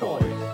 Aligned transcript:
Gameboys. 0.00 0.52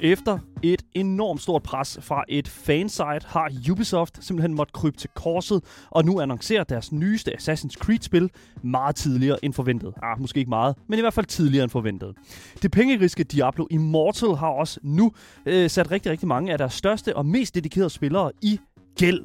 Efter 0.00 0.38
et 0.62 0.82
enormt 0.94 1.40
stort 1.40 1.62
pres 1.62 1.98
fra 2.02 2.24
et 2.28 2.48
fansite 2.48 3.26
har 3.26 3.50
Ubisoft 3.70 4.24
simpelthen 4.24 4.54
måttet 4.54 4.74
krybe 4.74 4.96
til 4.96 5.10
korset 5.14 5.86
og 5.90 6.04
nu 6.04 6.20
annoncerer 6.20 6.64
deres 6.64 6.92
nyeste 6.92 7.32
Assassin's 7.32 7.74
Creed-spil 7.78 8.30
meget 8.62 8.96
tidligere 8.96 9.44
end 9.44 9.52
forventet. 9.52 9.94
Ah, 10.02 10.20
måske 10.20 10.38
ikke 10.38 10.48
meget, 10.48 10.76
men 10.88 10.98
i 10.98 11.02
hvert 11.02 11.14
fald 11.14 11.26
tidligere 11.26 11.62
end 11.62 11.70
forventet. 11.70 12.14
Det 12.62 12.70
pengeriske 12.70 13.24
Diablo 13.24 13.66
Immortal 13.70 14.34
har 14.34 14.48
også 14.48 14.80
nu 14.82 15.12
øh, 15.46 15.70
sat 15.70 15.90
rigtig, 15.90 16.12
rigtig 16.12 16.28
mange 16.28 16.52
af 16.52 16.58
deres 16.58 16.72
største 16.72 17.16
og 17.16 17.26
mest 17.26 17.54
dedikerede 17.54 17.90
spillere 17.90 18.32
i 18.42 18.60
gæld. 18.96 19.24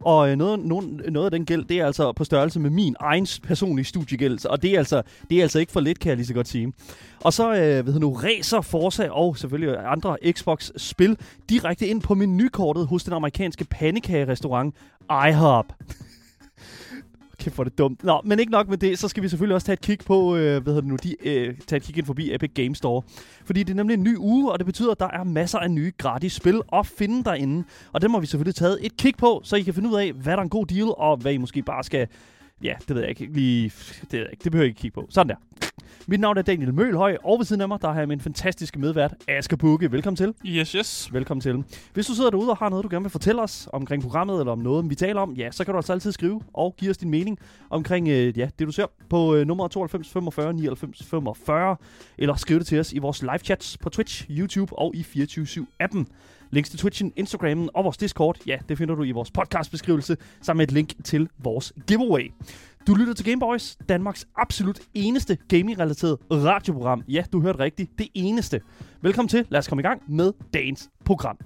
Og 0.00 0.30
øh, 0.30 0.36
noget, 0.36 0.60
noget, 0.60 1.12
noget 1.12 1.24
af 1.26 1.30
den 1.30 1.44
gæld, 1.44 1.64
det 1.64 1.80
er 1.80 1.86
altså 1.86 2.12
på 2.12 2.24
størrelse 2.24 2.60
med 2.60 2.70
min 2.70 2.96
egen 3.00 3.26
personlige 3.42 3.84
studiegæld. 3.84 4.46
Og 4.46 4.62
det 4.62 4.74
er, 4.74 4.78
altså, 4.78 5.02
det 5.30 5.38
er 5.38 5.42
altså 5.42 5.58
ikke 5.58 5.72
for 5.72 5.80
lidt, 5.80 5.98
kan 5.98 6.08
jeg 6.08 6.16
lige 6.16 6.26
så 6.26 6.34
godt 6.34 6.48
sige. 6.48 6.72
Og 7.20 7.32
så 7.32 7.54
øh, 7.54 7.86
ved 7.86 7.98
nu, 7.98 8.12
racer 8.12 8.60
Forza 8.60 9.08
og 9.10 9.38
selvfølgelig 9.38 9.76
andre 9.86 10.16
Xbox-spil 10.32 11.16
direkte 11.48 11.86
ind 11.86 12.00
på 12.02 12.14
menukortet 12.14 12.86
hos 12.86 13.04
den 13.04 13.12
amerikanske 13.12 13.64
pandekage-restaurant 13.64 14.74
IHOP 15.28 15.66
kæft 17.38 17.54
for 17.54 17.64
det 17.64 17.78
dumt. 17.78 18.04
Nå, 18.04 18.20
men 18.24 18.38
ikke 18.38 18.52
nok 18.52 18.68
med 18.68 18.78
det, 18.78 18.98
så 18.98 19.08
skal 19.08 19.22
vi 19.22 19.28
selvfølgelig 19.28 19.54
også 19.54 19.66
tage 19.66 19.74
et 19.74 19.80
kig 19.80 19.98
på, 20.06 20.36
øh, 20.36 20.62
hvad 20.62 20.74
hedder 20.74 20.80
det 20.80 20.90
nu, 20.90 20.96
de, 21.02 21.28
øh, 21.28 21.54
tage 21.66 21.76
et 21.76 21.82
kig 21.82 21.98
ind 21.98 22.06
forbi 22.06 22.34
Epic 22.34 22.50
Game 22.54 22.74
Store. 22.74 23.02
Fordi 23.44 23.62
det 23.62 23.70
er 23.70 23.76
nemlig 23.76 23.94
en 23.94 24.02
ny 24.02 24.16
uge, 24.16 24.52
og 24.52 24.58
det 24.58 24.66
betyder, 24.66 24.90
at 24.90 25.00
der 25.00 25.08
er 25.08 25.24
masser 25.24 25.58
af 25.58 25.70
nye 25.70 25.92
gratis 25.98 26.32
spil 26.32 26.60
at 26.72 26.86
finde 26.86 27.24
derinde. 27.24 27.64
Og 27.92 28.02
det 28.02 28.10
må 28.10 28.20
vi 28.20 28.26
selvfølgelig 28.26 28.54
tage 28.54 28.76
et 28.80 28.96
kig 28.96 29.14
på, 29.18 29.40
så 29.44 29.56
I 29.56 29.62
kan 29.62 29.74
finde 29.74 29.90
ud 29.90 29.96
af, 29.96 30.12
hvad 30.12 30.32
der 30.32 30.38
er 30.38 30.42
en 30.42 30.48
god 30.48 30.66
deal, 30.66 30.88
og 30.96 31.16
hvad 31.16 31.32
I 31.32 31.36
måske 31.36 31.62
bare 31.62 31.84
skal... 31.84 32.08
Ja, 32.62 32.74
det 32.88 32.96
ved 32.96 33.02
jeg 33.02 33.10
ikke 33.10 33.26
lige... 33.26 33.72
Det, 34.00 34.12
ved 34.12 34.20
jeg 34.20 34.28
ikke. 34.30 34.44
det 34.44 34.52
behøver 34.52 34.64
I 34.64 34.68
ikke 34.68 34.80
kigge 34.80 34.94
på. 34.94 35.06
Sådan 35.10 35.28
der. 35.28 35.36
Mit 36.10 36.20
navn 36.20 36.38
er 36.38 36.42
Daniel 36.42 36.74
Mølhøj, 36.74 37.16
og 37.24 37.38
ved 37.38 37.46
siden 37.46 37.62
af 37.62 37.68
mig, 37.68 37.82
der 37.82 37.92
har 37.92 37.98
jeg 37.98 38.08
min 38.08 38.20
fantastiske 38.20 38.78
medvært, 38.78 39.14
Asger 39.28 39.56
Bukke. 39.56 39.92
Velkommen 39.92 40.16
til. 40.16 40.34
Yes, 40.46 40.72
yes. 40.72 41.12
Velkommen 41.12 41.40
til. 41.40 41.64
Hvis 41.94 42.06
du 42.06 42.14
sidder 42.14 42.30
derude 42.30 42.50
og 42.50 42.56
har 42.56 42.68
noget, 42.68 42.84
du 42.84 42.88
gerne 42.88 43.04
vil 43.04 43.10
fortælle 43.10 43.42
os 43.42 43.68
omkring 43.72 44.02
programmet, 44.02 44.38
eller 44.40 44.52
om 44.52 44.58
noget, 44.58 44.90
vi 44.90 44.94
taler 44.94 45.20
om, 45.20 45.32
ja, 45.32 45.50
så 45.50 45.64
kan 45.64 45.72
du 45.72 45.78
altså 45.78 45.92
altid 45.92 46.12
skrive 46.12 46.40
og 46.54 46.74
give 46.76 46.90
os 46.90 46.96
din 46.96 47.10
mening 47.10 47.38
omkring 47.70 48.08
øh, 48.08 48.38
ja, 48.38 48.48
det, 48.58 48.66
du 48.66 48.72
ser 48.72 48.86
på 49.08 49.34
øh, 49.34 49.46
nummer 49.46 49.68
92 49.68 50.08
45 50.08 50.52
99 50.52 51.06
45, 51.06 51.76
eller 52.18 52.34
skriv 52.34 52.58
det 52.58 52.66
til 52.66 52.80
os 52.80 52.92
i 52.92 52.98
vores 52.98 53.22
live 53.22 53.38
chats 53.38 53.78
på 53.78 53.88
Twitch, 53.88 54.26
YouTube 54.30 54.78
og 54.78 54.96
i 54.96 55.00
24-7-appen. 55.00 56.04
Links 56.50 56.70
til 56.70 56.78
Twitchen, 56.78 57.12
Instagrammen 57.16 57.70
og 57.74 57.84
vores 57.84 57.96
Discord, 57.96 58.38
ja, 58.46 58.58
det 58.68 58.78
finder 58.78 58.94
du 58.94 59.02
i 59.02 59.10
vores 59.10 59.30
podcastbeskrivelse, 59.30 60.16
sammen 60.40 60.58
med 60.58 60.66
et 60.68 60.72
link 60.72 61.04
til 61.04 61.28
vores 61.38 61.72
giveaway. 61.86 62.32
Du 62.86 62.94
lytter 62.94 63.14
til 63.14 63.24
Gameboys, 63.24 63.76
Danmarks 63.88 64.28
absolut 64.36 64.80
eneste 64.94 65.38
gaming-relateret 65.48 66.18
radioprogram. 66.30 67.04
Ja, 67.08 67.24
du 67.32 67.40
hørte 67.40 67.58
rigtigt. 67.58 67.98
Det 67.98 68.08
eneste. 68.14 68.60
Velkommen 69.02 69.28
til. 69.28 69.46
Lad 69.48 69.58
os 69.58 69.68
komme 69.68 69.82
i 69.82 69.86
gang 69.86 70.02
med 70.08 70.32
dagens 70.54 70.90
program. 71.04 71.38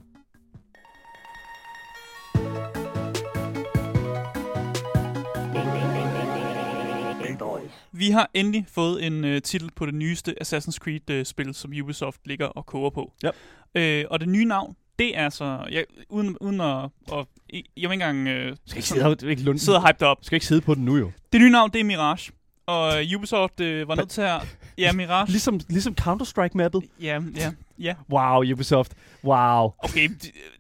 Vi 7.94 8.10
har 8.10 8.30
endelig 8.34 8.64
fået 8.68 9.06
en 9.06 9.24
uh, 9.24 9.38
titel 9.38 9.70
på 9.76 9.86
det 9.86 9.94
nyeste 9.94 10.34
Assassin's 10.42 10.78
Creed-spil, 10.78 11.48
uh, 11.48 11.54
som 11.54 11.72
Ubisoft 11.82 12.26
ligger 12.26 12.46
og 12.46 12.66
koger 12.66 12.90
på. 12.90 13.12
Ja. 13.22 14.02
Uh, 14.04 14.10
og 14.10 14.20
det 14.20 14.28
nye 14.28 14.44
navn, 14.44 14.76
det 14.98 15.18
er 15.18 15.28
så... 15.28 15.66
Jeg, 15.70 15.84
uden, 16.08 16.36
uden 16.40 16.60
at... 16.60 16.84
at 17.12 17.26
jeg 17.50 17.62
vil 17.90 17.92
ikke 17.92 17.92
engang... 17.92 18.50
Uh, 18.50 18.56
skal 18.66 18.78
ikke 18.78 18.88
sidde, 18.88 19.30
ikke 19.30 19.42
lunde. 19.42 19.60
sidde 19.60 19.78
og 19.78 19.86
hype 19.86 20.06
op. 20.06 20.18
Skal 20.22 20.36
ikke 20.36 20.46
sidde 20.46 20.60
på 20.60 20.74
den 20.74 20.84
nu 20.84 20.96
jo. 20.96 21.12
Det 21.32 21.40
nye 21.40 21.50
navn, 21.50 21.70
det 21.70 21.80
er 21.80 21.84
Mirage. 21.84 22.32
Og 22.66 22.92
Ubisoft 23.16 23.60
uh, 23.60 23.88
var 23.88 23.94
nødt 23.94 24.10
til 24.10 24.20
at... 24.20 24.58
Ja, 24.78 24.92
Mirage. 24.92 25.30
ligesom, 25.30 25.60
ligesom 25.68 25.94
Counter-Strike-mappet? 26.00 26.80
Ja, 27.00 27.20
ja, 27.36 27.52
ja. 27.78 27.94
Wow, 28.10 28.52
Ubisoft. 28.52 28.92
Wow. 29.24 29.72
Okay, 29.78 30.08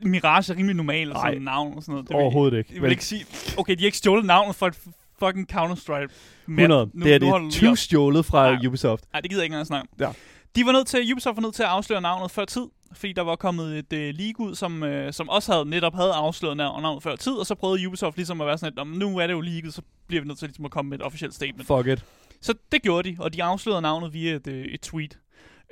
Mirage 0.02 0.52
er 0.52 0.56
rimelig 0.56 0.76
normal 0.76 1.12
og 1.12 1.20
sådan 1.20 1.36
et 1.36 1.42
navn 1.42 1.76
og 1.76 1.82
sådan 1.82 1.92
noget. 1.92 2.08
Det 2.08 2.16
Overhovedet 2.16 2.58
ikke. 2.58 2.74
Jeg 2.74 2.82
vil 2.82 2.90
ikke 2.90 3.04
sige... 3.04 3.26
Okay, 3.56 3.72
de 3.72 3.80
har 3.80 3.86
ikke 3.86 3.98
stjålet 3.98 4.24
navnet 4.24 4.56
for 4.56 4.66
et 4.66 4.78
fucking 5.18 5.52
Counter-Strike. 5.52 6.08
100. 6.48 6.90
Nu, 6.94 7.04
det 7.04 7.14
er 7.14 7.18
det 7.18 7.52
20 7.52 7.76
stjålet 7.76 8.26
fra 8.26 8.48
ja. 8.48 8.68
Ubisoft. 8.68 9.04
Nej, 9.12 9.20
det 9.20 9.30
gider 9.30 9.42
jeg 9.42 9.44
ikke 9.44 9.54
engang 9.54 9.66
snakke 9.66 9.88
Ja. 10.00 10.08
De 10.56 10.66
var 10.66 10.72
nødt 10.72 10.86
til, 10.86 11.12
Ubisoft 11.12 11.36
var 11.36 11.42
nødt 11.42 11.54
til 11.54 11.62
at 11.62 11.68
afsløre 11.68 12.00
navnet 12.00 12.30
før 12.30 12.44
tid, 12.44 12.62
fordi 12.94 13.12
der 13.12 13.22
var 13.22 13.36
kommet 13.36 13.78
et 13.78 13.92
uh, 13.92 14.18
leak 14.18 14.40
ud, 14.40 14.54
som, 14.54 14.82
uh, 14.82 15.10
som 15.10 15.28
også 15.28 15.52
havde 15.52 15.64
netop 15.64 15.94
havde 15.94 16.12
afsløret 16.12 16.56
navnet 16.56 17.02
før 17.02 17.16
tid, 17.16 17.32
og 17.32 17.46
så 17.46 17.54
prøvede 17.54 17.88
Ubisoft 17.88 18.16
ligesom 18.16 18.40
at 18.40 18.46
være 18.46 18.58
sådan 18.58 18.86
lidt, 18.86 18.98
nu 18.98 19.18
er 19.18 19.26
det 19.26 19.34
jo 19.34 19.40
leaget, 19.40 19.74
så 19.74 19.82
bliver 20.06 20.22
vi 20.22 20.28
nødt 20.28 20.38
til 20.38 20.48
ligesom 20.48 20.64
at 20.64 20.70
komme 20.70 20.88
med 20.88 20.98
et 20.98 21.04
officielt 21.04 21.34
statement. 21.34 21.66
Fuck 21.66 21.86
it. 21.86 22.04
Så 22.40 22.54
det 22.72 22.82
gjorde 22.82 23.10
de, 23.10 23.16
og 23.18 23.34
de 23.34 23.42
afslørede 23.42 23.82
navnet 23.82 24.12
via 24.12 24.34
et, 24.34 24.46
uh, 24.46 24.54
et 24.54 24.80
tweet. 24.80 25.18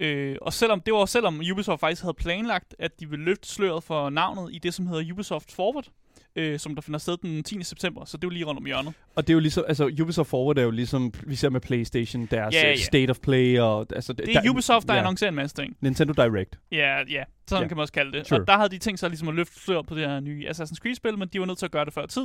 Uh, 0.03 0.37
og 0.43 0.53
selvom 0.53 0.81
det 0.81 0.95
var 0.95 1.05
selvom 1.05 1.41
Ubisoft 1.53 1.81
faktisk 1.81 2.03
havde 2.03 2.15
planlagt, 2.15 2.75
at 2.79 3.01
de 3.01 3.11
ville 3.11 3.25
løfte 3.25 3.49
sløret 3.49 3.85
for 3.85 4.11
navnet 4.11 4.55
i 4.55 4.59
det, 4.59 4.75
som 4.75 4.87
hedder 4.87 5.13
Ubisoft 5.13 5.53
Forward, 5.53 5.89
øh, 6.37 6.59
som 6.59 6.75
der 6.75 6.83
finder 6.83 6.99
sted 6.99 7.17
den 7.23 7.43
10. 7.45 7.63
september, 7.63 8.05
så 8.05 8.17
det 8.17 8.25
er 8.25 8.27
jo 8.27 8.31
lige 8.31 8.45
rundt 8.45 8.59
om 8.61 8.67
hjørnet. 8.67 8.93
Og 9.17 9.27
det 9.27 9.33
er 9.33 9.35
jo 9.35 9.41
ligesom, 9.41 9.65
altså 9.69 9.91
Ubisoft 10.03 10.29
Forward 10.31 10.59
er 10.59 10.63
jo 10.63 10.71
ligesom, 10.71 11.13
vi 11.27 11.35
ser 11.35 11.51
med 11.51 11.61
Playstation, 11.61 12.27
deres 12.31 12.55
Ja, 12.55 12.69
ja. 12.69 12.77
State 12.77 13.11
of 13.11 13.19
Play, 13.19 13.59
og 13.59 13.87
altså... 13.95 14.13
Det 14.13 14.37
er 14.37 14.51
Ubisoft, 14.51 14.89
der 14.89 14.95
annoncerer 14.95 15.29
en 15.29 15.35
masse 15.35 15.57
ting. 15.57 15.77
Nintendo 15.81 16.13
Direct. 16.13 16.59
Ja, 16.73 16.99
ja. 17.11 17.25
Sådan 17.49 17.63
Ja. 17.63 17.69
kan 17.69 17.77
man 17.77 17.83
også 17.83 17.93
kalde 17.93 18.13
det. 18.19 18.27
Sure. 18.27 18.41
Og 18.41 18.47
der 18.47 18.57
havde 18.57 18.69
de 18.69 18.79
tænkt 18.79 19.01
sig 19.01 19.09
ligesom 19.11 19.29
at 19.29 19.35
løfte 19.35 19.61
sløret 19.61 19.87
på 19.87 19.95
det 19.95 20.09
her 20.09 20.21
nye 20.21 20.47
Assassin's 20.49 20.77
Creed-spil, 20.83 21.19
men 21.19 21.29
de 21.29 21.41
var 21.41 21.47
nødt 21.47 21.59
til 21.59 21.67
at 21.67 21.73
gøre 21.73 21.85
det 21.85 21.93
før 21.95 22.07
tid, 22.07 22.25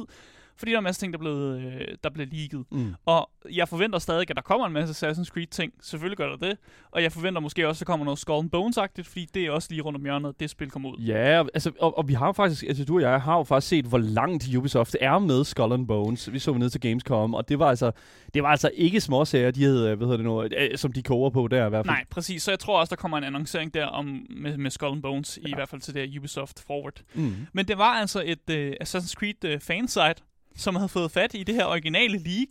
fordi 0.57 0.71
der 0.71 0.77
er 0.77 0.79
en 0.79 0.83
masse 0.83 1.01
ting, 1.01 1.13
der 1.13 1.19
blev, 1.19 1.33
øh, 1.33 1.87
der 2.03 2.09
blev 2.09 2.27
leaget. 2.31 2.65
Mm. 2.71 2.93
Og 3.05 3.29
jeg 3.51 3.67
forventer 3.67 3.99
stadig, 3.99 4.29
at 4.29 4.35
der 4.35 4.41
kommer 4.41 4.65
en 4.65 4.73
masse 4.73 5.07
Assassin's 5.07 5.29
Creed-ting. 5.29 5.73
Selvfølgelig 5.81 6.17
gør 6.17 6.29
der 6.29 6.47
det. 6.47 6.57
Og 6.91 7.03
jeg 7.03 7.11
forventer 7.11 7.41
måske 7.41 7.67
også, 7.67 7.77
at 7.77 7.87
der 7.87 7.91
kommer 7.91 8.05
noget 8.05 8.19
Skull 8.19 8.39
and 8.39 8.51
Bones-agtigt, 8.51 9.03
fordi 9.03 9.25
det 9.33 9.45
er 9.45 9.51
også 9.51 9.67
lige 9.71 9.81
rundt 9.81 9.97
om 9.97 10.03
hjørnet, 10.03 10.29
at 10.29 10.39
det 10.39 10.49
spil 10.49 10.71
kommer 10.71 10.89
ud. 10.89 10.97
Ja, 10.97 11.43
altså, 11.53 11.71
og, 11.79 11.97
og 11.97 12.07
vi 12.07 12.13
har 12.13 12.25
jo 12.25 12.31
faktisk, 12.31 12.63
altså 12.63 12.85
du 12.85 12.95
og 12.95 13.01
jeg 13.01 13.21
har 13.21 13.37
jo 13.37 13.43
faktisk 13.43 13.69
set, 13.69 13.85
hvor 13.85 13.97
langt 13.97 14.55
Ubisoft 14.55 14.95
er 15.01 15.19
med 15.19 15.43
Skull 15.43 15.73
and 15.73 15.87
Bones. 15.87 16.33
Vi 16.33 16.39
så 16.39 16.53
ned 16.53 16.69
til 16.69 16.81
Gamescom, 16.81 17.33
og 17.33 17.49
det 17.49 17.59
var 17.59 17.67
altså, 17.67 17.91
det 18.33 18.43
var 18.43 18.49
altså 18.49 18.71
ikke 18.73 19.01
småsager, 19.01 19.51
de 19.51 19.63
havde, 19.63 19.95
hvad 19.95 20.07
hedder 20.07 20.17
det 20.17 20.25
nu, 20.25 20.43
øh, 20.43 20.77
som 20.77 20.93
de 20.93 21.03
koger 21.03 21.29
på 21.29 21.47
der 21.47 21.65
i 21.65 21.69
hvert 21.69 21.85
fald. 21.85 21.95
Nej, 21.95 22.05
præcis. 22.09 22.43
Så 22.43 22.51
jeg 22.51 22.59
tror 22.59 22.79
også, 22.79 22.95
der 22.95 23.01
kommer 23.01 23.17
en 23.17 23.23
annoncering 23.23 23.73
der 23.73 23.85
om, 23.85 24.25
med, 24.29 24.57
med 24.57 24.71
Skull 24.71 24.91
and 24.91 25.01
Bones, 25.01 25.39
ja. 25.43 25.49
i 25.49 25.53
hvert 25.55 25.69
fald 25.69 25.81
til 25.81 25.93
det 25.93 26.17
Ubisoft 26.17 26.63
Forward. 26.67 27.01
Mm. 27.13 27.47
Men 27.53 27.67
det 27.67 27.77
var 27.77 27.93
altså 27.93 28.23
et 28.25 28.49
uh, 28.49 28.87
Assassin's 28.87 29.13
Creed 29.13 29.53
uh, 29.55 29.61
fansite, 29.61 30.23
som 30.55 30.75
havde 30.75 30.89
fået 30.89 31.11
fat 31.11 31.33
i 31.33 31.43
det 31.43 31.55
her 31.55 31.65
originale 31.65 32.17
leak, 32.17 32.47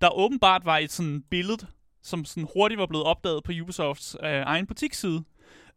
der 0.00 0.18
åbenbart 0.18 0.64
var 0.64 0.78
et 0.78 0.92
sådan 0.92 1.22
billede, 1.30 1.66
som 2.02 2.24
sådan 2.24 2.48
hurtigt 2.54 2.78
var 2.78 2.86
blevet 2.86 3.06
opdaget 3.06 3.44
på 3.44 3.52
Ubisofts 3.62 4.16
uh, 4.22 4.28
egen 4.28 4.66
butiksside. 4.66 5.24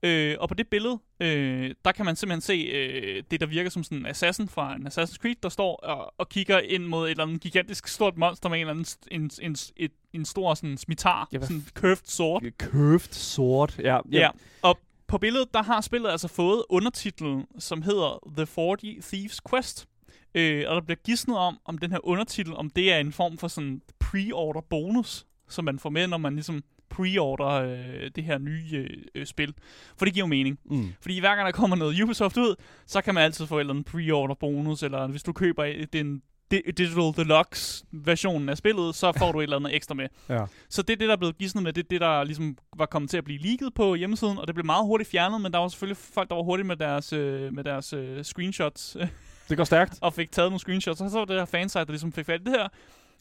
Øh, 0.04 0.36
og 0.40 0.48
på 0.48 0.54
det 0.54 0.68
billede, 0.68 1.00
øh, 1.20 1.72
der 1.86 1.92
kan 1.92 2.06
man 2.06 2.16
simpelthen 2.16 2.42
se 2.42 2.54
øh, 2.54 3.24
det, 3.32 3.40
der 3.40 3.46
virker 3.46 3.70
som 3.70 3.84
sådan 3.84 3.98
en 3.98 4.06
assassin 4.06 4.48
fra 4.50 4.76
en 4.76 4.88
Assassin's 4.88 5.18
Creed, 5.18 5.36
der 5.44 5.50
står 5.50 5.76
og, 5.76 6.14
og 6.18 6.30
kigger 6.30 6.60
ind 6.60 6.86
mod 6.86 7.06
et 7.06 7.12
eller 7.12 7.24
andet 7.24 7.42
gigantisk 7.42 7.88
stort 7.88 8.18
monster 8.18 8.50
med 8.50 8.58
en 8.58 8.62
eller 8.62 8.72
anden 8.72 8.86
st- 8.86 9.08
en, 9.12 9.32
en, 9.42 9.56
en, 9.78 9.90
en 10.14 10.26
stor 10.26 10.54
sådan 10.54 10.78
smitar, 10.78 11.28
Ja, 11.34 11.40
sådan 11.42 11.66
curved 11.74 11.98
sword. 12.06 12.44
Curved 12.60 13.14
sort, 13.14 13.80
ja. 13.80 14.00
Ja, 14.12 14.30
og 14.62 14.80
på 15.08 15.18
billedet, 15.18 15.54
der 15.54 15.64
har 15.64 15.82
spillet 15.82 16.10
altså 16.10 16.28
fået 16.28 16.64
undertitlen, 16.70 17.46
som 17.60 17.82
hedder 17.82 18.20
The 18.38 18.46
40 18.46 18.78
Thieves 19.02 19.42
Quest. 19.50 19.88
Øh, 20.36 20.64
og 20.68 20.76
der 20.76 20.82
bliver 20.82 20.98
gidsnet 21.06 21.38
om, 21.38 21.58
om 21.66 21.78
den 21.78 21.92
her 21.92 22.00
undertitel, 22.08 22.54
om 22.54 22.70
det 22.70 22.94
er 22.94 22.98
en 23.00 23.12
form 23.12 23.38
for 23.38 23.48
sådan 23.48 23.82
pre-order 24.04 24.62
bonus, 24.70 25.26
som 25.50 25.66
man 25.66 25.80
får 25.80 25.90
med, 25.90 26.08
når 26.08 26.18
man 26.18 26.34
ligesom 26.34 26.64
pre-order 26.94 27.48
øh, 27.48 28.12
det 28.16 28.24
her 28.24 28.38
nye 28.38 28.70
øh, 28.74 28.98
øh, 29.16 29.26
spil. 29.26 29.54
For 29.98 30.06
det 30.06 30.14
giver 30.14 30.26
jo 30.26 30.30
mening. 30.30 30.60
Mm. 30.66 30.94
Fordi 31.02 31.20
hver 31.20 31.36
gang 31.36 31.46
der 31.46 31.52
kommer 31.52 31.76
noget 31.78 32.02
Ubisoft 32.02 32.38
ud, 32.38 32.56
så 32.86 33.02
kan 33.02 33.14
man 33.14 33.24
altid 33.24 33.48
få 33.48 33.60
en 33.60 33.84
pre-order 33.90 34.34
bonus, 34.40 34.84
eller 34.84 35.08
hvis 35.08 35.24
du 35.24 35.34
køber 35.34 35.86
den 35.94 36.22
di- 36.54 36.72
Digital 36.72 37.14
Deluxe 37.18 37.86
versionen 37.92 38.50
af 38.50 38.58
spillet, 38.58 38.96
så 38.96 39.12
får 39.18 39.32
du 39.32 39.40
et 39.40 39.44
eller 39.44 39.58
andet 39.58 39.76
ekstra 39.76 39.94
med. 39.96 40.08
Ja. 40.30 40.46
Så 40.70 40.82
det 40.82 40.94
er 40.94 40.98
det, 40.98 41.08
der 41.08 41.14
er 41.14 41.18
blevet 41.18 41.38
gidsnet 41.38 41.64
med. 41.64 41.74
Det 41.74 41.84
er 41.84 41.88
det, 41.90 42.02
der 42.02 42.24
ligesom 42.24 42.58
var 42.78 42.86
kommet 42.86 43.10
til 43.12 43.18
at 43.18 43.24
blive 43.24 43.40
leaget 43.40 43.74
på 43.74 43.96
hjemmesiden, 43.96 44.38
og 44.38 44.48
det 44.48 44.56
blev 44.56 44.66
meget 44.66 44.86
hurtigt 44.86 45.10
fjernet, 45.10 45.42
men 45.42 45.54
der 45.54 45.60
var 45.60 45.68
selvfølgelig 45.68 45.98
folk, 45.98 46.30
der 46.30 46.36
var 46.36 46.44
hurtige 46.44 46.68
med 46.68 46.76
deres, 46.76 47.14
øh, 47.14 47.54
med 47.54 47.64
deres 47.64 47.94
øh, 47.94 48.24
screenshots, 48.24 48.98
Det 49.50 49.58
går 49.58 49.64
stærkt. 49.64 49.98
og 50.02 50.14
fik 50.14 50.32
taget 50.32 50.50
nogle 50.52 50.60
screenshots, 50.60 51.02
og 51.02 51.10
så 51.10 51.18
var 51.18 51.26
det 51.26 51.38
der 51.38 51.46
fansite, 51.46 51.80
der 51.86 51.92
ligesom 51.92 52.12
fik 52.12 52.26
fat 52.26 52.42
i 52.42 52.44
det 52.44 52.52
her. 52.52 52.68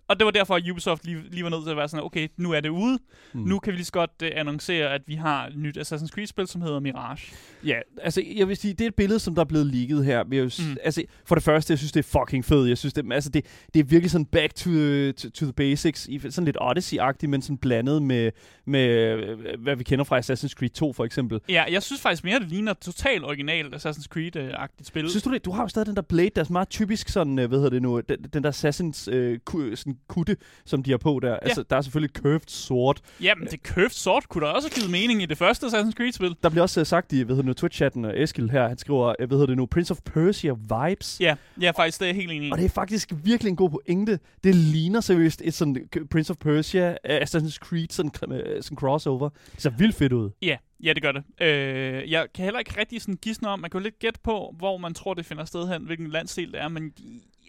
Og 0.08 0.18
det 0.18 0.24
var 0.24 0.30
derfor, 0.30 0.54
at 0.54 0.70
Ubisoft 0.70 1.04
lige, 1.06 1.22
lige 1.30 1.44
var 1.44 1.50
nødt 1.50 1.62
til 1.64 1.70
at 1.70 1.76
være 1.76 1.88
sådan, 1.88 2.04
okay, 2.04 2.28
nu 2.36 2.52
er 2.52 2.60
det 2.60 2.68
ude. 2.68 2.98
Mm. 3.32 3.40
Nu 3.40 3.58
kan 3.58 3.72
vi 3.72 3.76
lige 3.76 3.84
så 3.86 3.92
godt 3.92 4.10
uh, 4.22 4.28
annoncere, 4.34 4.88
at 4.94 5.02
vi 5.06 5.14
har 5.14 5.46
et 5.46 5.56
nyt 5.56 5.78
Assassin's 5.78 6.08
Creed-spil, 6.08 6.46
som 6.46 6.60
hedder 6.62 6.80
Mirage. 6.80 7.32
Ja, 7.66 7.78
altså 8.02 8.22
jeg 8.36 8.48
vil 8.48 8.56
sige, 8.56 8.74
det 8.74 8.80
er 8.84 8.88
et 8.88 8.94
billede, 8.94 9.18
som 9.20 9.34
der 9.34 9.42
er 9.42 9.46
blevet 9.46 9.66
leaget 9.66 10.04
her. 10.04 10.16
Jeg 10.16 10.26
vil, 10.30 10.52
Mm. 10.58 10.76
altså, 10.82 11.02
for 11.26 11.34
det 11.34 11.44
første, 11.44 11.70
jeg 11.70 11.78
synes, 11.78 11.92
det 11.92 12.00
er 12.06 12.18
fucking 12.20 12.44
fedt. 12.44 12.68
Jeg 12.68 12.78
synes, 12.78 12.92
det, 12.94 13.12
altså, 13.12 13.30
det, 13.30 13.44
det 13.74 13.80
er 13.80 13.84
virkelig 13.84 14.10
sådan 14.10 14.24
back 14.26 14.54
to, 14.54 14.70
the- 14.70 15.12
to, 15.12 15.30
to 15.30 15.44
the 15.46 15.52
basics. 15.52 16.06
i- 16.06 16.30
Sådan 16.30 16.44
lidt 16.44 16.56
Odyssey-agtigt, 16.60 17.26
men 17.26 17.42
sådan 17.42 17.58
blandet 17.58 18.02
med, 18.02 18.30
med, 18.66 18.88
øh, 18.88 19.38
hvad 19.62 19.76
vi 19.76 19.84
kender 19.84 20.04
fra 20.04 20.18
Assassin's 20.20 20.48
Creed 20.54 20.70
2, 20.70 20.92
for 20.92 21.04
eksempel. 21.04 21.40
Ja, 21.48 21.64
jeg 21.70 21.82
synes 21.82 22.00
faktisk 22.02 22.24
mere, 22.24 22.38
det 22.40 22.48
ligner 22.48 22.72
totalt 22.72 23.24
originalt 23.24 23.74
Assassin's 23.74 24.06
Creed-agtigt 24.16 24.84
spil. 24.84 25.10
Synes 25.10 25.22
du 25.22 25.32
det? 25.32 25.44
Du 25.44 25.50
har 25.52 25.62
jo 25.62 25.68
stadig 25.68 25.86
den 25.86 25.96
der 25.96 26.02
blade, 26.02 26.30
der 26.34 26.40
er 26.40 26.44
sådan 26.44 26.52
meget 26.52 26.68
typisk 26.68 27.08
sådan, 27.08 27.38
øh, 27.38 27.48
hvad 27.48 27.58
hedder 27.58 27.70
det 27.70 27.82
nu, 27.82 28.00
den, 28.08 28.16
den 28.32 28.42
der 28.42 28.48
Assassins 28.48 29.08
øh, 29.08 29.38
ku- 29.50 29.74
kutte, 30.08 30.36
som 30.64 30.82
de 30.82 30.90
har 30.90 30.98
på 30.98 31.20
der. 31.22 31.28
Ja. 31.28 31.36
Altså, 31.42 31.64
der 31.70 31.76
er 31.76 31.80
selvfølgelig 31.80 32.16
curved 32.16 32.40
sword. 32.46 33.00
Jamen, 33.20 33.48
det 33.48 33.60
curved 33.60 33.90
sword 33.90 34.24
kunne 34.28 34.46
da 34.46 34.50
også 34.52 34.68
have 34.68 34.80
givet 34.80 34.90
mening 34.90 35.22
i 35.22 35.26
det 35.26 35.38
første 35.38 35.66
Assassin's 35.66 35.92
Creed-spil. 35.92 36.36
Der 36.42 36.48
bliver 36.48 36.62
også 36.62 36.80
uh, 36.80 36.86
sagt 36.86 37.12
i, 37.12 37.22
hvad 37.22 37.36
hedder 37.36 37.46
nu, 37.46 37.54
Twitch-chatten, 37.60 38.06
og 38.06 38.22
Eskild 38.22 38.50
her, 38.50 38.68
han 38.68 38.78
skriver, 38.78 39.14
uh, 39.20 39.28
hvad 39.28 39.38
hedder 39.38 39.46
det 39.46 39.56
nu, 39.56 39.66
Prince 39.66 39.90
of 39.90 39.98
Persia 40.04 40.52
vibes. 40.52 41.20
Ja, 41.20 41.36
ja 41.60 41.70
faktisk, 41.70 42.00
det 42.00 42.10
er 42.10 42.14
helt 42.14 42.32
enig. 42.32 42.52
Og 42.52 42.58
det 42.58 42.64
er 42.64 42.68
faktisk 42.68 43.12
virkelig 43.24 43.50
en 43.50 43.56
god 43.56 43.70
pointe. 43.70 44.18
Det 44.44 44.54
ligner 44.54 45.00
seriøst 45.00 45.42
et 45.44 45.54
sådan 45.54 45.88
Prince 46.10 46.30
of 46.30 46.36
Persia, 46.36 46.90
uh, 46.90 47.16
Assassin's 47.16 47.58
Creed, 47.58 47.88
sådan, 47.90 48.10
uh, 48.28 48.38
sådan 48.60 48.78
crossover. 48.78 49.28
Det 49.28 49.62
ser 49.62 49.70
vildt 49.70 49.94
fedt 49.94 50.12
ud. 50.12 50.30
Ja, 50.42 50.56
ja 50.84 50.92
det 50.92 51.02
gør 51.02 51.12
det. 51.12 51.22
Øh, 51.40 52.10
jeg 52.10 52.26
kan 52.34 52.44
heller 52.44 52.58
ikke 52.58 52.80
rigtig 52.80 53.00
sådan 53.00 53.18
gisne 53.22 53.48
om, 53.48 53.60
man 53.60 53.70
kan 53.70 53.80
jo 53.80 53.84
lidt 53.84 53.98
gætte 53.98 54.20
på, 54.24 54.54
hvor 54.58 54.76
man 54.76 54.94
tror, 54.94 55.14
det 55.14 55.26
finder 55.26 55.44
sted 55.44 55.68
hen, 55.68 55.82
hvilken 55.82 56.10
landsdel 56.10 56.52
det 56.52 56.60
er, 56.60 56.68
men 56.68 56.92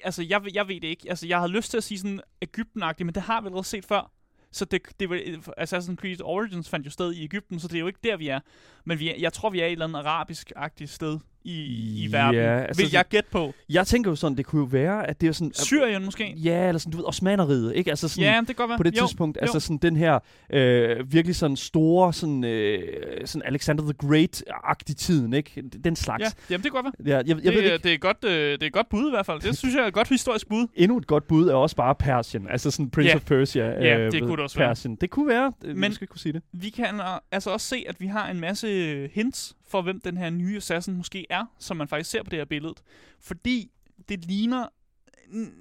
altså, 0.05 0.23
jeg, 0.23 0.55
jeg 0.55 0.67
ved 0.67 0.81
det 0.81 0.87
ikke. 0.87 1.09
Altså, 1.09 1.27
jeg 1.27 1.39
havde 1.39 1.51
lyst 1.51 1.71
til 1.71 1.77
at 1.77 1.83
sige 1.83 1.99
sådan 1.99 2.21
ægypten 2.41 2.83
men 2.99 3.15
det 3.15 3.23
har 3.23 3.41
vi 3.41 3.45
allerede 3.45 3.67
set 3.67 3.85
før. 3.85 4.11
Så 4.51 4.65
det, 4.65 4.81
det 4.99 5.09
var, 5.09 5.15
altså, 5.15 5.51
Assassin's 5.51 5.95
Creed 5.95 6.21
Origins 6.21 6.69
fandt 6.69 6.85
jo 6.85 6.91
sted 6.91 7.13
i 7.13 7.23
Ægypten, 7.23 7.59
så 7.59 7.67
det 7.67 7.75
er 7.75 7.79
jo 7.79 7.87
ikke 7.87 7.99
der, 8.03 8.17
vi 8.17 8.27
er. 8.27 8.39
Men 8.85 8.99
vi 8.99 9.09
er, 9.09 9.15
jeg 9.17 9.33
tror, 9.33 9.49
vi 9.49 9.59
er 9.59 9.65
i 9.65 9.67
et 9.67 9.71
eller 9.71 9.85
andet 9.85 9.99
arabisk-agtigt 9.99 10.91
sted 10.91 11.19
i, 11.45 12.03
i 12.03 12.11
verden. 12.11 12.41
Ja, 12.41 12.59
altså, 12.59 12.83
Vil 12.83 12.91
jeg 12.91 13.05
gætte 13.09 13.29
på? 13.31 13.53
Jeg 13.69 13.87
tænker 13.87 14.11
jo 14.11 14.15
sådan, 14.15 14.37
det 14.37 14.45
kunne 14.45 14.59
jo 14.59 14.65
være, 14.65 15.09
at 15.09 15.21
det 15.21 15.29
er 15.29 15.31
sådan... 15.31 15.51
Syrien 15.53 16.05
måske? 16.05 16.33
Ja, 16.37 16.67
eller 16.67 16.79
sådan, 16.79 16.91
du 16.91 16.97
ved, 16.97 17.05
Osmaneriet, 17.05 17.75
ikke? 17.75 17.89
Altså 17.89 18.07
sådan, 18.07 18.23
ja, 18.23 18.39
det 18.39 18.47
kan 18.47 18.55
godt 18.55 18.69
være. 18.69 18.77
På 18.77 18.83
det 18.83 18.97
jo, 18.97 19.07
tidspunkt, 19.07 19.37
jo. 19.37 19.41
altså 19.41 19.59
sådan 19.59 19.77
den 19.77 19.95
her 19.95 20.19
øh, 20.49 21.13
virkelig 21.13 21.35
sådan 21.35 21.57
store, 21.57 22.13
sådan, 22.13 22.43
øh, 22.43 22.79
sådan 23.25 23.47
Alexander 23.47 23.83
the 23.83 23.93
Great-agtig 24.03 24.95
tiden, 24.95 25.33
ikke? 25.33 25.63
Den 25.83 25.95
slags. 25.95 26.21
Ja, 26.21 26.29
jamen 26.49 26.63
det 26.63 26.71
kan 26.71 26.81
godt 26.83 26.95
være. 26.99 27.17
Ja, 27.17 27.17
jeg, 27.17 27.27
jeg 27.27 27.37
det, 27.37 27.53
ved 27.53 27.63
ikke. 27.63 27.77
det, 27.77 27.93
er 27.93 27.97
godt, 27.97 28.17
øh, 28.23 28.31
det 28.31 28.63
er 28.63 28.67
et 28.67 28.73
godt 28.73 28.89
bud 28.89 29.07
i 29.07 29.11
hvert 29.11 29.25
fald. 29.25 29.41
Det 29.41 29.57
synes 29.63 29.75
jeg 29.75 29.83
er 29.83 29.87
et 29.87 29.93
godt 29.93 30.09
historisk 30.09 30.49
bud. 30.49 30.67
Endnu 30.75 30.97
et 30.97 31.07
godt 31.07 31.27
bud 31.27 31.47
er 31.47 31.53
også 31.53 31.75
bare 31.75 31.95
Persien. 31.95 32.47
Altså 32.49 32.71
sådan 32.71 32.89
Prince 32.89 33.09
ja. 33.09 33.15
of 33.15 33.21
Persia. 33.25 33.65
Ja, 33.65 33.97
øh, 33.97 34.11
det 34.11 34.21
kunne 34.21 34.31
det 34.31 34.39
også 34.39 34.57
Persien. 34.57 34.91
være. 34.91 34.97
Det 35.01 35.09
kunne 35.09 35.27
være, 35.27 35.53
øh, 35.63 35.75
Men 35.75 35.93
skal 35.93 36.07
kunne 36.07 36.19
sige 36.19 36.33
det. 36.33 36.41
vi 36.53 36.69
kan 36.69 37.01
altså 37.31 37.49
også 37.49 37.67
se, 37.67 37.85
at 37.87 37.95
vi 37.99 38.07
har 38.07 38.29
en 38.29 38.39
masse 38.39 39.09
hints 39.13 39.55
for, 39.67 39.81
hvem 39.81 40.01
den 40.01 40.17
her 40.17 40.29
nye 40.29 40.57
assassin 40.57 40.97
måske 40.97 41.25
er, 41.29 41.45
som 41.59 41.77
man 41.77 41.87
faktisk 41.87 42.09
ser 42.09 42.23
på 42.23 42.29
det 42.29 42.39
her 42.39 42.45
billede. 42.45 42.75
Fordi 43.19 43.71
det 44.09 44.25
ligner 44.25 44.67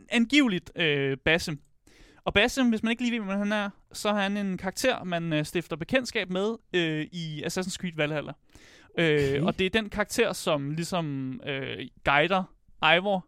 angiveligt 0.08 0.72
øh, 0.76 1.16
Basim. 1.16 1.60
Og 2.24 2.34
Basim, 2.34 2.68
hvis 2.68 2.82
man 2.82 2.90
ikke 2.90 3.02
lige 3.02 3.20
ved, 3.20 3.26
hvem 3.26 3.38
han 3.38 3.52
er, 3.52 3.70
så 3.92 4.08
er 4.08 4.12
han 4.12 4.36
en 4.36 4.58
karakter, 4.58 5.04
man 5.04 5.32
øh, 5.32 5.44
stifter 5.44 5.76
bekendtskab 5.76 6.30
med 6.30 6.56
øh, 6.74 7.06
i 7.12 7.42
Assassin's 7.46 7.76
Creed 7.76 7.96
Valhalla. 7.96 8.32
Øh, 8.98 9.14
okay. 9.14 9.38
Øh, 9.38 9.44
og 9.44 9.58
det 9.58 9.66
er 9.66 9.70
den 9.70 9.88
karakter, 9.88 10.32
som 10.32 10.70
ligesom 10.70 11.40
øh, 11.46 11.88
guider 12.04 12.44
Ivor 12.96 13.26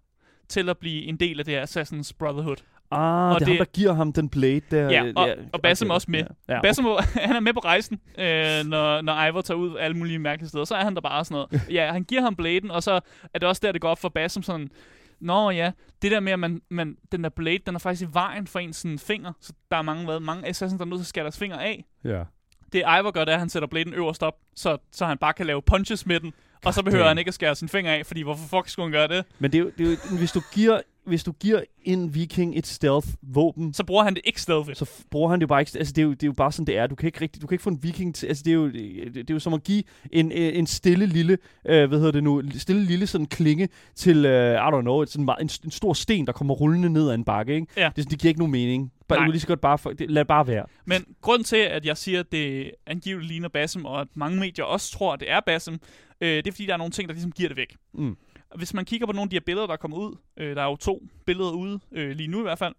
til 0.48 0.68
at 0.68 0.78
blive 0.78 1.02
en 1.02 1.16
del 1.16 1.38
af 1.38 1.44
det 1.44 1.54
her 1.54 1.66
Assassin's 1.66 2.12
Brotherhood. 2.18 2.56
Ah, 2.90 3.34
og 3.34 3.40
det 3.40 3.46
er 3.46 3.46
det, 3.46 3.56
ham, 3.56 3.66
der 3.66 3.72
giver 3.72 3.92
ham 3.92 4.12
den 4.12 4.28
blade 4.28 4.60
der. 4.70 4.90
Ja, 4.90 5.12
og, 5.16 5.28
ja, 5.28 5.34
og 5.52 5.60
Basim 5.62 5.88
okay. 5.88 5.94
også 5.94 6.10
med. 6.10 6.24
Ja. 6.48 6.54
Ja, 6.54 6.60
Basim, 6.62 6.84
han 7.28 7.36
er 7.36 7.40
med 7.40 7.52
på 7.52 7.60
rejsen, 7.60 8.00
øh, 8.18 8.64
når, 8.64 9.00
når 9.02 9.26
Ivor 9.26 9.40
tager 9.40 9.58
ud 9.58 9.76
alle 9.76 9.96
mulige 9.96 10.18
mærkelige 10.18 10.48
steder. 10.48 10.64
Så 10.64 10.74
er 10.74 10.84
han 10.84 10.94
der 10.94 11.00
bare 11.00 11.24
sådan 11.24 11.46
noget. 11.50 11.68
Ja, 11.76 11.92
han 11.92 12.04
giver 12.04 12.22
ham 12.22 12.36
bladen, 12.36 12.70
og 12.70 12.82
så 12.82 13.00
er 13.34 13.38
det 13.38 13.48
også 13.48 13.60
der, 13.64 13.72
det 13.72 13.80
går 13.80 13.88
op 13.88 13.98
for 13.98 14.08
Basim 14.08 14.42
sådan... 14.42 14.68
Nå 15.20 15.50
ja, 15.50 15.72
det 16.02 16.10
der 16.10 16.20
med, 16.20 16.32
at 16.32 16.38
man, 16.38 16.62
man, 16.70 16.96
den 17.12 17.24
der 17.24 17.30
blade, 17.30 17.58
den 17.66 17.74
er 17.74 17.78
faktisk 17.78 18.08
i 18.10 18.12
vejen 18.12 18.46
for 18.46 18.58
ens 18.58 18.76
sådan, 18.76 18.98
finger. 18.98 19.32
Så 19.40 19.52
der 19.70 19.76
er 19.76 19.82
mange, 19.82 20.04
hvad, 20.04 20.20
mange 20.20 20.48
assassins, 20.48 20.78
der 20.78 20.84
er 20.84 20.88
nødt 20.88 20.98
til 20.98 21.02
at 21.02 21.06
skære 21.06 21.22
deres 21.22 21.38
fingre 21.38 21.64
af. 21.64 21.84
Ja. 22.04 22.22
Det 22.72 22.78
Ivor 22.78 23.10
gør, 23.10 23.24
det 23.24 23.32
er, 23.32 23.34
at 23.34 23.40
han 23.40 23.48
sætter 23.48 23.68
bladen 23.68 23.94
øverst 23.94 24.22
op, 24.22 24.34
så, 24.56 24.78
så 24.92 25.06
han 25.06 25.18
bare 25.18 25.32
kan 25.32 25.46
lave 25.46 25.62
punches 25.62 26.06
med 26.06 26.20
den. 26.20 26.30
God 26.30 26.68
og 26.68 26.74
så 26.74 26.82
behøver 26.82 27.04
damn. 27.04 27.08
han 27.08 27.18
ikke 27.18 27.28
at 27.28 27.34
skære 27.34 27.54
sin 27.54 27.68
finger 27.68 27.92
af, 27.92 28.06
fordi 28.06 28.22
hvorfor 28.22 28.48
fuck 28.48 28.68
skulle 28.68 28.86
han 28.86 28.92
gøre 28.92 29.16
det? 29.16 29.24
Men 29.38 29.52
det 29.52 29.58
er 29.58 29.62
jo, 29.62 29.70
det 29.78 29.86
er 29.86 29.90
jo 29.90 30.16
hvis 30.18 30.32
du 30.32 30.40
giver 30.52 30.80
hvis 31.06 31.24
du 31.24 31.32
giver 31.32 31.60
en 31.84 32.14
viking 32.14 32.58
et 32.58 32.66
stealth-våben... 32.66 33.74
Så 33.74 33.84
bruger 33.84 34.04
han 34.04 34.14
det 34.14 34.22
ikke 34.24 34.42
stealth. 34.42 34.70
Så 34.74 34.90
bruger 35.10 35.30
han 35.30 35.40
det 35.40 35.42
jo 35.42 35.46
bare 35.46 35.60
ikke... 35.60 35.72
Altså, 35.78 35.92
det 35.92 36.02
er 36.02 36.06
jo, 36.06 36.10
det 36.10 36.22
er 36.22 36.26
jo 36.26 36.32
bare 36.32 36.52
sådan, 36.52 36.66
det 36.66 36.78
er. 36.78 36.86
Du 36.86 36.94
kan 36.94 37.06
ikke, 37.06 37.20
rigtig, 37.20 37.42
du 37.42 37.46
kan 37.46 37.54
ikke 37.54 37.62
få 37.62 37.70
en 37.70 37.82
viking 37.82 38.14
til... 38.14 38.26
Altså, 38.26 38.42
det 38.44 38.50
er 38.50 38.54
jo, 38.54 38.66
det, 38.66 39.14
det 39.14 39.30
er 39.30 39.34
jo 39.34 39.38
som 39.38 39.54
at 39.54 39.62
give 39.62 39.82
en, 40.12 40.32
en 40.32 40.66
stille 40.66 41.06
lille... 41.06 41.38
Øh, 41.66 41.88
hvad 41.88 41.98
hedder 41.98 42.12
det 42.12 42.24
nu? 42.24 42.42
Stille 42.58 42.84
lille 42.84 43.06
sådan 43.06 43.26
klinge 43.26 43.68
til... 43.94 44.24
Øh, 44.24 44.54
I 44.54 44.58
don't 44.58 44.80
know. 44.80 45.04
Sådan 45.04 45.28
en, 45.40 45.50
en 45.64 45.70
stor 45.70 45.92
sten, 45.92 46.26
der 46.26 46.32
kommer 46.32 46.54
rullende 46.54 46.90
ned 46.90 47.08
ad 47.08 47.14
en 47.14 47.24
bakke, 47.24 47.54
ikke? 47.54 47.66
Ja. 47.76 47.90
Det, 47.96 48.10
det 48.10 48.18
giver 48.18 48.30
ikke 48.30 48.40
nogen 48.40 48.52
mening. 48.52 48.92
Bare, 49.08 49.18
Nej. 49.18 49.28
lige 49.28 49.40
så 49.40 49.46
godt 49.46 49.60
bare... 49.60 49.78
For, 49.78 49.90
det, 49.90 50.10
lad 50.10 50.20
det 50.20 50.28
bare 50.28 50.46
være. 50.46 50.64
Men 50.84 51.04
grund 51.20 51.44
til, 51.44 51.56
at 51.56 51.86
jeg 51.86 51.96
siger, 51.96 52.20
at 52.20 52.32
det 52.32 52.70
angiveligt 52.86 53.28
ligner 53.28 53.48
Basim, 53.48 53.84
og 53.84 54.00
at 54.00 54.08
mange 54.14 54.40
medier 54.40 54.64
også 54.64 54.92
tror, 54.92 55.12
at 55.12 55.20
det 55.20 55.30
er 55.30 55.40
Basim, 55.46 55.74
øh, 56.20 56.28
det 56.28 56.46
er 56.46 56.52
fordi, 56.52 56.66
der 56.66 56.72
er 56.72 56.76
nogle 56.76 56.90
ting, 56.90 57.08
der 57.08 57.14
ligesom 57.14 57.32
giver 57.32 57.48
det 57.48 57.56
væk. 57.56 57.76
Mm 57.94 58.16
hvis 58.54 58.74
man 58.74 58.84
kigger 58.84 59.06
på 59.06 59.12
nogle 59.12 59.26
af 59.26 59.30
de 59.30 59.36
her 59.36 59.40
billeder, 59.46 59.66
der 59.66 59.72
er 59.74 59.78
kommet 59.78 59.96
ud, 59.98 60.16
øh, 60.36 60.56
der 60.56 60.62
er 60.62 60.66
jo 60.66 60.76
to 60.76 61.02
billeder 61.26 61.50
ude 61.50 61.80
øh, 61.92 62.10
lige 62.10 62.26
nu 62.28 62.38
i 62.38 62.42
hvert 62.42 62.58
fald, 62.58 62.74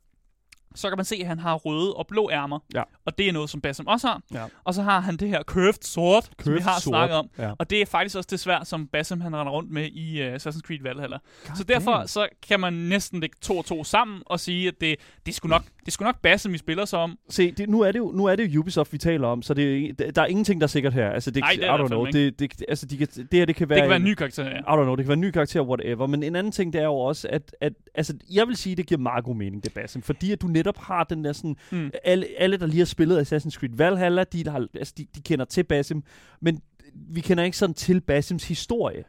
så 0.78 0.90
kan 0.90 0.98
man 0.98 1.06
se, 1.06 1.16
at 1.22 1.28
han 1.28 1.40
har 1.40 1.56
røde 1.56 1.94
og 1.94 2.08
blå 2.08 2.30
ærmer. 2.32 2.60
Ja. 2.76 2.84
Og 3.06 3.18
det 3.18 3.28
er 3.28 3.34
noget, 3.34 3.50
som 3.50 3.62
Basim 3.62 3.88
også 3.88 4.08
har. 4.08 4.22
Ja. 4.34 4.46
Og 4.64 4.74
så 4.74 4.82
har 4.82 5.00
han 5.00 5.18
det 5.18 5.30
her 5.30 5.44
curved 5.44 5.74
sword, 5.82 6.24
curved 6.24 6.44
som 6.44 6.54
vi 6.54 6.62
har 6.62 6.80
sword. 6.80 6.92
snakket 6.92 7.18
om. 7.18 7.30
Ja. 7.38 7.52
Og 7.60 7.70
det 7.70 7.82
er 7.82 7.86
faktisk 7.86 8.18
også 8.18 8.28
det 8.32 8.40
svær, 8.40 8.64
som 8.64 8.88
Basim 8.88 9.22
han 9.22 9.36
render 9.36 9.52
rundt 9.52 9.72
med 9.72 9.86
i 9.86 10.28
uh, 10.28 10.36
Assassin's 10.36 10.62
Creed 10.62 10.84
Valhalla. 10.84 11.18
God 11.48 11.56
så 11.56 11.64
derfor 11.64 11.92
damn. 11.92 12.08
så 12.08 12.28
kan 12.48 12.60
man 12.60 12.74
næsten 12.74 13.20
lægge 13.20 13.36
to 13.42 13.58
og 13.58 13.66
to 13.66 13.84
sammen 13.84 14.22
og 14.26 14.40
sige, 14.40 14.68
at 14.68 14.74
det, 14.82 14.96
det, 15.26 15.32
er, 15.32 15.36
sgu 15.36 15.48
nok, 15.48 15.64
det 15.64 15.88
er 15.88 15.92
sgu 15.92 16.06
nok 16.06 16.22
Basim, 16.22 16.54
vi 16.54 16.58
spiller 16.58 16.86
som 16.86 17.00
om. 17.00 17.18
Se, 17.30 17.52
det, 17.52 17.70
nu, 17.70 17.82
er 17.82 17.92
det 17.92 18.00
jo, 18.00 18.12
nu 18.12 18.26
er 18.26 18.36
det 18.36 18.48
jo 18.48 18.60
Ubisoft, 18.60 18.94
vi 18.94 18.98
taler 18.98 19.28
om, 19.28 19.42
så 19.42 19.54
det, 19.54 20.00
der 20.16 20.22
er 20.22 20.26
ingenting, 20.26 20.62
der 20.62 20.66
er 20.66 20.70
sikkert 20.70 20.94
her. 20.94 21.10
Altså, 21.10 21.32
det, 21.32 21.40
Nej, 21.40 21.54
det 21.60 21.68
er 21.68 21.78
I 21.78 21.82
don't 21.82 21.88
know. 21.88 22.06
Det, 22.06 22.40
det, 22.40 22.64
altså, 22.68 22.86
de 22.86 22.98
kan, 22.98 23.08
det 23.08 23.28
her, 23.32 23.46
det 23.46 23.56
kan 23.56 23.70
være... 23.70 23.78
Det 23.78 23.84
kan 23.84 23.90
være 23.90 23.98
en 23.98 24.04
ny 24.04 24.14
karakter, 24.14 24.44
ja. 24.44 24.58
I 24.58 24.62
don't 24.62 24.84
know, 24.84 24.96
det 24.96 25.06
kan 25.06 25.08
være 25.08 25.14
en 25.14 25.22
ny 25.22 25.32
karakter, 25.32 25.62
whatever. 25.62 26.08
Men 26.08 26.24
en 26.24 26.36
anden 26.36 26.52
ting, 26.52 26.74
det 26.74 26.82
er 26.82 26.86
jo 26.86 26.98
også, 26.98 27.28
at, 27.32 27.56
at 27.62 27.74
altså, 27.96 28.14
jeg 28.32 28.48
vil 28.48 28.56
sige, 28.56 28.76
det 28.76 28.88
giver 28.88 29.00
meget 29.00 29.24
god 29.24 29.36
mening, 29.36 29.64
det 29.64 29.74
Basim. 29.74 30.02
Fordi 30.02 30.32
at 30.32 30.42
du 30.42 30.48
netop 30.48 30.67
har 30.78 31.04
den 31.04 31.24
der 31.26 31.34
sådan, 31.34 31.56
mm. 31.72 31.92
alle, 32.04 32.28
alle, 32.38 32.58
der 32.58 32.66
lige 32.66 32.78
har 32.78 32.86
spillet 32.86 33.22
Assassin's 33.22 33.60
Creed 33.60 33.76
Valhalla, 33.76 34.24
de, 34.24 34.44
der 34.44 34.52
har, 34.52 34.68
altså, 34.74 34.94
de, 34.98 35.06
de 35.16 35.22
kender 35.22 35.46
til 35.46 35.64
Basim, 35.64 36.04
men 36.42 36.62
vi 36.94 37.22
kender 37.22 37.44
ikke 37.44 37.58
sådan 37.58 37.74
til 37.74 38.02
Basims 38.02 38.48
historie. 38.48 39.04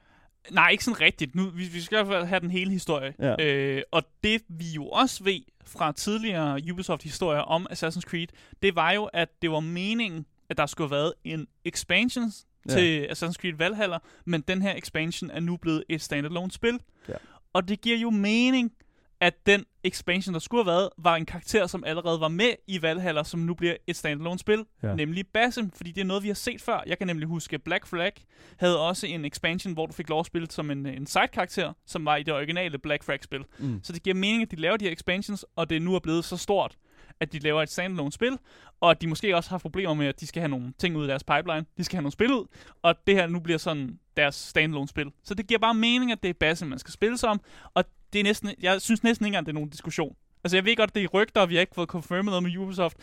Nej, 0.50 0.70
ikke 0.70 0.84
sådan 0.84 1.00
rigtigt. 1.00 1.34
Nu, 1.34 1.50
vi, 1.50 1.64
vi 1.64 1.80
skal 1.80 1.96
i 1.96 2.04
hvert 2.04 2.06
fald 2.06 2.26
have 2.26 2.40
den 2.40 2.50
hele 2.50 2.70
historie. 2.70 3.14
Ja. 3.18 3.44
Øh, 3.44 3.82
og 3.90 4.02
det 4.24 4.42
vi 4.48 4.64
jo 4.74 4.88
også 4.88 5.24
ved 5.24 5.40
fra 5.64 5.92
tidligere 5.92 6.60
Ubisoft-historier 6.72 7.40
om 7.40 7.66
Assassin's 7.70 8.00
Creed, 8.00 8.26
det 8.62 8.76
var 8.76 8.92
jo, 8.92 9.04
at 9.04 9.28
det 9.42 9.50
var 9.50 9.60
meningen, 9.60 10.26
at 10.48 10.58
der 10.58 10.66
skulle 10.66 10.88
have 10.88 10.96
været 10.96 11.12
en 11.24 11.46
expansion 11.64 12.32
ja. 12.68 12.74
til 12.74 13.06
Assassin's 13.06 13.32
Creed 13.32 13.54
Valhalla, 13.56 13.98
men 14.24 14.40
den 14.40 14.62
her 14.62 14.76
expansion 14.76 15.30
er 15.30 15.40
nu 15.40 15.56
blevet 15.56 15.84
et 15.88 16.02
standalone 16.02 16.50
spil. 16.50 16.78
Ja. 17.08 17.14
Og 17.52 17.68
det 17.68 17.80
giver 17.80 17.96
jo 17.96 18.10
mening, 18.10 18.72
at 19.20 19.46
den 19.46 19.64
expansion, 19.84 20.34
der 20.34 20.40
skulle 20.40 20.64
have 20.64 20.72
været, 20.72 20.88
var 20.98 21.16
en 21.16 21.26
karakter, 21.26 21.66
som 21.66 21.84
allerede 21.84 22.20
var 22.20 22.28
med 22.28 22.52
i 22.66 22.82
Valhalla, 22.82 23.24
som 23.24 23.40
nu 23.40 23.54
bliver 23.54 23.76
et 23.86 23.96
standalone-spil, 23.96 24.64
ja. 24.82 24.94
nemlig 24.94 25.26
Basim, 25.26 25.70
fordi 25.70 25.92
det 25.92 26.00
er 26.00 26.04
noget, 26.04 26.22
vi 26.22 26.28
har 26.28 26.34
set 26.34 26.62
før. 26.62 26.82
Jeg 26.86 26.98
kan 26.98 27.06
nemlig 27.06 27.28
huske, 27.28 27.58
Black 27.58 27.86
Flag 27.86 28.12
havde 28.56 28.80
også 28.80 29.06
en 29.06 29.24
expansion, 29.24 29.72
hvor 29.72 29.86
du 29.86 29.92
fik 29.92 30.08
lov 30.08 30.20
at 30.20 30.26
spille 30.26 30.50
som 30.50 30.70
en, 30.70 30.86
en 30.86 31.06
side-karakter, 31.06 31.72
som 31.86 32.04
var 32.04 32.16
i 32.16 32.22
det 32.22 32.34
originale 32.34 32.78
Black 32.78 33.04
Flag-spil. 33.04 33.44
Mm. 33.58 33.80
Så 33.82 33.92
det 33.92 34.02
giver 34.02 34.14
mening, 34.14 34.42
at 34.42 34.50
de 34.50 34.56
laver 34.56 34.76
de 34.76 34.84
her 34.84 34.92
expansions, 34.92 35.44
og 35.56 35.70
det 35.70 35.82
nu 35.82 35.94
er 35.94 36.00
blevet 36.00 36.24
så 36.24 36.36
stort, 36.36 36.76
at 37.20 37.32
de 37.32 37.38
laver 37.38 37.62
et 37.62 37.70
standalone 37.70 38.12
spil, 38.12 38.38
og 38.80 38.90
at 38.90 39.02
de 39.02 39.06
måske 39.06 39.36
også 39.36 39.50
har 39.50 39.58
problemer 39.58 39.94
med, 39.94 40.06
at 40.06 40.20
de 40.20 40.26
skal 40.26 40.40
have 40.40 40.48
nogle 40.48 40.72
ting 40.78 40.96
ud 40.96 41.02
af 41.02 41.08
deres 41.08 41.24
pipeline. 41.24 41.64
De 41.76 41.84
skal 41.84 41.96
have 41.96 42.02
nogle 42.02 42.12
spil 42.12 42.32
ud, 42.32 42.46
og 42.82 42.94
det 43.06 43.14
her 43.14 43.26
nu 43.26 43.40
bliver 43.40 43.58
sådan 43.58 43.98
deres 44.16 44.34
standalone 44.34 44.88
spil. 44.88 45.12
Så 45.24 45.34
det 45.34 45.46
giver 45.46 45.58
bare 45.58 45.74
mening, 45.74 46.12
at 46.12 46.22
det 46.22 46.28
er 46.28 46.34
Basim, 46.40 46.68
man 46.68 46.78
skal 46.78 46.92
spille 46.92 47.18
som, 47.18 47.40
og 47.74 47.84
det 48.12 48.18
er 48.18 48.22
næsten, 48.22 48.54
jeg 48.60 48.82
synes 48.82 49.02
næsten 49.02 49.26
ikke 49.26 49.28
engang, 49.28 49.46
det 49.46 49.52
er 49.52 49.54
nogen 49.54 49.70
diskussion. 49.70 50.16
Altså 50.44 50.56
jeg 50.56 50.64
ved 50.64 50.76
godt, 50.76 50.94
det 50.94 51.04
er 51.04 51.08
rygter, 51.08 51.40
og 51.40 51.48
vi 51.48 51.54
har 51.54 51.60
ikke 51.60 51.74
fået 51.74 51.88
confirmet 51.88 52.24
noget 52.24 52.42
med 52.42 52.56
Ubisoft, 52.56 52.96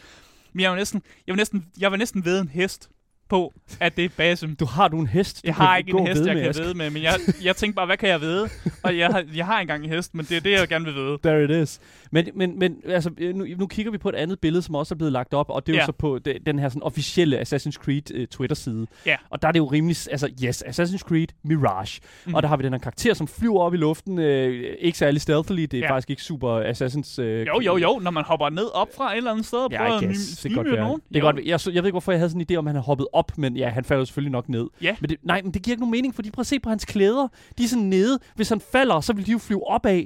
men 0.54 0.62
jeg 0.62 0.72
var 0.72 0.78
næsten, 0.78 1.02
jeg 1.28 1.34
var 1.34 1.38
næsten, 1.38 1.66
jeg 1.80 1.92
var 1.92 1.98
næsten 1.98 2.26
ved 2.26 2.42
en 2.42 2.48
hest 2.48 2.90
på, 3.29 3.53
at 3.79 3.98
det 3.98 4.05
er 4.05 4.10
Basim. 4.17 4.55
Du 4.55 4.65
har 4.65 4.88
du 4.88 5.00
en 5.00 5.08
hest? 5.08 5.36
Du 5.36 5.41
jeg 5.46 5.55
har 5.55 5.77
ikke 5.77 5.91
en 5.91 6.08
hest, 6.08 6.25
jeg 6.25 6.36
kan 6.36 6.53
vide 6.63 6.77
med, 6.77 6.89
men 6.89 7.03
jeg, 7.03 7.13
jeg 7.44 7.55
tænkte 7.55 7.75
bare, 7.75 7.86
hvad 7.86 7.98
kan 7.98 8.10
jeg 8.10 8.22
vide? 8.22 8.50
Og 8.84 8.98
jeg 8.98 9.08
har, 9.08 9.24
jeg 9.36 9.46
har 9.46 9.60
engang 9.60 9.84
en 9.84 9.89
hest, 9.89 10.15
men 10.15 10.25
det 10.25 10.38
er 10.38 10.41
det, 10.41 10.51
jeg 10.51 10.67
gerne 10.67 10.86
vil 10.86 10.94
vide. 10.96 11.17
There 11.24 11.44
it 11.44 11.63
is. 11.63 11.79
Men, 12.12 12.27
men, 12.36 12.60
men 12.60 12.77
altså, 12.86 13.10
nu, 13.36 13.46
nu 13.58 13.67
kigger 13.67 13.91
vi 13.91 13.98
på 13.98 14.10
et 14.10 14.15
andet 14.15 14.39
billede, 14.39 14.62
som 14.62 14.75
også 14.75 14.94
er 14.94 14.98
blevet 14.98 15.12
lagt 15.12 15.34
op, 15.34 15.50
og 15.50 15.67
det 15.67 15.74
er 15.74 15.75
ja. 15.75 15.82
jo 15.82 15.86
så 15.86 15.91
på 15.91 16.20
de, 16.20 16.39
den 16.46 16.60
her 16.60 16.70
sådan, 16.70 16.84
officielle 16.84 17.39
Assassin's 17.41 17.72
Creed 17.72 18.20
uh, 18.20 18.25
Twitter-side. 18.25 18.88
Ja. 19.05 19.15
Og 19.29 19.41
der 19.41 19.48
er 19.48 19.51
det 19.51 19.60
jo 19.60 19.65
rimelig, 19.65 19.98
altså 20.12 20.29
yes, 20.44 20.63
Assassin's 20.63 20.98
Creed 20.98 21.27
Mirage. 21.44 22.01
Mm. 22.25 22.34
Og 22.34 22.44
der 22.44 22.50
har 22.50 22.58
vi 22.58 22.63
den 22.63 22.74
her 22.74 22.79
karakter, 22.79 23.13
som 23.13 23.27
flyver 23.27 23.60
op 23.60 23.74
i 23.74 23.77
luften, 23.77 24.20
øh, 24.20 24.75
ikke 24.79 24.98
særlig 24.98 25.22
stealthily, 25.22 25.62
det 25.62 25.74
er 25.74 25.79
ja. 25.79 25.91
faktisk 25.91 26.10
ikke 26.10 26.22
super 26.22 26.72
Assassin's... 26.72 27.22
Øh, 27.22 27.48
jo, 27.48 27.62
jo, 27.62 27.77
jo, 27.77 28.00
når 28.03 28.12
man 28.12 28.24
hopper 28.24 28.50
ned 28.50 28.67
op 28.74 28.88
fra 28.98 29.12
et 29.12 29.17
eller 29.17 29.32
andet 29.32 29.46
sted 29.46 29.60
og 29.60 29.72
ja, 29.72 29.77
prøver 29.77 29.96
at 29.96 30.01
det 30.44 30.55
godt 30.55 30.67
nogen. 30.67 31.01
Det 31.10 31.17
er 31.17 31.22
godt, 31.22 31.36
jeg, 31.36 31.46
jeg, 31.46 31.60
jeg 31.65 31.84
ved 31.84 31.88
ikke, 31.88 31.91
hvorfor 31.91 32.12
jeg 32.12 32.20
havde 32.20 32.29
sådan 32.29 32.46
en 32.50 32.55
idé 32.55 32.55
om, 32.55 32.67
han 32.67 32.75
har 32.75 32.84
hoppet 32.84 33.08
op, 33.15 33.38
men 33.38 33.57
ja, 33.57 33.69
han 33.69 33.86
falder 33.86 34.05
selvfølgelig 34.05 34.31
nok 34.31 34.50
ned. 34.50 34.67
Ja. 34.81 34.95
Men 35.01 35.10
det, 35.10 35.17
nej, 35.24 35.41
men 35.41 35.53
det 35.53 35.62
giver 35.62 35.74
ikke 35.74 35.81
nogen 35.81 35.91
mening, 35.91 36.15
fordi 36.15 36.31
prøv 36.31 36.41
at 36.41 36.48
se 36.48 36.60
på 36.60 36.69
hans 36.69 36.86
klæder. 36.86 37.27
De 37.57 37.63
er 37.63 37.67
sådan 37.67 37.84
nede. 37.84 38.19
Hvis 38.36 38.50
han 38.50 38.62
falder, 38.72 39.01
så 39.01 39.13
vil 39.13 39.25
de 39.25 39.31
jo 39.31 39.38
flyve 39.38 39.67
opad. 39.67 40.03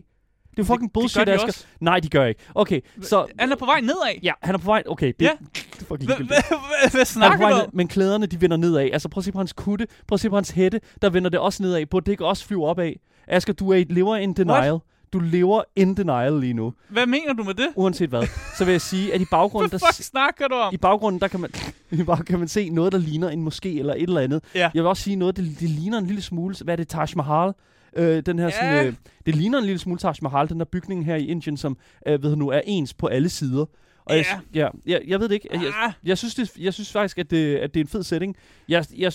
Det 0.52 0.60
er 0.60 0.64
fucking 0.64 0.94
bullshit, 0.94 1.28
det 1.28 1.34
Asger. 1.34 1.66
Nej, 1.80 2.00
de 2.00 2.10
gør 2.10 2.26
ikke. 2.26 2.42
Okay, 2.56 2.82
så... 3.02 3.26
Han 3.40 3.52
er 3.52 3.56
på 3.56 3.66
vej 3.66 3.82
nedad? 3.82 4.20
Ja, 4.24 4.32
han 4.42 4.56
er 4.56 4.60
på 4.60 4.66
vej... 4.66 4.84
Okay, 4.86 5.14
det, 5.20 5.26
ja. 5.26 5.32
det 5.56 5.82
er 5.82 5.86
fucking 5.86 6.12
Hvad 6.92 7.06
snakker 7.06 7.50
du 7.50 7.56
om? 7.56 7.70
Men 7.74 7.88
klæderne, 7.88 8.26
de 8.26 8.42
vender 8.42 8.58
nedad. 8.58 8.90
Altså, 8.94 9.10
prøv 9.10 9.20
at 9.20 9.26
se 9.26 9.32
på 9.32 9.38
hans 9.38 9.54
kutte. 9.54 9.88
Prøv 10.08 10.16
at 10.16 10.20
se 10.20 10.30
på 10.30 10.36
hans 10.36 10.50
hætte. 10.50 10.82
Der 11.02 11.10
vender 11.10 11.30
det 11.30 11.40
også 11.40 11.64
nedad. 11.64 11.86
Burde 11.86 12.06
det 12.06 12.12
ikke 12.12 12.26
også 12.26 12.46
flyve 12.46 12.66
opad? 12.68 12.94
Asger, 13.28 13.54
du 13.54 13.70
er 13.70 13.76
i 13.76 13.86
lever 13.90 14.16
in 14.16 14.34
denial. 14.34 14.72
What? 14.72 14.82
Du 15.14 15.20
lever 15.20 15.62
in 15.76 15.94
denial 15.98 16.34
lige 16.34 16.54
nu. 16.54 16.74
Hvad 16.90 17.06
mener 17.06 17.34
du 17.34 17.44
med 17.44 17.54
det? 17.54 17.68
Uanset 17.76 18.10
hvad. 18.10 18.28
Så 18.58 18.66
vil 18.66 18.72
jeg 18.72 18.82
sige, 18.82 19.14
at 19.14 19.22
i 19.22 19.26
baggrunden, 19.32 19.70
Hvad 19.70 19.80
der, 19.80 19.86
fuck 19.94 20.04
snakker 20.06 20.48
du 20.48 20.56
om? 20.56 20.74
i 20.74 20.78
baggrunden, 20.78 21.22
der 21.22 21.28
kan 21.28 21.40
man, 21.40 21.50
baggrunden 21.98 22.26
kan 22.26 22.40
man 22.40 22.48
se 22.48 22.70
noget, 22.70 22.92
der 22.92 22.98
ligner 23.00 23.30
en 23.30 23.48
moské 23.48 23.68
eller 23.80 23.94
et 23.94 24.02
eller 24.04 24.22
andet. 24.22 24.44
Ja. 24.56 24.60
Jeg 24.74 24.84
vil 24.84 24.88
også 24.90 25.04
sige 25.04 25.16
noget, 25.16 25.38
det, 25.38 25.60
det 25.60 25.70
ligner 25.70 25.98
en 25.98 26.06
lille 26.06 26.22
smule, 26.22 26.56
hvad 26.64 26.74
er 26.74 26.76
det, 26.76 26.88
Taj 26.88 27.06
Mahal? 27.16 27.54
Øh, 27.96 28.24
den 28.26 28.40
her 28.40 28.46
Ja. 28.46 28.52
sådan, 28.52 28.88
øh, 28.88 28.94
det 29.26 29.36
ligner 29.36 29.58
en 29.58 29.66
lille 29.66 29.80
smule 29.80 30.00
Taj 30.00 30.14
Mahal, 30.22 30.50
den 30.50 30.60
der 30.60 30.66
bygning 30.66 31.06
her 31.06 31.16
i 31.16 31.26
Indien, 31.28 31.58
som 31.58 31.78
øh, 32.08 32.24
ved 32.24 32.36
nu 32.36 32.50
er 32.50 32.62
ens 32.66 32.94
på 32.94 33.08
alle 33.08 33.30
sider. 33.30 33.66
Og 34.06 34.18
jeg, 34.18 34.26
ja, 34.56 34.68
jeg, 34.86 35.02
jeg 35.08 35.20
ved 35.20 35.28
det 35.30 35.36
ikke. 35.36 35.48
Jeg, 35.54 35.62
jeg, 35.64 35.72
Ah, 35.84 35.92
jeg, 36.04 36.18
synes, 36.18 36.36
det, 36.36 36.52
jeg 36.60 36.74
synes 36.74 36.92
faktisk, 36.92 37.18
at 37.18 37.32
det, 37.32 37.56
at 37.56 37.74
det 37.74 37.80
er 37.80 37.84
en 37.84 37.88
fed 37.88 38.04
setting. 38.04 38.36
Jeg, 38.70 38.86
jeg, 38.98 39.14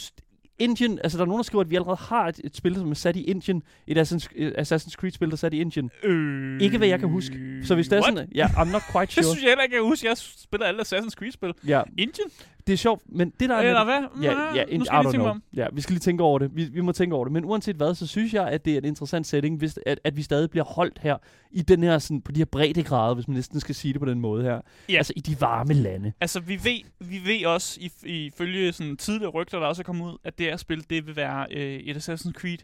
Indien, 0.59 0.99
altså 1.05 1.19
der 1.19 1.25
er 1.25 1.27
nogen, 1.27 1.39
der 1.39 1.45
skriver, 1.45 1.65
at 1.65 1.71
vi 1.71 1.75
allerede 1.75 1.97
har 1.97 2.29
et, 2.29 2.41
et 2.45 2.57
spil, 2.57 2.75
som 2.75 2.91
er 2.91 2.95
sat 2.95 3.17
i 3.17 3.23
Indien. 3.25 3.63
Et 3.87 3.99
Assassin's, 3.99 4.27
Assassin's 4.59 4.91
Creed-spil, 4.95 5.29
der 5.29 5.33
er 5.33 5.37
sat 5.37 5.55
i 5.55 5.61
Indien. 5.61 5.91
øh, 6.03 6.61
Ikke 6.61 6.79
hvad 6.79 6.89
jeg 6.89 6.99
kan 7.01 7.09
huske. 7.09 7.61
Så 7.65 7.75
hvis 7.75 7.89
det 7.89 7.97
er 7.99 8.03
what? 8.03 8.15
sådan, 8.19 8.29
ja, 8.35 8.47
I'm 8.47 8.65
not 8.73 8.83
quite 8.93 9.07
Det 9.17 9.25
sure. 9.25 9.35
synes 9.35 9.43
jeg 9.43 9.51
heller 9.51 9.63
ikke, 9.63 9.75
jeg 9.75 9.83
kan 9.83 9.89
huske. 9.89 10.07
Jeg 10.09 10.17
spiller 10.17 10.67
alle 10.67 10.81
Assassin's 10.83 11.11
Creed-spil. 11.11 11.53
Ja, 11.67 11.83
Indien? 11.99 12.29
Det 12.67 12.73
er 12.73 12.77
sjovt, 12.77 13.03
men 13.07 13.33
det 13.41 13.49
der 13.49 13.55
er 13.57 13.61
Eller 13.61 13.85
hvad? 13.85 14.23
Ja, 14.23 14.55
ja, 14.55 14.65
nu 14.65 14.71
in, 14.71 14.83
I 14.83 14.85
skal 14.85 14.99
don't 14.99 15.11
tænke 15.11 15.27
om. 15.27 15.43
Ja, 15.57 15.67
vi 15.73 15.81
skal 15.81 15.93
lige 15.93 16.01
tænke 16.01 16.23
over 16.23 16.39
det. 16.39 16.51
Vi, 16.57 16.65
vi 16.65 16.81
må 16.81 16.93
tænke 16.93 17.15
over 17.17 17.25
det. 17.25 17.33
Men 17.33 17.45
uanset 17.45 17.77
hvad, 17.77 17.95
så 17.95 18.07
synes 18.07 18.35
jeg, 18.35 18.49
at 18.49 18.65
det 18.65 18.73
er 18.75 18.79
en 18.79 18.85
interessant 18.85 19.27
setting, 19.27 19.59
hvis, 19.59 19.79
at, 19.87 20.01
at 20.05 20.17
vi 20.17 20.23
stadig 20.23 20.51
bliver 20.51 20.65
holdt 20.65 20.99
her 20.99 21.17
i 21.51 21.63
den 21.63 21.83
her, 21.83 21.99
sådan, 21.99 22.23
på 22.23 22.33
de 22.33 22.41
her 22.41 22.45
breddegrader, 22.45 23.15
hvis 23.15 23.29
man 23.29 23.35
næsten 23.35 23.61
skal 23.61 23.75
sige 23.75 23.93
det 23.93 24.01
på 24.01 24.07
den 24.07 24.21
måde 24.21 24.43
her. 24.45 24.61
Ja. 24.89 24.97
Altså 24.97 25.13
i 25.17 25.21
de 25.21 25.41
varme 25.41 25.73
lande. 25.73 26.13
Altså, 26.21 26.41
vi 26.41 26.55
ved, 26.65 26.81
vi 27.01 27.21
ved 27.25 27.47
også, 27.47 27.81
i- 28.05 28.27
ifølge 28.27 28.73
sådan 28.73 28.97
tidligere 28.97 29.31
rygter, 29.31 29.59
der 29.59 29.67
også 29.67 29.83
er 29.83 29.85
kommet 29.85 30.07
ud, 30.13 30.19
at 30.25 30.39
det 30.39 30.47
her 30.47 30.57
spil, 30.57 30.91
det 30.91 31.07
vil 31.07 31.17
være 31.17 31.47
øh, 31.51 31.75
et 31.75 31.97
Assassin's 31.97 32.33
Creed 32.33 32.59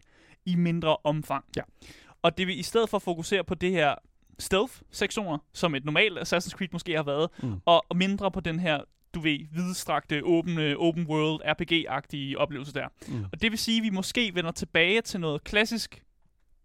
i 0.46 0.54
mindre 0.54 0.96
omfang. 1.04 1.44
Ja. 1.56 1.62
Og 2.22 2.38
det 2.38 2.46
vil 2.46 2.58
i 2.58 2.62
stedet 2.62 2.88
for 2.90 2.98
fokusere 2.98 3.44
på 3.44 3.54
det 3.54 3.70
her 3.70 3.94
stealth-sektioner, 4.38 5.38
som 5.52 5.74
et 5.74 5.84
normalt 5.84 6.18
Assassin's 6.18 6.50
Creed 6.50 6.68
måske 6.72 6.96
har 6.96 7.02
været, 7.02 7.28
Mm. 7.42 7.54
og 7.64 7.84
mindre 7.94 8.30
på 8.30 8.40
den 8.40 8.60
her, 8.60 8.78
du 9.14 9.20
ved, 9.20 9.38
vidstrakte, 9.52 10.22
open, 10.24 10.58
øh, 10.58 10.76
open 10.78 11.06
world, 11.06 11.40
RPG-agtige 11.44 12.36
oplevelse 12.36 12.72
der. 12.72 12.88
Mm. 13.08 13.24
Og 13.32 13.42
det 13.42 13.50
vil 13.50 13.58
sige, 13.58 13.78
at 13.78 13.82
vi 13.82 13.90
måske 13.90 14.34
vender 14.34 14.50
tilbage 14.50 15.00
til 15.00 15.20
noget 15.20 15.44
klassisk 15.44 16.02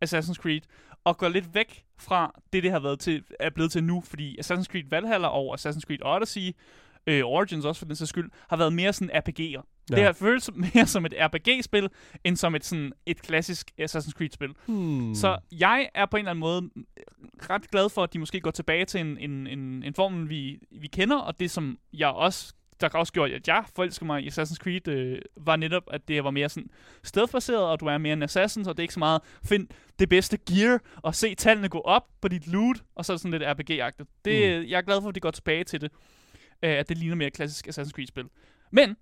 Assassin's 0.05 0.35
Creed, 0.35 0.61
og 1.03 1.17
går 1.17 1.29
lidt 1.29 1.55
væk 1.55 1.83
fra 1.97 2.41
det, 2.53 2.63
det 2.63 2.71
har 2.71 2.79
været 2.79 2.99
til, 2.99 3.23
er 3.39 3.49
blevet 3.49 3.71
til 3.71 3.83
nu, 3.83 4.01
fordi 4.01 4.37
Assassin's 4.39 4.63
Creed 4.63 4.89
Valhalla 4.89 5.27
og 5.27 5.55
Assassin's 5.59 5.81
Creed 5.81 6.05
Odyssey, 6.05 6.55
øh, 7.07 7.23
Origins 7.23 7.65
også 7.65 7.79
for 7.79 7.85
den 7.85 7.95
sags 7.95 8.09
skyld, 8.09 8.29
har 8.49 8.57
været 8.57 8.73
mere 8.73 8.93
sådan 8.93 9.15
RPG'er. 9.15 9.74
Ja. 9.89 9.95
Det 9.95 10.03
har 10.03 10.13
føles 10.13 10.49
mere 10.73 10.87
som 10.87 11.05
et 11.05 11.13
RPG-spil, 11.19 11.89
end 12.23 12.37
som 12.37 12.55
et, 12.55 12.65
sådan, 12.65 12.91
et 13.05 13.21
klassisk 13.21 13.71
Assassin's 13.81 14.11
Creed-spil. 14.11 14.55
Hmm. 14.65 15.15
Så 15.15 15.37
jeg 15.51 15.89
er 15.95 16.05
på 16.05 16.17
en 16.17 16.21
eller 16.21 16.31
anden 16.31 16.39
måde 16.39 16.69
ret 17.49 17.71
glad 17.71 17.89
for, 17.89 18.03
at 18.03 18.13
de 18.13 18.19
måske 18.19 18.41
går 18.41 18.51
tilbage 18.51 18.85
til 18.85 18.99
en, 18.99 19.17
en, 19.17 19.47
en, 19.47 19.83
en 19.83 19.93
formel, 19.93 20.29
vi, 20.29 20.59
vi 20.71 20.87
kender, 20.87 21.17
og 21.17 21.39
det 21.39 21.51
som 21.51 21.77
jeg 21.93 22.09
også 22.09 22.53
der 22.81 22.89
også 22.89 23.13
gjort, 23.13 23.31
at 23.31 23.47
jeg 23.47 23.63
forelsker 23.75 24.05
mig 24.05 24.23
i 24.23 24.27
Assassin's 24.27 24.55
Creed, 24.55 24.87
øh, 24.87 25.21
var 25.37 25.55
netop, 25.55 25.83
at 25.91 26.07
det 26.07 26.23
var 26.23 26.31
mere 26.31 26.49
sådan 26.49 26.69
stedbaseret, 27.03 27.63
og 27.63 27.79
du 27.79 27.85
er 27.85 27.97
mere 27.97 28.13
en 28.13 28.23
assassin, 28.23 28.65
så 28.65 28.73
det 28.73 28.79
er 28.79 28.83
ikke 28.83 28.93
så 28.93 28.99
meget 28.99 29.21
find 29.43 29.67
det 29.99 30.09
bedste 30.09 30.37
gear, 30.37 30.79
og 30.95 31.15
se 31.15 31.35
tallene 31.35 31.69
gå 31.69 31.79
op 31.79 32.03
på 32.21 32.27
dit 32.27 32.47
loot, 32.47 32.83
og 32.95 33.05
så 33.05 33.13
er 33.13 33.15
det 33.15 33.21
sådan 33.21 33.39
lidt 33.39 33.43
RPG-agtigt. 33.43 34.21
Det, 34.25 34.61
mm. 34.61 34.69
Jeg 34.69 34.77
er 34.77 34.81
glad 34.81 35.01
for, 35.01 35.09
at 35.09 35.15
de 35.15 35.19
går 35.19 35.31
tilbage 35.31 35.63
til 35.63 35.81
det, 35.81 35.91
øh, 36.63 36.69
at 36.71 36.89
det 36.89 36.97
ligner 36.97 37.15
mere 37.15 37.27
et 37.27 37.33
klassisk 37.33 37.67
Assassin's 37.67 37.91
Creed-spil. 37.91 38.25
Men, 38.71 38.95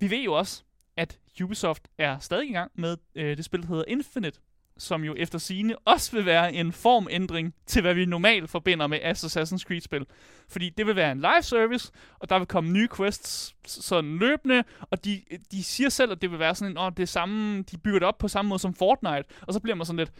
vi 0.00 0.10
ved 0.10 0.22
jo 0.22 0.32
også, 0.32 0.62
at 0.96 1.18
Ubisoft 1.42 1.88
er 1.98 2.18
stadig 2.18 2.50
i 2.50 2.52
gang 2.52 2.70
med 2.74 2.96
øh, 3.14 3.36
det 3.36 3.44
spil, 3.44 3.62
der 3.62 3.68
hedder 3.68 3.84
Infinite, 3.88 4.40
som 4.76 5.04
jo 5.04 5.14
efter 5.18 5.38
sine 5.38 5.78
også 5.78 6.16
vil 6.16 6.26
være 6.26 6.54
en 6.54 6.72
formændring 6.72 7.54
til, 7.66 7.82
hvad 7.82 7.94
vi 7.94 8.04
normalt 8.04 8.50
forbinder 8.50 8.86
med 8.86 8.98
Assassin's 8.98 9.64
Creed-spil. 9.64 10.06
Fordi 10.48 10.70
det 10.78 10.86
vil 10.86 10.96
være 10.96 11.12
en 11.12 11.18
live 11.18 11.42
service, 11.42 11.92
og 12.20 12.28
der 12.30 12.38
vil 12.38 12.46
komme 12.46 12.70
nye 12.72 12.88
quests 12.96 13.54
sådan 13.66 14.18
løbende, 14.18 14.64
og 14.80 15.04
de, 15.04 15.20
de 15.52 15.64
siger 15.64 15.88
selv, 15.88 16.12
at 16.12 16.22
det 16.22 16.30
vil 16.30 16.38
være 16.38 16.54
sådan 16.54 16.72
en, 16.72 16.78
åh, 16.78 16.90
det 16.96 17.02
er 17.02 17.06
samme, 17.06 17.62
de 17.62 17.76
bygger 17.78 17.98
det 17.98 18.08
op 18.08 18.18
på 18.18 18.28
samme 18.28 18.48
måde 18.48 18.58
som 18.58 18.74
Fortnite, 18.74 19.22
og 19.42 19.54
så 19.54 19.60
bliver 19.60 19.76
man 19.76 19.86
sådan 19.86 19.96
lidt, 19.98 20.10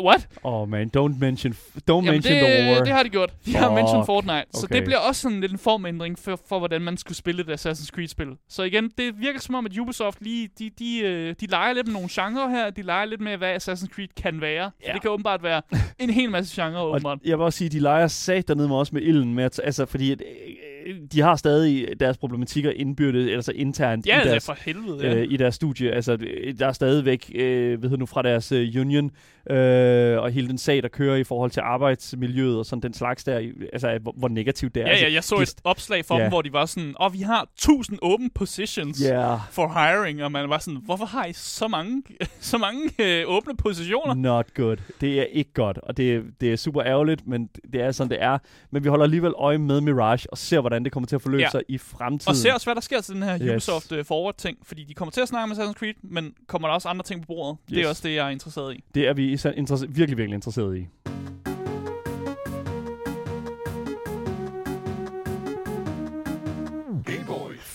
what? 0.00 0.28
Oh 0.42 0.68
man, 0.68 0.90
don't 0.96 1.18
mention, 1.18 1.52
don't 1.52 1.82
Jamen 1.88 2.04
mention 2.10 2.34
the 2.34 2.68
war. 2.68 2.74
det, 2.76 2.86
det 2.86 2.92
har 2.94 3.02
de 3.02 3.08
gjort. 3.08 3.32
De 3.46 3.54
har 3.56 3.68
Fuck. 3.68 3.74
mentioned 3.74 4.06
Fortnite. 4.06 4.44
Så 4.54 4.66
Okay. 4.66 4.74
det 4.76 4.84
bliver 4.84 4.98
også 4.98 5.20
sådan 5.20 5.40
lidt 5.40 5.52
en 5.52 5.58
formændring 5.58 6.18
for, 6.18 6.40
for, 6.48 6.58
hvordan 6.58 6.82
man 6.82 6.96
skulle 6.96 7.16
spille 7.16 7.42
et 7.42 7.60
Assassin's 7.60 7.86
Creed-spil. 7.90 8.28
Så 8.48 8.62
igen, 8.62 8.90
det 8.98 9.20
virker 9.20 9.40
som 9.40 9.54
om, 9.54 9.66
at 9.66 9.78
Ubisoft 9.78 10.20
lige, 10.20 10.48
de, 10.58 10.70
de, 10.78 10.98
øh, 11.00 11.34
de 11.40 11.46
leger 11.46 11.72
lidt 11.72 11.86
med 11.86 11.94
nogle 11.94 12.08
genrer 12.12 12.48
her. 12.48 12.70
De 12.70 12.82
leger 12.82 13.04
lidt 13.04 13.20
med, 13.20 13.36
hvad 13.36 13.56
Assassin's 13.56 13.86
Creed 13.94 14.08
kan 14.16 14.40
være. 14.40 14.70
Ja. 14.82 14.88
Ja. 14.88 14.92
Det 14.92 15.02
kan 15.02 15.10
åbenbart 15.10 15.42
være 15.42 15.62
en 15.98 16.10
hel 16.10 16.30
masse 16.30 16.62
genrer, 16.62 16.82
åbenbart. 16.82 17.18
Og 17.22 17.28
jeg 17.28 17.38
vil 17.38 17.44
også 17.44 17.56
sige, 17.58 17.68
de 17.70 17.78
leger 17.80 18.06
sat 18.08 18.48
dernede 18.48 18.68
med 18.68 18.76
også 18.76 18.94
med 18.94 19.02
ilden, 19.02 19.34
med 19.34 19.44
at, 19.44 19.60
altså, 19.72 19.86
fordi 19.86 20.12
at, 20.12 20.22
øh, 20.86 20.96
de 21.12 21.20
har 21.20 21.36
stadig 21.36 22.00
deres 22.00 22.18
problematikker 22.18 22.70
indbyrdet, 22.70 23.30
altså 23.30 23.52
internt 23.52 24.06
Ja, 24.06 24.16
i 24.16 24.20
er 24.20 24.24
deres, 24.30 24.46
for 24.46 24.56
helvede, 24.64 25.06
ja. 25.06 25.14
øh, 25.14 25.26
i 25.30 25.36
deres 25.36 25.54
studie. 25.54 25.90
Altså, 25.90 26.16
der 26.58 26.66
er 26.66 26.72
stadigvæk, 26.72 27.32
øh, 27.34 27.82
ved 27.82 27.90
nu, 27.98 28.06
fra 28.06 28.22
deres 28.22 28.52
øh, 28.52 28.68
union, 28.80 29.10
øh, 29.50 30.18
og 30.22 30.30
hele 30.30 30.48
den 30.48 30.58
sag, 30.58 30.82
der 30.82 30.88
kører 30.88 31.16
i 31.16 31.24
forhold 31.24 31.50
til 31.50 31.60
arbejdsmiljøet 31.60 32.58
og 32.58 32.66
sådan 32.66 32.82
den 32.82 32.94
slags 32.94 33.24
der, 33.24 33.50
altså, 33.72 33.98
hvor, 34.02 34.14
hvor 34.16 34.28
negativt 34.28 34.74
det 34.74 34.82
er. 34.82 34.86
Ja, 34.86 34.96
ja, 34.98 35.12
jeg 35.12 35.24
så 35.24 35.34
et 35.34 35.54
opslag 35.64 36.04
for 36.04 36.16
Ja. 36.16 36.22
dem, 36.22 36.30
hvor 36.30 36.42
de 36.42 36.52
var 36.52 36.66
sådan, 36.66 36.94
og 36.96 37.12
vi 37.12 37.18
har 37.20 37.48
1000 37.56 37.98
open 38.02 38.30
positions 38.30 39.02
Ja, 39.04 39.34
for 39.50 39.68
hiring, 39.68 40.24
og 40.24 40.32
man 40.32 40.48
var 40.50 40.58
sådan, 40.58 40.80
hvorfor 40.84 41.04
har 41.04 41.24
I 41.26 41.32
så 41.32 41.68
mange, 41.68 42.02
så 42.40 42.58
mange 42.58 42.90
øh, 42.98 43.24
åbne 43.26 43.56
positioner? 43.56 44.14
not 44.14 44.54
good. 44.54 44.76
Det 45.00 45.20
er 45.20 45.24
ikke 45.24 45.52
godt, 45.52 45.78
og 45.78 45.96
det, 45.96 46.24
det 46.40 46.52
er 46.52 46.56
super 46.56 46.82
ærgerligt, 46.82 47.26
men 47.26 47.48
det 47.72 47.80
er 47.82 47.92
sådan, 47.92 48.10
det 48.10 48.22
er. 48.22 48.38
Men 48.70 48.84
vi 48.84 48.88
holder 48.88 49.04
alligevel 49.04 49.32
øje 49.38 49.58
med 49.58 49.80
Mirage, 49.80 50.30
og 50.30 50.38
ser, 50.38 50.60
hvordan 50.60 50.84
det 50.84 50.92
kommer 50.92 51.06
til 51.06 51.16
at 51.16 51.22
forløbe 51.22 51.42
Ja. 51.42 51.50
sig 51.50 51.62
i 51.68 51.78
fremtiden. 51.78 52.30
Og 52.30 52.36
ser 52.36 52.52
også, 52.54 52.66
hvad 52.66 52.74
der 52.74 52.80
sker 52.80 53.00
til 53.00 53.14
den 53.14 53.22
her 53.22 53.38
Yes. 53.42 53.50
Ubisoft 53.50 53.92
uh, 53.92 54.04
Forward-ting, 54.04 54.58
fordi 54.62 54.84
de 54.84 54.94
kommer 54.94 55.10
til 55.12 55.20
at 55.20 55.28
snakke 55.28 55.48
med 55.54 55.56
Assassin's 55.56 55.72
Creed, 55.72 55.94
men 56.02 56.34
kommer 56.48 56.68
der 56.68 56.74
også 56.74 56.88
andre 56.88 57.02
ting 57.04 57.20
på 57.20 57.26
bordet? 57.26 57.58
Yes. 57.70 57.74
Det 57.76 57.84
er 57.84 57.88
også 57.88 58.08
det, 58.08 58.14
jeg 58.14 58.26
er 58.26 58.30
interesseret 58.30 58.74
i. 58.74 58.84
Det 58.94 59.08
er 59.08 59.12
vi 59.12 59.31
især 59.32 59.50
interesse- 59.50 59.86
virkelig, 59.88 60.18
virkelig 60.18 60.34
interesseret 60.34 60.78
i. 60.78 60.86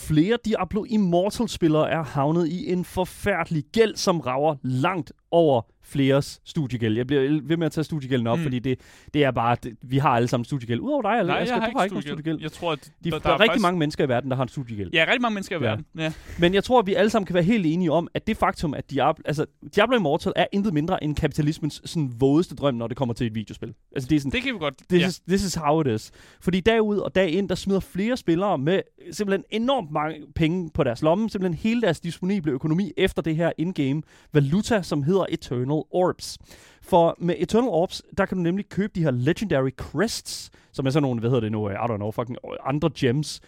Flere 0.07 0.37
Diablo 0.45 0.83
Immortal-spillere 0.83 1.89
er 1.89 2.03
havnet 2.03 2.47
i 2.47 2.71
en 2.71 2.85
forfærdelig 2.85 3.63
gæld, 3.73 3.95
som 3.95 4.19
rager 4.19 4.55
langt 4.63 5.11
over 5.31 5.61
fleres 5.87 6.41
studiegæld. 6.45 6.97
Jeg 6.97 7.07
bliver 7.07 7.41
ved 7.43 7.57
med 7.57 7.65
at 7.65 7.71
tage 7.71 7.83
studiegælden 7.83 8.27
op, 8.27 8.37
Mm. 8.37 8.43
fordi 8.43 8.59
det, 8.59 8.79
det 9.13 9.23
er 9.23 9.31
bare, 9.31 9.57
det, 9.63 9.73
vi 9.81 9.97
har 9.97 10.09
alle 10.09 10.27
sammen 10.27 10.45
studiegæld. 10.45 10.79
Udover 10.79 11.01
dig, 11.01 11.23
Nej, 11.23 11.41
Asger, 11.41 11.55
jeg 11.55 11.63
har 11.63 11.69
du 11.71 11.77
har 11.77 11.83
ikke 11.83 11.91
studiegæld. 11.93 12.13
studiegæld. 12.17 12.41
Jeg 12.41 12.51
tror, 12.51 12.71
at 12.71 12.91
De, 13.03 13.11
der, 13.11 13.19
der, 13.19 13.29
er 13.29 13.33
rigtig 13.33 13.47
faktisk, 13.49 13.61
mange 13.61 13.79
mennesker 13.79 14.05
i 14.05 14.09
verden, 14.09 14.29
der 14.31 14.35
har 14.35 14.43
en 14.43 14.49
studiegæld. 14.49 14.89
Ja, 14.93 15.05
rigtig 15.07 15.21
mange 15.21 15.33
mennesker 15.33 15.59
i 15.59 15.63
Ja. 15.63 15.69
verden. 15.69 15.85
Ja. 15.97 16.13
Men 16.39 16.53
jeg 16.53 16.63
tror, 16.63 16.79
at 16.79 16.87
vi 16.87 16.93
alle 16.93 17.09
sammen 17.09 17.25
kan 17.25 17.33
være 17.33 17.43
helt 17.43 17.65
enige 17.65 17.91
om, 17.91 18.07
at 18.13 18.27
det 18.27 18.37
faktum, 18.37 18.73
at 18.73 18.91
Diablo, 18.91 19.21
altså, 19.25 19.45
Diablo 19.75 19.95
Immortal 19.97 20.33
er 20.35 20.45
intet 20.51 20.73
mindre 20.73 21.03
end 21.03 21.15
kapitalismens 21.15 21.81
sådan, 21.85 22.13
vådeste 22.19 22.55
drøm, 22.55 22.75
når 22.75 22.87
det 22.87 22.97
kommer 22.97 23.13
til 23.13 23.27
et 23.27 23.35
videospil. 23.35 23.73
Altså, 23.95 24.09
det 24.09 24.15
er 24.15 24.19
sådan, 24.19 24.31
Det 24.31 24.41
kan 24.43 24.53
vi 24.53 24.59
godt. 24.59 24.73
This, 24.89 25.01
ja. 25.01 25.07
is, 25.07 25.19
this 25.19 25.43
is 25.43 25.55
how 25.55 25.81
it 25.81 25.87
is. 25.87 26.11
Fordi 26.41 26.59
dag 26.59 26.81
ud 26.81 26.97
og 26.97 27.15
dag 27.15 27.31
ind, 27.31 27.49
der 27.49 27.55
smider 27.55 27.79
flere 27.79 28.17
spillere 28.17 28.57
med 28.57 28.81
simpelthen 29.11 29.43
enormt 29.49 29.91
mange 29.91 30.15
penge 30.35 30.69
på 30.73 30.83
deres 30.83 31.01
lomme, 31.01 31.29
simpelthen 31.29 31.57
hele 31.57 31.81
deres 31.81 31.99
disponible 31.99 32.51
økonomi 32.51 32.91
efter 32.97 33.21
det 33.21 33.35
her 33.35 33.51
in-game 33.57 34.01
valuta, 34.33 34.81
som 34.81 35.03
hedder 35.03 35.25
Eternal 35.29 35.76
Orbs. 35.91 36.37
For 36.81 37.15
med 37.19 37.35
Eternal 37.37 37.69
Orbs, 37.69 38.01
der 38.17 38.25
kan 38.25 38.37
du 38.37 38.43
nemlig 38.43 38.69
købe 38.69 38.91
de 38.95 39.03
her 39.03 39.11
Legendary 39.11 39.69
Crests, 39.77 40.51
som 40.71 40.85
er 40.85 40.89
sådan 40.89 41.01
nogle, 41.01 41.19
hvad 41.19 41.29
hedder 41.29 41.41
det 41.41 41.51
nu, 41.51 41.69
I 41.69 41.73
don't 41.73 41.95
know, 41.95 42.11
fucking 42.11 42.37
andre 42.65 42.89
gems, 42.97 43.41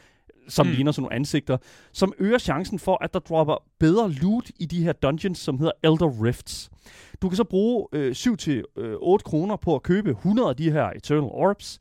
som 0.48 0.66
Mm. 0.66 0.70
mm. 0.72 0.76
ligner 0.76 0.92
sådan 0.92 1.02
nogle 1.04 1.16
ansigter, 1.16 1.58
som 1.92 2.14
øger 2.20 2.38
chancen 2.38 2.80
for, 2.80 3.04
at 3.04 3.14
der 3.14 3.20
dropper 3.20 3.64
bedre 3.80 4.12
loot 4.12 4.52
i 4.60 4.66
de 4.66 4.84
her 4.84 4.92
dungeons, 4.92 5.40
som 5.40 5.58
hedder 5.58 5.72
Elder 5.84 6.24
Rifts. 6.24 6.70
Du 7.22 7.30
kan 7.30 7.36
så 7.36 7.44
bruge 7.44 7.88
øh, 7.94 8.12
7-8 8.12 9.18
kroner 9.18 9.56
på 9.56 9.76
at 9.76 9.84
købe 9.84 10.10
100 10.10 10.50
af 10.50 10.56
de 10.56 10.72
her 10.72 10.90
Eternal 10.90 11.24
Orbs, 11.32 11.80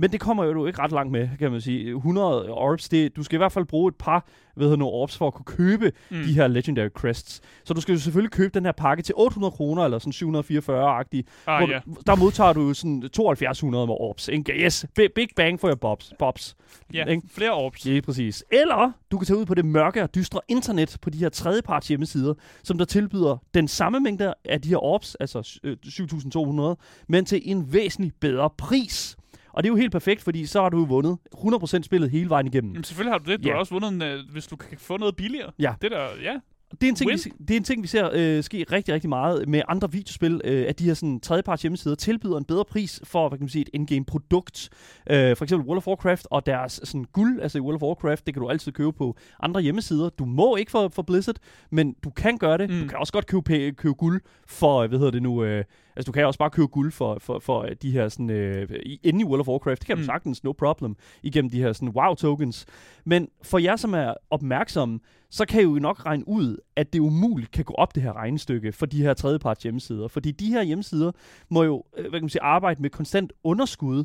men 0.00 0.12
det 0.12 0.20
kommer 0.20 0.44
jo 0.44 0.52
du 0.54 0.66
ikke 0.66 0.78
ret 0.82 0.92
langt 0.92 1.12
med, 1.12 1.28
kan 1.38 1.50
man 1.52 1.60
sige. 1.60 1.90
100 1.96 2.50
orbs, 2.52 2.88
det, 2.88 3.16
du 3.16 3.22
skal 3.22 3.36
i 3.36 3.38
hvert 3.38 3.52
fald 3.52 3.64
bruge 3.64 3.88
et 3.88 3.94
par 3.96 4.26
ved 4.56 4.68
nogle 4.76 4.94
orbs 4.94 5.16
for 5.16 5.26
at 5.26 5.34
kunne 5.34 5.44
købe 5.44 5.92
Mm. 6.10 6.22
de 6.22 6.32
her 6.32 6.46
Legendary 6.48 6.88
Crests. 6.88 7.40
Så 7.64 7.74
du 7.74 7.80
skal 7.80 7.92
jo 7.92 7.98
selvfølgelig 8.00 8.30
købe 8.32 8.50
den 8.54 8.64
her 8.64 8.72
pakke 8.72 9.02
til 9.02 9.14
800 9.18 9.50
kroner, 9.52 9.84
eller 9.84 9.98
sådan 9.98 10.12
744-agtig. 10.12 11.24
Ah, 11.46 11.70
ja. 11.70 11.78
du, 11.86 11.94
der 12.06 12.16
modtager 12.16 12.52
du 12.52 12.74
sådan 12.74 13.02
7200 13.12 13.86
med 13.86 13.94
orbs. 14.00 14.28
Ikke? 14.28 14.52
Yes, 14.52 14.86
big, 14.94 15.28
bang 15.36 15.60
for 15.60 15.68
your 15.68 15.74
bobs. 15.76 16.12
bobs. 16.18 16.56
ja. 16.94 17.04
ikke? 17.04 17.22
Flere 17.30 17.50
orbs. 17.52 17.86
Ja, 17.86 18.00
præcis. 18.00 18.44
Eller 18.52 18.92
du 19.10 19.18
kan 19.18 19.26
tage 19.26 19.36
ud 19.38 19.46
på 19.46 19.54
det 19.54 19.64
mørke 19.64 20.02
og 20.02 20.14
dystre 20.14 20.40
internet 20.48 20.96
på 21.02 21.10
de 21.10 21.18
her 21.18 21.28
tredjeparts 21.28 21.88
hjemmesider, 21.88 22.34
som 22.62 22.78
der 22.78 22.84
tilbyder 22.84 23.36
den 23.54 23.68
samme 23.68 24.00
mængde 24.00 24.34
af 24.44 24.62
de 24.62 24.68
her 24.68 24.84
orbs, 24.84 25.14
altså 25.14 25.58
øh, 25.64 25.76
7.200, 25.86 27.04
men 27.08 27.24
til 27.24 27.40
en 27.44 27.72
væsentlig 27.72 28.12
bedre 28.20 28.50
pris. 28.58 29.16
Og 29.52 29.62
det 29.62 29.68
er 29.68 29.72
jo 29.72 29.76
helt 29.76 29.92
perfekt, 29.92 30.22
fordi 30.22 30.46
så 30.46 30.62
har 30.62 30.68
du 30.68 30.84
vundet 30.84 31.18
100% 31.36 31.82
spillet 31.82 32.10
hele 32.10 32.28
vejen 32.30 32.46
igennem. 32.46 32.72
Jamen, 32.72 32.84
selvfølgelig 32.84 33.12
har 33.12 33.18
du 33.18 33.30
det. 33.32 33.42
Du 33.44 33.48
Ja. 33.48 33.52
har 33.54 33.58
også 33.60 33.74
vundet, 33.74 33.92
en, 33.92 34.02
øh, 34.02 34.18
hvis 34.32 34.46
du 34.46 34.56
kan 34.56 34.78
få 34.78 34.96
noget 34.96 35.16
billigere. 35.16 35.50
Ja. 35.58 35.74
Det 35.82 35.90
der, 35.90 36.06
ja. 36.22 36.34
Det 36.80 36.82
er 36.82 36.88
en 36.88 36.94
ting, 36.94 37.10
Win. 37.10 37.18
vi, 37.24 37.30
det 37.44 37.50
er 37.50 37.56
en 37.56 37.64
ting, 37.64 37.82
vi 37.82 37.86
ser 37.88 38.10
øh, 38.12 38.42
ske 38.44 38.64
rigtig, 38.72 38.94
rigtig 38.94 39.08
meget 39.08 39.48
med 39.48 39.62
andre 39.68 39.92
videospil, 39.92 40.40
øh, 40.44 40.64
at 40.68 40.78
de 40.78 40.84
her 40.84 40.94
sådan, 40.94 41.20
tredjeparts 41.20 41.62
hjemmesider 41.62 41.94
tilbyder 41.94 42.38
en 42.38 42.44
bedre 42.44 42.64
pris 42.64 43.00
for 43.04 43.28
hvad 43.28 43.38
kan 43.38 43.42
man 43.44 43.48
sige, 43.48 43.62
et 43.62 43.68
in-game 43.72 44.04
produkt. 44.04 44.68
Øh, 45.10 45.36
for 45.36 45.44
eksempel 45.44 45.66
World 45.68 45.76
of 45.78 45.86
Warcraft 45.86 46.26
og 46.30 46.46
deres 46.46 46.80
sådan, 46.84 47.04
guld, 47.12 47.40
altså 47.42 47.58
i 47.58 47.60
World 47.60 47.74
of 47.76 47.82
Warcraft, 47.82 48.26
det 48.26 48.34
kan 48.34 48.40
du 48.42 48.48
altid 48.48 48.72
købe 48.72 48.92
på 48.92 49.16
andre 49.42 49.60
hjemmesider. 49.60 50.08
Du 50.08 50.24
må 50.24 50.56
ikke 50.56 50.70
for, 50.70 50.88
for 50.88 51.02
Blizzard, 51.02 51.36
men 51.70 51.94
du 52.04 52.10
kan 52.10 52.38
gøre 52.38 52.58
det. 52.58 52.70
Mm. 52.70 52.80
Du 52.80 52.86
kan 52.88 52.98
også 52.98 53.12
godt 53.12 53.26
købe, 53.26 53.72
købe 53.72 53.94
guld 53.94 54.20
for, 54.48 54.78
øh, 54.82 54.88
hvad 54.88 54.98
hedder 54.98 55.12
det 55.12 55.22
nu, 55.22 55.44
øh, 55.44 55.64
altså 55.96 56.06
du 56.06 56.12
kan 56.12 56.26
også 56.26 56.38
bare 56.38 56.50
købe 56.50 56.66
guld 56.68 56.92
for, 56.92 57.18
for, 57.20 57.38
for 57.38 57.62
øh, 57.62 57.70
de 57.82 57.90
her 57.90 58.08
sådan, 58.08 58.30
øh, 58.30 58.68
inde 59.02 59.20
i 59.20 59.24
World 59.24 59.40
of 59.40 59.48
Warcraft. 59.48 59.80
Det 59.80 59.86
kan 59.86 59.96
du 59.96 60.00
Mm. 60.00 60.06
sagtens, 60.06 60.44
no 60.44 60.52
problem, 60.52 60.96
igennem 61.22 61.50
de 61.50 61.62
her 61.62 61.72
sådan 61.72 61.88
wow 61.88 62.14
tokens. 62.14 62.66
Men 63.04 63.28
for 63.42 63.58
jer, 63.58 63.76
som 63.76 63.94
er 63.94 64.14
opmærksomme, 64.30 65.00
så 65.30 65.46
kan 65.46 65.60
I 65.60 65.64
jo 65.64 65.70
nok 65.74 66.06
regne 66.06 66.28
ud, 66.28 66.56
at 66.76 66.92
det 66.92 66.98
umuligt 66.98 67.50
kan 67.50 67.64
gå 67.64 67.74
op 67.74 67.94
det 67.94 68.02
her 68.02 68.12
regnestykke 68.16 68.72
for 68.72 68.86
de 68.86 69.02
her 69.02 69.14
tredjeparts 69.14 69.62
hjemmesider. 69.62 70.08
Fordi 70.08 70.30
de 70.30 70.46
her 70.46 70.62
hjemmesider 70.62 71.12
må 71.48 71.62
jo 71.62 71.84
øh, 71.96 72.02
hvad 72.02 72.10
kan 72.12 72.22
man 72.22 72.28
sige, 72.28 72.42
arbejde 72.42 72.82
med 72.82 72.90
konstant 72.90 73.32
underskud, 73.44 74.04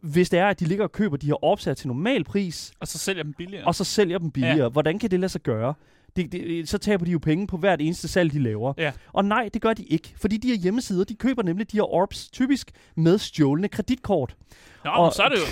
hvis 0.00 0.30
det 0.30 0.38
er, 0.38 0.46
at 0.46 0.60
de 0.60 0.64
ligger 0.64 0.84
og 0.84 0.92
køber 0.92 1.16
de 1.16 1.26
her 1.26 1.64
her 1.64 1.74
til 1.74 1.88
normal 1.88 2.24
pris, 2.24 2.72
Og 2.80 2.88
så 2.88 2.98
sælger 2.98 3.22
dem 3.22 3.32
billigere. 3.32 3.64
og 3.66 3.74
så 3.74 3.84
sælger 3.84 4.18
dem 4.18 4.30
billigere. 4.30 4.62
Ja. 4.62 4.68
Hvordan 4.68 4.98
kan 4.98 5.10
det 5.10 5.20
lade 5.20 5.28
sig 5.28 5.40
gøre? 5.42 5.74
Det, 6.16 6.32
det, 6.32 6.68
så 6.68 6.78
taber 6.78 7.04
de 7.04 7.10
jo 7.10 7.18
penge 7.18 7.46
på 7.46 7.56
hvert 7.56 7.80
eneste 7.80 8.08
salg, 8.08 8.32
de 8.32 8.42
laver. 8.42 8.72
Ja. 8.78 8.92
Og 9.12 9.24
nej, 9.24 9.48
det 9.54 9.62
gør 9.62 9.72
de 9.72 9.84
ikke. 9.84 10.14
Fordi 10.16 10.36
de 10.36 10.48
her 10.48 10.56
hjemmesider, 10.56 11.04
de 11.04 11.14
køber 11.14 11.42
nemlig 11.42 11.72
de 11.72 11.76
her 11.76 11.94
orbs 11.94 12.28
typisk 12.30 12.70
med 12.94 13.18
stjålne 13.18 13.68
kreditkort. 13.68 14.36
Nå, 14.86 14.90
og- 15.04 15.12
så 15.12 15.22
er 15.22 15.28
det 15.28 15.36
jo... 15.36 15.46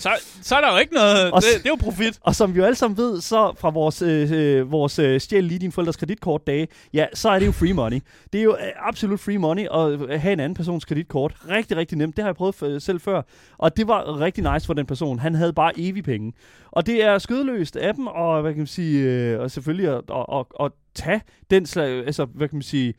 Så, 0.00 0.10
så 0.42 0.56
er 0.56 0.60
der 0.60 0.72
jo 0.72 0.78
ikke 0.78 0.94
noget... 0.94 1.30
Og 1.32 1.42
Det, 1.42 1.48
det 1.62 1.66
er 1.66 1.70
jo 1.70 1.76
profit. 1.80 2.18
Og 2.20 2.34
som 2.34 2.54
vi 2.54 2.58
jo 2.58 2.64
alle 2.64 2.76
sammen 2.76 2.96
ved, 2.96 3.20
så 3.20 3.54
fra 3.58 3.70
vores, 3.70 4.02
øh, 4.02 4.32
øh, 4.32 4.72
vores 4.72 4.98
øh, 4.98 5.20
stjæl 5.20 5.44
lige 5.44 5.58
din 5.58 5.72
forældres 5.72 5.96
kreditkort 5.96 6.46
dage, 6.46 6.68
ja, 6.94 7.06
så 7.14 7.28
er 7.30 7.38
det 7.38 7.46
jo 7.46 7.52
free 7.52 7.72
money. 7.72 8.00
Det 8.32 8.38
er 8.38 8.42
jo 8.44 8.50
øh, 8.52 8.88
absolut 8.88 9.20
free 9.20 9.38
money 9.38 9.66
at 9.74 9.90
øh, 10.10 10.20
have 10.20 10.32
en 10.32 10.40
anden 10.40 10.54
persons 10.54 10.84
kreditkort. 10.84 11.34
Rigtig, 11.48 11.76
rigtig 11.76 11.98
nemt. 11.98 12.16
Det 12.16 12.22
har 12.22 12.28
jeg 12.28 12.36
prøvet 12.36 12.62
øh, 12.62 12.80
selv 12.80 13.00
før. 13.00 13.22
Og 13.58 13.76
det 13.76 13.88
var 13.88 14.20
rigtig 14.20 14.52
nice 14.52 14.66
for 14.66 14.74
den 14.74 14.86
person. 14.86 15.18
Han 15.18 15.34
havde 15.34 15.52
bare 15.52 15.72
evig 15.76 16.04
penge. 16.04 16.32
Og 16.70 16.86
det 16.86 17.04
er 17.04 17.18
skødeløst 17.18 17.76
af 17.76 17.94
dem, 17.94 18.06
og 18.06 18.40
hvad 18.42 18.52
kan 18.52 18.58
man 18.60 18.66
sige, 18.66 19.02
øh, 19.04 19.40
og 19.40 19.50
selvfølgelig 19.50 19.88
at, 19.88 20.00
at, 20.10 20.24
at, 20.38 20.46
at 20.64 20.72
tage 20.94 21.20
den 21.50 21.66
slag, 21.66 22.06
altså 22.06 22.24
hvad 22.24 22.48
kan 22.48 22.56
man 22.56 22.62
sige, 22.62 22.88
øh, 22.88 22.94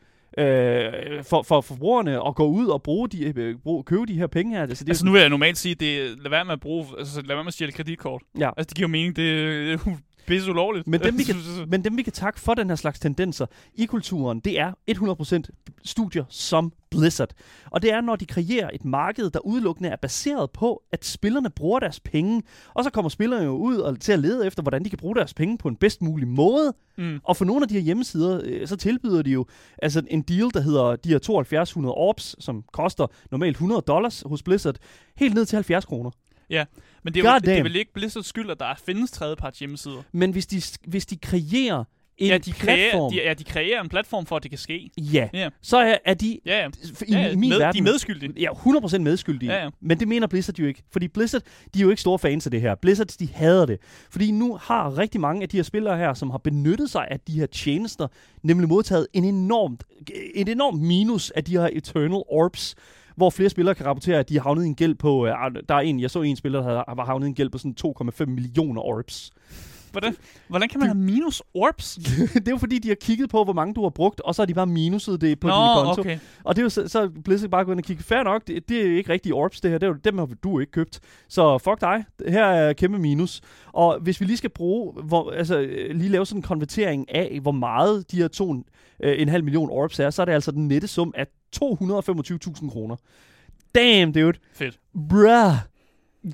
for, 1.22 1.42
for 1.42 1.60
forbrugerne 1.60 2.26
at 2.26 2.34
gå 2.34 2.46
ud 2.46 2.66
og 2.66 2.82
bruge 2.82 3.08
de, 3.08 3.32
øh, 3.36 3.56
bruge, 3.58 3.84
købe 3.84 4.06
de 4.06 4.14
her 4.14 4.26
penge 4.26 4.54
her. 4.56 4.62
Altså, 4.62 4.84
det 4.84 4.90
Altså 4.90 5.04
nu 5.04 5.12
vil 5.12 5.20
jeg 5.20 5.30
normalt 5.30 5.58
sige, 5.58 5.74
det 5.74 6.18
lad 6.22 6.30
være 6.30 6.44
med 6.44 6.52
at 6.52 6.60
bruge, 6.60 6.86
altså 6.98 7.20
lad 7.20 7.36
være 7.36 7.44
med 7.44 7.48
at 7.48 7.54
stjæle 7.54 7.72
kreditkort. 7.72 8.22
Ja. 8.38 8.50
Altså 8.56 8.68
det 8.68 8.76
giver 8.76 8.88
jo 8.88 8.92
mening, 8.92 9.16
det 9.16 9.72
jo 9.72 9.96
pisse 10.26 10.50
ulovligt. 10.50 10.86
Men 10.86 11.00
dem, 11.00 11.18
vi 11.18 11.24
kan, 11.30 11.36
men 11.68 11.84
dem, 11.84 11.96
vi 11.96 12.02
kan 12.02 12.12
takke 12.12 12.40
for 12.40 12.54
den 12.54 12.68
her 12.68 12.76
slags 12.76 13.00
tendenser 13.00 13.46
i 13.74 13.86
kulturen, 13.86 14.40
det 14.40 14.60
er 14.60 14.72
100% 14.90 15.78
studier 15.84 16.24
som 16.28 16.72
Blizzard. 16.90 17.30
Og 17.70 17.82
det 17.82 17.92
er, 17.92 18.00
når 18.00 18.16
de 18.16 18.26
kreerer 18.26 18.70
et 18.72 18.84
marked, 18.84 19.30
der 19.30 19.46
udelukkende 19.46 19.88
er 19.90 19.96
baseret 19.96 20.50
på, 20.50 20.82
at 20.92 21.04
spillerne 21.04 21.50
bruger 21.50 21.80
deres 21.80 22.00
penge. 22.00 22.42
Og 22.74 22.84
så 22.84 22.90
kommer 22.90 23.08
spillerne 23.08 23.44
jo 23.44 23.56
ud 23.56 23.76
og 23.76 24.00
til 24.00 24.12
at 24.12 24.18
lede 24.18 24.46
efter, 24.46 24.62
hvordan 24.62 24.84
de 24.84 24.90
kan 24.90 24.98
bruge 24.98 25.14
deres 25.14 25.34
penge 25.34 25.58
på 25.58 25.68
en 25.68 25.76
bedst 25.76 26.02
mulig 26.02 26.28
måde. 26.28 26.74
Mm. 26.98 27.20
Og 27.24 27.36
for 27.36 27.44
nogle 27.44 27.62
af 27.62 27.68
de 27.68 27.74
her 27.74 27.80
hjemmesider, 27.80 28.40
øh, 28.44 28.66
så 28.66 28.76
tilbyder 28.76 29.22
de 29.22 29.30
jo 29.30 29.46
altså 29.82 30.02
en 30.10 30.22
deal, 30.22 30.50
der 30.54 30.60
hedder 30.60 30.96
de 30.96 31.08
her 31.08 31.18
7200 31.18 31.94
orbs, 31.94 32.36
som 32.44 32.64
koster 32.72 33.06
normalt 33.30 33.54
100 33.54 33.80
dollars 33.80 34.22
hos 34.26 34.42
Blizzard, 34.42 34.76
helt 35.16 35.34
ned 35.34 35.44
til 35.44 35.56
70 35.56 35.84
kroner. 35.84 36.10
Men 37.02 37.14
det 37.14 37.24
er, 37.24 37.32
jo, 37.32 37.38
det 37.38 37.58
er 37.58 37.62
vel 37.62 37.76
ikke 37.76 37.92
Blizzards 37.92 38.26
skyld, 38.26 38.50
at 38.50 38.60
der 38.60 38.74
findes 38.86 39.10
tredjeparts 39.10 39.58
hjemmesider. 39.58 40.02
Men 40.12 40.30
hvis 40.30 40.46
de, 40.46 40.62
hvis 40.86 41.06
de 41.06 41.16
kreerer 41.16 41.84
en 42.18 42.28
Ja 42.28 42.38
de, 42.38 42.52
kreerer, 42.52 42.76
platform, 42.90 43.12
de, 43.12 43.22
ja, 43.22 43.34
de 43.34 43.44
kreerer 43.44 43.80
en 43.80 43.88
platform 43.88 44.26
for, 44.26 44.36
at 44.36 44.42
det 44.42 44.50
kan 44.50 44.58
ske. 44.58 44.90
ja, 44.98 45.28
Ja, 45.32 45.48
så 45.62 45.76
er, 45.78 45.96
er 46.04 46.14
de 46.14 46.38
ja, 46.46 46.58
ja. 46.58 46.68
i 47.06 47.12
ja, 47.12 47.20
ja. 47.20 47.36
min 47.36 47.48
med, 47.48 47.58
verden, 47.58 47.84
De 47.84 47.88
er 47.88 47.92
medskyldige. 47.92 48.32
Ja, 48.36 48.50
100% 48.50 48.98
medskyldige. 48.98 49.52
Ja, 49.52 49.62
ja. 49.62 49.70
Men 49.80 50.00
det 50.00 50.08
mener 50.08 50.26
Blizzard 50.26 50.58
jo 50.58 50.66
ikke. 50.66 50.82
Fordi 50.92 51.08
Blizzard, 51.08 51.42
de 51.74 51.78
er 51.78 51.82
jo 51.82 51.90
ikke 51.90 52.00
store 52.00 52.18
fans 52.18 52.46
af 52.46 52.50
det 52.50 52.60
her. 52.60 52.74
Blizzard, 52.74 53.06
de 53.06 53.28
hader 53.34 53.66
det. 53.66 53.78
Fordi 54.10 54.30
nu 54.30 54.56
har 54.62 54.98
rigtig 54.98 55.20
mange 55.20 55.42
af 55.42 55.48
de 55.48 55.56
her 55.56 55.64
spillere 55.64 55.98
her, 55.98 56.14
som 56.14 56.30
har 56.30 56.38
benyttet 56.38 56.90
sig 56.90 57.08
af 57.10 57.20
de 57.20 57.32
her 57.32 57.46
tjenester, 57.46 58.08
nemlig 58.42 58.68
modtaget 58.68 59.06
en 59.12 59.24
enormt, 59.24 59.84
et 60.34 60.48
enormt 60.48 60.82
minus 60.82 61.30
af 61.30 61.44
de 61.44 61.52
her 61.52 61.68
Eternal 61.72 62.22
Orbs, 62.28 62.74
hvor 63.16 63.30
flere 63.30 63.50
spillere 63.50 63.74
kan 63.74 63.86
rapportere, 63.86 64.18
at 64.18 64.28
de 64.28 64.34
har 64.34 64.42
havnet 64.42 64.64
i 64.64 64.66
en 64.66 64.74
gæld 64.74 64.94
på... 64.94 65.26
øh, 65.26 65.32
der 65.68 65.74
er 65.74 65.80
en, 65.80 66.00
jeg 66.00 66.10
så 66.10 66.22
en 66.22 66.36
spiller, 66.36 66.60
der 66.60 66.68
havde, 66.68 66.84
var 66.96 67.04
havnet 67.04 67.26
i 67.26 67.28
en 67.28 67.34
gæld 67.34 67.50
på 67.50 67.58
sådan 67.58 67.74
2,5 68.20 68.24
millioner 68.26 68.82
orbs. 68.82 69.32
Hvordan, 69.92 70.16
hvordan 70.48 70.68
kan 70.68 70.80
man 70.80 70.88
have 70.88 70.98
minus 70.98 71.42
orbs? 71.54 71.94
det 72.34 72.48
er 72.48 72.50
jo 72.50 72.56
fordi, 72.56 72.78
de 72.78 72.88
har 72.88 72.94
kigget 72.94 73.30
på, 73.30 73.44
hvor 73.44 73.52
mange 73.52 73.74
du 73.74 73.82
har 73.82 73.90
brugt, 73.90 74.20
og 74.20 74.34
så 74.34 74.42
har 74.42 74.46
de 74.46 74.54
bare 74.54 74.66
minuset 74.66 75.20
det 75.20 75.40
på 75.40 75.48
Nå, 75.48 75.54
din 75.54 75.84
konto. 75.84 76.00
okay. 76.00 76.18
Og 76.44 76.56
det 76.56 76.62
er 76.62 76.64
jo 76.64 76.68
så, 76.68 76.88
så 76.88 77.10
Blizzard 77.24 77.50
bare 77.50 77.64
gået 77.64 77.74
ind 77.74 77.80
og 77.80 77.84
kigget, 77.84 78.06
fair 78.06 78.22
nok, 78.22 78.46
det, 78.46 78.68
det 78.68 78.86
er 78.86 78.96
ikke 78.96 79.12
rigtige 79.12 79.34
orbs 79.34 79.60
det 79.60 79.70
her, 79.70 79.78
det 79.78 79.86
er 79.86 79.90
jo, 79.90 79.96
dem 80.04 80.18
har 80.18 80.28
du 80.42 80.58
ikke 80.58 80.72
købt. 80.72 81.00
Så 81.28 81.58
fuck 81.58 81.80
dig, 81.80 82.04
her 82.28 82.44
er 82.44 82.72
kæmpe 82.72 82.98
minus. 82.98 83.40
Og 83.72 83.98
hvis 84.00 84.20
vi 84.20 84.26
lige 84.26 84.36
skal 84.36 84.50
bruge, 84.50 84.92
hvor, 85.02 85.30
altså 85.30 85.60
øh, 85.60 85.96
lige 85.96 86.08
lave 86.08 86.26
sådan 86.26 86.38
en 86.38 86.42
konvertering 86.42 87.14
af, 87.14 87.38
hvor 87.42 87.52
meget 87.52 88.10
de 88.10 88.16
her 88.16 88.28
to, 88.28 88.54
øh, 89.02 89.22
en 89.22 89.28
halv 89.28 89.44
million 89.44 89.70
orbs 89.70 90.00
er, 90.00 90.10
så 90.10 90.22
er 90.22 90.26
det 90.26 90.32
altså 90.32 90.50
den 90.50 90.68
nette 90.68 90.88
sum 90.88 91.12
af 91.16 91.26
225.000 91.56 92.70
kroner. 92.70 92.96
Damn, 93.74 94.12
dude. 94.12 94.38
Fedt. 94.54 94.78
Bruh. 95.08 95.52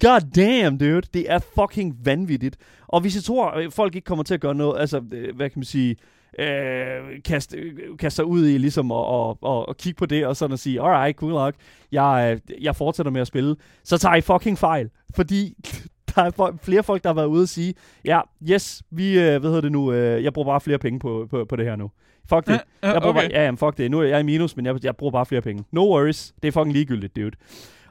God 0.00 0.20
damn, 0.36 0.78
dude. 0.78 1.02
Det 1.14 1.30
er 1.32 1.38
fucking 1.38 1.96
vanvittigt. 2.04 2.56
Og 2.86 3.00
hvis 3.00 3.14
jeg 3.14 3.22
tror, 3.22 3.50
at 3.50 3.72
folk 3.72 3.94
ikke 3.94 4.06
kommer 4.06 4.24
til 4.24 4.34
at 4.34 4.40
gøre 4.40 4.54
noget, 4.54 4.80
altså, 4.80 5.02
øh, 5.12 5.36
hvad 5.36 5.50
kan 5.50 5.58
man 5.58 5.64
sige, 5.64 5.96
øh, 6.38 7.22
kaste, 7.24 7.56
øh, 7.56 7.98
kaste 7.98 8.16
sig 8.16 8.24
ud 8.24 8.48
i 8.48 8.58
ligesom 8.58 8.92
at, 8.92 8.96
og, 8.96 9.38
og, 9.42 9.68
og 9.68 9.76
kigge 9.76 9.98
på 9.98 10.06
det, 10.06 10.26
og 10.26 10.36
sådan 10.36 10.54
at 10.54 10.58
sige, 10.60 10.82
alright, 10.82 11.16
cool 11.16 11.32
nok, 11.32 11.54
jeg, 11.92 12.40
øh, 12.48 12.64
jeg 12.64 12.76
fortsætter 12.76 13.12
med 13.12 13.20
at 13.20 13.26
spille, 13.26 13.56
så 13.84 13.98
tager 13.98 14.14
I 14.14 14.20
fucking 14.20 14.58
fejl. 14.58 14.90
Fordi 15.16 15.54
der 16.14 16.22
er 16.22 16.58
flere 16.62 16.82
folk, 16.82 17.02
der 17.02 17.08
har 17.08 17.14
været 17.14 17.26
ude 17.26 17.42
og 17.42 17.48
sige, 17.48 17.74
ja, 18.04 18.20
yes, 18.50 18.82
vi, 18.90 19.18
øh, 19.18 19.40
hvad 19.40 19.50
hedder 19.50 19.60
det 19.60 19.72
nu, 19.72 19.92
øh, 19.92 20.24
jeg 20.24 20.32
bruger 20.32 20.48
bare 20.48 20.60
flere 20.60 20.78
penge 20.78 20.98
på, 20.98 21.26
på, 21.30 21.44
på 21.44 21.56
det 21.56 21.64
her 21.64 21.76
nu. 21.76 21.90
Fuck 22.28 22.46
det. 22.46 22.52
Ja, 22.82 22.90
Jeg 22.92 23.02
bruger 23.02 23.14
okay. 23.14 23.20
bare, 23.28 23.30
ja, 23.32 23.44
jamen, 23.44 23.58
fuck 23.58 23.78
det. 23.78 23.90
Nu 23.90 23.98
er 24.00 24.04
jeg 24.04 24.20
i 24.20 24.22
minus, 24.22 24.56
men 24.56 24.66
jeg, 24.66 24.84
jeg 24.84 24.96
bruger 24.96 25.10
bare 25.10 25.26
flere 25.26 25.42
penge. 25.42 25.64
No 25.72 25.88
worries. 25.90 26.34
Det 26.42 26.48
er 26.48 26.52
fucking 26.52 26.72
ligegyldigt, 26.72 27.16
dude. 27.16 27.30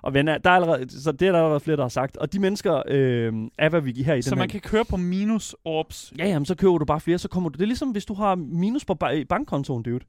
Og 0.02 0.14
venner, 0.14 0.38
der 0.38 0.50
er 0.50 0.54
allerede, 0.56 1.02
så 1.04 1.12
det 1.12 1.28
er 1.28 1.32
der 1.32 1.40
allerede 1.40 1.60
flere, 1.60 1.78
der 1.78 1.84
har 1.84 1.90
sagt. 1.90 2.18
Og 2.18 2.34
de 2.34 2.40
mennesker 2.40 2.82
øh, 2.88 3.34
er, 3.58 3.70
hvad 3.70 3.82
vi 3.82 3.92
giver 3.92 4.06
her 4.06 4.14
i 4.14 4.22
Så 4.22 4.30
den 4.30 4.38
man 4.40 4.50
her. 4.52 4.60
kan 4.60 4.70
køre 4.70 4.86
på 4.86 4.98
minus 4.98 5.56
orbs. 5.66 6.14
Ja, 6.18 6.28
jamen, 6.28 6.46
så 6.46 6.56
køber 6.56 6.78
du 6.78 6.86
bare 6.86 7.00
flere, 7.00 7.18
så 7.18 7.28
kommer 7.28 7.50
du... 7.50 7.54
Det 7.58 7.62
er 7.62 7.68
ligesom, 7.68 7.90
hvis 7.90 8.06
du 8.06 8.14
har 8.14 8.36
minus 8.36 8.86
på 8.86 8.96
ba- 9.04 9.24
bankkontoen, 9.30 9.84
dude. 9.84 10.00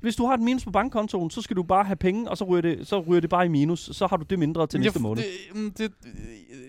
Hvis 0.00 0.16
du 0.16 0.26
har 0.26 0.34
et 0.34 0.40
minus 0.40 0.64
på 0.64 0.70
bankkontoen, 0.70 1.30
så 1.30 1.42
skal 1.42 1.56
du 1.56 1.62
bare 1.62 1.84
have 1.84 1.96
penge, 1.96 2.30
og 2.30 2.36
så 2.38 2.44
ryger 2.44 2.62
det, 2.62 2.88
så 2.88 3.00
ryger 3.00 3.20
det 3.20 3.30
bare 3.30 3.44
i 3.44 3.48
minus. 3.48 3.90
Så 3.92 4.06
har 4.06 4.16
du 4.16 4.24
det 4.30 4.38
mindre 4.38 4.66
til 4.66 4.78
Men 4.80 4.84
næste 4.84 4.96
jeg, 4.98 5.02
måned. 5.02 5.22
Det, 5.22 5.56
mm, 5.62 5.70
det, 5.78 5.92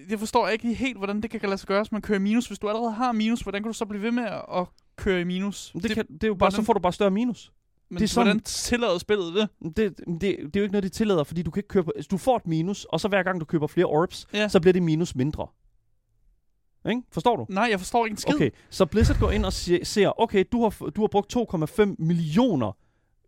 jeg 0.10 0.19
forstår 0.19 0.47
ikke 0.47 0.73
helt, 0.73 0.97
hvordan 0.97 1.21
det 1.21 1.30
kan 1.30 1.39
lade 1.43 1.58
sig 1.58 1.67
gøre, 1.67 1.82
hvis 1.84 1.91
man 1.91 2.01
kører 2.01 2.19
i 2.19 2.21
minus. 2.21 2.47
Hvis 2.47 2.60
du 2.60 2.67
allerede 2.69 2.91
har 2.91 3.12
minus, 3.12 3.41
hvordan 3.41 3.63
kan 3.63 3.71
du 3.71 3.78
så 3.78 3.86
blive 3.86 4.01
ved 4.04 4.12
med 4.12 4.23
at, 4.23 4.65
at 5.06 5.12
køre 5.12 5.22
i 5.22 5.24
minus? 5.24 5.72
Det, 5.74 5.84
det, 5.84 5.91
kan, 5.91 6.06
det 6.08 6.24
er 6.24 6.28
jo 6.28 6.34
bare, 6.36 6.52
så 6.52 6.56
hvordan- 6.56 6.65
får 6.65 6.74
du 6.74 6.80
bare 6.80 6.94
større 6.94 7.12
minus. 7.12 7.52
men 7.89 7.98
det 7.98 8.04
er 8.04 8.08
sådan- 8.08 8.28
hvordan 8.28 8.44
tillader 8.44 8.98
spillet 8.98 9.34
det? 9.36 9.50
Det, 9.78 9.98
det, 9.98 10.22
det 10.22 10.30
er 10.30 10.39
jo 10.56 10.62
ikke 10.62 10.72
noget, 10.72 10.84
de 10.84 10.89
tillader, 10.89 11.24
fordi 11.24 11.41
du 11.41 11.52
kan 11.52 11.60
ikke 11.60 11.68
købe... 11.68 11.91
Du 12.12 12.18
får 12.18 12.38
et 12.38 12.48
minus, 12.48 12.86
og 12.86 13.00
så 13.00 13.08
hver 13.08 13.24
gang 13.24 13.39
du 13.39 13.46
køber 13.46 13.68
flere 13.68 13.86
orbs, 13.86 14.28
Ja. 14.34 14.48
så 14.48 14.60
bliver 14.60 14.74
det 14.74 14.84
minus 14.84 15.15
mindre. 15.15 15.48
Ikke? 16.89 17.02
Forstår 17.12 17.36
du? 17.36 17.46
Nej, 17.50 17.68
jeg 17.72 17.80
forstår 17.80 18.06
ikke 18.06 18.13
en 18.13 18.18
skid. 18.18 18.36
Okay, 18.36 18.50
så 18.70 18.86
Blizzard 18.86 19.20
går 19.20 19.32
ind 19.32 19.46
og 19.46 19.54
se- 19.54 19.86
ser, 19.86 20.22
okay, 20.22 20.44
du 20.52 20.62
har, 20.63 20.89
du 20.89 21.02
har 21.02 21.08
brugt 21.08 21.36
2,5 21.36 21.96
millioner 22.00 22.78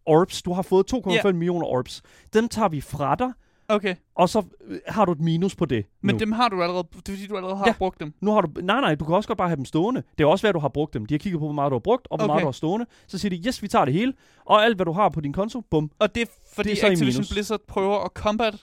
orbs. 0.05 0.41
Du 0.41 0.53
har 0.53 0.61
fået 0.61 0.85
2,5 0.93 1.11
Ja. 1.27 1.31
millioner 1.31 1.65
orbs. 1.65 2.01
Dem 2.33 2.49
tager 2.49 2.69
vi 2.69 2.81
fra 2.81 3.15
dig, 3.15 3.31
okay. 3.69 3.95
og 4.15 4.29
så 4.29 4.43
øh, 4.67 4.79
har 4.87 5.05
du 5.05 5.11
et 5.11 5.19
minus 5.19 5.55
på 5.55 5.65
det 5.65 5.85
Men 6.01 6.15
nu. 6.15 6.19
dem 6.19 6.31
har 6.31 6.49
du 6.49 6.61
allerede, 6.63 6.83
det 6.91 7.09
er 7.09 7.13
fordi, 7.13 7.27
du 7.27 7.35
allerede 7.35 7.57
har 7.57 7.65
Ja. 7.67 7.73
brugt 7.77 7.99
dem. 7.99 8.13
Nu 8.21 8.31
har 8.31 8.41
du, 8.41 8.61
nej, 8.61 8.81
nej, 8.81 8.95
du 8.95 9.05
kan 9.05 9.15
også 9.15 9.27
godt 9.27 9.37
bare 9.37 9.47
have 9.47 9.55
dem 9.55 9.65
stående. 9.65 10.03
Det 10.17 10.23
er 10.23 10.27
også, 10.27 10.43
hvad 10.43 10.53
du 10.53 10.59
har 10.59 10.67
brugt 10.69 10.93
dem. 10.93 11.05
De 11.05 11.13
har 11.13 11.19
kigget 11.19 11.39
på, 11.39 11.45
hvor 11.45 11.53
meget 11.53 11.69
du 11.71 11.75
har 11.75 11.79
brugt, 11.79 12.07
og 12.11 12.17
hvor 12.17 12.23
Okay. 12.23 12.31
meget 12.31 12.41
du 12.41 12.47
har 12.47 12.51
stående. 12.51 12.85
Så 13.07 13.17
siger 13.17 13.29
de, 13.29 13.43
yes, 13.47 13.61
vi 13.63 13.67
tager 13.67 13.85
det 13.85 13.93
hele. 13.93 14.13
Og 14.45 14.63
alt, 14.65 14.75
hvad 14.75 14.85
du 14.85 14.91
har 14.91 15.09
på 15.09 15.21
din 15.21 15.33
konto, 15.33 15.61
bum. 15.61 15.91
Og 15.99 16.15
det 16.15 16.21
er 16.21 16.27
fordi 16.55 16.69
Det 16.69 16.83
er 16.83 16.91
Activision. 16.91 17.25
Blizzard 17.31 17.59
prøver 17.67 17.99
at 18.05 18.11
combat 18.13 18.53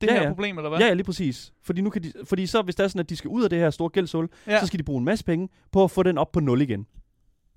det 0.00 0.06
Ja, 0.06 0.12
her 0.14 0.22
ja. 0.22 0.28
problem, 0.28 0.58
eller 0.58 0.68
hvad? 0.68 0.78
Ja, 0.78 0.86
ja, 0.86 0.92
lige 0.94 1.04
præcis. 1.04 1.52
Fordi, 1.62 1.80
nu 1.80 1.90
kan 1.90 2.02
de, 2.02 2.12
fordi 2.24 2.46
så, 2.46 2.62
hvis 2.62 2.74
det 2.74 2.84
er 2.84 2.88
sådan, 2.88 3.00
at 3.00 3.10
de 3.10 3.16
skal 3.16 3.28
ud 3.28 3.42
af 3.44 3.50
det 3.50 3.58
her 3.58 3.70
store 3.70 3.88
gældshul, 3.88 4.28
Ja. 4.46 4.60
så 4.60 4.66
skal 4.66 4.78
de 4.78 4.84
bruge 4.84 4.98
en 4.98 5.04
masse 5.04 5.24
penge 5.24 5.48
på 5.72 5.84
at 5.84 5.90
få 5.90 6.02
den 6.02 6.18
op 6.18 6.32
på 6.32 6.40
0 6.40 6.60
igen. 6.62 6.86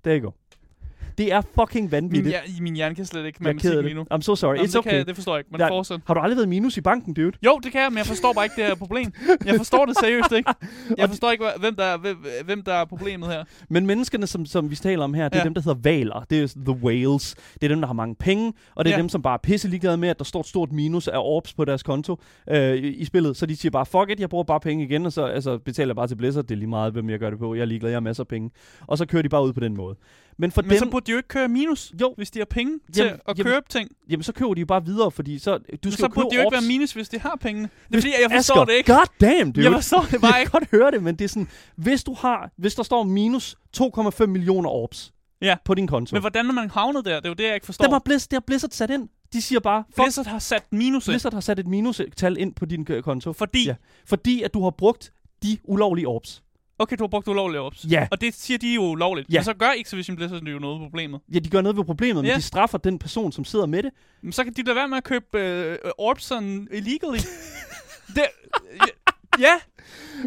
Der 0.06 0.20
go. 0.20 0.32
Det 1.17 1.34
er 1.34 1.41
fucking 1.60 1.84
min, 1.86 1.91
vanvittigt. 1.91 2.34
ja, 2.36 2.39
min 2.62 2.75
hjerne 2.75 2.95
kan 2.95 3.06
slet 3.06 3.25
ikke 3.25 3.43
matematik 3.43 3.84
lige 3.84 3.93
nu. 3.93 4.06
I'm 4.13 4.21
so 4.21 4.36
sorry. 4.36 4.56
Jamen, 4.56 4.65
It's 4.65 4.71
det, 4.71 4.75
okay. 4.75 4.93
jeg- 4.97 5.08
det 5.08 5.15
forstår 5.15 5.34
jeg 5.36 5.39
ikke, 5.39 5.49
men 5.51 5.62
Ja. 5.62 5.69
fortsæt. 5.69 5.99
Har 6.08 6.13
du 6.13 6.19
aldrig 6.19 6.38
været 6.38 6.49
minus 6.49 6.78
i 6.78 6.82
banken, 6.82 7.13
dude? 7.13 7.32
Jo, 7.45 7.60
det 7.63 7.71
kan 7.71 7.82
jeg, 7.82 7.91
men 7.91 7.97
jeg 7.97 8.06
forstår 8.06 8.34
bare 8.34 8.45
ikke 8.45 8.56
det 8.56 8.65
her 8.65 8.75
problem. 8.75 9.12
Jeg 9.45 9.56
forstår 9.58 9.86
det 9.86 9.97
seriøst 9.99 10.32
ikke. 10.32 10.54
Jeg 10.97 11.10
forstår 11.10 11.32
ikke, 11.32 11.45
hvem 11.60 11.75
der, 11.75 11.84
er- 11.84 12.43
hvem, 12.43 12.62
der 12.63 12.73
er 12.73 12.86
problemet 12.86 13.30
her. 13.30 13.43
Men 13.69 13.86
menneskerne, 13.88 14.28
som, 14.28 14.45
som 14.45 14.69
vi 14.71 14.75
taler 14.75 15.04
om 15.04 15.13
her, 15.13 15.30
det 15.30 15.36
er 15.36 15.39
Ja. 15.39 15.43
dem, 15.43 15.54
der 15.54 15.62
hedder 15.62 15.80
valer. 15.84 16.25
Det 16.30 16.43
er 16.43 16.47
the 16.65 16.84
whales. 16.84 17.36
Det 17.54 17.63
er 17.63 17.67
dem, 17.67 17.80
der 17.82 17.88
har 17.88 17.93
mange 17.93 18.15
penge, 18.15 18.54
og 18.75 18.86
det 18.86 18.91
er 18.91 18.95
Ja. 18.95 19.01
dem, 19.01 19.10
som 19.10 19.21
bare 19.21 19.34
er 19.34 19.38
pisse 19.43 19.67
ligeglade 19.67 19.97
med, 19.97 20.10
at 20.10 20.17
der 20.19 20.23
står 20.25 20.39
et 20.39 20.45
stort 20.45 20.71
minus 20.71 21.08
af 21.08 21.17
orbs 21.17 21.54
på 21.54 21.65
deres 21.65 21.84
konto 21.84 22.19
øh, 22.49 22.75
i, 22.75 22.88
i 22.88 23.06
spillet. 23.06 23.38
Så 23.38 23.45
de 23.45 23.56
siger 23.56 23.71
bare, 23.71 23.86
fuck 23.86 24.10
it, 24.10 24.19
jeg 24.19 24.30
bruger 24.30 24.43
bare 24.43 24.60
penge 24.60 24.84
igen, 24.84 25.06
og 25.06 25.13
så 25.13 25.25
altså, 25.25 25.58
betaler 25.58 25.89
jeg 25.89 25.95
bare 25.95 26.08
til 26.08 26.15
Blizzard. 26.15 26.43
Det 26.43 26.51
er 26.51 26.56
lige 26.60 26.69
meget, 26.69 26.93
hvem 26.93 27.10
jeg 27.10 27.19
gør 27.19 27.30
det 27.30 27.39
på. 27.39 27.56
Jeg 27.56 27.62
er 27.62 27.65
ligeglad, 27.65 27.89
jeg 27.91 27.95
har 27.95 28.01
masser 28.01 28.23
af 28.23 28.28
penge. 28.28 28.51
Og 28.88 28.97
så 28.97 29.06
kører 29.06 29.21
de 29.21 29.30
bare 29.30 29.43
ud 29.43 29.54
på 29.54 29.60
den 29.60 29.78
måde. 29.78 29.95
Men 30.38 30.52
for 30.52 30.62
Men 30.62 30.69
dem, 30.71 30.80
så 30.80 30.89
burde 30.89 31.06
de 31.06 31.12
jo 31.12 31.17
ikke 31.17 31.28
køre 31.28 31.48
minus, 31.48 31.93
Jo. 32.02 32.13
hvis 32.17 32.32
de 32.32 32.39
har 32.39 32.45
penge 32.45 32.80
til 32.93 33.04
Jamen, 33.04 33.19
at 33.28 33.38
jamen, 33.39 33.54
købe 33.54 33.65
ting. 33.69 33.89
jamen, 34.10 34.24
så 34.24 34.32
køber 34.34 34.54
de 34.54 34.60
jo 34.60 34.65
bare 34.65 34.86
videre, 34.86 35.12
fordi 35.12 35.39
så, 35.39 35.58
du 35.58 35.63
Men 35.84 35.91
skal 35.91 36.04
så 36.04 36.10
burde 36.15 36.30
de 36.30 36.36
jo 36.36 36.41
ikke 36.41 36.52
være 36.52 36.62
minus, 36.67 36.91
hvis 36.93 37.10
de 37.10 37.19
har 37.19 37.38
pengene. 37.41 37.67
Det 37.67 37.74
er 37.74 37.88
Hvis- 37.89 38.04
fordi, 38.04 38.13
jeg 38.21 38.32
forstår 38.32 38.54
Asger, 38.56 38.65
det 38.65 38.74
ikke. 38.74 38.93
God 38.93 39.06
damn, 39.21 39.52
dude. 39.52 39.65
Jeg 39.65 39.74
forstår 39.74 40.02
det 40.02 40.12
Jeg 40.13 40.21
bare 40.21 40.32
kan 40.32 40.41
ikke. 40.41 40.52
godt 40.52 40.67
høre 40.71 40.91
det, 40.91 41.04
men 41.04 41.15
det 41.15 41.26
er 41.26 41.30
sådan, 41.30 41.48
hvis 41.76 42.04
du 42.04 42.13
har, 42.13 42.52
hvis 42.58 42.76
der 42.76 42.84
står 42.84 43.04
minus 43.04 43.56
2,5 43.78 44.26
millioner 44.28 44.69
orbs 44.69 45.13
Ja. 45.41 45.56
på 45.65 45.74
din 45.74 45.88
konto, 45.88 46.15
Men 46.15 46.21
hvordan 46.21 46.48
er 46.50 46.54
man 46.54 46.69
havnet 46.69 47.06
der? 47.06 47.15
Det 47.15 47.26
er 47.26 47.30
jo 47.30 47.34
det, 47.36 47.43
jeg 47.43 47.54
ikke 47.54 47.65
forstår. 47.65 47.86
dem 47.86 47.91
har 47.91 48.02
Blizz, 48.06 48.24
det 48.24 48.34
har 48.34 48.43
Blizzard 48.48 48.69
sat 48.71 48.89
ind. 48.89 49.10
De 49.34 49.41
siger 49.41 49.60
bare, 49.60 49.84
fuck, 49.89 49.95
Blizzard 50.06 50.26
har 50.26 50.39
sat 50.39 50.63
minus 50.71 51.08
ind, 51.08 51.12
Blizzard 51.13 51.34
har 51.34 51.41
sat 51.41 51.60
et 51.60 51.67
minustal 51.67 52.38
ind 52.39 52.54
på 52.56 52.65
din 52.65 52.88
øh, 52.89 53.04
konto. 53.04 53.34
fordi... 53.34 53.65
Ja. 53.65 53.76
Fordi 54.06 54.41
at 54.41 54.54
du 54.54 54.63
har 54.63 54.69
brugt 54.69 55.12
de 55.43 55.58
ulovlige 55.63 56.08
orbs. 56.08 56.43
Okay, 56.79 56.95
du 56.99 57.03
har 57.03 57.07
brugt 57.07 57.27
ulovlige 57.27 57.61
ops. 57.61 57.85
Ja. 57.91 58.07
Og 58.11 58.21
det 58.21 58.33
siger 58.33 58.57
de 58.57 58.73
jo 58.73 58.81
ulovligt. 58.81 59.29
Ja. 59.29 59.39
Men 59.39 59.43
så 59.43 59.53
gør 59.53 59.69
Activision 59.79 60.15
Blizzard 60.15 60.41
jo 60.43 60.59
noget 60.59 60.79
ved 60.79 60.85
problemet. 60.85 61.21
Ja, 61.33 61.39
de 61.39 61.49
gør 61.49 61.61
noget 61.61 61.77
ved 61.77 61.83
problemet, 61.85 62.23
men 62.23 62.25
Ja. 62.31 62.35
de 62.38 62.41
straffer 62.41 62.77
den 62.77 62.99
person, 62.99 63.31
som 63.31 63.45
sidder 63.45 63.65
med 63.65 63.83
det. 63.83 63.91
Men 64.23 64.31
så 64.31 64.43
kan 64.43 64.53
de 64.53 64.63
lade 64.63 64.75
være 64.75 64.88
med 64.88 64.97
at 64.97 65.03
købe 65.03 65.39
øh, 65.39 65.77
orbs 65.97 66.23
sådan 66.25 66.67
illegally. 66.71 67.17
det, 68.15 68.25
ja, 69.39 69.54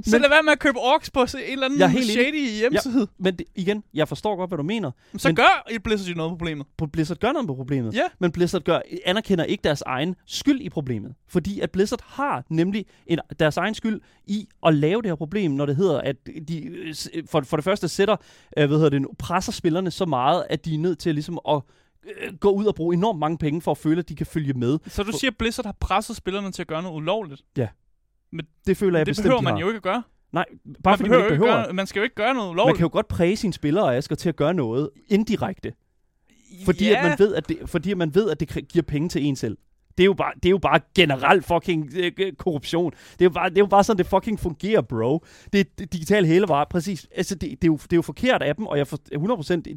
så 0.02 0.10
Men- 0.16 0.20
lad 0.22 0.30
være 0.30 0.42
med 0.42 0.52
at 0.52 0.58
købe 0.58 0.78
orks 0.78 1.10
på 1.10 1.20
en 1.20 1.28
eller 1.48 1.64
anden 1.66 1.78
Jeg 1.80 1.90
shady 2.04 2.50
hjemmeside. 2.58 3.08
Men 3.18 3.36
det, 3.38 3.46
igen, 3.54 3.84
jeg 3.94 4.08
forstår 4.08 4.36
godt, 4.36 4.50
hvad 4.50 4.56
du 4.56 4.62
mener. 4.62 4.90
Ja. 5.12 5.18
Så 5.18 5.28
Men- 5.28 5.36
gør 5.36 5.68
Blizzard 5.84 6.08
jo 6.08 6.14
noget 6.14 6.30
ved 6.30 6.38
problemet. 6.38 6.66
Blizzard 6.92 7.18
gør 7.18 7.32
noget 7.32 7.46
på 7.48 7.54
problemet. 7.54 7.94
Ja. 7.94 8.02
Men 8.18 8.32
Blizzard 8.32 8.62
gør, 8.62 8.80
anerkender 9.06 9.44
ikke 9.44 9.62
deres 9.62 9.82
egen 9.82 10.16
skyld 10.26 10.60
i 10.60 10.68
problemet. 10.68 11.14
Fordi 11.28 11.60
at 11.60 11.70
Blizzard 11.70 12.00
har 12.04 12.44
nemlig 12.50 12.86
en, 13.06 13.18
deres 13.40 13.56
egen 13.56 13.74
skyld 13.74 14.00
i 14.26 14.48
at 14.66 14.74
lave 14.74 15.02
det 15.02 15.10
her 15.10 15.16
problem, 15.16 15.50
når 15.50 15.66
det 15.66 15.76
hedder, 15.76 16.00
at 16.00 16.16
de 16.48 16.64
øh, 16.66 16.94
for, 17.30 17.40
for 17.40 17.56
det 17.56 17.64
første 17.64 17.88
sætter, 17.88 18.16
øh, 18.56 18.66
hvad 18.66 18.76
hedder 18.78 18.90
det, 18.90 19.02
nu, 19.02 19.08
presser 19.18 19.52
spillerne 19.52 19.90
så 19.90 20.04
meget, 20.06 20.44
at 20.50 20.64
de 20.64 20.74
er 20.74 20.78
nødt 20.78 20.98
til 20.98 21.14
ligesom 21.14 21.38
at 21.48 21.60
øh, 22.22 22.36
gå 22.36 22.50
ud 22.50 22.64
og 22.66 22.74
bruge 22.74 22.94
enormt 22.94 23.18
mange 23.18 23.38
penge 23.38 23.60
for 23.62 23.70
at 23.70 23.78
føle, 23.78 23.98
at 23.98 24.08
de 24.08 24.16
kan 24.16 24.26
følge 24.26 24.52
med. 24.52 24.78
Så 24.86 25.02
du 25.02 25.12
siger, 25.12 25.30
at 25.30 25.36
Blizzard 25.38 25.64
har 25.66 25.76
presset 25.80 26.16
spillerne 26.16 26.52
til 26.52 26.62
at 26.62 26.68
gøre 26.68 26.82
noget 26.82 26.96
ulovligt? 26.96 27.42
Det 28.66 28.76
føler 28.76 28.98
jeg 28.98 29.06
det 29.06 29.10
bestemt, 29.10 29.24
behøver 29.24 29.40
man 29.42 29.56
jo 29.56 29.66
ikke 29.66 29.76
at 29.76 29.82
gøre. 29.82 30.02
Nej, 30.32 30.44
bare 30.84 30.96
fordi 30.96 31.10
man 31.10 31.18
ikke 31.18 31.30
behøver. 31.30 31.64
Gøre, 31.64 31.72
man 31.72 31.86
skal 31.86 32.00
jo 32.00 32.04
ikke 32.04 32.14
gøre 32.14 32.34
noget 32.34 32.48
Man 32.48 32.52
ulovligt. 32.52 32.76
kan 32.76 32.84
jo 32.84 32.90
godt 32.92 33.08
præge 33.08 33.36
sine 33.36 33.52
spillere, 33.52 33.96
Asger, 33.96 34.16
til 34.16 34.28
at 34.28 34.36
gøre 34.36 34.54
noget 34.54 34.90
indirekte. 35.08 35.72
Fordi, 36.64 36.88
ja. 36.88 36.96
at 36.96 37.04
man 37.04 37.18
ved, 37.18 37.34
at 37.34 37.48
det, 37.48 37.58
fordi 37.66 37.94
man 37.94 38.14
ved, 38.14 38.30
at 38.30 38.40
det 38.40 38.68
giver 38.68 38.82
penge 38.82 39.08
til 39.08 39.24
en 39.24 39.36
selv. 39.36 39.58
Det 39.98 40.04
er 40.04 40.06
jo 40.06 40.14
bare, 40.14 40.32
det 40.34 40.46
er 40.46 40.50
jo 40.50 40.58
bare 40.58 40.80
generelt 40.94 41.44
fucking 41.44 41.90
øh, 41.96 42.12
øh, 42.18 42.32
korruption. 42.32 42.90
Det 42.90 43.20
er, 43.20 43.24
jo 43.24 43.30
bare, 43.30 43.50
det 43.50 43.56
er 43.56 43.60
jo 43.60 43.66
bare 43.66 43.84
sådan, 43.84 43.98
det 43.98 44.06
fucking 44.06 44.40
fungerer, 44.40 44.80
bro. 44.80 45.24
Det 45.52 45.60
er 45.60 45.64
det 45.78 45.92
digitale 45.92 46.26
hele 46.26 46.48
var 46.48 46.66
præcis. 46.70 47.06
Altså, 47.16 47.34
det, 47.34 47.50
det, 47.50 47.64
er 47.64 47.66
jo, 47.66 47.76
det 47.76 47.92
er 47.92 47.96
jo 47.96 48.02
forkert 48.02 48.42
af 48.42 48.56
dem, 48.56 48.66
og 48.66 48.78
jeg 48.78 48.86
for, 48.86 48.98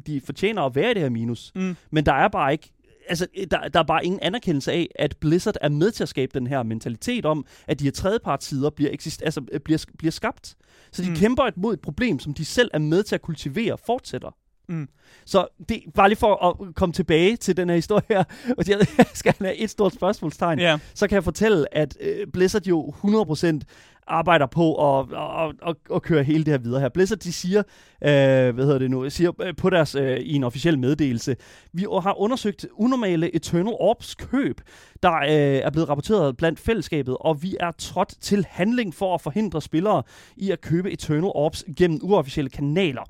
de 0.06 0.20
fortjener 0.20 0.62
at 0.62 0.74
være 0.74 0.90
i 0.90 0.94
det 0.94 1.02
her 1.02 1.08
minus. 1.08 1.52
Mm. 1.54 1.76
Men 1.90 2.06
der 2.06 2.12
er 2.12 2.28
bare 2.28 2.52
ikke 2.52 2.72
altså, 3.08 3.26
der, 3.50 3.68
der 3.68 3.78
er 3.80 3.84
bare 3.84 4.04
ingen 4.04 4.20
anerkendelse 4.22 4.72
af, 4.72 4.88
at 4.94 5.16
Blizzard 5.20 5.54
er 5.60 5.68
med 5.68 5.90
til 5.90 6.02
at 6.02 6.08
skabe 6.08 6.38
den 6.38 6.46
her 6.46 6.62
mentalitet 6.62 7.26
om, 7.26 7.46
at 7.68 7.78
de 7.78 7.84
her 7.84 7.90
tredjepartssider 7.92 8.70
bliver, 8.70 8.90
eksist, 8.92 9.22
altså, 9.22 9.42
øh, 9.52 9.60
bliver, 9.60 9.84
bliver 9.98 10.10
skabt. 10.12 10.56
Så 10.92 11.02
de 11.02 11.06
Mm. 11.06 11.12
mm. 11.12 11.16
kæmper 11.18 11.42
et 11.42 11.56
mod 11.56 11.74
et 11.74 11.80
problem, 11.80 12.18
som 12.18 12.34
de 12.34 12.44
selv 12.44 12.70
er 12.74 12.78
med 12.78 13.02
til 13.02 13.14
at 13.14 13.22
kultivere 13.22 13.78
fortsætter. 13.86 14.36
Mm. 14.72 14.88
Så 15.24 15.46
det, 15.68 15.82
bare 15.94 16.08
lige 16.08 16.18
for 16.18 16.46
at 16.46 16.74
komme 16.74 16.92
tilbage 16.92 17.36
til 17.36 17.56
den 17.56 17.68
her 17.68 17.76
historie 17.76 18.02
her, 18.08 18.24
og 18.58 18.64
jeg 18.68 18.78
skal 19.14 19.34
have 19.40 19.56
et 19.56 19.70
stort 19.70 19.94
spørgsmålstegn, 19.94 20.58
Ja. 20.58 20.78
så 20.94 21.08
kan 21.08 21.14
jeg 21.14 21.24
fortælle, 21.24 21.74
at 21.76 21.96
øh, 22.00 22.26
Blizzard 22.32 22.66
jo 22.66 22.94
100% 23.04 23.60
arbejder 24.06 24.46
på 24.46 24.98
at, 24.98 25.06
at, 25.12 25.54
at, 25.68 25.76
at 25.94 26.02
køre 26.02 26.22
hele 26.22 26.44
det 26.44 26.50
her 26.52 26.58
videre 26.58 26.80
her. 26.80 26.88
Blizzard, 26.88 27.18
de 27.18 27.32
siger, 27.32 27.58
øh, 28.02 28.54
hvad 28.54 28.64
hedder 28.64 28.78
det 28.78 28.90
nu, 28.90 29.10
siger 29.10 29.32
øh, 29.42 29.56
på 29.56 29.70
deres, 29.70 29.94
øh, 29.94 30.18
i 30.18 30.34
en 30.34 30.44
officiel 30.44 30.78
meddelelse, 30.78 31.36
vi 31.72 31.82
har 32.02 32.20
undersøgt 32.20 32.66
unormale 32.72 33.36
Eternal 33.36 33.74
Orbs 33.80 34.14
køb, 34.14 34.60
der 35.02 35.12
øh, 35.16 35.28
er 35.66 35.70
blevet 35.70 35.88
rapporteret 35.88 36.36
blandt 36.36 36.60
fællesskabet, 36.60 37.16
og 37.20 37.42
vi 37.42 37.56
er 37.60 37.70
trådt 37.78 38.14
til 38.20 38.46
handling 38.50 38.94
for 38.94 39.14
at 39.14 39.20
forhindre 39.20 39.62
spillere 39.62 40.02
i 40.36 40.50
at 40.50 40.60
købe 40.60 40.92
Eternal 40.92 41.30
Orbs 41.34 41.64
gennem 41.76 42.00
uofficielle 42.02 42.50
kanaler. 42.50 43.02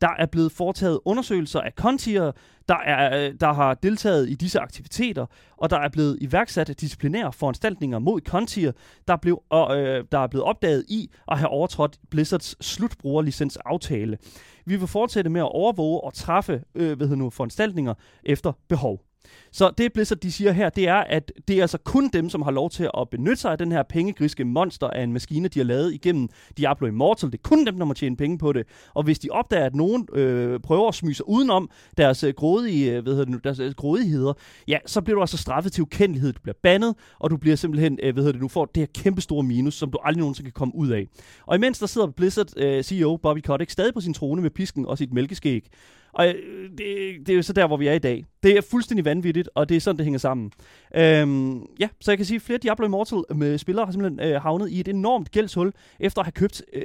Der 0.00 0.10
er 0.18 0.26
blevet 0.26 0.52
foretaget 0.52 1.00
undersøgelser 1.04 1.60
af 1.60 1.74
kontier, 1.74 2.32
der, 2.68 2.76
er, 2.76 3.26
øh, 3.28 3.34
der 3.40 3.52
har 3.52 3.74
deltaget 3.74 4.30
i 4.30 4.34
disse 4.34 4.60
aktiviteter, 4.60 5.26
og 5.56 5.70
der 5.70 5.78
er 5.78 5.88
blevet 5.88 6.18
iværksat 6.20 6.80
disciplinære 6.80 7.32
foranstaltninger 7.32 7.98
mod 7.98 8.20
kontier, 8.20 8.72
der, 9.08 9.16
blev, 9.16 9.42
og, 9.50 9.80
øh, 9.80 10.04
der 10.12 10.18
er 10.18 10.26
blevet 10.26 10.44
opdaget 10.44 10.84
i 10.88 11.10
at 11.28 11.38
have 11.38 11.48
overtrådt 11.48 11.98
Blizzards 12.10 12.66
slutbrugerlicensaftale. 12.66 14.18
Vi 14.66 14.76
vil 14.76 14.88
fortsætte 14.88 15.30
med 15.30 15.40
at 15.40 15.52
overvåge 15.52 16.00
og 16.00 16.14
træffe 16.14 16.62
øh, 16.74 16.96
hvad 16.96 17.06
hedder 17.06 17.22
nu, 17.22 17.30
foranstaltninger 17.30 17.94
efter 18.24 18.52
behov. 18.68 19.09
Så 19.52 19.70
det 19.78 19.92
Blizzard 19.92 20.18
de 20.18 20.32
siger 20.32 20.52
her, 20.52 20.68
det 20.68 20.88
er, 20.88 20.94
at 20.94 21.32
det 21.48 21.58
er 21.58 21.62
altså 21.62 21.78
kun 21.78 22.08
dem, 22.12 22.30
som 22.30 22.42
har 22.42 22.50
lov 22.50 22.70
til 22.70 22.90
at 22.98 23.08
benytte 23.10 23.36
sig 23.36 23.52
af 23.52 23.58
den 23.58 23.72
her 23.72 23.82
pengegriske 23.82 24.44
monster 24.44 24.86
af 24.86 25.02
en 25.02 25.12
maskine, 25.12 25.48
de 25.48 25.58
har 25.58 25.64
lavet 25.64 25.94
igennem 25.94 26.28
Diablo 26.56 26.86
Immortal. 26.86 27.32
Det 27.32 27.38
er 27.38 27.48
kun 27.48 27.66
dem, 27.66 27.78
der 27.78 27.84
må 27.84 27.94
tjene 27.94 28.16
penge 28.16 28.38
på 28.38 28.52
det. 28.52 28.66
Og 28.94 29.02
hvis 29.02 29.18
de 29.18 29.28
opdager, 29.30 29.66
at 29.66 29.74
nogen 29.74 30.08
øh, 30.12 30.60
prøver 30.60 30.88
at 30.88 30.94
smyge 30.94 31.14
sig 31.14 31.28
udenom 31.28 31.70
deres, 31.96 32.24
øh, 32.24 32.34
grådige, 32.34 32.92
øh, 32.92 33.02
hvad 33.02 33.12
hedder 33.12 33.32
det 33.32 33.44
deres 33.44 33.58
øh, 33.58 33.74
grådigheder, 33.76 34.32
ja, 34.68 34.78
så 34.86 35.00
bliver 35.00 35.14
du 35.14 35.20
altså 35.20 35.36
straffet 35.36 35.72
til 35.72 35.82
ukendelighed. 35.82 36.32
Du 36.32 36.40
bliver 36.42 36.56
bandet, 36.62 36.94
og 37.18 37.30
du 37.30 37.36
bliver 37.36 37.56
simpelthen, 37.56 37.98
øh, 38.02 38.12
hvad 38.12 38.22
hedder 38.22 38.32
det 38.32 38.42
du 38.42 38.48
får 38.48 38.64
det 38.64 38.80
her 38.80 39.02
kæmpe 39.02 39.20
store 39.20 39.42
minus, 39.42 39.74
som 39.74 39.90
du 39.90 39.98
aldrig 40.04 40.20
nogensinde 40.20 40.50
kan 40.50 40.54
komme 40.54 40.74
ud 40.74 40.88
af. 40.88 41.06
Og 41.46 41.56
imens 41.56 41.78
der 41.78 41.86
sidder 41.86 42.06
Blizzard 42.06 42.46
øh, 42.56 42.82
CEO 42.82 43.16
Bobby 43.16 43.40
Kotick 43.40 43.70
stadig 43.70 43.94
på 43.94 44.00
sin 44.00 44.14
trone 44.14 44.42
med 44.42 44.50
pisken 44.50 44.86
og 44.86 44.98
sit 44.98 45.12
mælkeskæg. 45.12 45.68
Og 46.12 46.28
øh, 46.28 46.70
det, 46.70 46.78
det 47.26 47.28
er 47.28 47.36
jo 47.36 47.42
så 47.42 47.52
der, 47.52 47.66
hvor 47.66 47.76
vi 47.76 47.86
er 47.86 47.92
i 47.92 47.98
dag. 47.98 48.24
Det 48.42 48.56
er 48.56 48.60
fuldstændig 48.60 49.04
vanvittigt, 49.04 49.48
og 49.54 49.68
det 49.68 49.76
er 49.76 49.80
sådan, 49.80 49.96
det 49.96 50.04
hænger 50.04 50.18
sammen. 50.18 50.52
Øhm, 50.96 51.66
ja, 51.80 51.88
så 52.00 52.10
jeg 52.10 52.18
kan 52.18 52.26
sige, 52.26 52.36
at 52.36 52.42
flere 52.42 52.58
Diablo 52.58 52.86
Immortal 52.86 53.24
øh, 53.30 53.36
med 53.36 53.58
spillere 53.58 53.84
har 53.84 53.92
simpelthen 53.92 54.20
øh, 54.20 54.42
havnet 54.42 54.70
i 54.70 54.80
et 54.80 54.88
enormt 54.88 55.30
gældshul, 55.30 55.72
efter 56.00 56.20
at 56.20 56.26
have 56.26 56.32
købt 56.32 56.62
øh, 56.72 56.82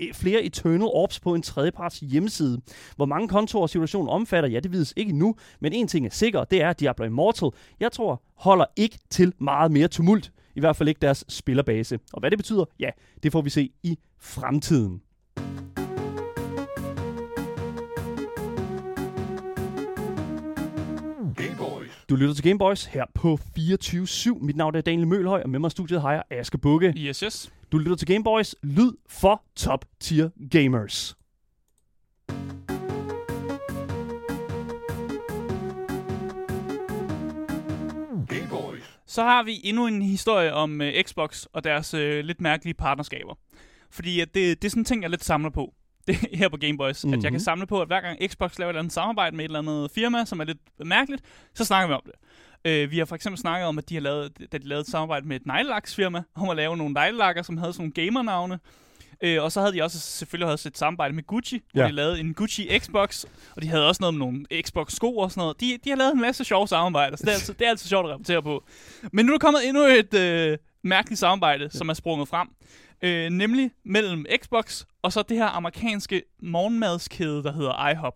øh 0.00 0.14
flere 0.14 0.42
Eternal 0.42 0.88
Orbs 0.88 1.20
på 1.20 1.34
en 1.34 1.42
tredjeparts 1.42 1.98
hjemmeside. 1.98 2.60
Hvor 2.96 3.06
mange 3.06 3.28
kontorer 3.28 3.66
situationen 3.66 4.08
omfatter, 4.08 4.50
ja, 4.50 4.60
det 4.60 4.72
vides 4.72 4.94
ikke 4.96 5.10
endnu, 5.10 5.34
men 5.60 5.72
en 5.72 5.88
ting 5.88 6.06
er 6.06 6.10
sikker, 6.10 6.44
det 6.44 6.62
er, 6.62 6.70
at 6.70 6.80
Diablo 6.80 7.04
Immortal, 7.04 7.50
jeg 7.80 7.92
tror, 7.92 8.22
holder 8.34 8.64
ikke 8.76 8.98
til 9.10 9.32
meget 9.38 9.72
mere 9.72 9.88
tumult. 9.88 10.32
I 10.56 10.60
hvert 10.60 10.76
fald 10.76 10.88
ikke 10.88 11.00
deres 11.00 11.24
spillerbase. 11.28 11.98
Og 12.12 12.20
hvad 12.20 12.30
det 12.30 12.38
betyder, 12.38 12.64
ja, 12.80 12.90
det 13.22 13.32
får 13.32 13.40
vi 13.40 13.50
se 13.50 13.70
i 13.82 13.98
fremtiden. 14.20 15.00
Du 22.08 22.16
lytter 22.16 22.34
til 22.34 22.44
Gameboys 22.44 22.84
her 22.84 23.04
på 23.14 23.38
24-7. 23.58 24.44
Mit 24.44 24.56
navn 24.56 24.74
er 24.74 24.80
Daniel 24.80 25.06
Mølhøj, 25.06 25.42
og 25.42 25.50
med 25.50 25.58
mig 25.58 25.68
i 25.68 25.70
studiet 25.70 26.00
har 26.00 26.12
jeg 26.12 26.22
Aske 26.30 26.58
Bukke. 26.58 26.94
Yes, 26.96 27.20
yes. 27.20 27.52
Du 27.72 27.78
lytter 27.78 27.96
til 27.96 28.06
Gameboys, 28.06 28.54
lyd 28.62 28.92
for 29.08 29.42
top 29.56 29.84
tier 30.00 30.30
gamers. 30.50 31.16
Så 39.06 39.22
har 39.22 39.42
vi 39.42 39.60
endnu 39.64 39.86
en 39.86 40.02
historie 40.02 40.54
om 40.54 40.80
uh, 40.80 40.86
Xbox 41.02 41.44
og 41.52 41.64
deres 41.64 41.94
uh, 41.94 42.00
lidt 42.00 42.40
mærkelige 42.40 42.74
partnerskaber. 42.74 43.34
Fordi 43.90 44.20
at 44.20 44.34
det, 44.34 44.62
det 44.62 44.68
er 44.68 44.70
sådan 44.70 44.80
en 44.80 44.84
ting, 44.84 45.02
jeg 45.02 45.10
lidt 45.10 45.24
samler 45.24 45.50
på 45.50 45.74
det, 46.08 46.16
her 46.38 46.48
på 46.48 46.56
Gameboys. 46.56 47.04
Mm-hmm. 47.04 47.18
At 47.18 47.24
jeg 47.24 47.30
kan 47.32 47.36
Mhm. 47.36 47.44
samle 47.44 47.66
på, 47.66 47.80
at 47.80 47.86
hver 47.86 48.00
gang 48.00 48.18
Xbox 48.30 48.58
laver 48.58 48.68
et 48.70 48.72
eller 48.72 48.80
andet 48.80 48.92
samarbejde 48.92 49.36
med 49.36 49.44
et 49.44 49.48
eller 49.48 49.58
andet 49.58 49.90
firma, 49.94 50.24
som 50.24 50.40
er 50.40 50.44
lidt 50.44 50.58
mærkeligt, 50.84 51.22
så 51.54 51.64
snakker 51.64 51.88
vi 51.88 51.94
om 51.94 52.02
det. 52.06 52.84
Uh, 52.84 52.90
vi 52.90 52.98
har 52.98 53.04
for 53.04 53.14
eksempel 53.14 53.40
snakket 53.40 53.66
om, 53.68 53.78
at 53.78 53.88
de 53.88 53.94
har 53.94 54.00
lavet, 54.02 54.52
da 54.52 54.58
de 54.58 54.68
lavede 54.68 54.80
et 54.80 54.86
samarbejde 54.86 55.26
med 55.28 55.36
et 55.36 55.46
neglelaksfirma, 55.46 56.22
om 56.34 56.48
at 56.50 56.56
lave 56.56 56.76
nogle 56.76 56.92
neglelakker, 56.94 57.42
som 57.42 57.56
havde 57.56 57.72
sådan 57.72 57.82
nogle 57.96 58.06
gamernavne. 58.06 58.58
Øh, 59.22 59.42
og 59.42 59.52
så 59.52 59.60
havde 59.60 59.72
de 59.72 59.82
også 59.82 59.98
selvfølgelig 60.00 60.52
også 60.52 60.68
et 60.68 60.78
samarbejde 60.78 61.14
med 61.14 61.22
Gucci, 61.22 61.62
hvor 61.72 61.82
Ja. 61.82 61.88
de 61.88 61.92
lavede 61.92 62.20
en 62.20 62.34
Gucci 62.34 62.78
Xbox, 62.78 63.24
og 63.56 63.62
de 63.62 63.68
havde 63.68 63.88
også 63.88 64.02
noget 64.02 64.14
med 64.14 64.18
nogle 64.26 64.44
Xbox 64.62 64.92
sko 64.92 65.16
og 65.16 65.30
sådan 65.30 65.40
noget. 65.40 65.60
De, 65.60 65.78
de 65.84 65.90
har 65.90 65.96
lavet 65.96 66.12
en 66.14 66.20
masse 66.20 66.44
sjove 66.44 66.68
samarbejder, 66.68 67.16
så 67.16 67.22
det 67.22 67.30
er, 67.30 67.34
altid, 67.34 67.54
det 67.54 67.64
er 67.66 67.70
altid 67.70 67.88
sjovt 67.88 68.06
at 68.06 68.12
rapportere 68.12 68.42
på. 68.42 68.64
Men 69.12 69.26
nu 69.26 69.32
er 69.32 69.38
der 69.38 69.44
kommet 69.46 69.68
endnu 69.68 69.82
et 69.82 70.14
øh, 70.14 70.58
mærkeligt 70.84 71.18
samarbejde, 71.18 71.70
som 71.70 71.88
er 71.88 71.94
sprunget 71.94 72.28
frem. 72.28 72.48
Øh, 73.02 73.30
nemlig 73.30 73.70
mellem 73.84 74.26
Xbox 74.42 74.84
og 75.02 75.12
så 75.12 75.22
det 75.22 75.36
her 75.36 75.46
amerikanske 75.46 76.22
morgenmadskæde, 76.42 77.42
der 77.42 77.52
hedder 77.52 77.88
IHOP. 77.88 78.14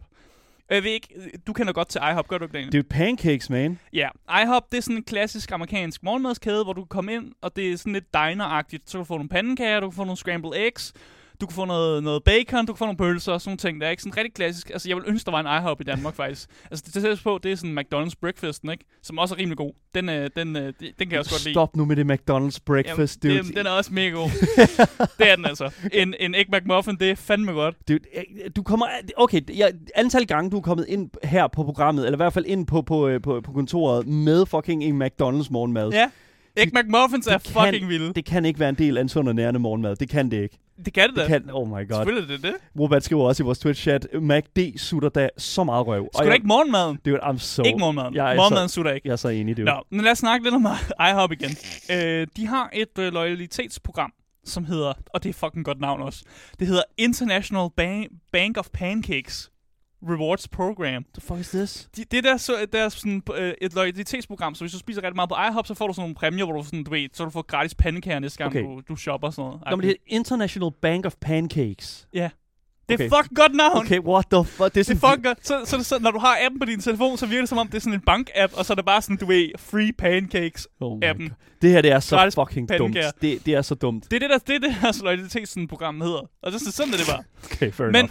Og 0.68 0.74
Jeg 0.74 0.84
ved 0.84 0.90
ikke, 0.90 1.30
du 1.46 1.52
kender 1.52 1.72
godt 1.72 1.88
til 1.88 2.00
IHOP, 2.10 2.28
gør 2.28 2.38
du 2.38 2.44
ikke, 2.44 2.52
Daniel? 2.52 2.72
Det 2.72 2.78
er 2.78 2.82
pancakes, 2.90 3.50
man. 3.50 3.78
Ja, 3.92 4.08
IHOP, 4.42 4.70
det 4.70 4.78
er 4.78 4.82
sådan 4.82 4.96
en 4.96 5.02
klassisk 5.04 5.52
amerikansk 5.52 6.02
morgenmadskæde, 6.02 6.64
hvor 6.64 6.72
du 6.72 6.80
kan 6.80 6.88
komme 6.88 7.14
ind, 7.14 7.32
og 7.40 7.56
det 7.56 7.72
er 7.72 7.76
sådan 7.76 7.92
lidt 7.92 8.04
diner-agtigt. 8.16 8.82
Så 8.86 8.92
kan 8.92 8.98
du 8.98 9.04
få 9.04 9.14
nogle 9.14 9.28
pandekager, 9.28 9.80
du 9.80 9.90
kan 9.90 9.96
få 9.96 10.04
nogle 10.04 10.16
scrambled 10.16 10.52
eggs, 10.56 10.92
Du 11.40 11.46
kan 11.46 11.54
få 11.54 11.64
noget, 11.64 12.02
noget 12.02 12.24
bacon, 12.24 12.66
du 12.66 12.72
kan 12.72 12.78
få 12.78 12.84
nogle 12.84 12.96
pølser 12.98 13.32
og 13.32 13.40
sådan 13.40 13.48
nogle 13.50 13.58
ting. 13.58 13.80
Det 13.80 13.86
er 13.86 13.90
ikke 13.90 14.02
sådan 14.02 14.16
rigtig 14.16 14.34
klassisk. 14.34 14.70
Altså, 14.70 14.88
jeg 14.88 14.96
vil 14.96 15.04
ønske, 15.06 15.26
der 15.26 15.30
var 15.32 15.40
en 15.40 15.60
IHOP 15.62 15.80
i 15.80 15.84
Danmark, 15.84 16.14
faktisk. 16.22 16.48
Altså, 16.70 16.82
det 16.86 16.92
tætteste 16.94 17.22
på, 17.24 17.38
det 17.42 17.52
er 17.52 17.56
sådan 17.56 17.78
McDonald's 17.78 18.12
breakfasten, 18.20 18.70
ikke? 18.70 18.84
Som 19.02 19.18
også 19.18 19.34
er 19.34 19.38
rimelig 19.38 19.56
god. 19.58 19.72
Den, 19.94 20.08
øh, 20.08 20.30
den, 20.36 20.56
øh, 20.56 20.62
den 20.62 20.72
kan 20.98 21.10
jeg 21.10 21.18
også 21.18 21.30
godt 21.30 21.44
lide. 21.44 21.54
Stop 21.54 21.76
nu 21.76 21.84
med 21.84 21.96
det 21.96 22.04
McDonald's 22.04 22.58
breakfast, 22.66 23.24
Jamen, 23.24 23.36
dude. 23.36 23.48
det, 23.48 23.56
den 23.56 23.66
er 23.66 23.70
også 23.70 23.92
mega 23.92 24.08
god. 24.10 24.28
det 25.18 25.30
er 25.30 25.36
den 25.36 25.46
altså. 25.46 25.70
En, 25.92 26.14
en 26.20 26.34
Egg 26.34 26.46
McMuffin, 26.52 26.96
det 26.96 27.10
er 27.10 27.14
fandme 27.14 27.52
godt. 27.52 27.76
Dude, 27.88 27.98
du 28.56 28.62
kommer... 28.62 28.86
Okay, 29.16 29.40
jeg, 29.58 29.72
antal 29.94 30.26
gange, 30.26 30.50
du 30.50 30.56
er 30.56 30.60
kommet 30.62 30.86
ind 30.88 31.10
her 31.24 31.46
på 31.46 31.62
programmet, 31.64 32.04
eller 32.04 32.16
i 32.16 32.22
hvert 32.22 32.32
fald 32.32 32.44
ind 32.46 32.66
på, 32.66 32.82
på, 32.82 33.08
øh, 33.08 33.22
på, 33.22 33.40
på 33.40 33.52
kontoret, 33.52 34.06
med 34.06 34.46
fucking 34.46 34.84
en 34.84 35.02
McDonald's 35.02 35.48
morgenmad. 35.50 35.90
Ja. 35.92 36.10
Egg 36.56 36.70
McMuffins 36.74 37.26
er 37.26 37.38
det 37.38 37.52
kan- 37.52 37.62
fucking 37.64 37.88
vilde. 37.88 38.12
Det 38.14 38.24
kan 38.24 38.44
ikke 38.44 38.60
være 38.60 38.68
en 38.68 38.74
del 38.74 38.96
af 38.96 39.00
en 39.02 39.08
sund 39.08 39.28
og 39.28 39.34
nærende 39.34 39.60
morgenmad. 39.60 39.96
Det 39.96 40.08
kan 40.08 40.30
det 40.30 40.42
ikke. 40.42 40.58
Det 40.84 40.92
kan 40.94 41.08
det 41.08 41.16
da. 41.16 41.20
Det 41.20 41.28
kan, 41.28 41.50
oh 41.52 41.68
my 41.68 41.88
god. 41.88 41.96
Selvfølgelig 41.96 42.34
er 42.34 42.36
det 42.38 42.42
det. 42.42 42.80
Robert 42.80 43.04
skriver 43.04 43.24
også 43.24 43.42
i 43.42 43.44
vores 43.44 43.58
Twitch-chat, 43.66 44.18
MacD 44.20 44.78
sutter 44.78 45.08
da 45.08 45.28
så 45.38 45.64
meget 45.64 45.86
røv. 45.86 46.08
Skulle 46.14 46.28
da 46.28 46.34
ikke 46.34 46.46
morgenmaden? 46.46 46.98
Dude, 47.04 47.18
I'm 47.22 47.38
so... 47.38 47.62
Ikke 47.62 47.78
morgenmaden. 47.78 48.14
Jeg 48.14 48.32
er 48.32 48.36
Morgenmaden 48.36 48.68
så, 48.68 48.74
sutter 48.74 48.92
ikke. 48.92 49.08
jeg 49.08 49.12
er 49.12 49.16
så 49.16 49.28
enig, 49.28 49.56
dude. 49.56 49.66
Nå, 49.66 49.82
men 49.90 50.00
lad 50.00 50.12
os 50.12 50.18
snakke 50.18 50.44
lidt 50.46 50.54
om 50.54 50.66
IHOP 51.10 51.32
igen. 51.32 51.50
Øh, 51.90 52.26
de 52.36 52.46
har 52.46 52.70
et 52.72 52.98
øh, 52.98 53.12
loyalitetsprogram, 53.12 54.12
som 54.44 54.64
hedder, 54.64 54.92
og 55.14 55.22
det 55.22 55.28
er 55.28 55.32
fucking 55.32 55.64
godt 55.64 55.80
navn 55.80 56.02
også, 56.02 56.24
det 56.58 56.66
hedder 56.66 56.82
International 56.98 57.68
Ban- 57.80 58.28
Bank 58.32 58.58
of 58.58 58.66
Pancakes 58.72 59.49
Rewards 60.08 60.48
Program. 60.48 61.04
the 61.14 61.20
fuck 61.20 61.40
is 61.40 61.48
this? 61.50 61.88
De, 61.96 62.04
det 62.10 62.18
er 62.18 62.22
der, 62.22 62.36
så, 62.36 62.52
der 62.72 62.82
er 62.84 62.88
sådan 62.88 63.22
øh, 63.34 63.54
et 63.60 63.74
loyalitetsprogram, 63.74 64.54
så 64.54 64.64
hvis 64.64 64.72
du 64.72 64.78
spiser 64.78 65.02
rigtig 65.02 65.16
meget 65.16 65.28
på 65.30 65.36
IHOP, 65.50 65.66
så 65.66 65.74
får 65.74 65.86
du 65.86 65.92
sådan 65.92 66.02
nogle 66.02 66.14
præmier, 66.14 66.44
hvor 66.44 66.54
du 66.56 66.64
sådan, 66.64 66.84
du 66.84 66.90
ved, 66.90 67.08
så 67.12 67.24
du 67.24 67.30
får 67.30 67.42
gratis 67.42 67.74
pandekager 67.74 68.18
næste 68.18 68.38
gang, 68.38 68.48
Okay. 68.50 68.62
du, 68.62 68.82
du 68.88 68.96
shopper 68.96 69.30
sådan 69.30 69.42
noget. 69.44 69.60
Nå, 69.70 69.76
men 69.76 69.82
det 69.86 69.90
er 69.90 69.94
International 70.06 70.70
Bank 70.82 71.06
of 71.06 71.14
Pancakes. 71.20 72.08
Ja. 72.14 72.30
Det 72.88 73.00
er 73.00 73.04
Okay. 73.06 73.16
fucking 73.16 73.36
godt 73.36 73.54
navn. 73.54 73.76
Okay, 73.76 73.98
what 73.98 74.24
the 74.32 74.44
fuck? 74.44 74.74
Det 74.74 74.80
er 74.80 74.94
Det 74.94 75.02
er 75.02 75.08
fucking 75.08 75.24
godt. 75.24 75.46
Så, 75.46 75.60
så, 75.64 75.82
så, 75.84 75.98
når 75.98 76.10
du 76.10 76.18
har 76.18 76.38
appen 76.44 76.58
på 76.60 76.64
din 76.66 76.80
telefon, 76.80 77.16
så 77.18 77.26
virker 77.26 77.42
det 77.42 77.48
som 77.48 77.58
om, 77.58 77.66
det 77.68 77.74
er 77.74 77.80
sådan 77.80 77.94
en 77.94 78.02
bank-app, 78.10 78.58
og 78.58 78.64
så 78.64 78.72
er 78.72 78.74
det 78.74 78.84
bare 78.84 79.02
sådan, 79.02 79.16
du 79.16 79.26
ved, 79.26 79.50
free 79.58 79.92
pancakes 79.92 80.68
Oh. 80.80 81.00
Det 81.62 81.70
her, 81.70 81.82
det 81.82 81.90
er 81.92 82.00
så 82.00 82.16
Gratis 82.16 82.34
fucking 82.34 82.68
dumt. 82.68 82.78
pandekager. 82.80 83.10
Det, 83.20 83.46
det 83.46 83.54
er 83.54 83.62
så 83.62 83.74
dumt. 83.74 84.04
Det 84.10 84.16
er 84.16 84.20
det, 84.20 84.30
der, 84.30 84.38
det, 84.38 84.54
er 84.54 84.58
det 84.58 84.74
her 84.74 85.02
loyalitetsprogram 85.04 86.00
hedder. 86.00 86.18
Og 86.42 86.52
det, 86.52 86.54
er 86.54 86.70
sådan 86.70 86.92
er 86.92 86.96
det 86.96 87.06
bare. 87.06 87.22
Okay, 87.52 87.72
fair 87.72 87.86
Men 87.86 87.96
enough. 87.96 88.10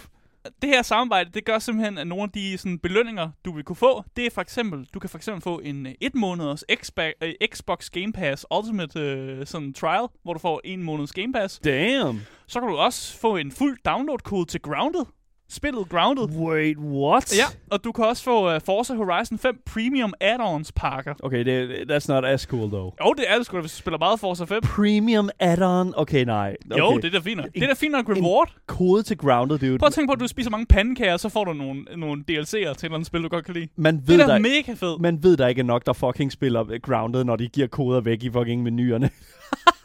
Det 0.62 0.68
her 0.70 0.82
samarbejde, 0.82 1.30
det 1.30 1.44
gør 1.44 1.58
simpelthen, 1.58 1.98
at 1.98 2.06
nogle 2.06 2.22
af 2.22 2.30
de 2.30 2.58
sådan, 2.58 2.78
belønninger, 2.78 3.30
du 3.44 3.52
vil 3.52 3.64
kunne 3.64 3.76
få, 3.76 4.04
det 4.16 4.26
er 4.26 4.30
for 4.30 4.40
eksempel, 4.40 4.88
du 4.94 4.98
kan 4.98 5.10
for 5.10 5.18
eksempel 5.18 5.42
få 5.42 5.60
en 5.64 5.86
øh, 5.86 5.94
et 6.00 6.14
måneders 6.14 6.64
Xbox, 6.82 7.12
øh, 7.22 7.32
Xbox 7.54 7.90
Game 7.90 8.12
Pass 8.12 8.46
Ultimate 8.58 9.00
øh, 9.00 9.46
sådan 9.46 9.72
trial, 9.72 10.08
hvor 10.22 10.32
du 10.32 10.38
får 10.38 10.60
en 10.64 10.82
måneds 10.82 11.12
Game 11.12 11.32
Pass. 11.32 11.58
Damn. 11.58 12.20
Så 12.46 12.60
kan 12.60 12.68
du 12.68 12.76
også 12.76 13.18
få 13.18 13.36
en 13.36 13.52
fuld 13.52 13.78
download-kode 13.84 14.46
til 14.46 14.60
Grounded. 14.60 15.04
Spillet 15.50 15.88
Grounded. 15.88 16.24
Wait, 16.38 16.78
what? 16.78 17.38
Ja, 17.38 17.44
og 17.70 17.84
du 17.84 17.92
kan 17.92 18.04
også 18.04 18.22
få 18.22 18.54
uh, 18.54 18.60
Forza 18.66 18.94
Horizon 18.94 19.38
5 19.38 19.58
Premium 19.66 20.12
Add-ons 20.20 20.72
pakker. 20.72 21.14
Okay, 21.22 21.44
det, 21.44 21.90
that's 21.92 22.08
not 22.08 22.24
as 22.24 22.42
cool, 22.42 22.68
though. 22.68 22.92
Jo, 23.06 23.12
det 23.12 23.24
er 23.28 23.36
det 23.36 23.46
sgu 23.46 23.60
hvis 23.60 23.72
du 23.72 23.78
spiller 23.78 23.98
meget 23.98 24.20
Forza 24.20 24.44
5. 24.44 24.62
Premium 24.62 25.30
add-on? 25.40 25.92
Okay, 25.96 26.24
nej. 26.24 26.56
Okay. 26.70 26.78
Jo, 26.82 26.96
det 26.96 27.04
er 27.04 27.10
da 27.10 27.18
fint. 27.18 27.40
Det 27.54 27.62
er 27.62 27.66
da 27.66 27.72
fint 27.74 27.92
nok 27.92 28.08
reward. 28.08 28.54
Kode 28.66 29.02
til 29.02 29.16
Grounded, 29.18 29.58
dude. 29.58 29.78
Prøv 29.78 29.86
at 29.86 29.92
tænke 29.92 30.08
på, 30.08 30.12
at 30.12 30.20
du 30.20 30.26
spiser 30.26 30.50
mange 30.50 30.66
pandekager, 30.66 31.16
så 31.16 31.28
får 31.28 31.44
du 31.44 31.52
nogle, 31.52 31.82
nogle 31.96 32.24
DLC'er 32.30 32.74
til 32.74 32.92
et 32.94 33.06
spil, 33.06 33.22
du 33.22 33.28
godt 33.28 33.44
kan 33.44 33.54
lide. 33.54 33.68
Man 33.76 33.96
Det 33.96 34.08
ved, 34.08 34.20
er 34.20 34.26
da 34.26 34.38
mega 34.38 34.72
fedt. 34.72 35.00
man 35.00 35.22
ved, 35.22 35.36
der 35.36 35.46
ikke 35.48 35.62
nok, 35.62 35.86
der 35.86 35.92
fucking 35.92 36.32
spiller 36.32 36.78
Grounded, 36.82 37.24
når 37.24 37.36
de 37.36 37.48
giver 37.48 37.66
koder 37.66 38.00
væk 38.00 38.22
i 38.22 38.30
fucking 38.30 38.62
menuerne. 38.62 39.10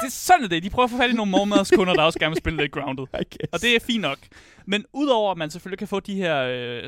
Det 0.00 0.06
er 0.06 0.10
sådan 0.10 0.50
det. 0.50 0.62
De 0.62 0.70
prøver 0.70 0.84
at 0.84 0.90
få 0.90 0.96
fat 0.96 1.10
i 1.10 1.12
nogle 1.12 1.30
morgenmadskunder, 1.30 1.94
der 1.94 2.02
også 2.02 2.18
gerne 2.18 2.30
vil 2.30 2.38
spille 2.38 2.62
lidt 2.62 2.72
grounded. 2.72 3.04
Og 3.52 3.60
det 3.62 3.76
er 3.76 3.80
fint 3.80 4.02
nok. 4.02 4.18
Men 4.66 4.84
udover 4.92 5.30
at 5.32 5.38
man 5.38 5.50
selvfølgelig 5.50 5.78
kan 5.78 5.88
få 5.88 6.00
de 6.00 6.14
her, 6.14 6.42
øh, 6.42 6.82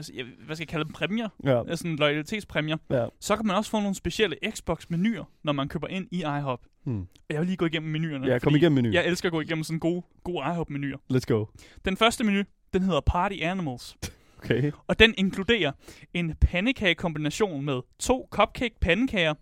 hvad 0.47 0.57
skal 0.57 0.63
jeg 0.63 0.69
kalde 0.69 0.85
dem, 0.85 0.93
præmier, 0.93 1.29
Ja, 1.45 1.63
ja. 1.69 1.77
sådan 1.77 1.97
loyalitetspræmier, 1.97 2.77
ja. 2.91 3.07
så 3.21 3.37
kan 3.37 3.47
man 3.47 3.57
også 3.57 3.71
få 3.71 3.81
nogle 3.81 3.95
specielle 3.95 4.37
Xbox-menuer, 4.51 5.25
når 5.45 5.53
man 5.53 5.69
køber 5.69 5.89
ind 5.89 6.07
i 6.11 6.19
iHop. 6.19 6.61
Hmm. 6.85 7.07
Jeg 7.31 7.39
vil 7.41 7.47
lige 7.47 7.57
gå 7.57 7.67
igennem 7.67 7.93
menuerne. 7.93 8.27
Ja, 8.27 8.39
kom 8.39 8.55
igennem 8.57 8.75
menuen. 8.75 8.95
Jeg 8.95 9.07
elsker 9.07 9.29
at 9.29 9.33
gå 9.33 9.41
igennem 9.41 9.65
sådan 9.65 9.79
gode, 9.79 10.03
gode 10.25 10.39
iHop-menuer. 10.39 10.97
Let's 11.13 11.25
go. 11.27 11.45
Den 11.85 11.97
første 11.97 12.25
menu, 12.25 12.43
den 12.73 12.83
hedder 12.83 13.01
Party 13.01 13.37
Animals. 13.43 13.97
Okay. 14.39 14.73
Og 14.87 14.99
den 14.99 15.15
inkluderer 15.19 15.73
en 16.15 16.35
pandekage-kombination 16.41 17.65
med 17.65 17.81
to 17.99 18.29
cupcake-pandekager, 18.31 19.35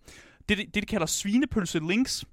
det, 0.49 0.59
det, 0.59 0.75
det 0.75 0.83
de 0.83 0.87
kalder 0.87 1.07
svinepølse 1.07 1.81
links. 1.89 2.25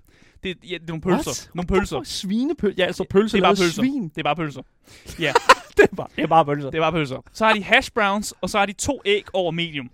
Det, 0.43 0.57
ja, 0.63 0.73
det 0.73 0.81
er 0.83 0.87
nogle 0.87 1.01
pølser. 1.01 1.29
What? 1.31 1.49
Nogle 1.53 1.67
pølser. 1.67 1.99
fuck? 1.99 2.07
Svinepølse? 2.07 2.75
Ja, 2.77 2.85
altså 2.85 3.03
pølse 3.09 3.37
Det 3.37 3.43
er 3.43 3.47
bare 3.47 3.55
pølser. 3.55 3.81
svin. 3.81 4.03
Det 4.09 4.17
er 4.17 4.23
bare 4.23 4.35
pølser. 4.35 4.61
Ja, 5.19 5.33
det, 5.77 5.83
er 5.91 5.95
bare, 5.95 6.07
det 6.15 6.23
er 6.23 6.27
bare 6.27 6.45
pølser. 6.45 6.69
det 6.69 6.77
er 6.77 6.81
bare 6.81 6.91
pølser. 6.91 7.21
Så 7.33 7.45
har 7.45 7.53
de 7.53 7.63
hash 7.63 7.91
browns, 7.91 8.33
og 8.41 8.49
så 8.49 8.57
har 8.57 8.65
de 8.65 8.73
to 8.73 9.01
æg 9.05 9.23
over 9.33 9.51
medium. 9.51 9.89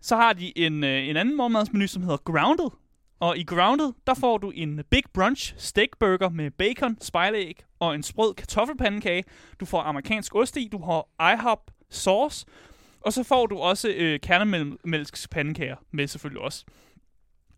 Så 0.00 0.16
har 0.16 0.32
de 0.32 0.58
en, 0.58 0.84
øh, 0.84 1.08
en 1.08 1.16
anden 1.16 1.36
morgenmadsmenu, 1.36 1.86
som 1.86 2.02
hedder 2.02 2.16
Grounded. 2.16 2.70
Og 3.20 3.38
i 3.38 3.44
Grounded, 3.44 3.92
der 4.06 4.14
får 4.14 4.38
du 4.38 4.50
en 4.50 4.80
Big 4.90 5.02
Brunch 5.14 5.54
steak 5.58 5.88
burger 6.00 6.28
med 6.28 6.50
bacon, 6.50 6.96
spejlæg 7.00 7.62
og 7.80 7.94
en 7.94 8.02
sprød 8.02 8.34
kartoffelpandekage. 8.34 9.24
Du 9.60 9.64
får 9.64 9.82
amerikansk 9.82 10.34
ost 10.34 10.56
i, 10.56 10.68
du 10.72 10.78
har 10.84 11.32
IHOP 11.34 11.70
sauce, 11.90 12.46
og 13.00 13.12
så 13.12 13.22
får 13.22 13.46
du 13.46 13.58
også 13.58 13.88
øh, 13.88 14.20
kernemælkspandekager 14.20 15.76
med 15.90 16.06
selvfølgelig 16.06 16.42
også. 16.42 16.64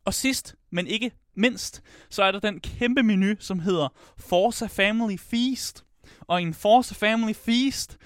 Og 0.04 0.14
sidst, 0.14 0.54
men 0.72 0.86
ikke 0.86 1.10
mindst, 1.36 1.82
så 2.10 2.22
er 2.22 2.32
der 2.32 2.40
den 2.40 2.60
kæmpe 2.60 3.02
menu, 3.02 3.34
som 3.38 3.58
hedder 3.58 3.88
Forza 4.18 4.66
Family 4.66 5.16
Feast. 5.18 5.84
Og 6.20 6.40
i 6.40 6.44
en 6.44 6.54
Forza 6.54 6.94
Family 6.94 7.34
Feast, 7.34 7.96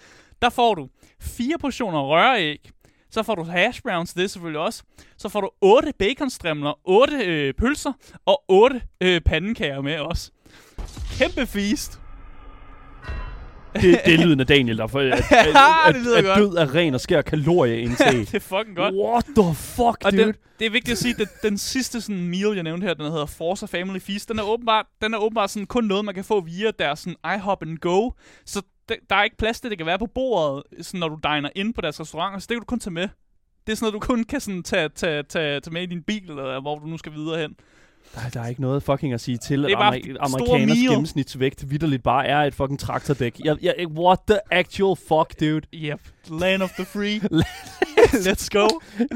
der 0.43 0.51
får 0.51 0.75
du 0.75 0.89
fire 1.21 1.59
portioner 1.59 2.01
røræg, 2.01 2.71
så 3.11 3.23
får 3.23 3.35
du 3.35 3.43
hash 3.43 3.83
browns, 3.83 4.15
det 4.15 4.25
er 4.25 4.29
selvfølgelig 4.29 4.61
også. 4.61 4.83
Så 5.17 5.29
får 5.29 5.41
du 5.41 5.51
otte 5.61 5.93
baconstrimler, 5.99 6.81
otte 6.85 7.17
øh, 7.17 7.55
pølser 7.55 7.93
og 8.27 8.45
otte 8.49 8.83
øh, 9.01 9.21
pandekager 9.21 9.81
med 9.81 9.99
også. 9.99 10.31
Kæmpe 11.19 11.47
feast. 11.47 12.01
Det, 13.75 14.01
det 14.07 14.15
er 14.15 14.25
lyden 14.25 14.41
af 14.41 14.47
Daniel, 14.47 14.79
der 14.79 14.87
for, 14.87 15.01
at, 15.01 15.13
at, 15.13 15.23
at, 15.89 15.95
det 15.95 16.03
lyder 16.03 16.19
at, 16.19 16.25
godt. 16.25 16.39
død 16.39 16.57
af 16.57 16.75
ren 16.75 16.95
og 16.95 17.01
skær 17.01 17.23
kalorieindtag. 17.23 18.13
det 18.13 18.35
er 18.35 18.41
fucking 18.41 18.77
godt. 18.77 18.95
What 18.95 19.25
the 19.37 19.55
fuck, 19.55 20.05
Og 20.05 20.13
dude? 20.13 20.23
den, 20.23 20.35
det 20.59 20.67
er 20.67 20.71
vigtigt 20.71 20.93
at 20.93 20.99
sige, 20.99 21.15
at 21.21 21.29
den 21.43 21.59
sidste 21.59 22.01
sådan, 22.01 22.29
meal, 22.29 22.55
jeg 22.55 22.63
nævnte 22.63 22.87
her, 22.87 22.95
den 22.95 23.11
hedder 23.11 23.27
Forza 23.27 23.67
Family 23.67 23.99
Feast, 23.99 24.29
den 24.29 24.39
er 24.39 24.43
åbenbart, 24.43 24.87
den 25.03 25.15
er 25.15 25.19
åbenbart 25.19 25.51
sådan, 25.51 25.67
kun 25.67 25.85
noget, 25.85 26.05
man 26.05 26.15
kan 26.15 26.25
få 26.25 26.41
via 26.41 26.71
deres 26.79 26.99
sådan, 26.99 27.17
iHop 27.37 27.63
and 27.63 27.79
Go. 27.79 28.11
Så 28.47 28.63
der, 28.89 29.17
er 29.17 29.25
ikke 29.25 29.37
plads 29.37 29.61
til, 29.61 29.69
at 29.69 29.71
det 29.71 29.79
kan 29.79 29.87
være 29.87 29.99
på 29.99 30.07
bordet, 30.07 30.63
sådan, 30.87 31.01
når 31.01 31.09
du 31.09 31.19
diner 31.23 31.51
ind 31.57 31.75
på 31.75 31.81
deres 31.81 32.01
restauranter, 32.01 32.39
så 32.39 32.47
det 32.49 32.55
kan 32.55 32.61
du 32.61 32.65
kun 32.65 32.81
tage 32.81 32.93
med. 32.95 33.09
Det 33.67 33.73
er 33.73 33.77
sådan 33.77 33.93
noget, 33.93 34.03
du 34.03 34.07
kun 34.07 34.25
kan 34.25 34.41
sådan, 34.41 34.63
tage, 34.63 34.89
tage, 34.89 35.23
tage, 35.23 35.61
tage 35.61 35.73
med 35.73 35.83
i 35.83 35.87
din 35.87 36.03
bil, 36.03 36.31
eller 36.31 36.61
hvor 36.61 36.79
du 36.79 36.87
nu 36.87 36.99
skal 36.99 37.13
videre 37.13 37.39
hen. 37.41 37.57
Der, 38.15 38.29
der 38.35 38.41
er 38.41 38.47
ikke 38.49 38.61
noget 38.61 38.83
fucking 38.83 39.13
at 39.13 39.21
sige 39.21 39.37
til, 39.39 39.65
at 39.65 39.69
Det 39.69 39.75
er 39.75 39.79
amer- 39.79 40.17
amerikaners 40.21 40.79
gennemsnitsvægt 40.79 41.71
vidderligt 41.71 42.03
bare 42.03 42.27
er 42.27 42.39
et 42.39 42.55
fucking 42.55 42.79
traktordæk. 42.81 43.41
Jeg, 43.45 43.57
jeg, 43.63 43.75
what 43.89 44.19
the 44.29 44.39
actual 44.51 44.97
fuck, 45.09 45.41
dude? 45.41 45.61
Yep. 45.75 46.01
Land 46.31 46.63
of 46.63 46.71
the 46.71 46.85
free. 46.85 47.21
Let's 48.29 48.49
go. 48.53 48.69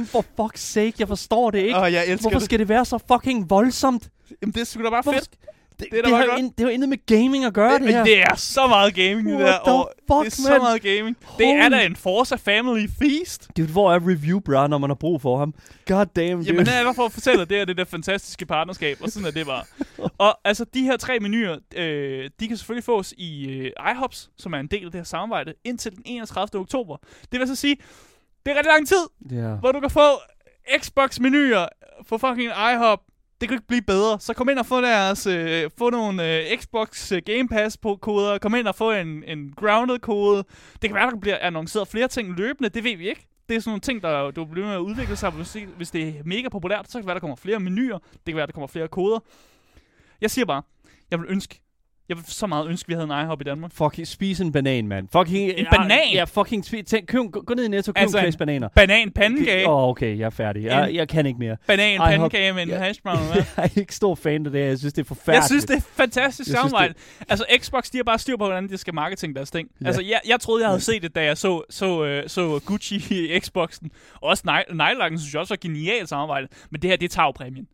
For 0.07 0.25
fuck's 0.41 0.57
sake, 0.61 0.93
jeg 0.99 1.09
forstår 1.09 1.51
det 1.51 1.59
ikke. 1.59 1.77
Åh, 1.81 1.93
jeg 1.93 2.07
elsker 2.07 2.21
Hvorfor 2.23 2.39
det. 2.39 2.45
skal 2.45 2.59
det 2.59 2.69
være 2.69 2.85
så 2.85 2.99
fucking 3.13 3.51
voldsomt? 3.51 4.09
Jamen, 4.43 4.53
det 4.53 4.61
er 4.61 4.65
sgu 4.65 4.83
da 4.85 4.91
bare 4.91 5.03
Hvorfor 5.03 5.19
fedt. 5.19 5.29
sk- 5.45 5.49
det, 5.83 5.91
Det 5.91 5.99
er 5.99 6.03
det, 6.03 6.17
har 6.17 6.27
godt. 6.27 6.39
ind, 6.39 6.53
det 6.59 6.65
har 6.67 6.71
intet 6.71 6.89
med 6.89 7.07
gaming 7.07 7.45
at 7.45 7.55
gøre, 7.55 7.79
det, 7.79 7.89
her. 7.89 7.97
Men 7.99 8.07
det 8.07 8.21
er 8.23 8.35
så 8.35 8.67
meget 8.67 8.95
gaming, 8.95 9.29
det 9.29 9.39
der. 9.39 9.59
Og 9.59 9.91
fuck, 9.99 10.21
det 10.25 10.27
er 10.27 10.31
så 10.31 10.51
man? 10.51 10.61
meget 10.61 10.83
gaming. 10.83 11.17
Det 11.39 11.47
er 11.47 11.63
Holy- 11.69 11.73
da 11.77 11.87
en 11.87 11.97
Forza 11.97 12.37
Family 12.37 12.87
Feast. 12.99 13.49
Dude, 13.57 13.73
hvor 13.73 13.93
er 13.93 13.99
review, 14.09 14.41
bro, 14.41 14.67
når 14.67 14.79
man 14.79 14.91
har 14.91 14.95
brug 14.95 15.21
for 15.23 15.39
ham? 15.39 15.55
God 15.87 16.07
damn, 16.07 16.37
dude. 16.37 16.47
Jamen, 16.47 16.67
det 16.67 16.75
er 16.75 16.85
bare 16.85 16.95
for 16.95 17.05
at 17.07 17.13
fortælle, 17.13 17.43
at 17.43 17.51
det 17.51 17.61
er 17.61 17.65
det 17.65 17.77
der 17.77 17.85
fantastiske 17.85 18.47
partnerskab, 18.47 18.97
og 19.01 19.09
sådan 19.11 19.27
er 19.27 19.31
det 19.31 19.47
bare. 19.47 19.65
Og 20.19 20.39
altså, 20.45 20.65
de 20.75 20.83
her 20.83 20.97
tre 20.97 21.19
menuer, 21.19 21.57
øh, 21.77 22.31
de 22.41 22.49
kan 22.49 22.57
selvfølgelig 22.57 22.85
fås 22.85 23.15
i 23.17 23.49
øh, 23.49 23.71
iHops, 23.95 24.31
som 24.39 24.53
er 24.53 24.59
en 24.59 24.67
del 24.67 24.85
af 24.85 24.91
det 24.93 24.99
her 24.99 25.05
samarbejde, 25.05 25.55
indtil 25.65 25.93
den 25.93 26.03
31. 26.07 26.61
oktober. 26.61 26.97
Det 27.33 27.41
vil 27.41 27.49
så 27.49 27.55
sige, 27.55 27.77
det 28.47 28.53
er 28.53 28.57
rigtig 28.57 28.73
lang 28.73 28.89
tid, 28.89 29.05
Ja. 29.31 29.49
hvor 29.55 29.73
du 29.73 29.81
kan 29.81 29.91
få 29.91 30.09
Xbox-menuer 30.79 31.67
på 32.09 32.19
fucking 32.19 32.51
iHop. 32.73 33.01
Det 33.43 33.49
kan 33.49 33.55
ikke 33.57 33.67
blive 33.67 33.83
bedre. 33.83 34.21
Så 34.21 34.35
kom 34.35 34.49
ind 34.49 34.59
og 34.59 34.67
få 34.67 34.81
deres, 34.81 35.27
øh, 35.27 35.71
få 35.79 35.91
nogle 35.91 36.37
øh, 36.39 36.59
Xbox 36.59 37.13
øh, 37.13 37.23
Game 37.27 37.49
Pass 37.49 37.77
på 37.77 37.97
koder. 37.97 38.39
Kom 38.39 38.55
ind 38.55 38.67
og 38.67 38.75
få 38.75 38.93
en, 38.93 39.25
en 39.27 39.53
Grounded 39.57 39.99
kode. 39.99 40.45
Det 40.83 40.91
kan 40.91 40.95
være, 40.95 41.11
der 41.11 41.17
bliver 41.21 41.39
annonceret 41.41 41.89
flere 41.89 42.09
ting 42.09 42.37
løbende. 42.37 42.69
Det 42.69 42.85
ved 42.85 42.97
vi 42.97 43.09
ikke. 43.09 43.27
Det 43.49 43.57
er 43.57 43.61
sådan 43.61 43.71
nogle 43.71 43.81
ting, 43.81 44.03
der 44.03 44.31
du 44.31 44.45
bliver 44.45 44.67
med 44.67 44.75
at 44.75 44.79
udvikle 44.79 45.17
sig. 45.17 45.31
Hvis, 45.31 45.51
det- 45.53 45.69
hvis 45.77 45.91
det 45.91 46.09
er 46.09 46.13
mega 46.25 46.49
populært, 46.49 46.87
så 46.87 46.93
kan 46.93 47.01
det 47.01 47.07
være, 47.07 47.15
der 47.15 47.21
kommer 47.21 47.37
flere 47.37 47.61
menuer. 47.61 47.99
Det 47.99 48.21
kan 48.27 48.37
være, 48.37 48.47
der 48.47 48.53
kommer 48.53 48.67
flere 48.67 48.89
koder. 48.89 49.19
Jeg 50.21 50.31
siger 50.31 50.45
bare, 50.45 50.63
jeg 51.11 51.19
vil 51.21 51.27
ønske, 51.31 51.62
jeg 52.13 52.17
vil 52.19 52.25
så 52.29 52.47
meget 52.47 52.69
ønske, 52.69 52.89
vi 52.89 52.95
havde 52.95 53.05
en 53.05 53.25
iHop 53.25 53.41
i 53.41 53.45
Danmark. 53.45 53.73
Fucking 53.75 54.07
spis 54.07 54.41
en 54.41 54.53
banan, 54.53 54.89
mand. 54.89 55.09
Fucking, 55.13 55.51
En 55.51 55.67
banan? 55.71 55.99
Ja, 56.13 56.25
fucking 56.25 56.65
spis. 56.65 56.85
Tænk, 56.87 57.07
køb, 57.09 57.31
gå, 57.33 57.41
gå 57.47 57.55
ned 57.55 57.65
i 57.65 57.69
Netto, 57.69 57.93
køb 57.93 58.03
Altså 58.03 58.19
en 58.19 58.33
bananer. 58.39 58.69
Banan 58.69 59.11
pandekage. 59.11 59.69
Åh, 59.69 59.77
oh, 59.83 59.89
okay, 59.89 60.19
jeg 60.19 60.27
er 60.27 60.31
færdig. 60.31 60.65
Jeg, 60.65 60.91
jeg 60.95 61.09
kan 61.09 61.27
ikke 61.27 61.39
mere. 61.39 61.57
Banan 61.67 61.99
pandekage 62.01 62.53
med 62.53 62.63
en 62.63 62.69
Ja. 62.69 62.79
hash 62.79 63.03
brown. 63.03 63.19
jeg 63.35 63.45
er 63.57 63.69
ikke 63.81 63.95
stor 63.95 64.15
fan 64.15 64.47
af 64.47 64.53
det. 64.53 64.61
Jeg 64.61 64.79
synes, 64.79 64.93
det 64.95 65.03
er 65.03 65.07
forfærdeligt. 65.07 65.37
Jeg 65.37 65.45
synes, 65.45 65.65
det 65.65 65.77
er 65.77 65.81
fantastisk 65.81 66.49
Jeg 66.51 66.57
samarbejde. 66.57 66.95
Altså, 67.29 67.45
Xbox, 67.59 67.91
de 67.91 67.99
har 67.99 68.05
bare 68.05 68.19
styr 68.19 68.37
på, 68.37 68.45
hvordan 68.45 68.69
de 68.69 68.77
skal 68.77 68.95
marketing 68.95 69.37
deres 69.37 69.51
ting. 69.51 69.69
Ja. 69.81 69.87
Altså, 69.87 70.03
jeg, 70.03 70.21
jeg 70.29 70.41
troede, 70.41 70.63
jeg 70.63 70.69
havde 70.69 70.81
set 70.81 71.03
det, 71.03 71.15
da 71.15 71.25
jeg 71.25 71.39
så, 71.39 71.63
så, 71.71 72.05
øh, 72.05 72.29
så 72.29 72.61
Gucci 72.67 72.97
i 73.35 73.41
Xboxen. 73.41 73.91
Og 74.15 74.29
også 74.29 74.65
Nejlakken 74.73 75.19
synes 75.19 75.33
jeg 75.35 75.41
også 75.41 75.55
var 75.55 75.59
genialt 75.61 76.09
samarbejde. 76.09 76.49
Men 76.71 76.83
det 76.83 76.91
her, 76.91 76.97
det 76.97 77.05
er 77.05 77.15
tagpræmien. 77.15 77.67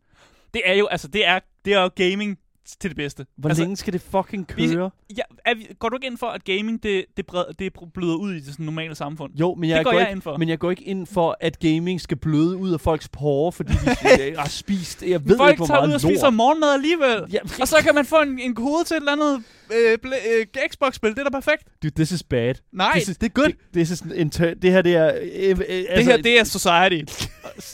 Det 0.53 0.61
er 0.65 0.73
jo, 0.73 0.87
altså, 0.87 1.07
det 1.07 1.27
er, 1.27 1.39
det 1.65 1.73
er 1.73 1.81
jo 1.81 1.89
gaming 1.95 2.37
til 2.81 2.89
det 2.89 2.97
bedste. 2.97 3.25
Hvor 3.37 3.49
altså, 3.49 3.63
længe 3.63 3.77
skal 3.77 3.93
det 3.93 4.01
fucking 4.01 4.47
vi- 4.55 4.67
køre? 4.73 4.89
Ja, 5.17 5.21
er 5.45 5.55
vi, 5.55 5.67
går 5.79 5.89
du 5.89 5.95
ikke 5.95 6.07
ind 6.07 6.17
for, 6.17 6.27
at 6.27 6.43
gaming, 6.43 6.83
det, 6.83 7.05
det, 7.17 7.25
bred, 7.25 7.43
det 7.59 7.73
bløder 7.93 8.15
ud 8.15 8.31
i 8.33 8.35
det 8.39 8.45
sådan 8.45 8.65
normale 8.65 8.95
samfund? 8.95 9.33
Jo, 9.39 9.55
men 9.55 9.69
jeg, 9.69 9.77
det 9.77 9.85
går 9.85 9.91
jeg 9.91 10.01
ikke, 10.01 10.11
ind 10.11 10.21
for. 10.21 10.37
men 10.37 10.49
jeg 10.49 10.59
går 10.59 10.69
ikke 10.71 10.83
ind 10.83 11.07
for, 11.07 11.37
at 11.39 11.59
gaming 11.59 12.01
skal 12.01 12.17
bløde 12.17 12.57
ud 12.57 12.73
af 12.73 12.81
folks 12.81 13.09
porre, 13.09 13.51
fordi 13.51 13.73
de 13.73 14.35
har 14.37 14.47
spist, 14.49 15.03
jeg 15.07 15.25
ved 15.25 15.37
Folk 15.37 15.49
ikke, 15.51 15.59
hvor 15.59 15.65
tager 15.67 15.79
meget 15.79 15.89
ud 15.89 15.93
og 15.93 16.01
spiser 16.01 16.23
lort. 16.25 16.33
morgenmad 16.33 16.73
alligevel. 16.73 17.31
Ja, 17.33 17.39
Og 17.61 17.67
så 17.67 17.75
kan 17.85 17.95
man 17.95 18.05
få 18.05 18.15
en, 18.21 18.39
en 18.39 18.55
kode 18.55 18.83
til 18.83 18.93
et 18.95 18.99
eller 18.99 19.11
andet 19.11 19.43
øh, 19.73 19.97
øh, 20.03 20.45
Xbox-spil. 20.71 21.09
Det 21.09 21.19
er 21.19 21.23
da 21.23 21.29
perfekt. 21.29 21.63
dude, 21.83 21.93
this 21.95 22.11
is 22.11 22.23
bad. 22.23 22.53
Nej, 22.73 22.91
this 22.93 23.07
is, 23.09 23.17
det 23.17 23.25
er 23.25 23.33
good. 23.33 23.47
Det, 23.47 23.55
this 23.73 23.91
is 23.91 24.01
inter- 24.01 24.53
det 24.61 24.71
her, 24.71 24.81
det 24.81 24.95
er... 24.95 25.07
Øh, 25.21 25.49
øh, 25.49 25.57
Det 25.57 25.85
altså, 25.89 26.11
her, 26.11 26.17
det 26.21 26.39
er 26.39 26.43
society, 26.43 27.13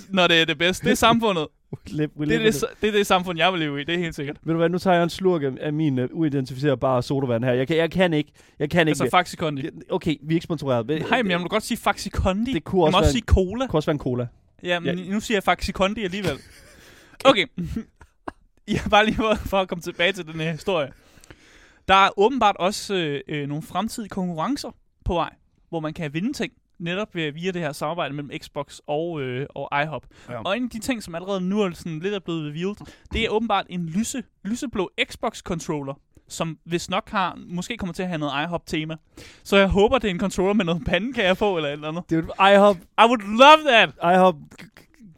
når 0.10 0.28
det 0.28 0.42
er 0.42 0.46
det 0.46 0.58
bedste. 0.58 0.86
Det 0.86 0.92
er 0.92 0.96
samfundet. 1.10 1.48
Live, 1.88 2.10
we 2.18 2.26
Det 2.26 2.36
er 2.36 2.40
det, 2.52 2.64
det, 2.82 2.88
er 2.88 2.92
det 2.92 3.08
samfund, 3.08 3.38
jeg 3.38 3.52
vil 3.54 3.60
leve 3.60 3.82
i. 3.82 3.84
Det 3.84 3.96
er 3.96 4.00
helt 4.00 4.16
sikkert. 4.16 4.38
Ved 4.44 4.54
du 4.54 4.58
hvad, 4.58 4.70
nu 4.70 4.78
tager 4.78 4.96
jeg 4.96 5.04
en 5.04 5.10
slurk 5.10 5.42
af, 5.62 5.74
min 5.74 6.00
uh, 6.00 6.06
uidentificerbare 6.12 7.04
sodavand 7.04 7.44
her. 7.44 7.54
Jeg 7.54 7.68
kan, 7.68 7.78
jeg 7.78 7.92
kan 7.92 8.14
ikke. 8.14 8.32
Jeg 8.60 8.70
kan 8.70 8.82
ikke. 8.88 8.90
Altså 8.90 9.08
Faxi 9.12 9.36
Kondi. 9.36 9.70
okay, 9.90 10.16
vi 10.24 10.34
er 10.34 10.36
ikke 10.36 10.44
sponsoreret. 10.44 10.88
Men, 10.88 11.02
Nej, 11.10 11.22
men 11.22 11.32
jeg 11.32 11.42
må 11.42 11.48
godt 11.48 11.64
sige 11.64 11.78
Faxi 11.78 12.10
Kondi. 12.10 12.54
det 12.54 12.64
kunne 12.64 12.80
Jeg 12.80 12.86
også, 12.86 12.98
må 12.98 13.00
være, 13.00 13.06
også 13.08 13.12
sige 13.12 13.24
Cola. 13.26 13.62
det 13.64 13.70
kunne 13.70 13.78
også 13.78 13.88
være 13.88 13.94
en 13.94 14.00
cola. 14.00 14.28
Ja, 14.64 14.80
men 14.80 15.00
Ja. 15.00 15.12
nu 15.14 15.20
siger 15.20 15.36
jeg 15.36 15.44
Faxi 15.44 15.72
Kondi 15.72 16.04
alligevel. 16.04 16.38
Okay. 17.26 17.46
Jeg 18.68 18.80
bare 18.90 19.06
lige 19.06 19.16
for, 19.16 19.36
for 19.36 19.58
at 19.58 19.68
komme 19.68 19.82
tilbage 19.82 20.12
til 20.12 20.26
den 20.28 20.40
her 20.40 20.52
historie. 20.52 20.92
Der 21.88 21.94
er 21.96 22.10
åbenbart 22.20 22.56
også 22.60 22.96
øh, 22.96 23.22
øh, 23.28 23.48
nogle 23.48 23.64
fremtidige 23.64 24.10
konkurrencer 24.10 24.70
på 25.06 25.14
vej, 25.14 25.34
hvor 25.70 25.80
man 25.80 25.94
kan 25.94 26.14
vinde 26.14 26.34
ting, 26.34 26.54
netop 26.80 27.16
øh, 27.16 27.36
via 27.36 27.52
det 27.52 27.62
her 27.62 27.72
samarbejde 27.72 28.14
mellem 28.14 28.32
Xbox 28.44 28.80
og, 28.88 29.22
øh, 29.22 29.48
og 29.50 29.82
iHop. 29.84 30.06
Ja. 30.30 30.42
Og 30.42 30.58
en 30.58 30.64
af 30.64 30.70
de 30.70 30.80
ting, 30.80 31.04
som 31.04 31.16
allerede 31.16 31.42
nu 31.42 31.62
er 31.62 31.72
sådan 31.72 32.00
lidt 32.00 32.14
er 32.14 32.20
blevet 32.20 32.42
revealed, 32.42 32.76
det 33.14 33.26
er 33.26 33.30
åbenbart 33.30 33.66
en 33.70 33.86
lyse, 33.86 34.24
lyseblå 34.44 34.92
Xbox-controller, 35.12 36.00
som 36.28 36.58
hvis 36.64 36.90
nok 36.90 37.10
har, 37.10 37.38
måske 37.48 37.78
kommer 37.78 37.94
til 37.94 38.04
at 38.04 38.10
have 38.10 38.20
noget 38.20 38.44
iHop-tema. 38.44 38.96
Så 39.44 39.58
jeg 39.58 39.68
håber, 39.68 39.98
det 39.98 40.08
er 40.08 40.12
en 40.12 40.20
controller 40.20 40.54
med 40.54 40.66
noget 40.66 40.86
pandekager 40.86 41.34
på, 41.34 41.56
eller 41.56 41.70
et 41.70 41.74
eller 41.74 41.88
andet. 41.88 42.04
Dude, 42.10 42.28
I 42.40 42.58
hope, 42.58 42.80
I 42.80 43.06
would 43.06 43.22
love 43.22 43.72
that! 43.72 43.90
I 43.90 44.18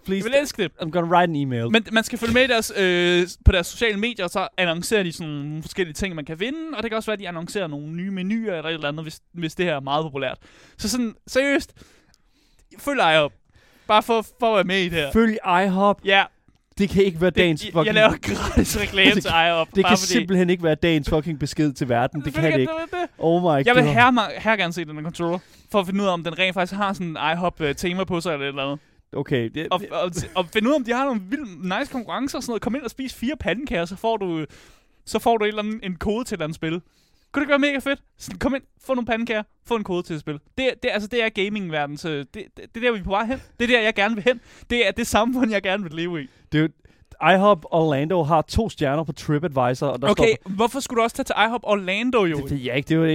hope, 0.07 0.15
Jeg 0.15 0.21
please, 0.23 0.31
vil 0.33 0.41
elske 0.41 0.63
det. 0.63 0.71
I'm 0.81 0.89
gonna 0.89 1.07
write 1.17 1.29
an 1.29 1.35
email. 1.35 1.71
Men 1.71 1.85
man 1.91 2.03
skal 2.03 2.19
følge 2.19 2.33
med 2.33 2.47
deres, 2.47 2.71
øh, 2.77 3.27
på 3.45 3.51
deres 3.51 3.67
sociale 3.67 3.99
medier, 3.99 4.25
og 4.25 4.31
så 4.31 4.47
annoncerer 4.57 5.03
de 5.03 5.11
sådan 5.11 5.33
nogle 5.33 5.61
forskellige 5.61 5.93
ting, 5.93 6.15
man 6.15 6.25
kan 6.25 6.39
vinde. 6.39 6.77
Og 6.77 6.83
det 6.83 6.91
kan 6.91 6.95
også 6.95 7.07
være, 7.07 7.13
at 7.13 7.19
de 7.19 7.27
annoncerer 7.27 7.67
nogle 7.67 7.87
nye 7.87 8.11
menuer 8.11 8.53
eller 8.55 8.69
et 8.69 8.73
eller 8.73 8.87
andet, 8.87 9.03
hvis, 9.05 9.19
hvis 9.33 9.55
det 9.55 9.65
her 9.65 9.75
er 9.75 9.79
meget 9.79 10.03
populært. 10.03 10.37
Så 10.77 10.89
sådan, 10.89 11.13
seriøst, 11.27 11.73
følg 12.79 12.99
ej 12.99 13.17
op. 13.17 13.31
Bare 13.87 14.03
for, 14.03 14.25
for 14.39 14.51
at 14.51 14.55
være 14.55 14.63
med 14.63 14.79
i 14.79 14.83
det 14.83 14.91
her. 14.91 15.11
Følg 15.11 15.37
IHOP. 15.65 16.01
Ja, 16.05 16.23
Det 16.77 16.89
kan 16.89 17.03
ikke 17.03 17.21
være 17.21 17.29
dagens 17.29 17.61
det, 17.61 17.67
fucking... 17.67 17.85
jeg 17.85 17.93
laver 17.93 18.13
gratis 18.21 18.79
reklame 18.81 19.21
til 19.21 19.31
IHOP. 19.47 19.67
det 19.75 19.85
kan 19.85 19.97
fordi, 19.97 20.07
simpelthen 20.11 20.49
ikke 20.49 20.63
være 20.63 20.75
dagens 20.75 21.09
fucking 21.09 21.39
besked 21.39 21.73
til 21.73 21.89
verden. 21.89 22.21
Det 22.21 22.33
kan 22.33 22.43
det 22.53 22.59
ikke. 22.59 22.71
Det. 22.91 23.09
Oh 23.17 23.41
my 23.41 23.65
Jeg 23.65 23.75
vil 23.75 23.83
god. 23.83 23.93
her, 23.93 24.39
her 24.39 24.55
gerne 24.55 24.73
se 24.73 24.85
den 24.85 25.03
controller, 25.03 25.39
for 25.71 25.79
at 25.79 25.85
finde 25.85 26.01
ud 26.03 26.07
af, 26.07 26.13
om 26.13 26.23
den 26.23 26.39
rent 26.39 26.53
faktisk 26.53 26.73
har 26.77 26.93
sådan 26.93 27.07
en 27.07 27.17
IHOP-tema 27.33 28.03
på 28.03 28.21
sig 28.21 28.33
eller 28.33 28.45
et 28.45 28.49
eller 28.49 28.63
andet. 28.63 28.79
Okay, 29.13 29.49
det, 29.53 29.67
Og, 29.71 29.81
og, 29.91 30.11
og 30.35 30.45
finde 30.53 30.67
ud 30.67 30.73
af, 30.73 30.77
om 30.77 30.83
de 30.83 30.91
har 30.91 31.05
nogle 31.05 31.21
vildt 31.29 31.63
nice 31.79 31.91
konkurrencer 31.91 32.37
og 32.37 32.43
sådan 32.43 32.51
noget. 32.51 32.61
Kom 32.61 32.75
ind 32.75 32.83
og 32.83 32.89
spis 32.89 33.13
fire 33.13 33.35
pandekager, 33.39 33.85
så 33.85 33.95
får 33.95 34.17
du, 34.17 34.45
så 35.05 35.19
får 35.19 35.37
du 35.37 35.43
et 35.45 35.47
eller 35.47 35.61
andet, 35.63 35.79
en 35.83 35.95
kode 35.95 36.23
til 36.23 36.33
et 36.33 36.37
eller 36.37 36.45
andet 36.45 36.55
spil. 36.55 36.71
Kunne 37.31 37.41
det 37.41 37.41
ikke 37.41 37.49
være 37.49 37.59
mega 37.59 37.79
fedt? 37.79 38.03
Så 38.17 38.31
kom 38.39 38.55
ind, 38.55 38.63
få 38.85 38.93
nogle 38.93 39.05
pandekager, 39.05 39.43
få 39.65 39.75
en 39.75 39.83
kode 39.83 40.03
til 40.03 40.13
et 40.13 40.19
spil. 40.19 40.39
Det, 40.57 40.65
er- 40.65 40.73
det, 40.83 40.89
er- 40.89 40.93
altså, 40.93 41.07
det 41.07 41.23
er 41.23 41.29
gaming-verden, 41.29 41.97
så 41.97 42.09
det, 42.09 42.27
det, 42.33 42.45
det, 42.55 42.63
er 42.75 42.81
der, 42.81 42.91
vi 42.91 42.99
er 42.99 43.03
på 43.03 43.09
vej 43.09 43.25
hen. 43.25 43.41
Det 43.59 43.63
er 43.63 43.67
der, 43.77 43.81
jeg 43.81 43.93
gerne 43.95 44.15
vil 44.15 44.23
hen. 44.23 44.41
Det 44.69 44.87
er 44.87 44.91
det 44.91 45.07
samfund, 45.07 45.51
jeg 45.51 45.61
gerne 45.63 45.83
vil 45.83 45.91
leve 45.93 46.23
i. 46.23 46.27
Dude, 46.53 46.69
IHOP 47.33 47.65
Orlando 47.71 48.23
har 48.23 48.41
to 48.41 48.69
stjerner 48.69 49.03
på 49.03 49.11
TripAdvisor, 49.11 49.87
og 49.87 50.01
der 50.01 50.09
Okay, 50.09 50.35
står... 50.43 50.49
hvorfor 50.49 50.79
skulle 50.79 50.97
du 50.97 51.03
også 51.03 51.15
tage 51.15 51.23
til 51.23 51.35
IHOP 51.47 51.61
Orlando, 51.63 52.25
jo? 52.25 52.37
Det 52.37 52.51
ved 52.51 52.57
jeg 52.57 52.75
ikke. 52.75 52.89
Det 52.89 52.99
var 52.99 53.05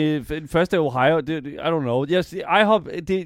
det, 0.40 0.50
første 0.50 0.76
er 0.76 0.80
Ohio. 0.80 1.20
Det, 1.20 1.44
det, 1.44 1.52
I 1.52 1.56
don't 1.56 1.80
know. 1.80 2.06
Jeg, 2.08 2.24
IHOP, 2.62 2.84
det, 3.08 3.18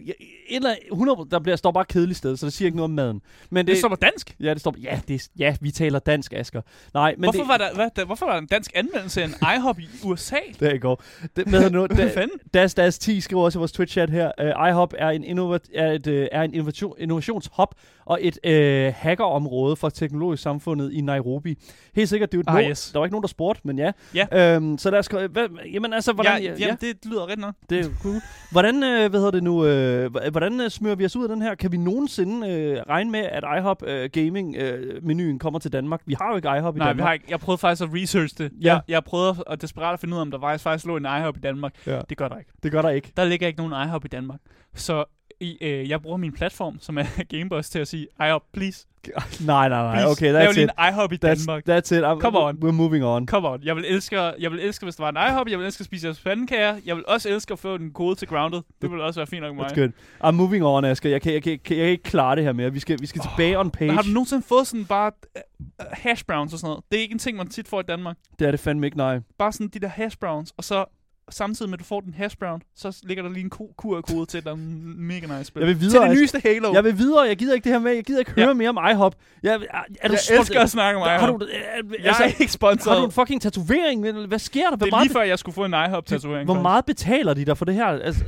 et 0.49 0.57
eller, 0.57 0.75
100, 0.93 1.27
der 1.31 1.39
bliver, 1.39 1.57
står 1.57 1.71
bare 1.71 1.85
kedeligt 1.85 2.19
sted, 2.19 2.37
så 2.37 2.47
det 2.47 2.53
siger 2.53 2.67
ikke 2.67 2.77
noget 2.77 2.91
om 2.91 2.95
maden. 2.95 3.21
Men 3.51 3.67
Det, 3.67 3.73
det 3.73 3.79
står 3.79 3.89
på 3.89 3.95
dansk. 3.97 4.37
Ja, 4.41 4.51
det 4.55 4.61
står 4.61 4.75
ja, 4.83 5.01
det, 5.09 5.15
er- 5.15 5.29
ja, 5.39 5.57
vi 5.61 5.71
taler 5.71 5.99
dansk, 5.99 6.33
Asger. 6.33 6.61
Nej, 6.95 7.15
men 7.19 7.25
hvorfor, 7.25 7.39
det, 7.41 7.49
var 7.49 7.57
der, 7.57 7.75
hvad, 7.75 7.89
der, 7.97 8.05
hvorfor 8.05 8.27
var 8.27 8.33
der 8.33 8.41
en 8.41 8.47
dansk 8.47 8.71
anmeldelse 8.75 9.23
af 9.23 9.27
en 9.27 9.35
IHOP 9.59 9.79
i 9.79 9.89
USA? 10.05 10.37
Der 10.61 10.73
I 10.75 10.79
go. 10.79 10.97
Det, 11.37 11.49
hvad 11.49 11.71
nu, 11.71 11.87
da? 11.87 12.27
Das 12.55 12.75
Das 12.75 12.99
10 12.99 13.21
skriver 13.21 13.43
også 13.43 13.59
i 13.59 13.61
vores 13.61 13.73
Twitch-chat 13.81 14.11
her, 14.11 14.31
uh, 14.63 14.69
iHop 14.69 14.95
er 14.99 15.09
en, 15.11 15.25
innova- 15.25 15.71
er 15.75 15.93
et, 15.93 16.07
uh, 16.07 16.27
er 16.33 16.43
en 16.43 16.55
innovation, 16.55 16.95
innovationshop 16.99 17.75
og 18.05 18.19
et 18.21 18.39
uh, 18.47 18.95
hackerområde 18.97 19.77
for 19.77 19.89
teknologisk 19.89 20.43
samfundet 20.67 20.93
i 20.93 21.01
Nairobi. 21.01 21.59
Helt 21.97 22.09
sikkert, 22.09 22.33
det 22.33 22.39
er 22.39 22.53
jo 22.55 22.61
et 22.61 22.65
Ah, 22.65 22.71
yes. 22.71 22.91
Der 22.93 22.99
var 22.99 23.07
ikke 23.07 23.13
nogen, 23.13 23.23
der 23.23 23.29
spurgte, 23.29 23.61
men 23.65 23.79
ja. 23.79 23.93
Ja. 24.15 24.57
Øhm, 24.57 24.79
så 24.79 24.91
lad 24.91 24.99
os... 24.99 25.07
Hvad, 25.07 25.49
jamen 25.73 25.93
altså, 25.93 26.13
hvordan... 26.13 26.43
ja, 26.43 26.55
jamen, 26.59 26.77
det 26.81 26.97
lyder 27.05 27.23
rigtigt 27.23 27.41
nok. 27.41 27.55
Det 27.71 27.81
er 27.81 27.85
cool. 28.03 28.15
Hvordan, 28.53 28.83
øh, 28.83 29.11
hvad 29.11 29.21
hedder 29.21 29.31
det 29.31 29.43
nu, 29.43 29.65
øh, 29.65 30.31
hvordan 30.31 30.61
øh, 30.61 30.71
smører 30.71 30.95
vi 30.95 31.05
os 31.05 31.17
ud 31.17 31.23
af 31.23 31.29
den 31.29 31.43
her? 31.43 31.55
Kan 31.55 31.73
vi 31.73 31.77
nogensinde 31.77 32.49
øh, 32.49 32.83
regne 32.89 33.11
med, 33.11 33.21
at 33.21 33.45
iHop 33.59 33.83
øh, 33.87 34.11
Gaming-menuen 34.13 35.39
kommer 35.39 35.59
til 35.59 35.73
Danmark? 35.73 36.01
Vi 36.07 36.15
har 36.15 36.31
jo 36.31 36.37
ikke 36.37 36.49
iHop 36.59 36.77
i 36.77 36.79
Nej, 36.79 36.87
Danmark. 36.89 36.97
vi 36.97 37.03
har 37.03 37.13
ikke, 37.13 37.27
jeg 37.29 37.41
prøvede 37.41 37.59
faktisk 37.59 37.83
at 37.83 37.89
research 37.95 38.35
det. 38.39 38.53
Ja. 38.61 38.73
Jeg, 38.73 38.81
jeg 38.89 39.05
prøvede 39.05 39.45
at 39.47 39.63
desperat 39.63 39.93
at 39.93 40.01
finde 40.01 40.15
ud 40.15 40.19
af, 40.19 40.23
om 40.23 40.31
der 40.31 40.41
faktisk, 40.41 40.63
faktisk 40.63 40.87
lå 40.87 40.97
en 40.97 41.05
iHop 41.05 41.37
i 41.37 41.41
Danmark. 41.41 41.73
Ja. 41.87 42.01
Det 42.09 42.17
gør 42.17 42.29
der 42.29 42.39
ikke. 42.39 42.51
Det 42.63 42.73
gør 42.73 42.83
der 42.83 42.91
ikke. 42.91 43.13
Der 43.17 43.25
ligger 43.25 43.47
ikke 43.47 43.59
nogen 43.59 43.87
iHop 43.89 44.05
i 44.05 44.09
Danmark. 44.09 44.41
Så 44.75 45.05
i, 45.41 45.57
øh, 45.61 45.89
jeg 45.91 46.03
bruger 46.03 46.17
min 46.17 46.33
platform, 46.33 46.79
som 46.81 46.99
er 46.99 47.05
Gameboss, 47.31 47.71
til 47.71 47.79
at 47.79 47.89
sige, 47.89 48.07
iHop, 48.21 48.43
please. 48.53 48.87
Nej, 49.41 49.69
nej, 49.69 49.69
nej. 49.69 49.93
please 49.95 50.09
Okay, 50.11 50.33
lav 50.33 50.43
that's 50.49 50.53
lige 50.55 50.65
it. 50.65 50.71
en 50.79 50.93
iHop 50.93 51.13
i 51.13 51.15
That's, 51.25 51.47
Danmark. 51.47 51.69
that's 51.69 51.95
it. 51.97 52.03
I'm, 52.05 52.21
Come 52.21 52.39
on. 52.39 52.57
We're 52.65 52.71
moving 52.73 53.05
on. 53.05 53.27
Come 53.27 53.49
on. 53.49 53.63
Jeg 53.63 53.77
vil 53.77 53.85
elske, 53.89 54.21
jeg 54.21 54.51
vil 54.53 54.61
elske, 54.61 54.85
hvis 54.87 54.97
der 54.97 55.03
var 55.03 55.11
en 55.23 55.31
iHop. 55.33 55.49
Jeg 55.49 55.59
vil 55.59 55.67
elske 55.67 55.81
at 55.83 55.85
spise 55.87 56.07
jeres 56.07 56.21
pandekager. 56.21 56.77
Jeg 56.85 56.97
vil 56.97 57.05
også 57.09 57.29
elske 57.29 57.53
at 57.53 57.59
få 57.59 57.75
en 57.75 57.91
kode 57.93 58.15
til 58.15 58.29
Grounded. 58.29 58.61
Det 58.83 58.91
vil 58.91 59.01
også 59.01 59.21
være 59.21 59.27
fint 59.27 59.43
nok 59.43 59.57
med 59.57 59.65
That's 59.65 59.79
mig. 59.81 59.91
good. 60.23 60.31
I'm 60.31 60.31
moving 60.31 60.65
on, 60.65 60.85
Asger. 60.85 61.11
Jeg 61.11 61.23
kan, 61.23 61.33
jeg 61.33 61.43
kan, 61.43 61.51
jeg 61.53 61.63
kan, 61.63 61.77
jeg 61.77 61.85
kan 61.85 61.91
ikke 61.91 62.03
klare 62.05 62.37
det 62.37 62.45
her 62.45 62.53
mere. 62.53 62.73
Vi 62.73 62.81
skal, 62.81 62.99
vi 63.01 63.07
skal 63.07 63.23
tilbage 63.23 63.59
on 63.59 63.71
page. 63.71 63.93
Har 63.93 64.03
du 64.03 64.09
nogensinde 64.09 64.43
fået 64.43 64.67
sådan 64.67 64.85
bare 64.85 65.13
uh, 65.37 65.41
hash 65.93 66.25
browns 66.25 66.53
og 66.53 66.59
sådan 66.59 66.69
noget? 66.71 66.85
Det 66.91 66.99
er 66.99 67.03
ikke 67.03 67.13
en 67.13 67.19
ting, 67.19 67.37
man 67.37 67.49
tit 67.49 67.69
får 67.69 67.81
i 67.81 67.85
Danmark. 67.89 68.17
Det 68.39 68.47
er 68.47 68.51
det 68.51 68.61
fandme 68.61 68.87
ikke, 68.87 68.97
nej. 68.97 69.21
Bare 69.39 69.53
sådan 69.53 69.69
de 69.69 69.79
der 69.81 69.89
hash 69.89 70.19
browns, 70.19 70.53
og 70.57 70.65
så 70.65 70.85
samtidig 71.31 71.71
med, 71.71 71.79
at 71.79 71.81
du 71.81 71.85
får 71.85 72.01
den 72.01 72.15
hash 72.15 72.37
brown, 72.39 72.63
så 72.77 73.01
ligger 73.03 73.23
der 73.23 73.31
lige 73.31 73.45
en 73.45 73.51
QR-kode 73.51 74.27
til, 74.27 74.45
der 74.45 74.51
er 74.51 74.57
mega 74.99 75.27
nice 75.39 75.45
spil. 75.45 75.61
Jeg 75.61 75.69
vil 75.69 75.75
til 75.77 75.81
videre, 75.81 76.03
det 76.05 76.09
Asger. 76.11 76.21
nyeste 76.21 76.41
Halo. 76.45 76.73
Jeg 76.73 76.85
vil 76.85 76.99
videre. 76.99 77.21
Jeg 77.23 77.37
gider 77.37 77.55
ikke 77.55 77.65
det 77.65 77.73
her 77.73 77.79
med. 77.79 77.93
Jeg 77.93 78.05
gider 78.05 78.19
ikke 78.19 78.31
høre 78.31 78.47
Ja. 78.49 78.53
mere 78.55 78.69
om 78.69 78.79
iHop. 78.91 79.15
Jeg, 79.43 79.55
er, 79.55 79.59
er 80.01 80.09
du 80.09 80.15
jeg 80.31 80.39
elsker 80.39 80.61
at 80.61 80.71
snakke 80.71 81.01
om 81.01 81.09
Har 81.09 81.19
iHop. 81.19 81.41
du, 81.41 81.45
er, 81.45 81.49
Jeg 81.99 82.07
altså, 82.07 82.23
er 82.23 82.27
ikke 82.27 82.39
har 82.45 82.49
sponsoreret. 82.49 83.01
du 83.01 83.05
en 83.07 83.11
fucking 83.13 83.43
tatovering? 83.43 84.07
eller 84.07 84.27
Hvad 84.27 84.39
sker 84.39 84.71
der? 84.71 84.77
Hvor 84.77 84.87
det 84.87 84.93
er 84.95 85.03
lige 85.03 85.13
før, 85.13 85.23
jeg 85.23 85.39
skulle 85.39 85.55
få 85.55 85.65
en 85.65 85.75
iHop-tatovering. 85.75 86.45
hvor 86.45 86.55
faktisk. 86.55 86.63
meget 86.63 86.85
betaler 86.85 87.35
de 87.35 87.45
dig 87.45 87.59
for 87.59 87.65
det 87.65 87.75
her? 87.75 87.87
Altså, 87.87 88.25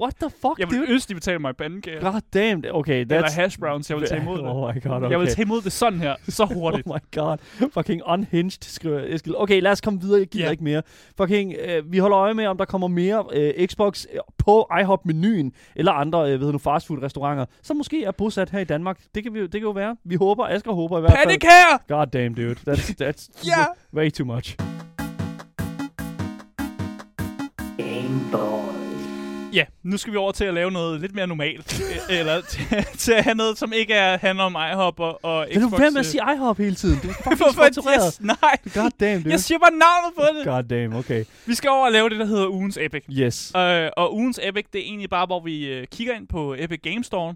what 0.00 0.14
the 0.20 0.30
fuck, 0.30 0.58
Jeg 0.58 0.70
vil 0.70 0.84
ønske, 0.88 1.08
de 1.08 1.14
betaler 1.14 1.38
mig 1.38 1.56
pandekager. 1.56 2.12
God 2.12 2.20
damn. 2.34 2.64
Okay, 2.70 3.00
Eller 3.00 3.22
that's... 3.22 3.34
hash 3.34 3.58
browns, 3.58 3.90
jeg 3.90 3.98
vil 3.98 4.06
tage 4.08 4.20
imod 4.22 4.38
det. 4.42 4.46
Oh 4.46 4.74
my 4.74 4.82
god, 4.82 4.92
okay. 4.96 5.10
Jeg 5.10 5.20
vil 5.20 5.26
tage 5.28 5.42
imod 5.42 5.62
det 5.62 5.72
sådan 5.72 5.98
her, 6.00 6.14
så 6.28 6.44
hurtigt. 6.44 6.86
Oh 6.92 6.94
my 6.96 7.18
god. 7.20 7.36
Fucking 7.74 8.02
unhinged, 8.06 8.58
skriver 8.62 9.00
Eskild. 9.06 9.34
Okay, 9.38 9.60
lad 9.62 9.70
os 9.70 9.80
komme 9.80 10.00
videre. 10.00 10.18
Jeg 10.18 10.28
gider 10.28 10.44
Ja. 10.44 10.50
ikke 10.50 10.64
mere. 10.64 10.82
Fucking, 11.16 11.54
øh, 11.64 11.92
vi 11.92 11.98
holder 11.98 12.18
øje 12.18 12.34
med, 12.34 12.41
om 12.48 12.58
der 12.58 12.64
kommer 12.64 12.88
mere 12.88 13.24
øh, 13.32 13.66
Xbox 13.66 14.06
øh, 14.12 14.18
på 14.38 14.68
iHop-menuen, 14.80 15.52
eller 15.76 15.92
andre, 15.92 16.32
øh, 16.32 16.40
ved 16.40 16.52
nu, 16.52 16.58
fastfood-restauranter, 16.58 17.44
som 17.62 17.76
måske 17.76 18.04
er 18.04 18.10
bosat 18.10 18.50
her 18.50 18.58
i 18.58 18.64
Danmark. 18.64 19.00
Det 19.14 19.22
kan, 19.22 19.34
vi, 19.34 19.40
det 19.40 19.50
kan 19.52 19.60
jo 19.60 19.70
være. 19.70 19.96
Vi 20.04 20.14
håber, 20.14 20.46
Asger 20.46 20.72
håber 20.72 20.98
i 20.98 21.00
hvert 21.00 21.12
fald. 21.12 21.24
Pandekager! 21.26 21.78
God 21.88 22.06
damn, 22.06 22.34
dude. 22.34 22.56
That's, 22.68 22.94
that's 23.04 23.46
Ja! 23.58 23.64
way 23.94 24.10
too 24.10 24.26
much. 24.26 24.56
Ja, 29.52 29.64
nu 29.82 29.96
skal 29.96 30.12
vi 30.12 30.16
over 30.18 30.32
til 30.32 30.44
at 30.44 30.54
lave 30.54 30.70
noget 30.70 31.00
lidt 31.00 31.14
mere 31.14 31.26
normalt. 31.26 31.82
Eller 32.10 32.40
til, 32.40 32.64
til 32.98 33.12
at 33.12 33.24
have 33.24 33.34
noget, 33.34 33.58
som 33.58 33.72
ikke 33.72 33.94
er, 33.94 34.18
handler 34.18 34.44
om 34.44 34.56
iHop 34.72 35.00
og, 35.00 35.24
og 35.24 35.46
Vil 35.52 35.62
du 35.62 35.68
Xbox. 35.68 35.80
være 35.80 35.90
med 35.90 36.00
at 36.00 36.06
øh, 36.06 36.10
sige 36.10 36.22
iHop 36.34 36.58
hele 36.58 36.74
tiden? 36.74 36.98
Du 37.02 37.08
er 37.08 37.12
fucking 37.36 37.52
sponsoreret. 37.52 38.06
Yes, 38.06 38.20
nej, 38.20 38.56
God 38.74 38.90
damn, 39.00 39.22
dude. 39.22 39.32
jeg 39.32 39.40
siger 39.40 39.58
bare 39.58 39.70
navnet 39.70 40.14
på 40.16 40.22
det. 40.38 40.46
God 40.46 40.62
damn, 40.78 40.94
okay. 40.96 41.24
Vi 41.46 41.54
skal 41.54 41.70
over 41.70 41.86
og 41.86 41.92
lave 41.92 42.08
det, 42.10 42.18
der 42.18 42.26
hedder 42.26 42.46
ugens 42.48 42.78
Epic. 42.80 43.02
Yes. 43.12 43.52
Øh, 43.56 43.88
og 43.96 44.14
ugens 44.14 44.40
Epic, 44.42 44.64
det 44.72 44.78
er 44.80 44.84
egentlig 44.84 45.10
bare, 45.10 45.26
hvor 45.26 45.40
vi 45.40 45.66
øh, 45.66 45.86
kigger 45.86 46.14
ind 46.14 46.28
på 46.28 46.54
Epic 46.58 46.80
Game 46.82 47.04
Store, 47.04 47.34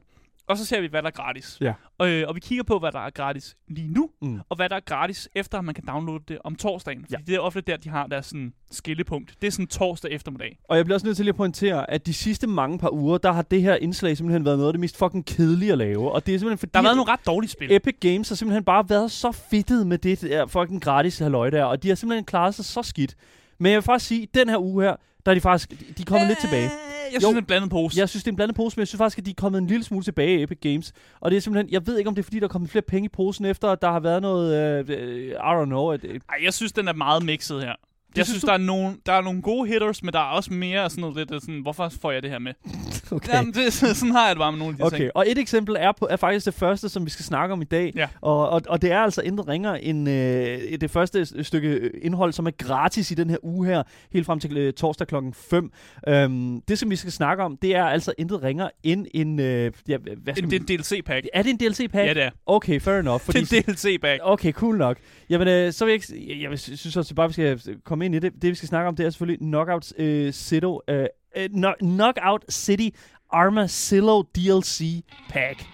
og 0.49 0.59
så 0.59 0.65
ser 0.65 0.81
vi, 0.81 0.87
hvad 0.87 1.03
der 1.03 1.09
er 1.09 1.13
gratis. 1.13 1.59
Ja. 1.61 1.73
Og, 1.99 2.09
øh, 2.09 2.29
og 2.29 2.35
vi 2.35 2.41
kigger 2.41 2.65
på, 2.65 2.79
hvad 2.79 2.93
der 2.93 2.99
er 3.01 3.11
gratis 3.11 3.57
lige 3.69 3.89
nu, 3.89 4.11
Mm. 4.23 4.41
og 4.49 4.57
hvad 4.57 4.69
der 4.69 4.77
er 4.77 4.81
gratis, 4.81 5.29
efter 5.35 5.61
man 5.61 5.75
kan 5.75 5.85
downloade 5.89 6.25
det 6.29 6.39
om 6.45 6.57
torsdagen. 6.57 7.01
Fordi 7.03 7.15
Ja. 7.15 7.23
det 7.27 7.35
er 7.35 7.39
ofte 7.41 7.61
der, 7.61 7.77
de 7.77 7.89
har 7.89 8.07
deres 8.07 8.27
sådan, 8.27 8.53
skillepunkt. 8.71 9.35
Det 9.41 9.47
er 9.47 9.51
sådan 9.51 9.67
torsdag 9.67 10.11
eftermiddag. 10.11 10.59
Og 10.69 10.77
jeg 10.77 10.85
bliver 10.85 10.95
også 10.97 11.07
nødt 11.07 11.17
til 11.17 11.25
lige 11.25 11.33
at 11.33 11.37
pointere, 11.37 11.91
at 11.91 12.07
de 12.07 12.15
sidste 12.15 12.47
mange 12.47 12.79
par 12.79 12.91
uger, 12.93 13.19
der 13.19 13.33
har 13.33 13.43
det 13.43 13.63
her 13.63 13.75
indslag 13.75 14.17
simpelthen 14.17 14.45
været 14.45 14.59
noget 14.59 14.69
af 14.69 14.73
det 14.73 14.81
mest 14.81 14.97
fucking 14.99 15.27
kedelige 15.27 15.73
at 15.73 15.79
lave. 15.79 16.13
Og 16.13 16.27
det 16.27 16.35
er 16.35 16.39
simpelthen 16.39 16.59
fordi, 16.59 16.71
Der 16.73 16.79
har 16.79 16.83
været 16.83 16.93
at 16.93 16.97
nogle 16.97 17.13
ret 17.13 17.27
dårlige 17.27 17.51
spil. 17.51 17.73
Epic 17.73 17.97
Games 18.01 18.29
har 18.29 18.37
simpelthen 18.37 18.65
bare 18.65 18.85
været 18.89 19.11
så 19.11 19.33
fedtet 19.33 19.87
med 19.87 19.99
det 19.99 20.21
der 20.21 20.47
fucking 20.47 20.83
gratis 20.83 21.19
halløj 21.19 21.51
der, 21.51 21.65
og 21.65 21.83
de 21.83 21.89
har 21.89 21.95
simpelthen 21.95 22.25
klaret 22.25 22.55
sig 22.55 22.65
så 22.65 22.83
skidt. 22.83 23.17
Men 23.59 23.73
jeg 23.73 23.77
vil 23.77 23.83
faktisk 23.83 24.09
sige, 24.09 24.23
at 24.23 24.29
den 24.35 24.49
her 24.49 24.59
uge 24.59 24.85
her, 24.85 24.97
der 25.27 25.31
er 25.33 25.35
de 25.35 25.41
faktisk, 25.41 25.71
de 25.71 25.77
er 26.01 26.05
kommet 26.07 26.29
lidt 26.29 26.39
tilbage. 26.41 26.71
Jeg 27.13 27.15
Jo. 27.15 27.21
synes, 27.21 27.29
det 27.31 27.35
er 27.35 27.39
en 27.39 27.45
blandet 27.47 27.71
pose. 27.71 28.01
Jeg 28.01 28.09
synes, 28.09 28.25
det 28.25 28.29
er 28.29 28.33
en 28.33 28.37
blandet 28.37 28.57
pose, 28.57 28.77
men 28.77 28.81
jeg 28.81 28.89
synes 28.89 28.99
faktisk, 28.99 29.19
at 29.19 29.27
de 29.27 29.31
er 29.31 29.35
kommet 29.35 29.59
en 29.59 29.67
lille 29.67 29.85
smule 29.85 30.05
tilbage 30.05 30.39
i 30.39 30.43
Epic 30.43 30.59
Games. 30.61 30.93
Og 31.21 31.31
det 31.31 31.37
er 31.37 31.41
simpelthen, 31.41 31.73
jeg 31.73 31.87
ved 31.87 31.99
ikke, 31.99 32.09
om 32.09 32.15
det 32.15 32.23
er 32.23 32.25
fordi, 32.25 32.39
der 32.39 32.45
er 32.45 32.49
kommet 32.49 32.71
flere 32.71 32.83
penge 32.83 33.05
i 33.07 33.09
posen 33.09 33.45
efter, 33.45 33.69
at 33.69 33.83
der 33.83 33.91
har 33.93 34.01
været 34.01 34.23
noget, 34.23 34.55
øh, 34.89 34.99
øh, 34.99 35.29
I 35.31 35.33
don't 35.35 35.65
know. 35.65 35.89
At, 35.93 36.05
øh, 36.05 36.21
Ej, 36.29 36.37
jeg 36.45 36.55
synes, 36.55 36.73
den 36.73 36.89
er 36.89 36.93
meget 36.93 37.25
mixet 37.25 37.61
her. 37.63 37.73
Jeg 38.17 38.27
synes 38.27 38.29
synes, 38.29 38.43
du? 38.43 38.47
der 38.47 38.53
er, 38.53 38.59
nogle, 38.59 38.97
der 39.07 39.13
er 39.13 39.21
nogle 39.21 39.43
gode 39.43 39.69
hitters, 39.69 40.03
men 40.03 40.13
der 40.13 40.19
er 40.19 40.25
også 40.25 40.53
mere 40.53 40.91
sådan 40.91 41.01
noget 41.01 41.17
lidt, 41.17 41.43
sådan, 41.43 41.61
hvorfor 41.61 41.89
får 42.01 42.13
jeg 42.13 42.23
det 42.23 42.31
her 42.31 42.39
med? 42.39 42.53
okay. 43.13 43.33
Jamen, 43.35 43.55
det, 43.55 43.73
sådan 43.73 44.11
har 44.11 44.27
jeg 44.27 44.37
det 44.37 44.41
bare 44.41 44.53
med 44.53 44.59
nogle 44.59 44.73
af 44.73 44.77
de 44.79 44.83
Okay, 44.85 44.99
ting. 44.99 45.11
og 45.15 45.25
et 45.29 45.39
eksempel 45.39 45.77
er, 45.79 45.93
på, 45.93 46.07
er 46.11 46.17
faktisk 46.17 46.47
det 46.47 46.55
første, 46.55 46.89
som 46.89 47.05
vi 47.05 47.11
skal 47.11 47.25
snakke 47.25 47.53
om 47.53 47.63
i 47.63 47.65
dag. 47.65 47.93
Ja. 47.97 48.09
Og, 48.21 48.49
og, 48.51 48.63
og 48.69 48.83
det 48.83 48.93
er 48.93 48.99
altså 49.01 49.23
intet 49.23 49.49
ringere 49.49 49.85
end 49.85 50.09
øh, 50.09 50.81
det 50.81 50.91
første 50.91 51.45
stykke 51.45 51.91
indhold, 52.03 52.33
som 52.33 52.47
er 52.47 52.51
gratis 52.51 53.11
i 53.11 53.15
den 53.15 53.31
her 53.31 53.37
uge 53.43 53.67
her, 53.67 53.83
helt 54.13 54.27
frem 54.27 54.41
til 54.41 54.57
øh, 54.57 54.73
torsdag 54.73 55.07
klokken 55.07 55.35
5. 55.35 55.71
Øhm, 56.09 56.61
det, 56.69 56.79
som 56.79 56.91
vi 56.91 56.97
skal 56.97 57.13
snakke 57.13 57.43
om, 57.43 57.57
det 57.57 57.77
er 57.77 57.85
altså 57.85 58.13
intet 58.19 58.43
ringere 58.43 58.71
end 58.83 59.07
en... 59.15 59.41
Øh, 59.41 59.73
ja, 59.89 59.97
hvad 59.99 60.35
skal 60.35 60.45
En, 60.45 60.51
det 60.51 60.71
er 60.71 60.75
en 60.75 60.81
DLC-pack. 60.81 61.27
er 61.35 61.43
det 61.43 61.51
en 61.51 61.57
DLC-pack? 61.57 62.09
Ja, 62.09 62.15
det 62.15 62.23
er. 62.23 62.31
Okay, 62.47 62.81
fair 62.81 62.99
enough. 62.99 63.21
Fordi, 63.21 63.41
Det 63.51 63.53
er 63.53 63.63
en 63.69 63.75
DLC-pack. 63.75 64.21
Okay, 64.23 64.53
cool 64.53 64.77
nok. 64.79 64.97
Jamen, 65.31 65.49
øh, 65.49 65.73
så 65.73 65.85
vil 65.85 65.93
jeg, 65.93 66.01
jeg, 66.41 66.51
jeg 66.51 66.59
synes 66.59 66.97
også 66.97 67.15
bare, 67.15 67.29
vi 67.29 67.33
skal 67.33 67.61
komme 67.85 68.06
ind 68.07 68.15
i 68.15 68.19
det. 68.19 68.33
Det, 68.43 68.51
vi 68.51 68.55
skal 68.55 68.69
snakke 68.69 68.89
om, 68.89 68.97
det 68.97 69.07
er 69.07 69.11
selvfølgelig 69.11 69.39
Knockout 69.39 69.93
øh, 69.99 70.33
City, 70.33 70.67
øh, 70.89 71.07
øh, 71.37 71.49
no, 71.51 71.73
Knockout 71.81 72.45
City 72.51 72.89
Armacillo 73.31 74.23
DLC 74.23 75.05
Pack. 75.29 75.67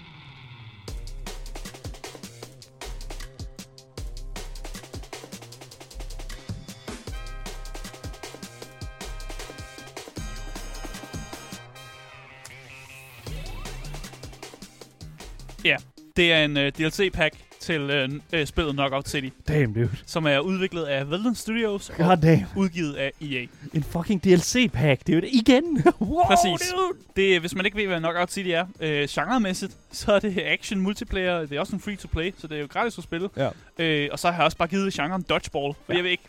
Ja, 15.65 15.77
det 16.17 16.33
er 16.33 16.45
en 16.45 16.57
øh, 16.57 16.67
uh, 16.67 16.73
DLC-pack 16.79 17.42
til 17.63 18.05
uh, 18.05 18.39
uh, 18.41 18.45
spillet 18.47 18.73
Knockout 18.75 19.09
City, 19.09 19.29
Damn, 19.49 19.75
dude. 19.75 19.91
som 20.07 20.27
er 20.27 20.39
udviklet 20.39 20.85
af 20.85 21.11
Valve 21.11 21.35
Studios 21.35 21.91
og 21.91 21.97
God 21.97 22.17
damn. 22.17 22.45
udgivet 22.57 22.95
af 22.95 23.13
EA. 23.21 23.47
En 23.75 23.83
fucking 23.83 24.25
DLC-pack, 24.25 25.07
dude. 25.07 25.29
Igen. 25.29 25.65
wow, 26.01 26.23
Præcis. 26.25 26.69
dude. 26.71 26.99
Det, 27.17 27.37
er- 27.37 27.41
hvis 27.41 27.55
man 27.55 27.65
ikke 27.65 27.77
ved, 27.77 27.87
hvad 27.87 27.99
Knockout 27.99 28.33
City 28.33 28.49
er, 28.51 28.67
øh, 28.81 29.09
genremæssigt, 29.11 29.77
så 29.93 30.13
er 30.13 30.19
det 30.19 30.39
action 30.45 30.81
multiplayer. 30.81 31.41
Det 31.41 31.53
er 31.53 31.61
også 31.61 31.77
en 31.77 31.81
free-to-play, 31.81 32.35
så 32.39 32.47
det 32.47 32.57
er 32.57 32.61
jo 32.61 32.69
gratis 32.71 32.99
at 32.99 33.05
spille. 33.05 33.29
Ja. 33.37 33.49
Øh, 33.79 34.09
og 34.13 34.19
så 34.19 34.29
har 34.31 34.35
jeg 34.37 34.45
også 34.45 34.57
bare 34.57 34.69
givet 34.69 34.93
genren 34.95 35.23
dodgeball, 35.23 35.75
for 35.87 35.93
Ja. 35.93 35.95
jeg 35.97 36.05
ved 36.05 36.11
ikke... 36.11 36.25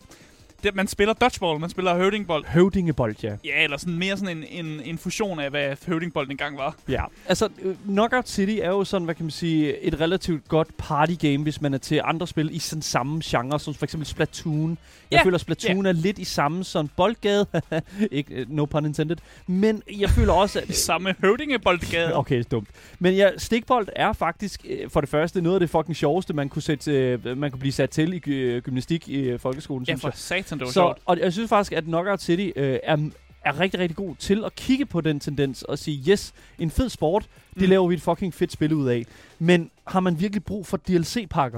Det, 0.64 0.76
man 0.76 0.88
spiller 0.88 1.14
dodgeball, 1.14 1.60
man 1.60 1.70
spiller 1.70 1.96
høvdingbold. 1.96 2.46
Høvdingebold, 2.48 3.16
ja. 3.24 3.36
Ja, 3.46 3.64
eller 3.64 3.78
sådan 3.78 3.94
mere 3.98 4.18
sådan 4.18 4.38
en, 4.38 4.66
en, 4.66 4.82
en 4.86 4.98
fusion 4.98 5.40
af, 5.40 5.50
hvad 5.50 5.76
høvdingbold 5.88 6.32
engang 6.32 6.58
var. 6.58 6.76
Ja. 6.90 7.04
Altså, 7.28 7.50
øh, 7.62 7.76
Knockout 7.86 8.30
City 8.30 8.60
er 8.62 8.70
jo 8.70 8.84
sådan, 8.84 9.06
hvad 9.06 9.16
kan 9.16 9.26
man 9.26 9.32
sige, 9.32 9.80
et 9.84 10.00
relativt 10.00 10.48
godt 10.48 10.78
partygame, 10.78 11.44
hvis 11.44 11.62
man 11.62 11.74
er 11.74 11.78
til 11.78 12.02
andre 12.04 12.28
spil 12.28 12.56
i 12.56 12.60
sådan 12.60 12.82
samme 12.82 13.22
genre, 13.26 13.60
som 13.60 13.74
for 13.74 13.86
eksempel 13.86 14.08
Splatoon. 14.08 14.78
Jeg 15.12 15.18
Ja, 15.20 15.26
føler, 15.26 15.38
Splatoon 15.38 15.86
er 15.86 15.92
lidt 15.92 16.20
i 16.20 16.24
samme 16.24 16.64
sådan 16.64 16.90
boldgade. 16.98 17.46
ikke, 18.12 18.34
øh, 18.36 18.46
no 18.50 18.66
pun 18.66 18.86
intended. 18.86 19.16
Men 19.48 19.82
jeg 20.00 20.10
føler 20.10 20.34
også, 20.34 20.60
I 20.60 20.64
at... 20.70 20.76
samme 20.76 21.16
høvdingeboldgade. 21.22 22.14
Okay, 22.24 22.44
dumt. 22.52 22.68
Men 23.00 23.14
ja, 23.16 23.30
stikbold 23.38 23.88
er 23.96 24.14
faktisk 24.14 24.66
øh, 24.70 24.90
for 24.90 25.02
det 25.02 25.10
første 25.10 25.42
noget 25.42 25.56
af 25.56 25.60
det 25.60 25.70
fucking 25.70 25.96
sjoveste, 25.96 26.34
man 26.34 26.50
kunne, 26.50 26.62
sætte, 26.62 27.20
man 27.36 27.52
kunne 27.52 27.60
blive 27.60 27.72
sat 27.72 27.90
til 27.90 28.14
i 28.14 28.18
gy- 28.18 28.60
gymnastik 28.60 29.10
i 29.10 29.38
folkeskolen. 29.38 29.86
Ja, 29.88 29.92
synes 29.92 30.02
for 30.02 30.08
jeg. 30.08 30.14
Satan, 30.54 30.60
det 30.60 30.66
var 30.66 30.72
Så, 30.72 30.74
sjovt. 30.74 30.98
og 31.06 31.20
jeg 31.20 31.34
synes 31.34 31.50
faktisk, 31.50 31.72
at 31.72 31.84
Knockout 31.84 32.22
City 32.22 32.52
øh, 32.56 32.80
er, 32.84 32.98
er 33.46 33.60
rigtig, 33.60 33.80
rigtig 33.80 33.96
god 33.98 34.16
til 34.16 34.44
at 34.46 34.56
kigge 34.56 34.86
på 34.86 35.02
den 35.02 35.20
tendens 35.20 35.64
og 35.64 35.80
sige, 35.80 36.12
yes, 36.12 36.34
en 36.60 36.72
fed 36.72 36.90
sport, 36.90 37.26
det 37.54 37.62
Mm. 37.64 37.70
laver 37.70 37.88
vi 37.88 37.96
et 37.96 38.02
fucking 38.02 38.34
fedt 38.34 38.52
spil 38.52 38.74
ud 38.74 38.90
af. 38.90 39.06
Men 39.40 39.72
har 39.88 40.00
man 40.00 40.20
virkelig 40.20 40.44
brug 40.44 40.68
for 40.68 40.78
DLC-pakker? 40.78 41.58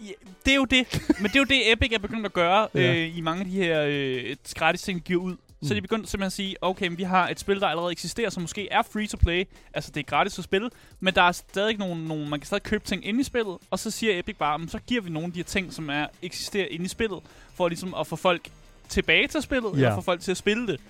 Ja, 0.00 0.10
det 0.44 0.52
er 0.52 0.56
jo 0.56 0.64
det. 0.64 1.02
Men 1.18 1.24
det 1.26 1.34
er 1.36 1.40
jo 1.40 1.44
det, 1.44 1.72
Epic 1.72 1.92
er 1.92 1.98
begyndt 1.98 2.26
at 2.26 2.32
gøre 2.32 2.68
Ja. 2.74 2.94
øh, 2.94 3.16
i 3.16 3.20
mange 3.20 3.40
af 3.40 3.46
de 3.46 3.52
her 3.52 3.84
øh, 3.88 4.36
gratis 4.54 4.82
ting, 4.82 4.98
de 4.98 5.04
giver 5.04 5.22
ud. 5.22 5.32
Så 5.62 5.66
Mm. 5.66 5.68
de 5.68 5.76
er 5.76 5.80
begyndt 5.80 6.08
simpelthen 6.10 6.26
at 6.26 6.32
sige, 6.32 6.56
okay, 6.60 6.88
men 6.88 6.98
vi 6.98 7.02
har 7.02 7.28
et 7.28 7.40
spil, 7.40 7.60
der 7.60 7.66
allerede 7.66 7.92
eksisterer, 7.92 8.30
som 8.30 8.40
måske 8.42 8.68
er 8.70 8.82
free 8.92 9.06
to 9.06 9.16
play. 9.16 9.44
Altså, 9.74 9.90
det 9.90 10.00
er 10.00 10.04
gratis 10.04 10.38
at 10.38 10.44
spille, 10.44 10.70
men 11.00 11.14
der 11.14 11.22
er 11.22 11.32
stadig 11.32 11.78
nogle, 11.78 12.08
nogle 12.08 12.28
man 12.28 12.40
kan 12.40 12.46
stadig 12.46 12.62
købe 12.62 12.84
ting 12.84 13.06
inde 13.06 13.20
i 13.20 13.22
spillet. 13.22 13.56
Og 13.70 13.78
så 13.78 13.90
siger 13.90 14.18
Epic 14.18 14.36
bare, 14.38 14.68
så 14.68 14.78
giver 14.86 15.00
vi 15.02 15.10
nogle 15.10 15.26
af 15.26 15.32
de 15.32 15.38
her 15.38 15.44
ting, 15.44 15.72
som 15.72 15.90
er 15.90 16.06
eksisterer 16.22 16.66
inde 16.70 16.84
i 16.84 16.88
spillet, 16.88 17.18
for 17.60 17.68
ligesom 17.68 17.94
at 18.00 18.06
få 18.06 18.16
folk 18.16 18.48
tilbage 18.88 19.26
til 19.28 19.42
spillet, 19.42 19.70
Ja. 19.72 19.76
eller 19.76 19.94
få 19.94 20.00
folk 20.00 20.20
til 20.20 20.30
at 20.30 20.36
spille 20.36 20.66
det. 20.66 20.80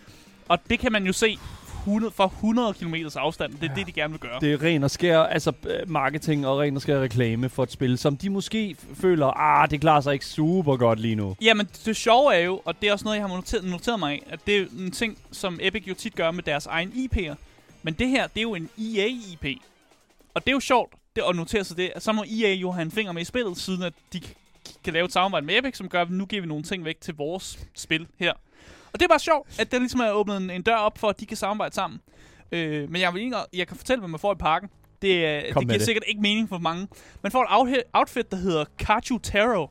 Og 0.48 0.58
det 0.70 0.78
kan 0.78 0.92
man 0.92 1.06
jo 1.06 1.12
se 1.12 1.38
100, 1.78 2.12
fra 2.16 2.24
100 2.26 2.74
km 2.74 2.94
afstand. 3.16 3.52
Det 3.52 3.62
er 3.62 3.66
Ja. 3.68 3.74
det, 3.74 3.86
de 3.86 3.92
gerne 3.92 4.10
vil 4.12 4.20
gøre. 4.20 4.40
Det 4.40 4.52
er 4.52 4.62
ren 4.62 4.84
og 4.84 4.90
skær 4.90 5.18
altså, 5.20 5.52
øh, 5.68 5.90
marketing 5.90 6.46
og 6.46 6.58
ren 6.58 6.76
og 6.76 6.82
skær 6.82 7.00
reklame 7.00 7.48
for 7.48 7.62
et 7.62 7.72
spil, 7.72 7.98
som 7.98 8.16
de 8.16 8.30
måske 8.30 8.76
føler, 8.94 9.26
ah, 9.26 9.70
det 9.70 9.80
klarer 9.80 10.00
sig 10.00 10.12
ikke 10.12 10.26
super 10.26 10.76
godt 10.76 11.00
lige 11.00 11.14
nu. 11.14 11.36
Jamen, 11.42 11.68
det 11.84 11.96
sjove 11.96 12.34
er 12.34 12.38
jo, 12.40 12.60
og 12.64 12.80
det 12.80 12.88
er 12.88 12.92
også 12.92 13.04
noget, 13.04 13.18
jeg 13.18 13.26
har 13.28 13.34
noteret, 13.36 13.64
noteret 13.64 13.98
mig 13.98 14.12
af, 14.12 14.22
at 14.30 14.40
det 14.46 14.56
er 14.56 14.66
en 14.78 14.90
ting, 14.90 15.18
som 15.32 15.58
Epic 15.62 15.84
jo 15.88 15.94
tit 15.94 16.14
gør 16.14 16.30
med 16.30 16.42
deres 16.42 16.66
egen 16.66 16.88
IP'er. 16.88 17.34
Men 17.82 17.94
det 17.94 18.08
her, 18.08 18.26
det 18.26 18.38
er 18.38 18.42
jo 18.42 18.54
en 18.54 18.68
EA-IP. 18.78 19.58
Og 20.34 20.44
det 20.44 20.50
er 20.50 20.54
jo 20.54 20.60
sjovt 20.60 20.92
det 21.16 21.22
at 21.28 21.36
notere 21.36 21.64
sig 21.64 21.76
det. 21.76 21.90
Så 21.98 22.12
må 22.12 22.24
EA 22.42 22.52
jo 22.54 22.70
have 22.70 22.82
en 22.82 22.90
finger 22.90 23.12
med 23.12 23.22
i 23.22 23.24
spillet, 23.24 23.56
siden 23.58 23.82
at 23.82 23.92
de 24.12 24.20
kan 24.84 24.92
lave 24.92 25.04
et 25.04 25.12
samarbejde 25.12 25.46
med 25.46 25.58
Epic, 25.58 25.76
som 25.76 25.88
gør, 25.88 26.02
at 26.02 26.10
nu 26.10 26.26
giver 26.26 26.42
vi 26.42 26.48
nogle 26.48 26.62
ting 26.62 26.84
væk 26.84 27.00
til 27.00 27.14
vores 27.14 27.66
spil 27.74 28.06
her. 28.18 28.32
Og 28.92 28.98
det 29.00 29.02
er 29.02 29.08
bare 29.08 29.18
sjovt, 29.18 29.60
at 29.60 29.72
der 29.72 29.78
ligesom 29.78 30.00
er 30.00 30.10
åbnet 30.10 30.36
en, 30.36 30.50
en 30.50 30.62
dør 30.62 30.76
op 30.76 30.98
for, 30.98 31.08
at 31.08 31.20
de 31.20 31.26
kan 31.26 31.36
samarbejde 31.36 31.74
sammen. 31.74 32.00
Øh, 32.52 32.90
men 32.90 33.00
jeg, 33.00 33.14
vil 33.14 33.22
ikke, 33.22 33.36
jeg 33.52 33.68
kan 33.68 33.76
fortælle, 33.76 33.98
hvad 34.00 34.08
man 34.08 34.20
får 34.20 34.32
i 34.32 34.36
pakken. 34.36 34.70
Det, 35.02 35.26
er- 35.26 35.40
det 35.40 35.54
giver 35.60 35.72
det. 35.78 35.82
sikkert 35.82 36.04
ikke 36.08 36.20
mening 36.20 36.48
for 36.48 36.58
mange. 36.58 36.88
Man 37.22 37.32
får 37.32 37.40
et 37.42 37.46
outfit, 37.50 37.82
outfit 37.92 38.30
der 38.30 38.36
hedder 38.36 38.64
Kachu 38.78 39.18
Taro. 39.18 39.70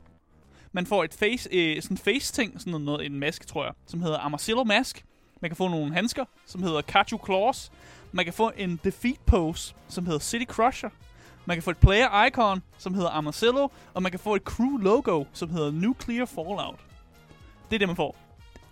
Man 0.72 0.86
får 0.86 1.04
et 1.04 1.14
face, 1.14 1.48
øh, 1.52 1.82
sådan 1.82 1.96
face 1.96 2.32
ting, 2.32 2.60
sådan 2.60 2.80
noget, 2.80 3.06
en 3.06 3.20
maske, 3.20 3.46
tror 3.46 3.64
jeg, 3.64 3.72
som 3.86 4.02
hedder 4.02 4.18
Armadillo 4.18 4.64
Mask. 4.64 5.04
Man 5.42 5.50
kan 5.50 5.56
få 5.56 5.68
nogle 5.68 5.94
handsker, 5.94 6.24
som 6.46 6.62
hedder 6.62 6.80
Kachu 6.80 7.18
Claws. 7.24 7.70
Man 8.12 8.24
kan 8.24 8.34
få 8.34 8.52
en 8.56 8.80
defeat 8.84 9.16
pose, 9.26 9.74
som 9.88 10.06
hedder 10.06 10.18
City 10.20 10.44
Crusher. 10.44 10.90
Man 11.46 11.56
kan 11.56 11.62
få 11.62 11.70
et 11.70 11.76
player 11.76 12.26
icon, 12.26 12.62
som 12.78 12.94
hedder 12.94 13.08
Armadillo. 13.10 13.68
Og 13.94 14.02
man 14.02 14.10
kan 14.12 14.18
få 14.20 14.34
et 14.34 14.42
crew 14.42 14.76
logo, 14.76 15.24
som 15.32 15.50
hedder 15.50 15.70
Nuclear 15.72 16.24
Fallout. 16.26 16.74
Det 17.70 17.76
er 17.76 17.78
det, 17.78 17.88
man 17.88 17.96
får. 17.96 18.16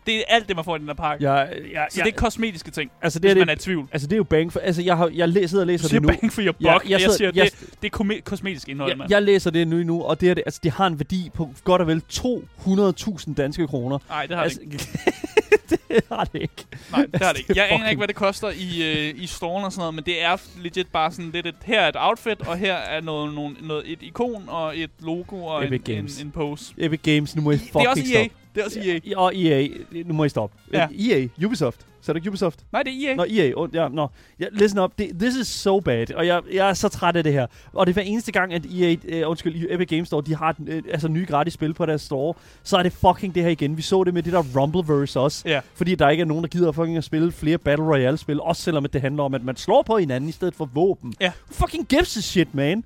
Det 0.07 0.17
er 0.17 0.23
alt 0.29 0.49
det, 0.49 0.57
man 0.57 0.65
får 0.65 0.77
i 0.77 0.79
den 0.79 0.89
der 0.89 0.95
pakke. 0.95 1.31
Jeg, 1.31 1.49
jeg, 1.73 1.87
Så 1.91 2.01
det 2.05 2.15
er 2.15 2.17
kosmetiske 2.19 2.71
ting, 2.71 2.91
altså, 3.03 3.19
det 3.19 3.31
hvis 3.31 3.33
er, 3.33 3.39
man 3.47 3.49
er 3.49 3.55
det, 3.55 3.63
i 3.63 3.65
tvivl. 3.65 3.89
altså, 3.93 4.07
det 4.09 4.13
er 4.13 4.17
jo 4.17 4.25
bang 4.25 4.53
for... 4.53 4.61
Altså, 4.61 4.83
jeg, 4.83 4.97
har, 4.97 5.11
jeg 5.15 5.29
læ- 5.29 5.47
sidder 5.47 5.63
og 5.63 5.67
Du 5.67 5.73
læser 5.73 5.89
siger 5.89 6.01
det 6.01 6.09
nu. 6.11 6.15
bang 6.21 6.33
for 6.33 6.43
your 6.43 6.53
buck, 6.53 6.63
Ja, 6.65 6.73
jeg, 6.73 6.81
jeg 6.85 6.91
jeg 6.91 7.01
sidder- 7.01 7.17
siger, 7.17 7.31
jeg- 7.35 7.51
det, 7.61 7.83
det 7.83 8.17
er 8.17 8.21
kosmetisk 8.25 8.69
indhold, 8.69 8.91
Jeg, 8.91 8.99
mand. 8.99 9.11
jeg 9.11 9.23
læser 9.23 9.51
det 9.51 9.69
nu 9.69 9.77
nu, 9.77 10.03
og 10.03 10.21
det, 10.21 10.31
er 10.31 10.35
det, 10.35 10.43
altså, 10.47 10.61
det 10.63 10.71
har 10.73 10.87
en 10.87 10.99
værdi 10.99 11.31
på 11.35 11.51
godt 11.65 11.81
og 11.83 11.87
vel 11.87 12.03
200.000 12.13 13.35
danske 13.35 13.67
kroner. 13.67 13.99
Nej, 14.09 14.27
det 14.27 14.37
har 14.37 14.45
det 14.45 14.51
altså, 14.51 14.61
ikke. 14.61 14.79
det 15.89 16.05
har 16.09 16.25
det 16.25 16.43
ikke. 16.43 16.67
Nej, 16.93 17.07
det 17.13 17.21
har 17.23 17.33
det 17.33 17.39
ikke. 17.39 17.49
Det 17.49 17.57
Jeg 17.57 17.73
aner 17.73 17.89
ikke, 17.89 17.99
hvad 18.01 18.09
det 18.09 18.17
koster 18.17 18.49
i, 18.51 19.09
øh, 19.09 19.23
i 19.23 19.27
storen 19.27 19.65
og 19.65 19.73
sådan 19.73 19.81
noget, 19.81 19.95
men 19.95 20.05
det 20.05 20.23
er 20.23 20.37
legit 20.63 20.87
bare 20.87 21.13
sådan 21.13 21.31
lidt 21.31 21.47
et, 21.47 21.55
her 21.65 21.81
er 21.81 21.89
et 21.89 21.97
outfit, 21.99 22.41
og 22.49 22.57
her 22.59 22.75
er 22.75 23.01
noget, 23.01 23.35
noget, 23.35 23.57
noget 23.63 23.93
et 23.93 23.99
ikon 24.03 24.45
og 24.49 24.79
et 24.79 24.91
logo 25.01 25.45
og 25.45 25.67
en, 25.67 25.75
Epic 25.75 25.89
en, 25.89 25.95
Games. 25.97 26.21
en 26.23 26.31
pose. 26.31 26.75
Epic 26.79 27.01
Games, 27.03 27.37
nu 27.37 27.43
må 27.43 27.51
I 27.51 27.55
Det 27.55 27.61
fucking 27.61 27.85
er 27.85 27.89
også 27.91 28.03
EA. 28.03 28.07
stoppe. 28.25 28.35
Det 28.55 28.61
er 28.61 28.65
også 28.65 28.81
EA. 28.81 28.99
Ja, 29.07 29.19
og 29.19 29.33
EA, 29.37 29.69
nu 30.05 30.15
må 30.15 30.25
I 30.25 30.29
stoppe. 30.29 30.57
Ja. 30.73 30.89
EA, 30.99 31.29
Ubisoft. 31.47 31.81
Så 32.09 32.13
er 32.13 32.19
det 32.19 32.29
Ubisoft? 32.29 32.65
Nej, 32.73 32.83
det 32.83 32.93
er 32.93 33.11
EA. 33.11 33.15
Nå, 33.15 33.25
EA. 33.25 33.53
Oh, 33.57 33.69
ja, 33.75 33.89
nå. 33.89 34.09
Ja, 34.41 34.47
listen 34.53 34.81
up. 34.81 34.93
Det, 34.99 35.11
this 35.19 35.37
is 35.37 35.49
so 35.49 35.81
bad. 35.81 36.15
Og 36.15 36.27
jeg, 36.27 36.43
jeg 36.53 36.69
er 36.69 36.75
så 36.75 36.89
træt 36.89 37.17
af 37.17 37.25
det 37.25 37.33
her. 37.33 37.47
Og 37.73 37.87
det 37.87 37.93
er 37.93 37.95
hver 37.95 38.03
eneste 38.03 38.33
gang, 38.33 38.55
at 38.55 38.67
EA, 38.67 39.23
uh, 39.23 39.31
undskyld, 39.31 39.67
Epic 39.71 39.89
Games 39.89 40.09
Store, 40.09 40.23
de 40.27 40.35
har 40.35 40.57
uh, 40.59 40.75
altså 40.75 41.09
nye 41.09 41.27
gratis 41.27 41.53
spil 41.53 41.75
på 41.75 41.87
deres 41.87 42.03
store, 42.03 42.35
så 42.63 42.77
er 42.77 42.83
det 42.83 42.93
fucking 42.93 43.35
det 43.35 43.43
her 43.43 43.51
igen. 43.51 43.77
Vi 43.77 43.83
så 43.83 44.05
det 44.05 44.15
med 44.15 44.23
det 44.23 44.33
der 44.33 44.43
Rumbleverse 44.57 45.21
også. 45.21 45.49
Ja. 45.49 45.61
Fordi 45.75 45.95
der 45.95 46.09
ikke 46.09 46.21
er 46.21 46.25
nogen, 46.25 46.45
der 46.45 46.49
gider 46.49 46.73
fucking 46.73 46.97
at 46.97 47.05
spille 47.05 47.33
flere 47.33 47.59
Battle 47.59 47.87
Royale-spil. 47.87 48.41
Også 48.41 48.63
selvom 48.63 48.87
det 48.93 49.01
handler 49.01 49.23
om, 49.23 49.35
at 49.35 49.45
man 49.45 49.57
slår 49.57 49.83
på 49.83 49.99
hinanden 49.99 50.29
i 50.29 50.33
stedet 50.33 50.55
for 50.55 50.65
våben. 50.75 51.15
Ja. 51.21 51.33
Fucking 51.51 51.87
gives 51.89 52.17
a 52.17 52.21
shit, 52.21 52.55
man. 52.55 52.85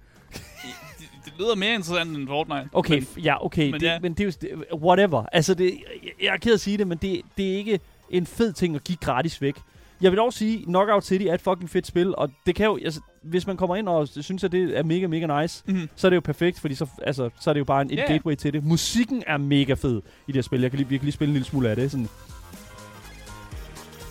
Det, 1.25 1.33
lyder 1.39 1.55
mere 1.55 1.75
interessant 1.75 2.17
end 2.17 2.29
Fortnite. 2.29 2.69
Okay, 2.73 2.95
Men, 2.95 3.25
ja, 3.25 3.45
okay. 3.47 3.71
men 3.71 3.81
det, 3.81 3.87
ja. 3.87 3.99
men 4.01 4.15
det 4.15 4.45
er 4.45 4.49
jo... 4.71 4.77
Whatever. 4.77 5.27
Altså, 5.33 5.55
det, 5.55 5.65
jeg, 5.65 6.13
jeg 6.23 6.35
er 6.35 6.37
ked 6.37 6.55
at 6.55 6.61
sige 6.61 6.79
det, 6.79 6.87
men 6.87 6.99
det, 6.99 7.21
det 7.37 7.53
er 7.53 7.57
ikke 7.57 7.81
en 8.13 8.27
fed 8.27 8.53
ting 8.53 8.77
at 8.77 8.85
give 8.85 8.97
gratis 9.01 9.43
væk. 9.43 9.57
Jeg 10.01 10.11
vil 10.13 10.19
dog 10.19 10.33
sige, 10.33 10.65
Knockout 10.65 11.05
City 11.05 11.25
er 11.25 11.35
et 11.35 11.41
fucking 11.41 11.71
fedt 11.71 11.87
spil, 11.87 12.15
og 12.17 12.31
det 12.47 12.55
kan 12.55 12.67
jo... 12.67 12.79
Altså, 12.85 13.01
hvis 13.23 13.47
man 13.47 13.57
kommer 13.57 13.77
ind 13.77 13.89
og 13.89 14.09
synes, 14.09 14.45
at 14.45 14.53
det 14.53 14.79
er 14.79 14.83
mega, 14.83 15.07
mega 15.07 15.41
nice, 15.43 15.65
Mhm. 15.67 15.89
så 15.97 16.07
er 16.07 16.11
det 16.11 16.17
jo 16.17 16.21
perfekt, 16.21 16.61
fordi 16.61 16.75
så, 16.75 16.87
altså, 17.03 17.31
så 17.41 17.51
er 17.51 17.55
det 17.55 17.59
jo 17.61 17.65
bare 17.65 17.83
en, 17.83 17.91
et 17.91 17.97
Ja, 17.97 18.03
ja. 18.03 18.13
gateway 18.13 18.35
til 18.35 18.53
det. 18.53 18.65
Musikken 18.65 19.23
er 19.27 19.37
mega 19.37 19.75
fed 19.75 19.97
i 19.97 20.03
det 20.27 20.35
her 20.35 20.43
spil. 20.43 20.61
Jeg 20.61 20.71
kan 20.71 20.79
lige, 20.79 20.89
jeg 20.91 21.01
kan 21.01 21.05
lige 21.05 21.13
spille 21.13 21.29
en 21.29 21.33
lille 21.33 21.47
smule 21.47 21.71
af 21.71 21.77
det. 21.77 21.91
Sådan. 21.91 22.09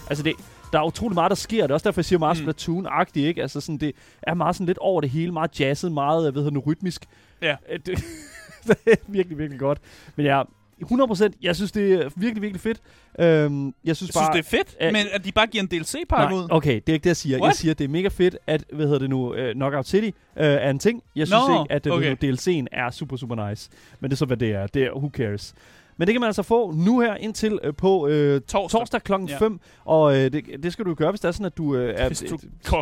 Altså, 0.09 0.23
det, 0.23 0.33
der 0.73 0.79
er 0.79 0.83
utrolig 0.85 1.13
meget, 1.15 1.29
der 1.29 1.35
sker. 1.35 1.61
Det 1.61 1.69
er 1.69 1.73
også 1.73 1.83
derfor, 1.89 1.99
jeg 2.01 2.05
siger 2.05 2.19
meget 2.19 2.37
Mm. 2.37 2.43
mm. 2.45 2.49
Splatoon-agtigt, 2.49 3.25
ikke? 3.25 3.41
Altså, 3.41 3.61
sådan, 3.61 3.77
det 3.77 3.95
er 4.23 4.33
meget 4.33 4.55
sådan 4.55 4.67
lidt 4.67 4.77
over 4.77 5.01
det 5.01 5.09
hele. 5.09 5.31
Meget 5.31 5.59
jazzet, 5.59 5.91
meget, 5.91 6.25
jeg 6.25 6.35
ved 6.35 6.51
nu, 6.51 6.59
rytmisk. 6.59 7.05
Ja. 7.41 7.55
Øh, 7.71 7.79
Det, 7.85 7.97
det 8.67 8.77
er 8.85 8.95
virkelig, 9.07 9.37
virkelig 9.37 9.59
godt. 9.59 9.79
Men 10.15 10.25
ja, 10.25 10.43
100%, 10.85 11.29
jeg 11.41 11.55
synes, 11.55 11.71
det 11.71 11.93
er 11.93 12.09
virkelig, 12.15 12.41
virkelig 12.41 12.61
fedt. 12.61 12.81
Øhm, 13.19 13.25
jeg 13.65 13.73
synes 13.73 13.75
Jeg 13.85 13.95
synes, 13.95 14.11
bare... 14.15 14.33
det 14.33 14.39
er 14.39 14.43
fedt, 14.43 14.75
Øh, 14.81 14.93
men 14.93 15.05
at 15.13 15.25
de 15.25 15.31
bare 15.31 15.47
giver 15.47 15.63
en 15.63 15.67
DLC-pakke 15.67 16.35
ud. 16.35 16.47
okay, 16.49 16.75
det 16.75 16.89
er 16.89 16.93
ikke 16.93 17.03
det, 17.03 17.09
jeg 17.09 17.17
siger. 17.17 17.37
What? 17.39 17.47
Jeg 17.49 17.55
siger, 17.55 17.73
det 17.73 17.83
er 17.83 17.89
mega 17.89 18.07
fedt, 18.07 18.37
at, 18.47 18.63
hvad 18.73 18.85
hedder 18.85 18.99
det 18.99 19.09
nu, 19.09 19.33
uh, 19.33 19.51
Knockout 19.53 19.87
City 19.87 20.07
uh, 20.07 20.13
er 20.35 20.69
en 20.69 20.79
ting. 20.79 21.03
Jeg 21.15 21.27
synes 21.27 21.41
Nå, 21.47 21.63
ikke, 21.63 21.73
at 21.73 21.87
uh, 21.87 21.93
okay. 21.93 22.15
DLC'en 22.23 22.65
er 22.71 22.89
super, 22.91 23.17
super 23.17 23.49
nice. 23.49 23.69
Men 23.99 24.09
det 24.11 24.15
er 24.15 24.17
så, 24.17 24.25
hvad 24.25 24.37
det 24.37 24.51
er. 24.51 24.67
Det 24.67 24.83
er, 24.83 24.91
who 24.91 25.09
cares. 25.13 25.53
Men 25.97 26.07
det 26.07 26.13
kan 26.13 26.21
man 26.21 26.27
altså 26.27 26.43
få 26.43 26.71
nu 26.71 26.99
her 26.99 27.15
indtil 27.15 27.59
uh, 27.67 27.75
på 27.75 28.05
uh, 28.05 28.09
Torsdag. 28.09 28.69
torsdag 28.69 29.01
klokken 29.03 29.29
Ja. 29.29 29.37
5. 29.37 29.59
Og 29.85 30.03
uh, 30.03 30.13
det, 30.13 30.45
det 30.63 30.73
skal 30.73 30.85
du 30.85 30.93
gøre, 30.93 31.09
hvis 31.11 31.19
det 31.19 31.27
er 31.27 31.31
sådan, 31.31 31.45
at 31.45 31.57
du 31.57 31.63
uh, 31.63 31.79
er... 31.79 32.07
Hvis 32.07 32.19
du 32.19 32.37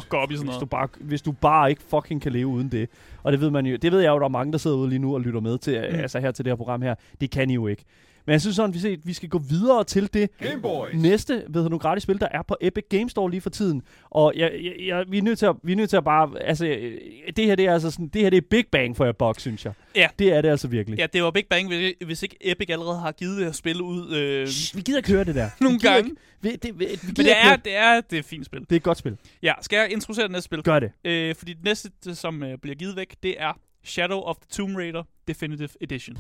går 0.09 0.17
op 0.17 0.31
i 0.31 0.35
sådan 0.35 0.47
hvis 0.47 0.55
du, 0.55 0.59
noget. 0.59 0.69
bare, 0.69 0.87
hvis 0.99 1.21
du 1.21 1.31
bare 1.31 1.69
ikke 1.69 1.81
fucking 1.89 2.21
kan 2.21 2.31
leve 2.31 2.47
uden 2.47 2.69
det. 2.71 2.89
Og 3.23 3.31
det 3.31 3.41
ved 3.41 3.49
man 3.49 3.65
jo, 3.65 3.75
det 3.75 3.91
ved 3.91 3.99
jeg 3.99 4.09
jo, 4.09 4.19
der 4.19 4.25
er 4.25 4.29
mange, 4.29 4.51
der 4.51 4.57
sidder 4.57 4.77
ude 4.77 4.89
lige 4.89 4.99
nu 4.99 5.13
og 5.13 5.21
lytter 5.21 5.39
med 5.39 5.57
til, 5.57 5.85
mm. 5.91 5.99
altså 5.99 6.19
her 6.19 6.31
til 6.31 6.45
det 6.45 6.51
her 6.51 6.55
program 6.55 6.81
her. 6.81 6.95
Det 7.21 7.31
kan 7.31 7.49
I 7.49 7.53
jo 7.53 7.67
ikke. 7.67 7.85
Men 8.29 8.33
jeg 8.33 8.41
synes 8.41 8.55
sådan, 8.55 8.73
vi, 8.83 8.97
vi 9.03 9.13
skal 9.13 9.29
gå 9.29 9.37
videre 9.37 9.83
til 9.83 10.09
det 10.13 10.29
Game 10.37 10.61
Boys. 10.61 10.93
næste 10.93 11.43
ved 11.49 11.63
du, 11.63 11.69
nu, 11.69 11.77
gratis 11.77 12.03
spil, 12.03 12.19
der 12.19 12.27
er 12.31 12.41
på 12.41 12.55
Epic 12.61 12.83
Games 12.89 13.11
Store 13.11 13.31
lige 13.31 13.41
for 13.41 13.49
tiden. 13.49 13.81
Og 14.09 14.33
jeg, 14.35 14.51
jeg, 14.63 14.73
jeg, 14.87 15.05
vi, 15.09 15.17
er 15.17 15.21
nødt 15.21 15.39
til 15.39 15.45
at, 15.45 15.55
vi 15.63 15.71
er 15.71 15.75
nødt 15.75 15.89
til 15.89 15.97
at 15.97 16.03
bare... 16.03 16.41
Altså, 16.41 16.65
det 17.35 17.45
her, 17.45 17.55
det 17.55 17.65
er 17.65 17.73
altså 17.73 17.91
sådan, 17.91 18.07
det 18.07 18.21
her 18.21 18.29
det 18.29 18.37
er 18.37 18.41
Big 18.49 18.65
Bang 18.71 18.97
for 18.97 19.05
jer 19.05 19.11
box, 19.11 19.41
synes 19.41 19.65
jeg. 19.65 19.73
Ja. 19.95 20.07
Det 20.19 20.33
er 20.33 20.41
det 20.41 20.49
altså 20.49 20.67
virkelig. 20.67 20.99
Ja, 20.99 21.05
det 21.13 21.23
var 21.23 21.31
Big 21.31 21.45
Bang, 21.49 21.67
hvis- 21.67 21.93
hvis 22.05 22.23
ikke 22.23 22.35
Epic 22.41 22.69
allerede 22.69 22.99
har 22.99 23.11
givet 23.11 23.37
det 23.37 23.45
her 23.45 23.51
spil 23.51 23.81
ud 23.81 24.15
øh, 24.15 24.47
Shh, 24.47 24.77
vi 24.77 24.81
gider 24.81 24.99
ikke 24.99 25.11
høre 25.11 25.23
det 25.23 25.35
der. 25.35 25.49
nogle 25.61 25.79
vi 25.81 25.87
gange. 25.87 26.09
Ikke, 26.09 26.21
vi, 26.41 26.55
det, 26.55 26.79
vi, 26.79 26.85
vi 26.85 26.85
gider 26.85 26.97
Men 27.07 27.15
det 27.25 27.37
er, 27.37 27.55
det 27.55 27.75
er, 27.75 28.01
det 28.01 28.15
er 28.15 28.19
et 28.19 28.25
fint 28.25 28.45
spil. 28.45 28.59
det 28.59 28.71
er 28.71 28.75
et 28.75 28.83
godt 28.83 28.97
spil. 28.97 29.17
Ja, 29.43 29.53
skal 29.61 29.77
jeg 29.77 29.91
introducere 29.91 30.23
det 30.23 30.31
næste 30.31 30.45
spil? 30.45 30.63
Gør 30.63 30.79
det. 30.79 30.91
Øh, 31.05 31.35
fordi 31.35 31.53
det 31.53 31.63
næste, 31.63 31.89
som 32.15 32.43
øh, 32.43 32.57
bliver 32.61 32.75
givet 32.75 32.95
væk, 32.95 33.15
det 33.23 33.35
er 33.41 33.53
Shadow 33.83 34.19
of 34.19 34.35
the 34.35 34.47
Tomb 34.51 34.75
Raider 34.77 35.03
Definitive 35.27 35.69
Edition. 35.81 36.17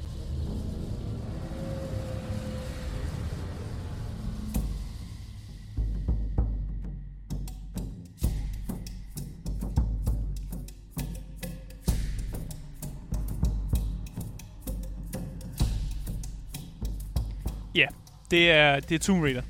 Ja, 17.75 17.85
det 18.31 18.51
er, 18.51 18.79
det 18.79 18.95
er 18.95 18.99
Tomb 18.99 19.23
Raider. 19.23 19.41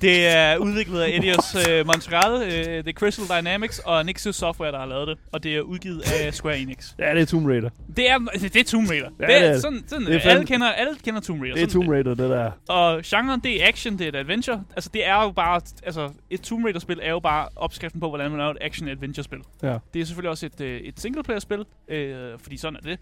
Det 0.00 0.26
er 0.26 0.56
udviklet 0.56 1.00
af 1.00 1.08
Eidos 1.08 1.54
uh, 1.54 1.86
Montreal, 1.86 2.32
uh, 2.32 2.48
det 2.48 2.88
er 2.88 2.92
Crystal 2.92 3.38
Dynamics 3.38 3.78
og 3.78 4.06
Nixus 4.06 4.36
Software, 4.36 4.72
der 4.72 4.78
har 4.78 4.86
lavet 4.86 5.08
det. 5.08 5.18
Og 5.32 5.42
det 5.42 5.56
er 5.56 5.60
udgivet 5.60 6.00
af 6.00 6.34
Square 6.34 6.58
Enix. 6.58 6.92
Ja, 6.98 7.14
det 7.14 7.22
er 7.22 7.26
Tomb 7.26 7.46
Raider. 7.46 7.70
Det 7.96 8.10
er, 8.10 8.18
det 8.18 8.56
er 8.56 8.64
Tomb 8.64 8.90
Raider. 8.90 9.08
Ja, 9.20 9.26
det 9.26 9.34
er, 9.34 9.38
det 9.38 9.48
er 9.48 9.52
det. 9.52 9.62
sådan, 9.62 9.84
sådan, 9.86 10.06
Det 10.06 10.26
er 10.26 10.30
alle, 10.30 10.46
kender, 10.46 10.66
alle 10.66 10.94
kender 11.04 11.20
Tomb 11.20 11.40
Raider. 11.42 11.54
Det 11.54 11.62
er 11.62 11.68
sådan 11.68 11.82
Tomb 11.82 11.90
Raider, 11.92 12.14
det 12.14 12.30
der. 12.30 12.50
Og 12.68 13.02
genren, 13.04 13.40
det 13.40 13.62
er 13.62 13.68
action, 13.68 13.98
det 13.98 14.04
er 14.04 14.08
et 14.08 14.16
adventure. 14.16 14.64
Altså, 14.76 14.90
det 14.94 15.06
er 15.06 15.22
jo 15.22 15.30
bare... 15.30 15.60
Altså, 15.82 16.10
et 16.30 16.40
Tomb 16.40 16.64
Raider-spil 16.64 16.98
er 17.02 17.10
jo 17.10 17.20
bare 17.20 17.48
opskriften 17.56 18.00
på, 18.00 18.08
hvordan 18.08 18.30
man 18.30 18.38
laver 18.38 18.50
et 18.50 18.58
action-adventure-spil. 18.60 19.38
Ja. 19.62 19.78
Det 19.94 20.00
er 20.00 20.04
selvfølgelig 20.04 20.30
også 20.30 20.46
et, 20.46 20.60
øh, 20.60 20.80
et 20.80 21.00
single-player-spil, 21.00 21.64
øh, 21.88 22.38
fordi 22.38 22.56
sådan 22.56 22.76
er 22.76 22.80
det. 22.80 22.98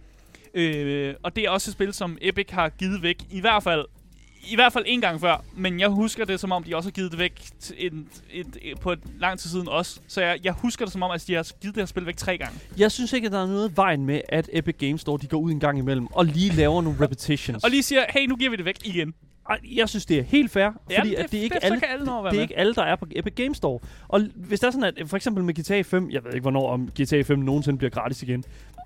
Øh, 0.54 1.14
og 1.22 1.36
det 1.36 1.44
er 1.44 1.50
også 1.50 1.70
et 1.70 1.72
spil, 1.72 1.92
som 1.92 2.18
Epic 2.20 2.46
har 2.50 2.68
givet 2.68 3.02
væk, 3.02 3.16
i 3.30 3.40
hvert 3.40 3.62
fald 3.62 3.84
i 4.48 4.54
hvert 4.54 4.72
fald 4.72 4.84
en 4.86 5.00
gang 5.00 5.20
før, 5.20 5.44
men 5.56 5.80
jeg 5.80 5.88
husker 5.88 6.24
det 6.24 6.40
som 6.40 6.52
om, 6.52 6.64
de 6.64 6.76
også 6.76 6.86
har 6.88 6.92
givet 6.92 7.10
det 7.10 7.18
væk 7.18 7.42
en, 7.78 8.08
et, 8.32 8.46
et, 8.62 8.80
på 8.80 8.92
et 8.92 8.98
lang 9.18 9.38
tid 9.38 9.50
siden 9.50 9.68
også. 9.68 10.00
Så 10.06 10.20
jeg, 10.20 10.38
jeg 10.44 10.52
husker 10.52 10.84
det 10.84 10.92
som 10.92 11.02
om, 11.02 11.10
at 11.10 11.24
de 11.26 11.34
har 11.34 11.48
givet 11.60 11.74
det 11.74 11.80
her 11.80 11.86
spil 11.86 12.06
væk 12.06 12.16
tre 12.16 12.38
gange. 12.38 12.58
Jeg 12.76 12.92
synes 12.92 13.12
ikke, 13.12 13.26
at 13.26 13.32
der 13.32 13.42
er 13.42 13.46
noget 13.46 13.76
vejen 13.76 14.06
med, 14.06 14.20
at 14.28 14.50
Epic 14.52 14.76
Games 14.78 15.00
Store 15.00 15.18
de 15.22 15.26
går 15.26 15.38
ud 15.38 15.50
en 15.50 15.60
gang 15.60 15.78
imellem 15.78 16.06
og 16.06 16.24
lige 16.24 16.56
laver 16.56 16.82
nogle 16.82 17.00
repetitions. 17.00 17.64
Og 17.64 17.70
lige 17.70 17.82
siger, 17.82 18.04
hey, 18.08 18.26
nu 18.26 18.36
giver 18.36 18.50
vi 18.50 18.56
det 18.56 18.64
væk 18.64 18.76
igen. 18.84 19.14
Jeg 19.64 19.88
synes, 19.88 20.06
det 20.06 20.18
er 20.18 20.22
helt 20.22 20.50
fair, 20.50 20.70
fordi 20.82 20.94
Jamen, 20.94 21.14
at 21.16 21.32
det 21.32 21.38
er 21.40 21.44
ikke 21.44 21.54
det, 21.54 21.64
alle, 21.64 21.86
alle 21.86 22.06
være 22.06 22.16
det 22.16 22.26
er 22.28 22.32
med. 22.32 22.40
ikke 22.42 22.58
alle, 22.58 22.74
der 22.74 22.82
er 22.82 22.96
på 22.96 23.06
Epic 23.16 23.34
Games 23.34 23.56
Store. 23.56 23.78
Og 24.08 24.20
hvis 24.34 24.60
der 24.60 24.66
er 24.66 24.70
sådan, 24.70 24.94
at 24.96 25.08
for 25.08 25.16
eksempel 25.16 25.44
med 25.44 25.54
GTA 25.54 25.82
5, 25.82 26.10
jeg 26.10 26.24
ved 26.24 26.32
ikke, 26.32 26.42
hvornår 26.42 26.70
om 26.72 26.90
GTA 27.00 27.22
5 27.22 27.38
nogensinde 27.38 27.78
bliver 27.78 27.90
gratis 27.90 28.22
igen, 28.22 28.44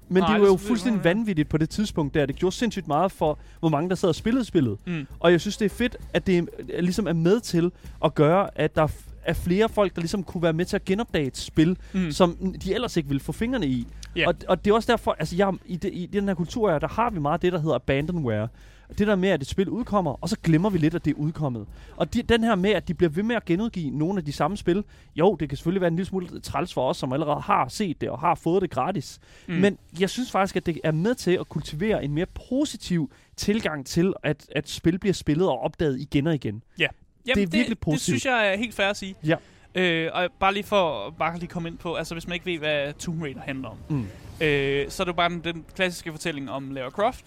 men 0.09 0.23
Nej, 0.23 0.33
det 0.33 0.41
var 0.43 0.47
jo 0.49 0.57
fuldstændig 0.57 1.05
vanvittigt 1.05 1.49
på 1.49 1.57
det 1.59 1.71
tidspunkt 1.71 2.15
der. 2.15 2.27
Det 2.27 2.37
gjorde 2.37 2.57
sindssygt 2.57 2.89
meget 2.89 3.13
for, 3.13 3.39
hvor 3.61 3.69
mange 3.69 3.89
der 3.89 3.95
sad 3.95 4.09
og 4.09 4.15
spillede 4.15 4.45
spillet. 4.45 4.77
Mm. 4.87 5.07
Og 5.21 5.33
jeg 5.33 5.41
synes, 5.41 5.57
det 5.57 5.65
er 5.65 5.75
fedt, 5.77 5.97
at 6.13 6.27
det 6.27 6.39
er- 6.75 6.81
ligesom 6.83 7.07
er 7.07 7.13
med 7.13 7.41
til 7.41 7.73
at 8.05 8.15
gøre, 8.15 8.49
at 8.59 8.77
der 8.77 8.89
er 9.25 9.33
flere 9.33 9.69
folk, 9.69 9.95
der 9.95 10.01
ligesom 10.01 10.23
kunne 10.25 10.43
være 10.43 10.53
med 10.53 10.65
til 10.65 10.77
at 10.77 10.85
genopdage 10.85 11.27
et 11.27 11.37
spil, 11.37 11.77
Mm. 11.93 12.11
som 12.11 12.55
de 12.65 12.75
ellers 12.75 12.97
ikke 12.97 13.09
ville 13.09 13.21
få 13.21 13.33
fingrene 13.33 13.67
i. 13.67 13.87
Ja. 14.17 14.29
Og, 14.29 14.35
og 14.49 14.65
det 14.65 14.71
er 14.71 14.75
også 14.75 14.93
derfor, 14.93 15.17
altså 15.19 15.37
jeg, 15.37 15.53
i, 15.67 15.77
det, 15.77 15.91
i 15.95 16.07
den 16.13 16.29
her 16.29 16.35
kultur 16.35 16.79
der 16.79 16.89
har 16.89 17.11
vi 17.11 17.19
meget 17.21 17.43
det, 17.43 17.53
der 17.53 17.59
hedder 17.61 17.75
abandonware. 17.75 18.49
Det 18.99 19.07
der 19.07 19.17
med, 19.17 19.29
at 19.29 19.41
et 19.43 19.47
spil 19.49 19.69
udkommer, 19.69 20.19
og 20.23 20.29
så 20.29 20.37
glemmer 20.43 20.71
vi 20.71 20.79
lidt, 20.79 20.95
at 20.95 21.05
det 21.05 21.11
er 21.11 21.15
udkommet. 21.19 21.67
Og 21.97 22.15
de, 22.15 22.23
den 22.23 22.45
her 22.45 22.55
med, 22.55 22.71
at 22.71 22.89
de 22.89 22.95
bliver 22.95 23.11
ved 23.11 23.23
med 23.23 23.37
at 23.37 23.45
genudgive 23.45 23.91
nogle 23.91 24.19
af 24.19 24.25
de 24.25 24.33
samme 24.33 24.57
spil, 24.57 24.85
jo, 25.17 25.37
det 25.41 25.49
kan 25.49 25.57
selvfølgelig 25.59 25.81
være 25.81 25.89
en 25.89 25.97
lille 25.97 26.07
smule 26.09 26.41
træls 26.41 26.75
for 26.75 26.89
os, 26.89 26.97
som 26.97 27.13
allerede 27.13 27.41
har 27.41 27.69
set 27.69 28.01
det 28.01 28.11
og 28.11 28.19
har 28.19 28.35
fået 28.35 28.63
det 28.63 28.71
gratis. 28.71 29.21
Mm. 29.49 29.55
Men 29.55 29.79
jeg 30.01 30.11
synes 30.11 30.31
faktisk, 30.31 30.57
at 30.57 30.67
det 30.67 30.81
er 30.85 30.93
med 30.93 31.15
til 31.15 31.31
at 31.41 31.49
kultivere 31.49 32.05
en 32.05 32.13
mere 32.15 32.27
positiv 32.49 33.11
tilgang 33.37 33.87
til, 33.87 34.13
at, 34.23 34.47
at 34.53 34.69
spil 34.69 34.99
bliver 34.99 35.15
spillet 35.15 35.49
og 35.49 35.61
opdaget 35.61 36.01
igen 36.01 36.27
og 36.27 36.35
igen. 36.35 36.63
Jamen, 36.79 36.91
Det 37.25 37.33
er 37.33 37.37
virkelig 37.47 37.69
Det 37.69 37.79
positivt. 37.79 38.05
synes 38.05 38.25
jeg 38.25 38.53
er 38.53 38.57
helt 38.57 38.75
fair 38.75 38.87
at 38.87 38.97
sige. 38.97 39.15
Ja. 39.27 39.37
Øh, 39.75 40.11
og 40.15 40.29
bare 40.41 40.55
lige 40.55 40.65
for 40.65 41.15
bare 41.19 41.39
lige 41.39 41.49
komme 41.49 41.69
ind 41.69 41.79
på, 41.79 41.95
altså 41.95 42.15
hvis 42.15 42.27
man 42.27 42.35
ikke 42.35 42.47
ved, 42.47 42.59
hvad 42.59 42.93
Tomb 42.93 43.23
Raider 43.23 43.41
handler 43.41 43.69
om, 43.69 43.77
Mm. 43.89 44.07
øh, 44.41 44.91
så 44.91 45.03
er 45.03 45.05
det 45.05 45.13
jo 45.13 45.17
bare 45.17 45.29
den, 45.31 45.41
den 45.45 45.65
klassiske 45.75 46.13
fortælling 46.13 46.51
om 46.51 46.71
Lara 46.71 46.91
Croft. 46.91 47.25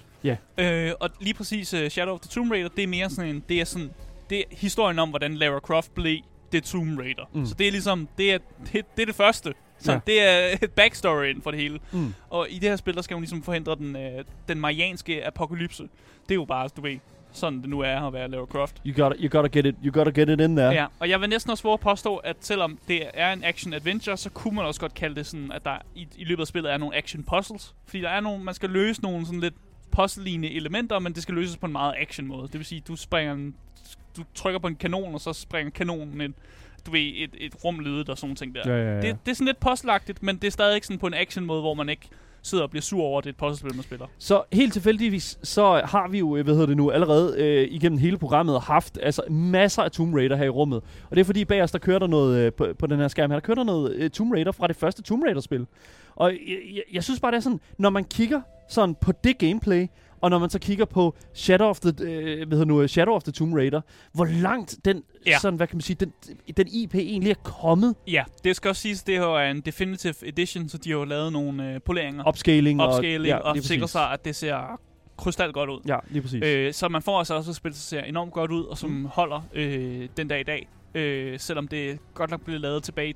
Ja. 0.57 0.87
Øh, 0.87 0.93
og 0.99 1.09
lige 1.19 1.33
præcis 1.33 1.73
uh, 1.73 1.87
Shadow 1.87 2.13
of 2.13 2.19
the 2.19 2.29
Tomb 2.29 2.51
Raider, 2.51 2.69
det 2.69 2.83
er 2.83 2.87
mere 2.87 3.09
sådan 3.09 3.35
en, 3.35 3.43
det 3.49 3.61
er 3.61 3.65
sådan, 3.65 3.91
det 4.29 4.37
er 4.39 4.43
historien 4.51 4.99
om, 4.99 5.09
hvordan 5.09 5.35
Lara 5.35 5.59
Croft 5.59 5.93
blev 5.95 6.17
det 6.51 6.63
Tomb 6.63 6.99
Raider. 6.99 7.23
Mm. 7.33 7.45
Så 7.45 7.53
det 7.59 7.67
er 7.67 7.71
ligesom, 7.71 8.07
det 8.17 8.33
er 8.33 8.37
det, 8.73 8.85
det, 8.95 9.01
er 9.01 9.05
det 9.05 9.15
første. 9.15 9.53
Så 9.79 9.91
Ja. 9.91 9.99
det 10.07 10.21
er 10.21 10.57
et 10.61 10.71
backstoryen 10.81 11.41
for 11.41 11.51
det 11.51 11.59
hele. 11.59 11.79
Mm. 11.91 12.13
Og 12.29 12.47
i 12.49 12.59
det 12.59 12.69
her 12.69 12.75
spil, 12.75 12.95
der 12.95 13.01
skal 13.01 13.15
hun 13.15 13.21
ligesom 13.21 13.43
forhindre 13.43 13.75
den, 13.75 13.95
øh, 13.95 14.23
den 14.47 14.59
marianske 14.59 15.27
apokalypse. 15.27 15.83
Det 16.23 16.31
er 16.31 16.35
jo 16.35 16.45
bare, 16.45 16.69
du 16.77 16.81
ved, 16.81 16.97
sådan 17.31 17.61
det 17.61 17.69
nu 17.69 17.79
er 17.79 18.07
at 18.07 18.13
være 18.13 18.27
Lara 18.31 18.45
Croft. 18.45 18.81
You 18.85 19.03
gotta, 19.03 19.17
you 19.19 19.29
gotta 19.29 19.59
get 19.59 19.65
it, 19.65 19.75
you 19.83 19.91
gotta 19.93 20.21
get 20.21 20.29
it 20.29 20.41
in 20.41 20.55
there. 20.55 20.69
Ja. 20.69 20.85
og 20.99 21.09
jeg 21.09 21.21
vil 21.21 21.29
næsten 21.29 21.51
også 21.51 21.63
våge 21.63 21.73
at 21.73 21.79
påstå, 21.79 22.15
at 22.15 22.37
selvom 22.39 22.79
det 22.87 23.03
er 23.13 23.33
en 23.33 23.43
action-adventure, 23.43 24.17
så 24.17 24.29
kunne 24.29 24.55
man 24.55 24.65
også 24.65 24.79
godt 24.79 24.93
kalde 24.93 25.15
det 25.15 25.25
sådan, 25.25 25.51
at 25.51 25.65
der 25.65 25.77
i, 25.95 26.07
i 26.17 26.23
løbet 26.23 26.41
af 26.41 26.47
spillet 26.47 26.71
er 26.73 26.77
nogle 26.77 26.95
action-puzzles. 26.97 27.73
Fordi 27.85 28.01
der 28.01 28.09
er 28.09 28.19
nogle, 28.19 28.43
man 28.43 28.53
skal 28.53 28.69
løse 28.69 29.01
nogle 29.01 29.25
sådan 29.25 29.39
lidt 29.39 29.53
puzzle 29.91 30.47
elementer, 30.49 30.99
men 30.99 31.13
det 31.13 31.23
skal 31.23 31.35
løses 31.35 31.57
på 31.57 31.65
en 31.65 31.71
meget 31.71 31.95
action-måde. 31.97 32.47
Det 32.47 32.53
vil 32.53 32.65
sige, 32.65 32.81
du 32.87 32.95
springer 32.95 33.33
en, 33.33 33.55
du 34.17 34.23
trykker 34.35 34.59
på 34.59 34.67
en 34.67 34.75
kanon, 34.75 35.13
og 35.13 35.21
så 35.21 35.33
springer 35.33 35.71
kanonen 35.71 36.21
ind. 36.21 36.33
Du 36.85 36.91
ved, 36.91 37.11
et, 37.15 37.35
et 37.37 37.63
rumlyde 37.63 38.05
og 38.09 38.17
sådan 38.17 38.35
ting 38.35 38.55
der. 38.55 38.61
Ja, 38.65 38.83
ja, 38.83 38.95
ja. 38.95 39.01
Det, 39.01 39.17
det 39.25 39.31
er 39.31 39.35
sådan 39.35 39.47
lidt 39.47 39.59
puzzleagtigt, 39.59 40.23
men 40.23 40.35
det 40.37 40.47
er 40.47 40.51
stadig 40.51 40.83
sådan 40.83 40.99
på 40.99 41.07
en 41.07 41.13
action-måde, 41.13 41.61
hvor 41.61 41.73
man 41.73 41.89
ikke 41.89 42.09
sidder 42.47 42.63
og 42.63 42.69
bliver 42.69 42.81
sur 42.81 43.03
over, 43.03 43.17
at 43.17 43.23
det 43.23 43.29
er 43.29 43.33
et 43.33 43.37
puzzlespil, 43.37 43.75
man 43.75 43.83
spiller. 43.83 44.05
Så 44.17 44.43
helt 44.53 44.73
tilfældigvis, 44.73 45.39
så 45.43 45.81
har 45.85 46.07
vi 46.07 46.19
jo, 46.19 46.35
øh, 46.35 46.43
hvad 46.43 46.53
hedder 46.53 46.67
det 46.67 46.77
nu, 46.77 46.91
allerede 46.91 47.35
øh, 47.37 47.67
igennem 47.71 47.97
hele 47.97 48.17
programmet 48.17 48.61
haft 48.61 48.99
altså 49.01 49.21
masser 49.29 49.83
af 49.83 49.91
Tomb 49.91 50.15
Raider 50.15 50.35
her 50.35 50.45
i 50.45 50.49
rummet. 50.49 50.81
Og 51.09 51.15
det 51.15 51.19
er 51.19 51.25
fordi 51.25 51.45
bag 51.45 51.63
os, 51.63 51.71
der 51.71 51.79
kører 51.79 51.99
der 51.99 52.07
noget, 52.07 52.39
øh, 52.39 52.53
på, 52.53 52.67
på 52.79 52.87
den 52.87 52.99
her 52.99 53.07
skærm 53.07 53.31
her, 53.31 53.35
der 53.35 53.45
kører 53.45 53.55
der 53.55 53.63
noget 53.63 53.95
øh, 53.95 54.09
Tomb 54.09 54.33
Raider 54.33 54.51
fra 54.51 54.67
det 54.67 54.75
første 54.75 55.01
Tomb 55.01 55.23
Raider-spil. 55.23 55.67
Og 56.15 56.31
jeg, 56.31 56.57
jeg, 56.73 56.83
jeg 56.93 57.03
synes 57.03 57.19
bare, 57.19 57.31
det 57.31 57.37
er 57.37 57.41
sådan, 57.41 57.59
når 57.77 57.89
man 57.89 58.03
kigger 58.03 58.41
sådan 58.69 58.95
på 58.95 59.11
det 59.23 59.37
gameplay, 59.37 59.87
og 60.21 60.29
når 60.29 60.39
man 60.39 60.49
så 60.49 60.59
kigger 60.59 60.85
på 60.85 61.15
Shadow 61.33 61.67
of 61.67 61.79
the, 61.79 61.93
øh, 62.01 62.47
hvad 62.47 62.57
hedder 62.57 62.65
nu, 62.65 62.87
Shadow 62.87 63.13
of 63.13 63.23
the 63.23 63.31
Tomb 63.31 63.53
Raider, 63.53 63.81
hvor 64.13 64.25
langt 64.25 64.75
den, 64.85 65.03
Ja. 65.25 65.31
ja. 65.31 65.39
sådan, 65.39 65.57
hvad 65.57 65.67
kan 65.67 65.75
man 65.77 65.81
sige, 65.81 65.95
den, 65.99 66.13
den 66.57 66.67
IP 66.71 66.95
egentlig 66.95 67.29
er 67.31 67.35
kommet. 67.43 67.95
Ja, 68.07 68.23
det 68.43 68.55
skal 68.55 68.69
også 68.69 68.81
siges, 68.81 69.03
det 69.03 69.15
her 69.17 69.25
er 69.25 69.51
en 69.51 69.61
definitive 69.61 70.13
edition, 70.23 70.69
så 70.69 70.77
de 70.77 70.89
har 70.89 70.97
jo 70.97 71.03
lavet 71.03 71.33
nogle 71.33 71.73
øh, 71.73 71.81
poleringer, 71.85 72.27
Upscaling. 72.27 72.81
opscaling 72.81 73.25
ja, 73.25 73.37
og, 73.37 73.43
og 73.43 73.53
lige 73.55 73.63
sikrer 73.63 73.87
sig, 73.87 74.11
at 74.11 74.25
det 74.25 74.35
ser 74.35 74.79
krystal 75.17 75.51
godt 75.51 75.69
ud. 75.69 75.79
Ja, 75.87 75.97
lige 76.09 76.21
præcis. 76.21 76.43
Øh, 76.43 76.67
Øh, 76.67 76.73
så 76.73 76.87
man 76.89 77.01
får 77.01 77.17
altså 77.19 77.33
også 77.35 77.49
et 77.51 77.55
spil, 77.55 77.71
der 77.71 77.77
ser 77.77 78.01
enormt 78.01 78.33
godt 78.33 78.51
ud, 78.51 78.63
og 78.63 78.77
som 78.77 78.89
mm. 78.89 79.05
holder 79.05 79.41
øh, 79.53 80.09
den 80.17 80.27
dag 80.27 80.39
i 80.39 80.43
dag. 80.43 80.67
Øh, 80.95 81.39
selvom 81.39 81.67
det 81.67 81.99
godt 82.13 82.31
nok 82.31 82.41
blev 82.41 82.59
lavet 82.59 82.83
tilbage 82.83 83.09
i 83.09 83.13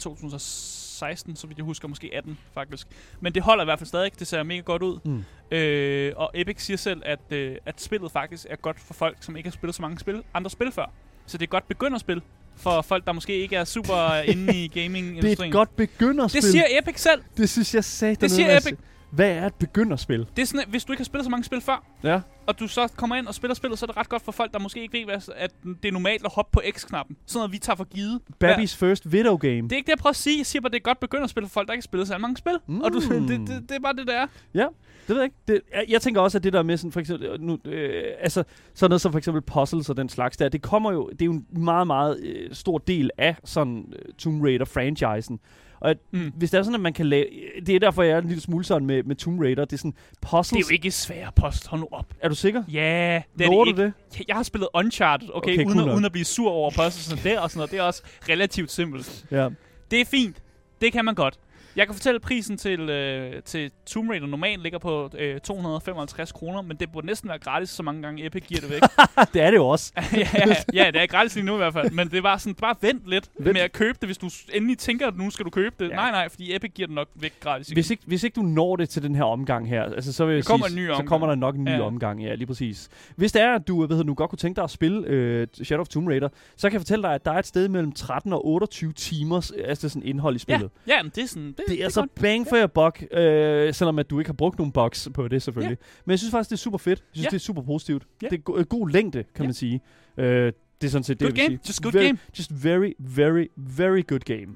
2016, 1.01 1.35
så 1.35 1.47
vidt 1.47 1.57
jeg 1.57 1.65
husker, 1.65 1.87
måske 1.87 2.09
18 2.13 2.37
faktisk. 2.53 2.87
Men 3.19 3.33
det 3.33 3.43
holder 3.43 3.63
i 3.63 3.65
hvert 3.65 3.79
fald 3.79 3.87
stadig. 3.87 4.11
Det 4.19 4.27
ser 4.27 4.43
mega 4.43 4.59
godt 4.61 4.81
ud. 4.83 4.99
mm. 5.05 5.23
Øh, 5.57 6.13
og 6.15 6.31
Epic 6.33 6.61
siger 6.61 6.77
selv, 6.77 7.01
at, 7.05 7.19
øh, 7.29 7.55
at 7.65 7.81
spillet 7.81 8.11
faktisk 8.11 8.45
er 8.49 8.55
godt 8.55 8.79
for 8.79 8.93
folk, 8.93 9.17
som 9.21 9.37
ikke 9.37 9.49
har 9.49 9.51
spillet 9.51 9.75
så 9.75 9.81
mange 9.81 9.99
spil, 9.99 10.23
andre 10.33 10.49
spil 10.49 10.71
før. 10.71 10.91
Så 11.25 11.37
det 11.37 11.45
er 11.45 11.49
godt 11.49 11.67
begynderspil, 11.67 12.21
for 12.55 12.81
folk, 12.81 13.05
der 13.05 13.11
måske 13.11 13.35
ikke 13.37 13.55
er 13.55 13.63
super 13.63 14.21
inde 14.21 14.53
i 14.63 14.67
Det 14.67 14.79
er 14.79 14.83
gaming-industrien. 14.83 15.49
et 15.49 15.53
godt 15.53 15.75
begynderspil. 15.75 16.41
Det 16.41 16.51
siger 16.51 16.63
Epic 16.81 16.99
selv. 17.01 17.21
det 17.37 17.49
synes 17.49 17.75
jeg 17.75 17.83
sagde 17.83 18.15
Det 18.15 18.31
siger 18.31 18.57
Epic. 18.57 18.73
Hvad 19.11 19.31
er 19.31 19.45
et 19.45 19.53
begynderspil? 19.55 20.25
Det 20.35 20.41
er 20.41 20.45
sådan, 20.45 20.59
at 20.61 20.67
hvis 20.67 20.83
du 20.83 20.91
ikke 20.93 20.99
har 20.99 21.05
spillet 21.05 21.25
så 21.25 21.29
mange 21.29 21.43
spil 21.43 21.61
før, 21.61 21.83
Ja. 22.03 22.21
og 22.47 22.59
du 22.59 22.67
så 22.67 22.87
kommer 22.95 23.15
ind 23.15 23.27
og 23.27 23.33
spiller 23.35 23.55
spillet, 23.55 23.79
så 23.79 23.85
er 23.85 23.87
det 23.87 23.97
ret 23.97 24.09
godt 24.09 24.21
for 24.21 24.31
folk, 24.31 24.53
der 24.53 24.59
måske 24.59 24.81
ikke 24.81 24.97
ved, 24.97 25.05
hvad- 25.05 25.35
at 25.35 25.51
det 25.83 25.87
er 25.87 25.91
normalt 25.91 26.25
at 26.25 26.31
hoppe 26.35 26.51
på 26.53 26.61
X-knappen. 26.75 27.15
Sådan 27.25 27.39
noget, 27.39 27.51
vi 27.51 27.57
tager 27.57 27.75
for 27.77 27.83
givet. 27.83 28.19
Babys 28.39 28.75
first 28.75 29.11
video 29.11 29.35
game. 29.41 29.61
Det 29.61 29.71
er 29.71 29.75
ikke 29.75 29.85
det, 29.85 29.89
jeg 29.91 29.97
prøver 29.97 30.09
at 30.11 30.15
sige. 30.15 30.37
Jeg 30.37 30.45
siger 30.45 30.61
bare, 30.61 30.69
det 30.71 30.75
er 30.77 30.81
godt 30.83 30.99
begynderspil 30.99 31.43
for 31.43 31.49
folk, 31.49 31.67
der 31.67 31.73
ikke 31.73 31.81
har 31.81 31.89
spillet 31.89 32.07
så 32.07 32.17
mange 32.17 32.37
spil. 32.37 32.53
Mm. 32.67 32.81
Og 32.81 32.91
du, 32.93 32.99
Mm. 33.09 33.27
det, 33.27 33.39
det, 33.39 33.69
det, 33.69 33.75
er 33.75 33.79
bare 33.79 33.93
det, 33.93 34.07
der 34.07 34.13
er. 34.13 34.27
Ja, 34.53 34.67
det 35.07 35.15
ved 35.15 35.15
jeg 35.15 35.23
ikke. 35.23 35.35
Det, 35.47 35.61
jeg, 35.73 35.85
jeg 35.89 36.01
tænker 36.01 36.21
også, 36.21 36.37
at 36.37 36.43
det 36.43 36.53
der 36.53 36.63
med 36.63 36.77
sådan, 36.77 36.91
for 36.91 36.99
eksempel, 36.99 37.27
øh, 37.27 37.41
nu, 37.41 37.57
øh, 37.65 38.03
altså, 38.19 38.43
sådan 38.73 38.89
noget 38.89 39.01
som 39.01 39.11
for 39.11 39.17
eksempel 39.17 39.41
puzzles 39.41 39.89
og 39.89 39.97
den 39.97 40.09
slags 40.09 40.37
der, 40.37 40.49
det 40.49 40.61
kommer 40.61 40.91
jo, 40.91 41.09
det 41.09 41.21
er 41.21 41.25
jo 41.25 41.31
en 41.31 41.45
meget, 41.49 41.87
meget 41.87 42.19
øh, 42.23 42.49
stor 42.53 42.77
del 42.77 43.09
af 43.17 43.35
sådan 43.43 43.93
øh, 44.05 44.13
Tomb 44.17 44.43
Raider-franchisen. 44.43 45.37
Og 45.81 45.89
at, 45.89 45.97
Mm. 46.11 46.31
hvis 46.35 46.51
det 46.51 46.57
er 46.57 46.63
sådan, 46.63 46.75
at 46.75 46.81
man 46.81 46.93
kan 46.93 47.05
lave... 47.05 47.25
Det 47.65 47.75
er 47.75 47.79
derfor, 47.79 48.03
jeg 48.03 48.13
er 48.13 48.21
en 48.21 48.27
lille 48.27 48.41
smule 48.41 48.65
sådan 48.65 48.85
med, 48.87 49.03
med 49.03 49.15
Tomb 49.15 49.41
Raider. 49.41 49.65
Det 49.65 49.73
er 49.73 49.77
sådan, 49.77 49.93
puzzles... 50.21 50.49
Det 50.49 50.57
er 50.57 50.69
jo 50.69 50.73
ikke 50.73 50.91
svære 50.91 51.31
post. 51.35 51.67
Hold 51.67 51.81
nu 51.81 51.87
op. 51.91 52.05
Er 52.19 52.29
du 52.29 52.35
sikker? 52.35 52.63
Ja, 52.71 53.21
det 53.37 53.45
er 53.45 53.49
det 53.49 53.67
ikke. 53.67 53.81
det? 53.81 53.93
Jeg 54.27 54.35
har 54.35 54.43
spillet 54.43 54.69
Uncharted, 54.73 55.29
okay, 55.33 55.53
Okay, 55.53 55.65
uden, 55.65 55.77
cool 55.77 55.89
at, 55.89 55.93
uden 55.95 56.05
at 56.05 56.11
blive 56.11 56.25
sur 56.25 56.51
over 56.51 56.71
postelsene 56.75 57.21
der 57.23 57.39
og 57.39 57.49
sådan 57.49 57.59
noget. 57.59 57.71
Det 57.71 57.79
er 57.79 57.83
også 57.83 58.03
relativt 58.29 58.71
simpelt. 58.71 59.25
Ja. 59.31 59.49
Det 59.91 60.01
er 60.01 60.05
fint. 60.05 60.37
Det 60.81 60.91
kan 60.91 61.05
man 61.05 61.15
godt. 61.15 61.39
Jeg 61.75 61.85
kan 61.87 61.93
fortælle, 61.95 62.15
at 62.15 62.21
prisen 62.21 62.57
til, 62.57 62.79
øh, 62.89 63.41
til 63.43 63.71
Tomb 63.85 64.09
Raider 64.09 64.27
normalt 64.27 64.61
ligger 64.63 64.79
på 64.79 65.09
øh, 65.17 65.39
255 65.39 66.31
kroner, 66.31 66.61
men 66.61 66.77
det 66.77 66.91
burde 66.91 67.07
næsten 67.07 67.29
være 67.29 67.39
gratis, 67.39 67.69
så 67.69 67.83
mange 67.83 68.01
gange 68.01 68.25
Epic 68.25 68.43
giver 68.47 68.61
det 68.61 68.69
væk. 68.69 68.81
det 69.33 69.41
er 69.41 69.51
det 69.51 69.57
jo 69.57 69.67
også. 69.67 69.93
ja, 70.13 70.27
ja, 70.47 70.55
ja, 70.73 70.91
det 70.91 71.01
er 71.01 71.07
gratis 71.07 71.35
lige 71.35 71.45
nu 71.45 71.53
i 71.53 71.57
hvert 71.57 71.73
fald, 71.73 71.91
men 71.91 72.09
det 72.11 72.23
bare 72.23 72.39
sådan, 72.39 72.55
bare 72.55 72.75
vent 72.81 73.01
lidt 73.07 73.29
Vent. 73.39 73.53
med 73.53 73.61
at 73.61 73.71
købe 73.71 73.97
det, 74.01 74.07
hvis 74.07 74.17
du 74.17 74.29
endelig 74.53 74.77
tænker, 74.77 75.07
at 75.07 75.17
nu 75.17 75.29
skal 75.29 75.45
du 75.45 75.49
købe 75.49 75.75
det. 75.79 75.85
Ja. 75.85 75.89
Ja. 75.89 75.95
Nej, 75.95 76.11
nej, 76.11 76.29
fordi 76.29 76.55
Epic 76.55 76.71
giver 76.75 76.87
det 76.87 76.95
nok 76.95 77.07
væk 77.15 77.33
gratis. 77.39 77.67
igen. 77.67 77.75
Hvis 77.75 77.91
ikke, 77.91 78.03
hvis 78.05 78.23
ikke 78.23 78.35
du 78.35 78.41
når 78.41 78.75
det 78.75 78.89
til 78.89 79.03
den 79.03 79.15
her 79.15 79.23
omgang 79.23 79.69
her, 79.69 79.83
altså, 79.83 80.13
så 80.13 80.25
vil 80.25 80.35
jeg 80.35 80.45
kommer 80.45 80.67
sige, 80.67 80.77
en 80.79 80.83
ny 80.83 80.87
så 80.87 80.91
omgang. 80.91 81.07
kommer 81.09 81.27
der 81.27 81.35
nok 81.35 81.55
en 81.55 81.63
ny 81.63 81.69
Ja. 81.71 81.81
omgang. 81.81 82.23
Ja, 82.23 82.35
lige 82.35 82.47
præcis. 82.47 82.89
Hvis 83.15 83.31
det 83.31 83.41
er, 83.41 83.55
at 83.55 83.67
du, 83.67 83.81
hedder, 83.87 84.03
du 84.03 84.13
godt 84.13 84.29
kunne 84.29 84.37
tænke 84.37 84.55
dig 84.55 84.63
at 84.63 84.69
spille 84.71 85.07
øh, 85.07 85.47
Shadow 85.63 85.81
of 85.81 85.87
Tomb 85.87 86.07
Raider, 86.07 86.29
så 86.57 86.69
kan 86.69 86.73
jeg 86.73 86.81
fortælle 86.81 87.03
dig, 87.03 87.13
at 87.13 87.25
der 87.25 87.31
er 87.31 87.39
et 87.39 87.47
sted 87.47 87.67
mellem 87.69 87.91
13 87.91 88.33
og 88.33 88.47
28 88.47 88.93
timers 88.93 89.51
altså 89.51 89.89
sådan 89.89 90.03
indhold 90.07 90.35
i 90.35 90.39
ja, 90.47 90.53
spillet. 90.55 90.71
ja, 90.87 91.03
men 91.03 91.11
det 91.15 91.23
er 91.23 91.27
sådan, 91.27 91.53
det, 91.61 91.67
Det 91.67 91.73
er 91.73 91.77
det 91.77 91.83
altså 91.83 92.01
godt. 92.01 92.15
bang 92.15 92.47
for 92.47 92.57
your 92.57 92.67
buck, 92.67 93.03
øh, 93.11 93.73
selvom 93.73 93.99
at 93.99 94.09
du 94.09 94.19
ikke 94.19 94.27
har 94.29 94.33
brugt 94.33 94.57
nogen 94.57 94.71
bucks 94.71 95.09
på 95.13 95.27
det 95.27 95.41
selvfølgelig. 95.41 95.77
Men 96.05 96.11
jeg 96.11 96.19
synes 96.19 96.31
faktisk, 96.31 96.49
det 96.49 96.55
er 96.55 96.59
super 96.59 96.77
fedt. 96.77 96.99
Jeg 96.99 97.05
synes, 97.13 97.25
Ja. 97.25 97.29
det 97.29 97.35
er 97.35 97.39
super 97.39 97.61
positivt. 97.61 98.03
Ja. 98.21 98.27
Det 98.27 98.37
er 98.37 98.41
go- 98.41 98.57
øh, 98.57 98.65
god 98.65 98.89
længde, 98.89 99.23
kan 99.23 99.43
Ja. 99.43 99.47
man 99.47 99.53
sige. 99.53 99.81
Øh, 100.17 100.53
det 100.81 100.87
er 100.87 100.91
sådan 100.91 101.03
set 101.03 101.19
det, 101.19 101.27
Good 101.27 101.37
jeg 101.37 101.41
vil 101.43 101.49
game. 101.49 101.59
sige. 101.63 101.69
Just 101.69 101.81
good 101.83 101.93
very, 101.93 102.05
game. 102.05 102.17
Just 102.37 102.51
very, 102.63 102.93
very, 102.99 103.47
very 103.57 104.01
good 104.07 104.19
game. 104.19 104.55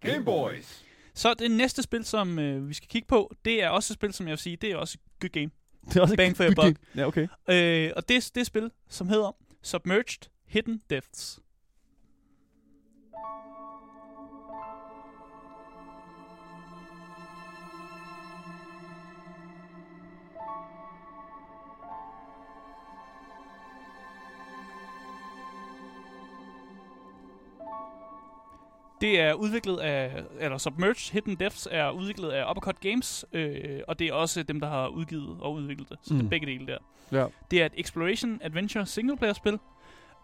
Game 0.00 0.24
Boys. 0.24 0.84
Så 1.14 1.34
det 1.34 1.50
næste 1.50 1.82
spil, 1.82 2.04
som 2.04 2.38
øh, 2.38 2.68
vi 2.68 2.74
skal 2.74 2.88
kigge 2.88 3.06
på, 3.08 3.34
det 3.44 3.62
er 3.62 3.68
også 3.68 3.92
et 3.92 3.94
spil, 3.94 4.12
som 4.12 4.26
jeg 4.26 4.30
vil 4.30 4.38
sige, 4.38 4.56
det 4.56 4.70
er 4.70 4.76
også 4.76 4.98
good 5.20 5.30
game. 5.30 5.50
Det 5.88 5.96
er 5.96 6.00
også 6.00 6.16
Bang 6.16 6.36
for 6.36 6.44
your 6.44 6.54
buck. 6.64 6.78
Ja, 6.96 7.06
okay. 7.06 7.22
Øh, 7.22 7.92
og 7.96 8.08
det, 8.08 8.16
er- 8.16 8.30
det 8.34 8.40
et 8.40 8.46
spil, 8.46 8.70
som 8.88 9.08
hedder 9.08 9.36
Submerged 9.62 10.28
Hidden 10.46 10.80
Depths. 10.90 11.38
Det 29.00 29.20
er 29.20 29.32
udviklet 29.32 29.78
af, 29.80 30.22
eller 30.40 30.58
Submerged 30.58 31.12
Hidden 31.12 31.34
Depths 31.36 31.68
er 31.70 31.90
udviklet 31.90 32.30
af 32.30 32.50
Uppercut 32.50 32.80
Games, 32.80 33.24
øh, 33.32 33.80
og 33.88 33.98
det 33.98 34.06
er 34.08 34.12
også 34.12 34.42
dem, 34.42 34.60
der 34.60 34.68
har 34.68 34.88
udgivet 34.88 35.36
og 35.40 35.52
udviklet 35.52 35.88
det. 35.88 35.98
Så 36.02 36.14
mm. 36.14 36.18
det 36.18 36.22
Mm. 36.24 36.26
er 36.26 36.30
begge 36.30 36.46
dele 36.46 36.66
der. 36.66 36.78
Ja. 37.12 37.26
Det 37.50 37.62
er 37.62 37.66
et 37.66 37.72
Exploration 37.76 38.38
Adventure 38.42 38.86
singleplayer-spil, 38.86 39.58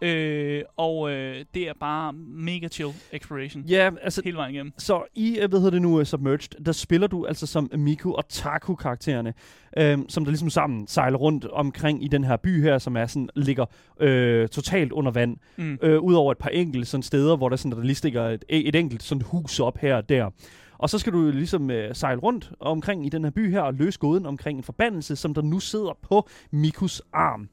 øh, 0.02 0.62
og 0.76 1.10
øh, 1.10 1.44
det 1.54 1.68
er 1.68 1.72
bare 1.80 2.12
mega 2.12 2.68
chill 2.68 2.90
exploration 3.12 3.62
Ja, 3.62 3.90
altså, 4.02 4.22
hele 4.24 4.36
vejen 4.36 4.54
igennem. 4.54 4.72
Så 4.78 5.02
i, 5.14 5.38
øh, 5.38 5.48
hvad 5.48 5.58
hedder 5.58 5.70
det 5.70 5.82
nu, 5.82 5.98
uh, 5.98 6.04
Submerged, 6.04 6.64
der 6.64 6.72
spiller 6.72 7.06
du 7.06 7.26
altså 7.26 7.46
som 7.46 7.70
Miku 7.76 8.12
og 8.12 8.28
Taku 8.28 8.74
karaktererne, 8.74 9.34
øhm, 9.76 10.08
som 10.08 10.24
der 10.24 10.30
ligesom 10.30 10.50
sammen 10.50 10.86
sejler 10.86 11.18
rundt 11.18 11.44
omkring 11.44 12.04
i 12.04 12.08
den 12.08 12.24
her 12.24 12.36
by 12.36 12.62
her, 12.62 12.78
som 12.78 12.96
er 12.96 13.06
sådan, 13.06 13.28
ligger 13.36 13.66
øh, 14.00 14.48
totalt 14.48 14.92
under 14.92 15.12
vand. 15.12 15.36
Mm. 15.56 15.78
Øh, 15.82 16.00
Udover 16.00 16.32
et 16.32 16.38
par 16.38 16.50
enkelte 16.50 16.86
sådan 16.86 17.02
steder, 17.02 17.36
hvor 17.36 17.48
der, 17.48 17.56
sådan, 17.56 17.78
der 17.78 17.84
lige 17.84 17.94
stikker 17.94 18.22
et, 18.22 18.44
et 18.48 18.74
enkelt 18.74 19.02
sådan 19.02 19.22
hus 19.22 19.60
op 19.60 19.78
her 19.78 19.96
og 19.96 20.08
der. 20.08 20.30
Og 20.78 20.90
så 20.90 20.98
skal 20.98 21.12
du 21.12 21.30
ligesom 21.30 21.70
øh, 21.70 21.94
sejle 21.94 22.20
rundt 22.20 22.52
omkring 22.60 23.06
i 23.06 23.08
den 23.08 23.24
her 23.24 23.30
by 23.30 23.50
her 23.50 23.60
og 23.60 23.74
løse 23.74 23.98
gåden 23.98 24.26
omkring 24.26 24.58
en 24.58 24.64
forbandelse, 24.64 25.16
som 25.16 25.34
der 25.34 25.42
nu 25.42 25.60
sidder 25.60 25.98
på 26.02 26.28
Mikus 26.50 27.02
arm. 27.12 27.48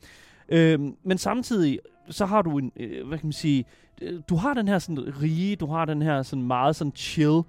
Øhm, 0.50 0.96
men 1.04 1.18
samtidig 1.18 1.80
så 2.10 2.26
har 2.26 2.42
du 2.42 2.58
en, 2.58 2.72
øh, 2.76 3.08
hvad 3.08 3.18
kan 3.18 3.28
man 3.28 3.34
sige, 3.34 3.66
øh, 4.02 4.22
du 4.30 4.36
har 4.36 4.54
den 4.54 4.68
her 4.68 4.80
sådan 4.80 5.22
rige, 5.22 5.56
du 5.56 5.66
har 5.66 5.86
den 5.86 6.02
her 6.02 6.24
sådan 6.24 6.44
meget 6.48 6.76
sådan 6.76 6.94
chill 6.96 7.42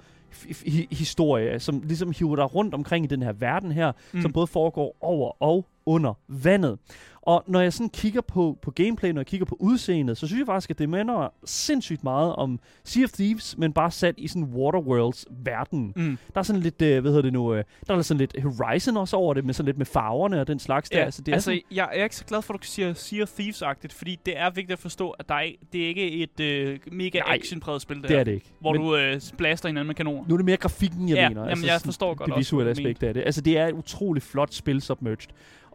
historie, 0.91 1.61
som 1.61 1.83
ligesom 1.85 2.13
hiver 2.19 2.37
dig 2.37 2.55
rundt 2.55 2.75
omkring 2.75 3.05
i 3.05 3.09
den 3.09 3.23
her 3.23 3.33
verden 3.33 3.73
her, 3.73 3.93
mm. 4.13 4.23
som 4.23 4.33
både 4.33 4.47
foregår 4.47 4.97
over 5.01 5.43
og 5.43 5.67
under 5.89 6.15
vandet. 6.29 6.79
Og 7.23 7.45
når 7.47 7.61
jeg 7.61 7.73
sådan 7.73 7.89
kigger 7.89 8.21
på, 8.21 8.59
på 8.63 8.71
gameplay, 8.71 9.11
når 9.11 9.21
jeg 9.21 9.27
kigger 9.27 9.47
på 9.47 9.57
udseendet, 9.61 10.19
så 10.19 10.27
synes 10.27 10.39
jeg 10.39 10.47
faktisk, 10.47 10.71
at 10.71 10.79
det 10.79 10.89
minder 10.89 11.33
sindssygt 11.45 12.05
meget 12.05 12.37
om 12.37 12.61
Sea 12.85 13.05
of 13.05 13.11
Thieves, 13.11 13.59
men 13.59 13.73
bare 13.73 13.91
sat 13.91 14.15
i 14.19 14.29
sådan 14.29 14.45
Waterworlds 14.45 15.27
verden. 15.45 15.93
Mm. 15.97 16.19
Der 16.35 16.39
er 16.39 16.43
sådan 16.43 16.63
lidt, 16.63 16.83
øh, 16.83 17.01
hvad 17.01 17.11
hedder 17.11 17.23
det 17.23 17.33
nu, 17.33 17.55
øh, 17.55 17.65
der 17.87 17.95
er 17.97 18.03
sådan 18.03 18.19
lidt 18.19 18.43
Horizon 18.43 18.97
også 18.97 19.17
over 19.17 19.35
det, 19.35 19.45
med 19.45 19.55
sådan 19.55 19.67
lidt 19.67 19.79
med 19.79 19.87
farverne 19.87 20.41
og 20.41 20.47
den 20.47 20.59
slags 20.59 20.91
der. 20.91 20.99
Ja, 20.99 21.05
Altså, 21.05 21.23
det 21.23 21.33
er 21.33 21.37
altså, 21.37 21.51
sådan, 21.51 21.61
jeg 21.71 21.89
er 21.93 22.03
ikke 22.05 22.17
så 22.17 22.25
glad 22.25 22.43
for, 22.43 22.55
at 22.55 22.61
du 22.63 22.67
siger 22.67 22.95
Sea 22.95 23.23
of 23.23 23.41
Thieves-agtigt, 23.41 23.99
fordi 23.99 24.19
det 24.27 24.39
er 24.39 24.51
vigtigt 24.51 24.71
at 24.73 24.79
forstå, 24.79 25.11
at 25.11 25.29
der 25.29 25.35
er, 25.35 25.47
det 25.73 25.85
er 25.85 25.89
ikke 25.89 26.11
et 26.11 26.41
øh, 26.41 26.79
mega 26.93 27.21
actionpræget 27.27 27.83
spil, 27.83 27.97
det, 27.97 28.03
det 28.03 28.11
her, 28.11 28.21
er 28.21 28.25
det 28.25 28.33
ikke. 28.33 28.47
hvor 28.61 28.73
Men 28.73 28.83
du 28.83 28.97
øh, 28.97 29.21
blaster 29.37 29.69
hinanden 29.69 29.87
med 29.87 29.95
kanoner. 29.95 30.25
nu 30.29 30.35
er 30.35 30.39
det 30.39 30.47
mere 30.47 30.57
grafikken, 30.57 31.09
jeg 31.09 31.17
Ja, 31.17 31.29
mener. 31.29 31.49
jamen, 31.49 31.65
jeg 31.65 31.73
sådan 31.73 31.85
forstår 31.89 32.15
godt 32.15 32.31
det 32.31 32.39
visuelle 32.39 32.71
aspekt 32.71 33.03
af 33.03 33.15
det. 33.15 33.23
Altså, 33.27 33.41
det 33.41 33.59
er 33.59 33.67
et 33.67 33.73
utroligt 33.73 34.25
flot 34.27 34.55
spil, 34.55 34.83
Submerged. 34.83 35.29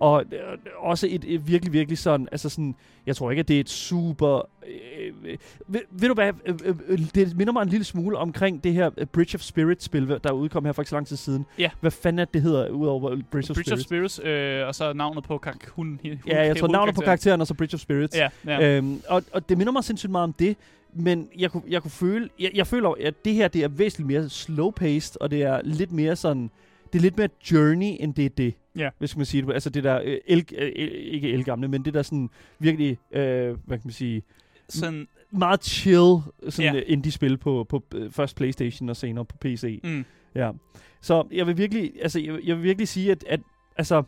Og 0.03 0.23
øh, 0.31 0.57
også 0.77 1.07
et, 1.09 1.25
et 1.27 1.47
virkelig, 1.47 1.73
virkelig 1.73 1.97
sådan, 1.97 2.27
altså 2.31 2.49
sådan, 2.49 2.75
jeg 3.05 3.15
tror 3.15 3.31
ikke, 3.31 3.39
at 3.39 3.47
det 3.47 3.55
er 3.55 3.59
et 3.59 3.69
super... 3.69 4.49
Øh, 4.67 5.13
øh, 5.25 5.37
ved, 5.67 5.81
ved 5.91 6.07
du 6.07 6.13
hvad, 6.13 6.33
øh, 6.45 6.55
øh, 6.65 6.75
øh, 6.87 6.99
det 7.15 7.37
minder 7.37 7.53
mig 7.53 7.61
en 7.61 7.69
lille 7.69 7.83
smule 7.83 8.17
omkring 8.17 8.63
det 8.63 8.73
her 8.73 8.89
øh, 8.97 9.05
Bridge 9.05 9.35
of 9.35 9.41
Spirit-spil, 9.41 10.19
der 10.23 10.31
udkom 10.31 10.65
her 10.65 10.71
for 10.71 10.81
ikke 10.81 10.89
så 10.89 10.95
lang 10.95 11.07
tid 11.07 11.17
siden. 11.17 11.45
Ja. 11.59 11.69
Hvad 11.79 11.91
fanden 11.91 12.19
er 12.19 12.25
det, 12.25 12.33
det 12.33 12.41
hedder, 12.41 12.69
udover 12.69 13.09
Bridge 13.09 13.51
of 13.51 13.55
Bridge 13.55 13.63
Spirit? 13.63 13.71
of 13.73 13.79
Spirits, 13.79 14.19
øh, 14.23 14.67
og 14.67 14.75
så 14.75 14.93
navnet 14.93 15.23
på 15.23 15.37
kar- 15.37 15.71
hun, 15.75 15.99
hun, 16.03 16.19
ja, 16.27 16.45
jeg 16.45 16.57
tror 16.57 16.67
navnet 16.67 16.95
på 16.95 17.01
karakteren, 17.01 17.41
og 17.41 17.47
så 17.47 17.53
Bridge 17.53 17.75
of 17.75 17.79
Spirits. 17.79 18.17
Ja, 18.17 18.29
ja. 18.45 18.77
Øhm, 18.77 19.01
og, 19.09 19.23
og 19.33 19.49
det 19.49 19.57
minder 19.57 19.73
mig 19.73 19.83
sindssygt 19.83 20.11
meget 20.11 20.23
om 20.23 20.33
det, 20.33 20.57
men 20.93 21.29
jeg 21.37 21.51
kunne, 21.51 21.63
jeg 21.69 21.81
kunne 21.81 21.91
føle, 21.91 22.29
jeg, 22.39 22.51
jeg 22.53 22.67
føler, 22.67 22.93
at 23.03 23.25
det 23.25 23.33
her, 23.33 23.47
det 23.47 23.63
er 23.63 23.67
væsentligt 23.67 24.07
mere 24.07 24.25
slow-paced, 24.25 25.15
og 25.19 25.31
det 25.31 25.43
er 25.43 25.61
lidt 25.63 25.91
mere 25.91 26.15
sådan, 26.15 26.49
det 26.93 26.99
er 26.99 27.01
lidt 27.01 27.17
mere 27.17 27.29
journey, 27.51 27.95
end 27.99 28.13
det 28.13 28.25
er 28.25 28.29
det. 28.29 28.53
Ja. 28.77 28.89
Hvis 28.99 29.15
man 29.15 29.19
kan 29.19 29.25
sige 29.25 29.41
det. 29.45 29.53
Altså 29.53 29.69
det 29.69 29.83
der, 29.83 30.01
øh, 30.03 30.17
el, 30.27 30.45
øh, 30.57 30.71
ikke 30.75 31.31
elgamle, 31.31 31.67
men 31.67 31.85
det 31.85 31.93
der 31.93 32.01
sådan 32.01 32.29
virkelig, 32.59 32.97
øh, 33.11 33.47
hvad 33.65 33.77
kan 33.77 33.81
man 33.83 33.91
sige, 33.93 34.23
Sådan, 34.69 35.07
meget 35.31 35.63
chill 35.65 36.17
sådan 36.49 36.73
Ja. 36.73 36.79
ja. 36.79 36.83
indie-spil 36.87 37.37
på, 37.37 37.63
på 37.69 37.83
øh, 37.95 38.11
først 38.11 38.35
Playstation 38.35 38.89
og 38.89 38.95
senere 38.95 39.25
på 39.25 39.37
PC. 39.37 39.79
mm, 39.83 40.05
Ja. 40.35 40.51
Så 41.01 41.27
jeg 41.31 41.47
vil 41.47 41.57
virkelig, 41.57 41.91
altså 42.01 42.19
jeg, 42.19 42.39
jeg 42.43 42.55
vil 42.55 42.63
virkelig 42.63 42.87
sige, 42.87 43.11
at, 43.11 43.23
at 43.27 43.39
altså, 43.77 44.03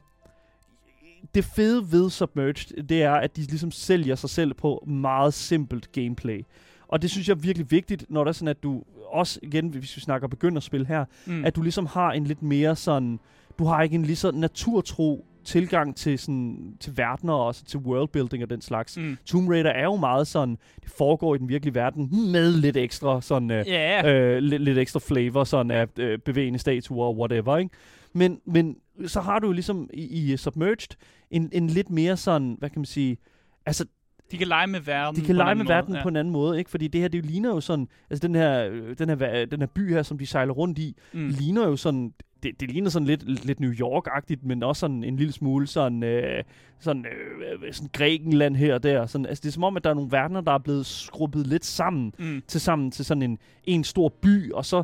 det 1.36 1.46
fede 1.46 1.92
ved 1.92 2.10
Submerged, 2.10 2.84
det 2.84 3.04
er, 3.04 3.12
at 3.14 3.36
de 3.36 3.42
ligesom 3.42 3.72
sælger 3.72 4.16
sig 4.16 4.30
selv 4.30 4.54
på 4.54 4.84
meget 4.88 5.34
simpelt 5.34 5.92
gameplay. 5.92 6.42
Og 6.88 7.02
det 7.02 7.12
synes 7.12 7.28
jeg 7.28 7.36
er 7.36 7.40
virkelig 7.40 7.72
vigtigt, 7.72 8.06
når 8.10 8.24
der 8.24 8.30
er 8.30 8.34
sådan, 8.34 8.48
at 8.48 8.64
du 8.64 8.84
også, 9.12 9.40
igen, 9.44 9.70
hvis 9.70 9.96
vi 9.96 10.02
snakker 10.02 10.28
begynderspil 10.28 10.88
her, 10.88 11.06
mm. 11.26 11.46
at 11.46 11.56
du 11.56 11.62
ligesom 11.62 11.86
har 11.86 12.12
en 12.12 12.26
lidt 12.26 12.42
mere 12.42 12.76
sådan, 12.76 13.20
du 13.60 13.66
har 13.66 13.82
ikke 13.84 13.96
en 13.96 14.06
lige 14.06 14.16
så 14.16 14.32
naturtro 14.32 15.26
tilgang 15.44 15.96
til, 15.96 16.20
sådan, 16.20 16.76
til 16.80 16.98
verdener 16.98 17.34
og 17.34 17.46
også 17.46 17.66
til 17.66 17.80
worldbuilding 17.80 18.44
og 18.44 18.50
den 18.50 18.62
slags. 18.62 18.98
mm. 18.98 19.18
Tomb 19.26 19.50
Raider 19.50 19.70
er 19.70 19.84
jo 19.84 19.96
meget 19.96 20.28
sådan, 20.28 20.58
det 20.84 20.92
foregår 20.98 21.36
i 21.36 21.38
den 21.38 21.50
virkelige 21.50 21.76
verden 21.76 22.32
med 22.32 22.52
lidt 22.52 22.78
ekstra 22.78 23.22
sådan, 23.22 23.52
øh, 23.52 23.68
Ja, 23.68 24.14
øh, 24.14 24.38
lidt, 24.38 24.62
lidt 24.62 24.78
ekstra 24.78 25.00
flavor 25.00 25.44
sådan 25.44 25.72
af 25.72 25.88
øh, 26.00 26.20
bevægende 26.20 26.60
statuer 26.60 27.06
og 27.06 27.18
whatever, 27.18 27.58
ikke? 27.58 27.76
Men, 28.14 28.40
men 28.46 28.76
så 29.08 29.22
har 29.22 29.40
du 29.40 29.48
jo 29.48 29.54
ligesom 29.54 29.90
i, 29.94 30.34
i 30.34 30.38
Submerged 30.38 30.98
en, 31.32 31.50
en 31.52 31.68
lidt 31.68 31.90
mere 31.90 32.18
sådan, 32.18 32.56
hvad 32.60 32.70
kan 32.70 32.80
man 32.80 32.86
sige, 32.86 33.18
altså 33.66 33.86
de 34.32 34.38
kan 34.38 34.48
lege 34.48 34.68
med 34.68 34.80
verden. 34.80 35.16
de 35.16 35.22
på 35.22 35.26
kan 35.26 35.36
en 35.36 35.38
lege 35.38 35.56
med 35.56 35.66
verden 35.66 35.94
måde. 35.94 36.04
på 36.04 36.10
en 36.10 36.16
anden 36.16 36.32
måde, 36.32 36.58
ikke? 36.60 36.72
Fordi 36.72 36.88
det 36.88 37.02
her, 37.02 37.08
det 37.08 37.26
ligner 37.26 37.50
jo 37.50 37.62
sådan, 37.62 37.88
altså 38.10 38.28
den 38.28 38.36
her, 38.36 38.68
øh, 38.72 38.96
den 38.98 39.10
her, 39.10 39.46
den 39.46 39.60
her 39.60 39.68
by 39.68 39.90
her, 39.94 40.04
som 40.04 40.18
de 40.18 40.26
sejler 40.26 40.54
rundt 40.54 40.80
i, 40.80 40.96
mm. 41.14 41.28
Ligner 41.28 41.68
jo 41.68 41.76
sådan, 41.76 42.14
det, 42.44 42.60
det 42.60 42.72
ligner 42.72 42.90
sådan 42.90 43.06
lidt, 43.08 43.46
lidt 43.46 43.60
New 43.60 43.72
York-agtigt, 43.72 44.48
men 44.48 44.64
også 44.64 44.80
sådan 44.80 45.04
en 45.04 45.16
lille 45.18 45.34
smule 45.34 45.68
sådan, 45.68 46.04
øh, 46.04 46.44
sådan, 46.80 47.06
øh, 47.06 47.74
sådan 47.74 47.90
Grækenland 47.94 48.56
her 48.56 48.74
og 48.74 48.84
der. 48.84 49.06
Sådan, 49.06 49.26
altså, 49.26 49.42
det 49.42 49.48
er 49.48 49.52
som 49.54 49.64
om, 49.64 49.78
at 49.78 49.84
der 49.84 49.90
er 49.90 49.94
nogle 49.94 50.12
verdener, 50.12 50.42
der 50.42 50.52
er 50.52 50.58
blevet 50.58 50.86
skrubbet 50.86 51.48
lidt 51.48 51.66
sammen 51.66 52.14
Mm. 52.20 52.44
til 52.48 52.62
sammen 52.62 52.92
til 52.92 53.06
sådan 53.06 53.22
en, 53.24 53.38
en 53.64 53.84
stor 53.84 54.10
by, 54.10 54.52
og 54.52 54.66
så 54.66 54.84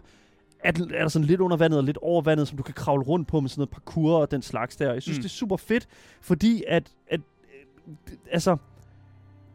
er, 0.63 0.71
den- 0.71 0.91
er 0.93 1.01
der 1.01 1.07
sådan 1.07 1.25
lidt 1.27 1.41
under 1.41 1.57
vandet 1.57 1.77
og 1.79 1.83
lidt 1.83 1.97
over 2.01 2.21
vandet, 2.21 2.47
som 2.47 2.57
du 2.57 2.63
kan 2.63 2.73
kravle 2.73 3.03
rundt 3.03 3.27
på 3.27 3.39
med 3.39 3.49
sådan 3.49 3.59
noget 3.59 3.69
parkour 3.69 4.17
og 4.17 4.31
den 4.31 4.41
slags 4.41 4.75
der. 4.75 4.93
Jeg 4.93 5.01
synes, 5.01 5.17
Mm. 5.17 5.19
mm. 5.19 5.23
det 5.23 5.29
er 5.29 5.33
super 5.35 5.57
fedt, 5.57 5.87
fordi 6.21 6.63
at, 6.67 6.91
at 7.07 7.19
øh, 7.87 8.13
altså, 8.31 8.57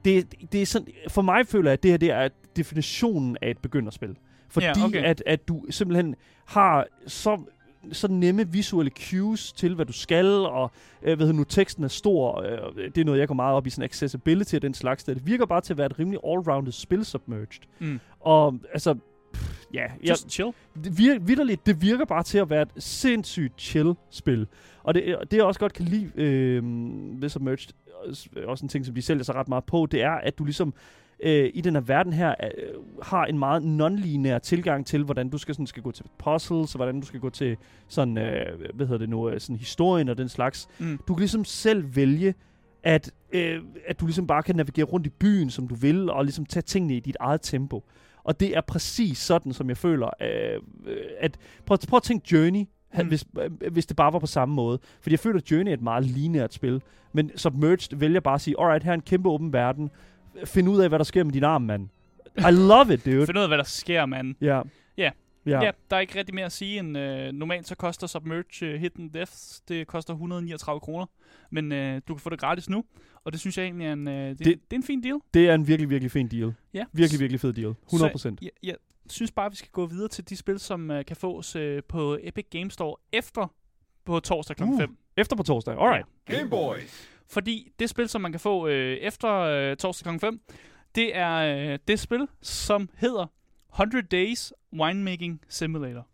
det, 0.07 0.35
det 0.53 0.63
er 0.63 0.67
sådan, 0.67 0.89
for 1.09 1.23
mig 1.23 1.47
føler 1.47 1.71
jeg, 1.71 1.73
at 1.73 1.83
det 1.83 1.91
her 1.91 1.99
det 1.99 2.11
er 2.11 2.29
definitionen 2.57 3.37
af 3.43 3.51
et 3.51 3.59
begynderspil. 3.59 4.17
Fordi 4.49 4.67
Ja, 4.67 4.85
okay. 4.85 5.03
at, 5.05 5.23
at 5.27 5.49
du 5.49 5.63
simpelthen 5.71 6.15
har 6.45 6.87
så 7.07 7.41
så 7.93 8.09
nemme 8.09 8.49
visuelle 8.49 8.91
cues 8.91 9.53
til, 9.53 9.75
hvad 9.75 9.87
du 9.87 9.93
skal, 9.93 10.27
og 10.27 10.71
øh, 11.03 11.17
hvad 11.17 11.27
hedder 11.27 11.39
nu, 11.39 11.45
teksten 11.45 11.85
er 11.85 11.89
stor. 11.89 12.43
Øh, 12.43 12.91
det 12.95 12.99
er 12.99 13.05
noget, 13.05 13.21
jeg 13.21 13.29
går 13.29 13.35
meget 13.35 13.57
op 13.57 13.67
i, 13.67 13.71
sådan 13.71 13.85
accessibility 13.85 14.55
og 14.55 14.63
den 14.63 14.75
slags. 14.75 15.05
Det 15.05 15.27
virker 15.27 15.47
bare 15.47 15.61
til 15.61 15.73
at 15.73 15.77
være 15.77 15.87
et 15.87 15.99
rimelig 15.99 16.21
all-rounded 16.25 16.73
spil, 16.73 17.05
Submerged. 17.05 17.61
Mm. 17.79 18.01
Og 18.21 18.59
altså, 18.73 18.95
ja, 19.75 19.83
jeg, 19.83 20.11
Just 20.11 20.31
chill. 20.31 20.53
det 20.85 20.99
virker, 20.99 21.21
vidderligt, 21.21 21.67
det 21.67 21.83
virker 21.83 22.05
bare 22.05 22.23
til 22.23 22.39
at 22.39 22.51
være 22.51 22.63
et 22.63 22.71
sindssygt 22.79 23.61
chill 23.61 23.95
spil. 24.11 24.47
Og 24.83 24.95
det, 24.95 25.17
det 25.31 25.37
jeg 25.37 25.45
også 25.45 25.61
godt 25.61 25.73
kan 25.73 25.85
lide 25.85 26.11
øh, 26.15 26.63
ved 27.23 27.29
Submerged, 27.29 27.73
også, 28.05 28.29
også 28.47 28.65
en 28.65 28.69
ting, 28.69 28.87
som 28.87 28.95
de 28.95 29.03
sælger 29.03 29.25
sig 29.25 29.35
ret 29.35 29.49
meget 29.49 29.65
på, 29.65 29.87
det 29.91 30.03
er, 30.03 30.11
at 30.11 30.39
du 30.39 30.45
ligesom 30.45 30.75
øh, 31.21 31.51
i 31.55 31.61
den 31.61 31.75
her 31.75 31.81
verden 31.81 32.13
her 32.13 32.35
øh, 32.43 32.75
har 33.03 33.25
en 33.25 33.39
meget 33.39 33.63
non-lineær 33.63 34.39
tilgang 34.39 34.87
til, 34.87 35.05
hvordan 35.05 35.29
du 35.29 35.39
skal, 35.39 35.55
sådan, 35.55 35.67
skal 35.67 35.83
gå 35.83 35.93
til 35.93 36.05
puzzles, 36.19 36.75
og 36.75 36.79
hvordan 36.79 37.01
du 37.01 37.07
skal 37.07 37.21
gå 37.21 37.31
til 37.31 37.57
sådan, 37.89 38.19
øh, 38.19 38.75
hvad 38.75 38.87
hedder 38.87 38.99
det 38.99 39.09
nu, 39.09 39.31
øh, 39.31 39.41
sådan 39.41 39.57
historien 39.57 40.09
og 40.09 40.19
den 40.19 40.29
slags. 40.29 40.69
Mm. 40.79 41.01
Du 41.09 41.15
kan 41.15 41.21
ligesom 41.21 41.45
selv 41.45 41.97
vælge, 41.97 42.35
at, 42.83 43.11
øh, 43.33 43.63
at 43.87 44.01
du 44.01 44.07
ligesom 44.07 44.27
bare 44.27 44.43
kan 44.43 44.57
navigere 44.57 44.87
rundt 44.87 45.07
i 45.07 45.11
byen, 45.11 45.51
som 45.51 45.69
du 45.69 45.75
vil, 45.75 46.11
og 46.11 46.25
ligesom 46.25 46.47
tage 46.47 46.63
tingene 46.63 46.97
i 46.97 47.01
dit 47.01 47.17
eget 47.21 47.41
tempo. 47.43 47.85
Og 48.27 48.41
det 48.41 48.57
er 48.57 48.61
præcis 48.61 49.19
sådan, 49.19 49.53
som 49.53 49.69
jeg 49.69 49.77
føler, 49.77 50.11
øh, 50.23 50.61
øh, 50.87 50.97
at... 51.21 51.37
Prøv, 51.67 51.79
prøv 51.89 51.97
at 51.97 52.03
tænke 52.03 52.35
Journey, 52.35 52.65
Mm. 52.95 53.03
mm. 53.03 53.09
hvis, 53.09 53.25
øh, 53.41 53.51
hvis 53.73 53.87
det 53.87 53.97
bare 53.97 54.13
var 54.13 54.19
på 54.19 54.27
samme 54.27 54.55
måde. 54.55 54.79
Fordi 55.01 55.13
jeg 55.13 55.21
føler, 55.21 55.39
at 55.41 55.51
Journey 55.51 55.71
er 55.71 55.75
et 55.75 55.83
meget 55.83 56.05
lineært 56.05 56.55
spil. 56.55 56.83
Men 57.13 57.31
Submerged 57.37 57.97
vælger 57.97 58.21
bare 58.21 58.35
at 58.35 58.41
sige, 58.41 58.55
alright, 58.61 58.85
her 58.85 58.91
er 58.91 58.95
en 58.95 59.01
kæmpe 59.01 59.29
åben 59.29 59.53
verden. 59.53 59.91
Find 60.45 60.69
ud 60.69 60.81
af, 60.81 60.89
hvad 60.89 60.99
der 60.99 61.05
sker 61.05 61.25
med 61.25 61.33
din 61.33 61.45
arm, 61.45 61.63
mand. 61.63 61.89
I 62.39 62.51
love 62.51 62.95
it, 62.95 63.05
dude. 63.05 63.27
Find 63.27 63.39
ud 63.39 63.43
af, 63.43 63.49
hvad 63.49 63.59
der 63.59 63.65
sker, 63.65 64.07
mand. 64.07 64.35
Ja. 64.41 64.61
Ja. 64.97 65.11
Ja. 65.47 65.65
Ja, 65.65 65.71
der 65.91 65.97
er 65.97 66.01
ikke 66.01 66.19
rigtig 66.19 66.35
mere 66.35 66.45
at 66.47 66.53
sige 66.53 66.79
end 66.79 66.99
øh, 66.99 67.33
normalt 67.33 67.67
så 67.69 67.75
koster 67.75 68.07
Submerge 68.07 68.75
uh, 68.75 68.81
Hidden 68.81 69.09
Deaths, 69.09 69.61
det 69.69 69.87
koster 69.87 70.13
139 70.13 70.81
kroner, 70.81 71.07
men 71.51 71.73
øh, 71.73 72.01
du 72.09 72.15
kan 72.15 72.21
få 72.21 72.31
det 72.31 72.39
gratis 72.41 72.69
nu, 72.69 72.85
og 73.25 73.33
det 73.33 73.41
synes 73.41 73.59
jeg 73.59 73.65
egentlig 73.65 73.87
er 73.87 73.93
en, 73.93 74.09
øh, 74.09 74.29
det, 74.29 74.39
det, 74.39 74.47
Det- 74.47 74.59
er 74.73 74.77
en 74.77 74.83
fin 74.83 75.03
deal. 75.03 75.19
Det 75.35 75.49
er 75.49 75.55
en 75.55 75.67
virkelig, 75.69 75.91
virkelig 75.91 76.11
fin 76.13 76.29
deal. 76.29 76.55
Ja. 76.75 76.85
Virkelig, 76.93 77.21
virkelig 77.21 77.41
fed 77.41 77.53
deal. 77.53 77.75
100 77.87 78.11
procent. 78.13 78.43
Jeg, 78.43 78.51
jeg 78.63 78.75
synes 79.11 79.33
bare, 79.33 79.51
vi 79.51 79.57
skal 79.57 79.71
gå 79.73 79.87
videre 79.87 80.09
til 80.09 80.29
de 80.29 80.37
spil, 80.37 80.59
som 80.59 80.91
øh, 80.91 81.05
kan 81.05 81.17
fås 81.17 81.57
øh, 81.57 81.83
på 81.89 82.19
Epic 82.23 82.47
Games 82.51 82.73
Store 82.75 82.97
efter 83.13 83.55
på 84.05 84.21
torsdag 84.21 84.57
kl. 84.57 84.63
Uh, 84.63 84.79
5. 84.81 84.97
Efter 85.17 85.37
på 85.37 85.43
torsdag. 85.43 85.75
Alright. 85.79 86.07
Game 86.27 86.51
Boys. 86.51 87.09
Fordi 87.29 87.73
det 87.79 87.91
spil, 87.91 88.09
som 88.09 88.21
man 88.21 88.33
kan 88.33 88.41
få 88.41 88.69
øh, 88.69 88.97
efter 88.97 89.31
øh, 89.33 89.77
torsdag 89.77 90.13
kl. 90.13 90.19
5, 90.21 90.41
det 90.95 91.17
er 91.17 91.35
øh, 91.73 91.79
det 91.89 91.99
spil, 92.01 92.29
som 92.43 92.89
hedder 92.97 93.27
100 93.77 94.11
Days 94.11 94.53
Winemaking 94.73 95.41
Simulator. 95.49 96.07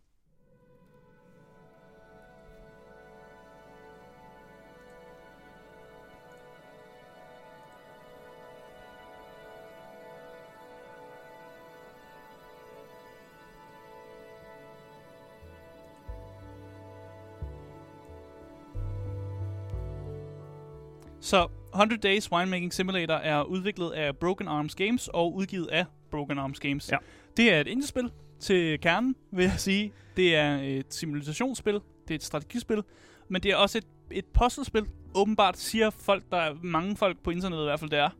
Så 21.21 21.49
100 21.75 22.01
Days 22.01 22.33
Winemaking 22.33 22.75
Simulator 22.75 23.15
er 23.15 23.43
udviklet 23.43 23.91
af 23.91 24.17
Broken 24.17 24.49
Arms 24.49 24.75
Games 24.75 25.09
og 25.09 25.35
udgivet 25.35 25.67
af 25.67 25.85
Broken 26.11 26.39
Arms 26.39 26.61
Games. 26.61 26.93
Ja. 26.93 26.97
Det 27.37 27.53
er 27.53 27.61
et 27.61 27.67
indiespil 27.67 28.11
til 28.41 28.81
kernen, 28.81 29.17
vil 29.31 29.43
jeg 29.43 29.55
sige. 29.57 29.93
Det 30.17 30.37
er 30.37 30.59
et 30.63 30.95
simulationsspil, 30.95 31.75
det 31.75 32.11
er 32.11 32.15
et 32.15 32.23
strategispil, 32.23 32.83
men 33.29 33.43
det 33.43 33.51
er 33.51 33.57
også 33.57 33.79
et, 33.79 33.87
et 34.11 34.25
puzzlespil. 34.25 34.87
Åbenbart 35.15 35.59
siger 35.59 35.91
folk, 35.91 36.25
der 36.31 36.37
er 36.37 36.55
mange 36.63 36.97
folk 36.97 37.19
på 37.19 37.31
internettet 37.31 37.65
i 37.65 37.69
hvert 37.69 37.81
fald, 37.81 37.91
det 37.91 37.99
er. 37.99 38.11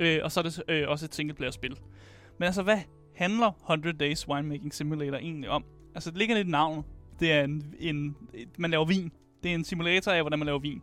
Øh, 0.00 0.20
og 0.22 0.32
så 0.32 0.40
er 0.40 0.44
det 0.44 0.62
øh, 0.68 0.88
også 0.88 1.04
et 1.04 1.14
singleplayer-spil. 1.14 1.78
Men 2.38 2.46
altså, 2.46 2.62
hvad 2.62 2.78
handler 3.14 3.50
100 3.60 3.98
Days 3.98 4.28
Winemaking 4.28 4.74
Simulator 4.74 5.16
egentlig 5.16 5.50
om? 5.50 5.64
Altså, 5.94 6.10
det 6.10 6.18
ligger 6.18 6.34
lidt 6.34 6.48
i 6.48 6.50
navnet. 6.50 6.84
Det 7.20 7.32
er 7.32 7.44
en, 7.44 7.74
en, 7.78 8.16
et, 8.34 8.58
man 8.58 8.70
laver 8.70 8.84
vin. 8.84 9.12
Det 9.42 9.50
er 9.50 9.54
en 9.54 9.64
simulator 9.64 10.12
af, 10.12 10.22
hvordan 10.22 10.38
man 10.38 10.46
laver 10.46 10.58
vin. 10.58 10.82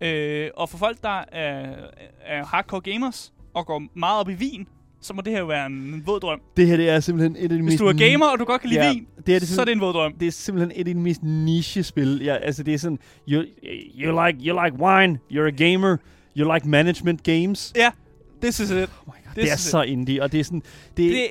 Øh, 0.00 0.50
og 0.56 0.68
for 0.68 0.78
folk, 0.78 1.02
der 1.02 1.24
er, 1.32 1.86
er 2.20 2.44
hardcore 2.44 2.80
gamers 2.80 3.32
og 3.54 3.66
går 3.66 3.82
meget 3.94 4.20
op 4.20 4.28
i 4.28 4.34
vin, 4.34 4.68
så 5.00 5.14
må 5.14 5.22
det 5.22 5.32
her 5.32 5.44
være 5.44 5.66
en, 5.66 6.02
våd 6.06 6.20
drøm. 6.20 6.40
Det 6.56 6.66
her 6.66 6.76
det 6.76 6.88
er 6.88 7.00
simpelthen 7.00 7.36
et 7.36 7.42
af 7.42 7.48
de 7.48 7.54
Hvis 7.54 7.64
mest... 7.64 7.78
du 7.78 7.86
er 7.86 7.92
gamer, 7.92 8.26
og 8.26 8.38
du 8.38 8.44
godt 8.44 8.60
kan 8.60 8.70
lide 8.70 8.84
Ja, 8.84 8.92
vin, 8.92 9.06
det 9.26 9.34
er 9.34 9.38
det 9.38 9.48
så 9.48 9.60
er 9.60 9.64
det 9.64 9.72
en 9.72 9.80
våd 9.80 9.92
drøm. 9.92 10.12
det 10.12 10.28
er 10.28 10.32
simpelthen 10.32 10.72
et 10.74 10.78
af 10.78 10.84
de 10.84 10.94
mest 10.94 11.22
niche-spil. 11.22 12.20
Ja, 12.24 12.36
altså 12.36 12.62
det 12.62 12.74
er 12.74 12.78
sådan, 12.78 12.98
you, 13.28 13.44
you, 13.98 14.26
like, 14.26 14.38
you 14.48 14.64
like 14.64 14.76
wine, 14.78 15.18
you're 15.32 15.46
a 15.46 15.50
gamer, 15.70 15.96
you 16.36 16.54
like 16.54 16.68
management 16.68 17.22
games. 17.22 17.72
Ja, 17.76 17.90
this 18.42 18.60
is 18.60 18.70
it. 18.70 18.76
Oh 18.76 18.76
my 18.76 18.86
God, 19.06 19.34
This 19.34 19.44
det 19.44 19.52
er 19.52 19.56
så 19.56 19.82
indie, 19.82 20.22
og 20.22 20.32
det 20.32 20.40
er 20.40 20.44
sådan, 20.44 20.62
det, 20.96 21.12
Det, 21.12 21.26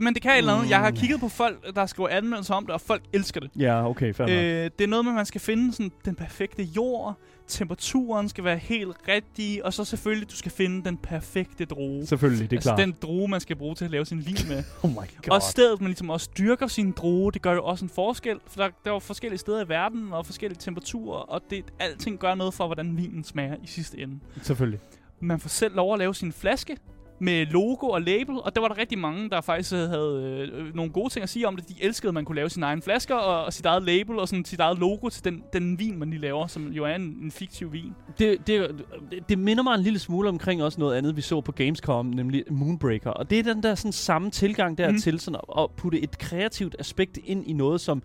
men 0.00 0.14
det 0.14 0.22
kan 0.22 0.30
et 0.32 0.38
eller 0.38 0.54
andet. 0.54 0.70
Jeg 0.70 0.78
har 0.78 0.90
Mm. 0.90 0.96
kigget 0.96 1.20
på 1.20 1.28
folk, 1.28 1.74
der 1.76 1.86
skriver 1.86 2.08
anmeldelser 2.08 2.54
om 2.54 2.66
det, 2.66 2.74
og 2.74 2.80
folk 2.80 3.02
elsker 3.12 3.40
det. 3.40 3.50
Ja, 3.58 3.88
okay, 3.88 4.14
fair 4.14 4.26
nok. 4.26 4.30
Øh, 4.36 4.70
det 4.78 4.84
er 4.84 4.88
noget 4.88 5.04
med, 5.04 5.12
at 5.12 5.16
man 5.16 5.26
skal 5.26 5.40
finde 5.40 5.72
sådan, 5.72 5.92
den 6.04 6.14
perfekte 6.14 6.62
jord, 6.62 7.14
temperaturen 7.48 8.28
skal 8.28 8.44
være 8.44 8.56
helt 8.56 8.96
rigtig, 9.08 9.64
og 9.64 9.72
så 9.72 9.84
selvfølgelig, 9.84 10.30
du 10.30 10.36
skal 10.36 10.52
finde 10.52 10.84
den 10.84 10.96
perfekte 10.96 11.64
droge. 11.64 12.06
Selvfølgelig, 12.06 12.50
det 12.50 12.56
er 12.56 12.58
altså 12.58 12.68
klart. 12.70 12.78
den 12.78 12.94
droge, 13.02 13.28
man 13.28 13.40
skal 13.40 13.56
bruge 13.56 13.74
til 13.74 13.84
at 13.84 13.90
lave 13.90 14.04
sin 14.06 14.26
vin 14.26 14.36
med. 14.48 14.64
oh 14.82 14.90
my 14.90 14.94
god. 14.94 15.30
Og 15.30 15.42
stedet, 15.42 15.80
man 15.80 15.88
ligesom 15.88 16.10
også 16.10 16.30
dyrker 16.38 16.66
sin 16.66 16.92
droge, 16.92 17.32
det 17.32 17.42
gør 17.42 17.52
jo 17.52 17.64
også 17.64 17.84
en 17.84 17.88
forskel. 17.88 18.36
For 18.46 18.62
der, 18.62 18.68
der 18.84 18.90
er 18.90 18.94
jo 18.94 18.98
forskellige 18.98 19.38
steder 19.38 19.64
i 19.64 19.68
verden, 19.68 20.12
og 20.12 20.26
forskellige 20.26 20.58
temperaturer, 20.60 21.18
og 21.18 21.40
det, 21.50 21.64
alting 21.78 22.18
gør 22.18 22.34
noget 22.34 22.54
for, 22.54 22.66
hvordan 22.66 22.96
vinen 22.96 23.24
smager 23.24 23.54
i 23.62 23.66
sidste 23.66 23.98
ende. 23.98 24.18
Selvfølgelig. 24.42 24.80
Man 25.20 25.40
får 25.40 25.48
selv 25.48 25.74
lov 25.76 25.92
at 25.92 25.98
lave 25.98 26.14
sin 26.14 26.32
flaske 26.32 26.76
med 27.18 27.46
logo 27.46 27.86
og 27.88 28.02
label, 28.02 28.36
og 28.44 28.54
der 28.54 28.60
var 28.60 28.68
der 28.68 28.78
rigtig 28.78 28.98
mange, 28.98 29.30
der 29.30 29.40
faktisk 29.40 29.72
havde 29.72 30.48
øh, 30.52 30.74
nogle 30.74 30.92
gode 30.92 31.12
ting 31.12 31.22
at 31.22 31.28
sige 31.28 31.48
om 31.48 31.56
det. 31.56 31.68
De 31.68 31.74
elskede, 31.80 32.08
at 32.08 32.14
man 32.14 32.24
kunne 32.24 32.36
lave 32.36 32.50
sine 32.50 32.66
egne 32.66 32.82
flasker 32.82 33.14
og, 33.14 33.44
og 33.44 33.52
sit 33.52 33.66
eget 33.66 33.82
label 33.82 34.18
og 34.18 34.28
sådan 34.28 34.44
sit 34.44 34.60
eget 34.60 34.78
logo 34.78 35.08
til 35.08 35.24
den, 35.24 35.42
den 35.52 35.78
vin, 35.78 35.98
man 35.98 36.10
lige 36.10 36.20
laver, 36.20 36.46
som 36.46 36.72
jo 36.72 36.84
er 36.84 36.94
en, 36.94 37.02
en 37.02 37.30
fiktiv 37.30 37.72
vin. 37.72 37.94
Det, 38.18 38.46
det, 38.46 38.84
det, 39.28 39.38
minder 39.38 39.62
mig 39.62 39.74
en 39.74 39.80
lille 39.80 39.98
smule 39.98 40.28
omkring 40.28 40.62
også 40.62 40.80
noget 40.80 40.96
andet, 40.96 41.16
vi 41.16 41.20
så 41.20 41.40
på 41.40 41.52
Gamescom, 41.52 42.06
nemlig 42.06 42.44
Moonbreaker. 42.50 43.10
Og 43.10 43.30
det 43.30 43.38
er 43.38 43.42
den 43.42 43.62
der 43.62 43.74
sådan 43.74 43.92
samme 43.92 44.30
tilgang 44.30 44.78
der 44.78 44.90
mm. 44.90 44.98
til 44.98 45.20
sådan 45.20 45.40
at, 45.48 45.62
at 45.62 45.70
putte 45.76 46.00
et 46.00 46.18
kreativt 46.18 46.76
aspekt 46.78 47.18
ind 47.24 47.46
i 47.46 47.52
noget, 47.52 47.80
som 47.80 48.02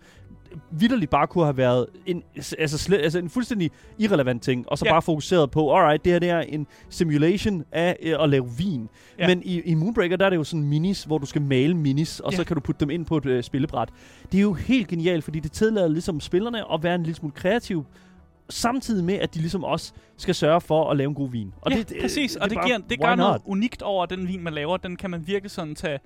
vidderligt 0.70 1.10
bare 1.10 1.26
kunne 1.26 1.44
have 1.44 1.56
været 1.56 1.86
en, 2.06 2.22
altså, 2.58 2.78
slet, 2.78 2.98
altså 2.98 3.18
en 3.18 3.30
fuldstændig 3.30 3.70
irrelevant 3.98 4.42
ting, 4.42 4.68
og 4.68 4.78
så 4.78 4.84
Ja. 4.86 4.92
bare 4.92 5.02
fokuseret 5.02 5.50
på, 5.50 5.76
alright, 5.76 6.04
det 6.04 6.12
her 6.12 6.18
det 6.18 6.28
er 6.30 6.40
en 6.40 6.66
simulation 6.88 7.64
af 7.72 7.96
øh, 8.02 8.16
at 8.20 8.28
lave 8.28 8.48
vin. 8.58 8.88
Ja. 9.18 9.26
Men 9.26 9.42
i, 9.44 9.60
i 9.60 9.74
Moonbreaker, 9.74 10.16
der 10.16 10.26
er 10.26 10.30
det 10.30 10.36
jo 10.36 10.44
sådan 10.44 10.64
minis, 10.64 11.04
hvor 11.04 11.18
du 11.18 11.26
skal 11.26 11.42
male 11.42 11.74
minis, 11.76 12.20
og 12.20 12.32
Ja. 12.32 12.36
så 12.36 12.44
kan 12.44 12.54
du 12.54 12.60
putte 12.60 12.80
dem 12.80 12.90
ind 12.90 13.06
på 13.06 13.16
et 13.16 13.26
øh, 13.26 13.42
spillebræt. 13.42 13.88
Det 14.32 14.38
er 14.38 14.42
jo 14.42 14.52
helt 14.52 14.88
genialt, 14.88 15.24
fordi 15.24 15.40
det 15.40 15.52
tillader 15.52 15.88
ligesom 15.88 16.20
spillerne 16.20 16.72
at 16.72 16.82
være 16.82 16.94
en 16.94 17.02
lille 17.02 17.16
smule 17.16 17.32
kreativ, 17.34 17.84
samtidig 18.50 19.04
med, 19.04 19.14
at 19.14 19.34
de 19.34 19.38
ligesom 19.38 19.64
også 19.64 19.92
skal 20.16 20.34
sørge 20.34 20.60
for 20.60 20.90
at 20.90 20.96
lave 20.96 21.08
en 21.08 21.14
god 21.14 21.30
vin. 21.30 21.52
Og 21.60 21.72
ja, 21.72 21.78
det, 21.78 21.88
det, 21.88 21.96
præcis. 22.00 22.36
og 22.36 22.50
det, 22.50 22.56
bare- 22.56 22.66
giver, 22.66 22.78
det 22.90 23.00
gør 23.00 23.14
noget 23.14 23.42
unikt 23.44 23.82
over 23.82 24.06
den 24.06 24.28
vin, 24.28 24.42
man 24.42 24.52
laver. 24.52 24.76
Den 24.76 24.96
kan 24.96 25.10
man 25.10 25.26
virkelig 25.26 25.50
sådan 25.50 25.74
tage... 25.74 25.98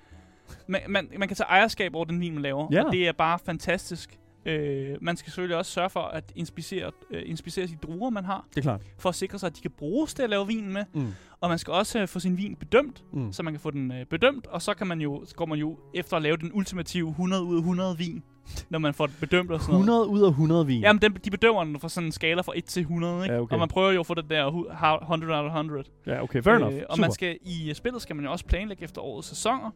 Man, 0.67 0.81
man, 0.89 1.09
man 1.19 1.29
kan 1.29 1.37
tage 1.37 1.47
ejerskab 1.49 1.95
over 1.95 2.05
den 2.05 2.21
vin, 2.21 2.33
man 2.35 2.43
laver. 2.43 2.69
Ja. 2.73 2.83
Og 2.85 2.93
det 2.93 3.09
er 3.09 3.13
bare 3.13 3.39
fantastisk. 3.47 4.19
Øh, 4.47 4.97
man 5.01 5.17
skal 5.17 5.31
selvfølgelig 5.31 5.57
også 5.57 5.73
sørge 5.73 5.91
for 5.91 6.01
at 6.01 6.33
inspicere, 6.37 6.91
øh, 7.11 7.23
inspicere 7.27 7.67
de 7.67 7.77
druer, 7.83 8.11
man 8.11 8.25
har, 8.25 8.45
Det 8.51 8.57
er 8.57 8.63
klart. 8.63 8.81
for 8.99 9.09
at 9.09 9.15
sikre 9.15 9.39
sig, 9.39 9.47
at 9.47 9.57
de 9.57 9.61
kan 9.61 9.71
bruges 9.79 10.15
til 10.15 10.23
at 10.23 10.31
lave 10.31 10.47
vin 10.47 10.73
med. 10.73 10.85
Mm. 10.95 11.15
Og 11.41 11.49
man 11.49 11.59
skal 11.59 11.73
også 11.73 11.99
øh, 12.01 12.09
få 12.09 12.21
sin 12.21 12.37
vin 12.37 12.57
bedømt, 12.57 13.05
Mm. 13.13 13.33
så 13.33 13.43
man 13.43 13.53
kan 13.53 13.61
få 13.61 13.71
den 13.71 13.93
øh, 13.93 14.05
bedømt, 14.07 14.47
og 14.47 14.63
så 14.63 14.75
kan 14.75 14.87
man 14.87 15.01
jo, 15.01 15.25
så 15.27 15.35
går 15.35 15.47
man 15.47 15.59
jo 15.59 15.79
efter 15.95 16.17
at 16.17 16.23
lave 16.23 16.37
den 16.37 16.51
ultimative 16.55 17.09
100 17.09 17.43
ud 17.45 17.55
af 17.55 17.59
100 17.59 17.99
vin 17.99 18.23
når 18.71 18.79
man 18.79 18.95
får 18.95 19.07
det 19.07 19.17
bedømt 19.21 19.51
og 19.51 19.61
sådan 19.61 19.73
noget. 19.73 19.85
100 19.89 20.09
ud 20.09 20.23
af 20.23 20.29
100 20.29 20.67
vin. 20.67 20.81
Jamen, 20.81 21.03
dem, 21.03 21.15
de 21.17 21.31
bedømmer 21.31 21.65
den 21.65 21.81
fra 21.81 21.89
sådan 21.89 22.07
en 22.09 22.13
skala 22.13 22.41
fra 22.41 22.53
1 22.57 22.65
til 22.65 22.81
100, 22.81 23.23
ikke? 23.25 23.35
Ja, 23.35 23.41
okay. 23.41 23.53
Og 23.53 23.59
man 23.59 23.69
prøver 23.69 23.91
jo 23.93 24.01
at 24.01 24.07
få 24.07 24.15
det 24.15 24.31
der 24.31 24.51
hu- 24.51 24.67
ha- 24.71 24.97
100 25.03 25.35
out 25.35 25.45
of 25.45 25.51
100. 25.57 25.85
ja 26.07 26.23
okay, 26.23 26.43
fair 26.43 26.55
enough. 26.55 26.75
Øh, 26.75 26.83
og 26.89 26.97
Super. 26.97 27.05
man 27.07 27.13
skal, 27.13 27.39
i 27.43 27.73
spillet 27.75 28.03
skal 28.03 28.17
man 28.17 28.25
jo 28.25 28.33
også 28.33 28.45
planlægge 28.45 28.85
efter 28.85 29.01
årets 29.03 29.29
sæsoner. 29.29 29.71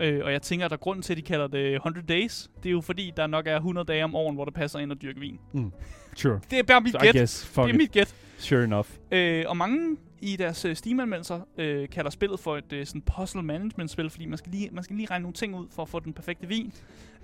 Øh, 0.00 0.24
og 0.24 0.32
jeg 0.32 0.42
tænker, 0.42 0.64
at 0.64 0.70
der 0.70 0.76
er 0.76 0.80
grunden 0.80 1.02
til, 1.02 1.12
at 1.12 1.16
de 1.16 1.22
kalder 1.22 1.46
det 1.46 1.74
100 1.74 2.06
days. 2.06 2.50
Det 2.62 2.68
er 2.68 2.72
jo 2.72 2.80
fordi, 2.80 3.12
der 3.16 3.26
nok 3.26 3.46
er 3.46 3.56
100 3.56 3.86
dage 3.86 4.04
om 4.04 4.14
året, 4.14 4.34
hvor 4.34 4.44
det 4.44 4.54
passer 4.54 4.78
ind 4.78 4.92
at 4.92 5.02
dyrke 5.02 5.20
vin. 5.20 5.38
Sure. 6.16 6.40
Det 6.50 6.58
er 6.58 6.62
bare 6.62 6.80
mit 6.80 6.94
I 6.94 6.98
gæt. 6.98 7.14
Det 7.14 7.58
er 7.58 7.66
it. 7.66 7.76
mit 7.76 7.92
gæt. 7.92 8.14
Sure 8.38 8.64
enough. 8.64 8.88
Øh, 9.10 9.44
og 9.48 9.56
mange 9.56 9.96
i 10.20 10.36
deres 10.36 10.64
øh, 10.64 10.76
Steam-anmeldelser 10.76 11.40
øh, 11.58 11.88
kalder 11.88 12.10
spillet 12.10 12.40
for 12.40 12.56
et 12.56 12.72
øh, 12.72 12.86
sådan 12.86 13.02
puzzle 13.16 13.42
management-spil, 13.42 14.10
fordi 14.10 14.26
man 14.26 14.38
skal, 14.38 14.52
lige, 14.52 14.68
man 14.72 14.84
skal 14.84 14.96
lige 14.96 15.06
regne 15.10 15.22
nogle 15.22 15.34
ting 15.34 15.54
ud 15.54 15.66
for 15.70 15.82
at 15.82 15.88
få 15.88 16.00
den 16.00 16.12
perfekte 16.12 16.48
vin. 16.48 16.72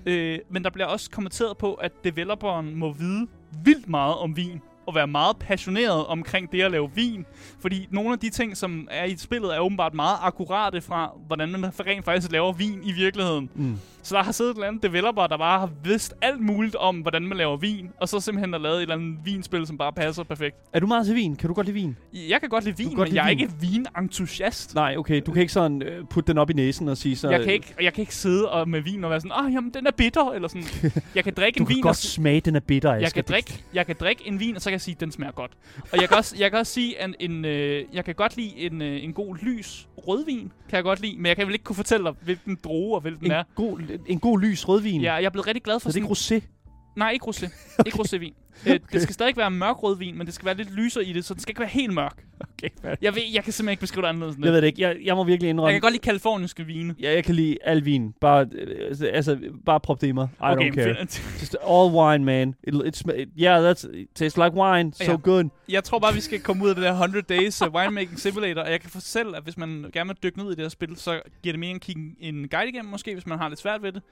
Øh, 0.06 0.38
men 0.48 0.64
der 0.64 0.70
bliver 0.70 0.86
også 0.86 1.10
kommenteret 1.10 1.58
på, 1.58 1.74
at 1.74 1.92
developeren 2.04 2.74
må 2.74 2.92
vide 2.92 3.26
vildt 3.64 3.88
meget 3.88 4.14
om 4.14 4.36
vin, 4.36 4.60
og 4.90 4.94
være 4.94 5.06
meget 5.06 5.36
passioneret 5.36 6.06
omkring 6.06 6.52
det 6.52 6.62
at 6.62 6.70
lave 6.70 6.90
vin. 6.94 7.24
Fordi 7.60 7.88
nogle 7.90 8.12
af 8.12 8.18
de 8.18 8.30
ting, 8.30 8.56
som 8.56 8.88
er 8.90 9.04
i 9.04 9.16
spillet, 9.16 9.54
er 9.56 9.58
åbenbart 9.60 9.94
meget 9.94 10.16
akkurate 10.22 10.80
fra, 10.80 11.10
hvordan 11.26 11.48
man 11.48 11.64
rent 11.86 12.04
faktisk 12.04 12.32
laver 12.32 12.52
vin 12.52 12.80
i 12.84 12.92
virkeligheden. 12.92 13.50
Mm. 13.54 13.78
Så 14.02 14.14
der 14.16 14.22
har 14.22 14.32
siddet 14.32 14.50
en 14.50 14.56
eller 14.56 14.68
anden 14.68 14.82
developer, 14.82 15.26
der 15.26 15.36
bare 15.36 15.60
har 15.60 15.70
vidst 15.84 16.14
alt 16.22 16.40
muligt 16.40 16.74
om, 16.76 16.96
hvordan 16.96 17.22
man 17.22 17.38
laver 17.38 17.56
vin, 17.56 17.90
og 18.00 18.08
så 18.08 18.20
simpelthen 18.20 18.52
har 18.52 18.60
lavet 18.60 18.76
et 18.76 18.82
eller 18.82 18.94
andet 18.94 19.16
vinspil, 19.24 19.66
som 19.66 19.78
bare 19.78 19.92
passer 19.92 20.22
perfekt. 20.22 20.56
Er 20.72 20.80
du 20.80 20.86
meget 20.86 21.06
til 21.06 21.14
vin? 21.14 21.36
Kan 21.36 21.48
du 21.48 21.54
godt 21.54 21.66
lide 21.66 21.74
vin? 21.74 21.96
Jeg 22.28 22.40
kan 22.40 22.48
godt 22.48 22.64
lide 22.64 22.76
vin, 22.76 22.88
kan 22.88 22.96
godt 22.96 23.08
men 23.08 23.12
lide 23.12 23.22
jeg 23.24 23.30
er 23.32 23.36
vin. 23.36 23.40
ikke 23.40 23.54
vinentusiast. 23.60 24.74
Nej, 24.74 24.94
okay. 24.98 25.22
Du 25.26 25.32
kan 25.32 25.40
ikke 25.40 25.52
sådan 25.52 25.82
uh, 25.82 26.08
putte 26.08 26.28
den 26.32 26.38
op 26.38 26.50
i 26.50 26.52
næsen 26.52 26.88
og 26.88 26.96
sige 26.96 27.16
så... 27.16 27.30
Jeg 27.30 27.44
kan, 27.44 27.52
ikke, 27.52 27.74
jeg 27.82 27.92
kan 27.92 28.02
ikke 28.02 28.14
sidde 28.14 28.50
og 28.50 28.68
med 28.68 28.80
vin 28.80 29.04
og 29.04 29.10
være 29.10 29.20
sådan, 29.20 29.46
ah, 29.46 29.54
jamen, 29.54 29.70
den 29.74 29.86
er 29.86 29.90
bitter, 29.90 30.30
eller 30.30 30.48
sådan. 30.48 30.92
Jeg 31.14 31.24
kan 31.24 31.34
drikke 31.34 31.58
Du 31.58 31.62
en 31.62 31.66
kan 31.66 31.74
vin, 31.76 31.82
godt 31.82 31.90
og, 31.90 31.96
smage, 31.96 32.40
den 32.40 32.56
er 32.56 32.60
bitter, 32.60 32.92
jeg 32.94 33.02
Asger. 33.02 33.22
kan, 33.22 33.32
drikke, 33.32 33.64
jeg 33.74 33.86
kan 33.86 33.96
drikke 34.00 34.22
en 34.28 34.40
vin, 34.40 34.56
og 34.56 34.62
så 34.62 34.70
kan 34.70 34.79
jeg 34.80 34.84
sige, 34.84 34.94
at 34.94 35.00
den 35.00 35.12
smager 35.12 35.32
godt. 35.32 35.52
Og 35.92 36.00
jeg 36.00 36.08
kan 36.08 36.16
også, 36.18 36.36
jeg 36.38 36.50
kan 36.50 36.58
også 36.58 36.72
sige, 36.72 37.00
at 37.00 37.10
en, 37.20 37.44
øh, 37.44 37.84
jeg 37.92 38.04
kan 38.04 38.14
godt 38.14 38.36
lide 38.36 38.56
en, 38.56 38.82
øh, 38.82 39.04
en 39.04 39.12
god 39.12 39.36
lys 39.42 39.88
rødvin, 40.08 40.52
kan 40.68 40.76
jeg 40.76 40.82
godt 40.84 41.00
lide, 41.00 41.16
men 41.16 41.26
jeg 41.26 41.36
kan 41.36 41.46
vel 41.46 41.52
ikke 41.54 41.64
kunne 41.64 41.76
fortælle 41.76 42.04
dig, 42.06 42.14
hvilken 42.22 42.58
droge 42.64 42.94
og 42.94 43.00
hvilken 43.00 43.26
En 43.26 43.32
er. 43.32 43.42
god, 43.54 43.80
en 44.06 44.20
god 44.20 44.40
lys 44.40 44.68
rødvin. 44.68 45.00
Ja, 45.00 45.14
jeg 45.14 45.24
er 45.24 45.30
blevet 45.30 45.46
rigtig 45.46 45.62
glad 45.62 45.80
for 45.80 45.90
Så 45.90 45.98
det 45.98 46.04
er 46.10 46.14
sådan... 46.14 46.36
ikke 46.36 46.44
rosé. 46.46 46.59
Nej, 46.96 47.10
ikke 47.10 47.24
rosé. 47.30 47.48
Ikke 47.86 47.98
rosévin. 47.98 48.32
okay. 48.66 48.78
Det 48.92 49.02
skal 49.02 49.14
stadig 49.14 49.36
være 49.36 49.50
mørk 49.50 49.82
rødvin, 49.82 50.18
men 50.18 50.26
det 50.26 50.34
skal 50.34 50.46
være 50.46 50.54
lidt 50.56 50.74
lysere 50.74 51.04
i 51.04 51.12
det, 51.12 51.24
så 51.24 51.34
den 51.34 51.40
skal 51.40 51.50
ikke 51.50 51.60
være 51.60 51.68
helt 51.68 51.92
mørk. 51.94 52.24
Okay, 52.40 52.68
fair. 52.82 52.94
Jeg, 53.02 53.14
ved, 53.14 53.22
jeg 53.34 53.44
kan 53.44 53.52
simpelthen 53.52 53.72
ikke 53.72 53.80
beskrive 53.80 54.02
det 54.02 54.08
anderledes 54.08 54.36
end 54.36 54.44
Jeg 54.44 54.48
det. 54.48 54.54
ved 54.54 54.60
det 54.62 54.66
ikke. 54.66 54.82
Jeg, 54.82 54.96
jeg 55.04 55.16
må 55.16 55.24
virkelig 55.24 55.50
indrømme... 55.50 55.66
Jeg 55.66 55.74
kan 55.74 55.80
godt 55.80 55.92
lide 55.92 56.02
kaliforniske 56.02 56.66
vine. 56.66 56.94
Ja, 57.00 57.12
jeg 57.14 57.24
kan 57.24 57.34
lide 57.34 57.56
al 57.64 57.84
vin. 57.84 58.12
Bare, 58.20 58.46
øh, 58.52 58.96
altså, 59.12 59.38
bare 59.66 59.80
prop 59.80 60.00
det 60.00 60.06
i 60.06 60.12
mig. 60.12 60.28
I 60.32 60.36
Okay, 60.40 60.70
don't 60.70 60.74
care. 60.74 60.96
Just 61.40 61.56
all 61.68 61.92
wine, 61.94 62.24
man. 62.24 62.54
It, 62.68 62.74
it's, 62.74 63.20
it, 63.20 63.28
yeah, 63.40 63.70
that's, 63.72 63.96
it 63.96 64.08
tastes 64.14 64.36
like 64.44 64.52
wine. 64.56 64.92
So 64.92 65.04
Ja. 65.04 65.16
good. 65.16 65.44
Jeg 65.68 65.84
tror 65.84 65.98
bare, 65.98 66.14
vi 66.14 66.20
skal 66.20 66.40
komme 66.40 66.64
ud 66.64 66.68
af 66.68 66.74
det 66.74 66.84
der 66.84 66.92
100 66.92 67.22
Days 67.28 67.62
uh, 67.62 67.74
Winemaking 67.74 68.18
Simulator, 68.20 68.62
og 68.62 68.70
jeg 68.70 68.80
kan 68.80 68.90
fortælle, 68.90 69.36
at 69.36 69.42
hvis 69.42 69.56
man 69.56 69.86
gerne 69.92 70.08
vil 70.08 70.16
dykke 70.22 70.38
ned 70.38 70.46
i 70.46 70.54
det 70.54 70.60
her 70.64 70.68
spil, 70.68 70.96
så 70.96 71.20
giver 71.42 71.52
det 71.52 71.60
mere 71.60 71.70
en 71.70 71.80
kigge 71.80 72.02
en 72.20 72.48
guide 72.48 72.68
igennem, 72.68 72.90
måske, 72.90 73.12
hvis 73.14 73.26
man 73.26 73.38
har 73.38 73.48
lidt 73.48 73.60
svært 73.60 73.82
ved 73.82 73.92
det. 73.92 74.02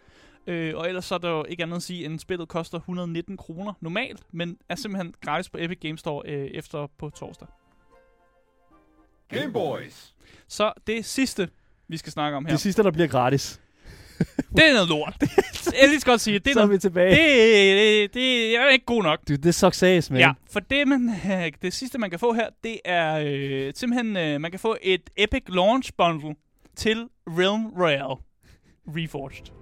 Øh, 0.49 0.77
og 0.77 0.89
ellers 0.89 1.05
så 1.05 1.15
er 1.15 1.19
der 1.19 1.31
jo 1.31 1.45
ikke 1.49 1.63
andet 1.63 1.77
at 1.77 1.83
sige, 1.83 2.05
end 2.05 2.15
at 2.15 2.21
spillet 2.21 2.49
koster 2.49 2.79
119 2.79 3.37
kroner 3.37 3.73
normalt, 3.81 4.23
men 4.33 4.57
er 4.69 4.75
simpelthen 4.75 5.15
gratis 5.21 5.51
på 5.51 5.59
Epic 5.61 5.79
Games 5.81 6.01
Store 6.01 6.29
øh, 6.29 6.47
efter 6.47 6.87
på 6.99 7.11
torsdag. 7.11 7.49
Game 9.29 9.53
Boys. 9.53 10.15
Så 10.49 10.73
det 10.87 11.05
sidste, 11.05 11.49
vi 11.89 11.97
skal 11.97 12.13
snakke 12.13 12.37
om 12.37 12.45
her, 12.45 12.53
Det 12.53 12.61
sidste, 12.61 12.83
der 12.83 12.91
bliver 12.91 13.09
gratis. 13.09 13.61
det 14.57 14.69
er 14.69 14.73
noget 14.73 14.89
lort. 14.89 15.17
jeg 15.81 15.89
lige 15.89 16.01
så 16.01 16.07
godt 16.07 16.21
sige, 16.21 16.39
det 16.39 16.47
er 16.51 16.53
så 16.53 16.61
er 16.61 16.65
noget, 16.65 16.75
vi 16.75 16.79
tilbage. 16.79 17.11
det, 17.11 18.01
det, 18.01 18.15
det 18.15 18.57
er 18.57 18.69
ikke 18.69 18.85
god 18.85 19.03
nok. 19.03 19.19
Dude, 19.29 19.43
det 19.43 19.55
success, 19.55 20.11
man. 20.11 20.21
Ja, 20.21 20.33
for 20.51 20.61
det, 20.61 20.89
man, 20.89 21.11
det 21.63 21.73
sidste, 21.73 21.99
man 21.99 22.11
kan 22.11 22.19
få 22.19 22.33
her, 22.33 22.49
det 22.65 22.81
er 22.85 23.23
øh, 23.25 23.73
simpelthen, 23.75 24.17
øh, 24.17 24.41
man 24.41 24.51
kan 24.51 24.61
få 24.61 24.77
et 24.83 25.11
Epic 25.17 25.43
Launch 25.49 25.93
Bundle 25.99 26.35
til 26.77 27.09
Realm 27.27 27.67
Royale 27.67 28.17
Reforged. 28.87 29.58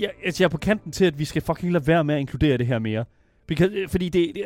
Jeg, 0.00 0.10
altså, 0.24 0.42
jeg 0.42 0.46
er 0.46 0.50
på 0.50 0.58
kanten 0.58 0.92
til, 0.92 1.04
at 1.04 1.18
vi 1.18 1.24
skal 1.24 1.42
fucking 1.42 1.72
lade 1.72 1.86
være 1.86 2.04
med 2.04 2.14
at 2.14 2.20
inkludere 2.20 2.58
det 2.58 2.66
her 2.66 2.78
mere. 2.78 3.04
Because, 3.46 3.74
øh, 3.76 3.88
fordi 3.88 4.08
det, 4.08 4.32
det 4.34 4.44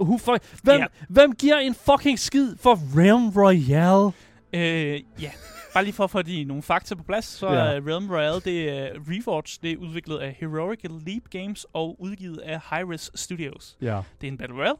who 0.00 0.18
fuck, 0.18 0.60
hvem, 0.62 0.80
Ja. 0.80 0.86
hvem 1.08 1.34
giver 1.34 1.56
en 1.56 1.74
fucking 1.74 2.18
skid 2.18 2.56
for 2.56 2.78
Realm 2.98 3.28
Royale? 3.36 4.12
Øh, 4.52 5.00
ja, 5.22 5.30
bare 5.74 5.84
lige 5.84 5.94
for 5.94 6.04
at 6.04 6.10
få 6.10 6.22
de 6.22 6.44
nogle 6.44 6.62
fakta 6.62 6.94
på 6.94 7.02
plads, 7.02 7.24
så 7.24 7.46
Ja. 7.52 7.54
er 7.60 7.80
Realm 7.86 8.10
Royale, 8.10 8.40
det 8.40 8.70
er 8.70 8.88
Reforged, 9.08 9.58
det 9.62 9.72
er 9.72 9.76
udviklet 9.76 10.18
af 10.18 10.36
Heroic 10.40 10.78
Leap 11.06 11.22
Games 11.30 11.66
og 11.72 11.96
udgivet 12.00 12.38
af 12.38 12.58
Hi-Res 12.70 13.10
Studios. 13.14 13.76
Ja. 13.82 14.00
Det 14.20 14.26
er 14.26 14.32
en 14.32 14.38
Battle 14.38 14.56
Royale, 14.56 14.76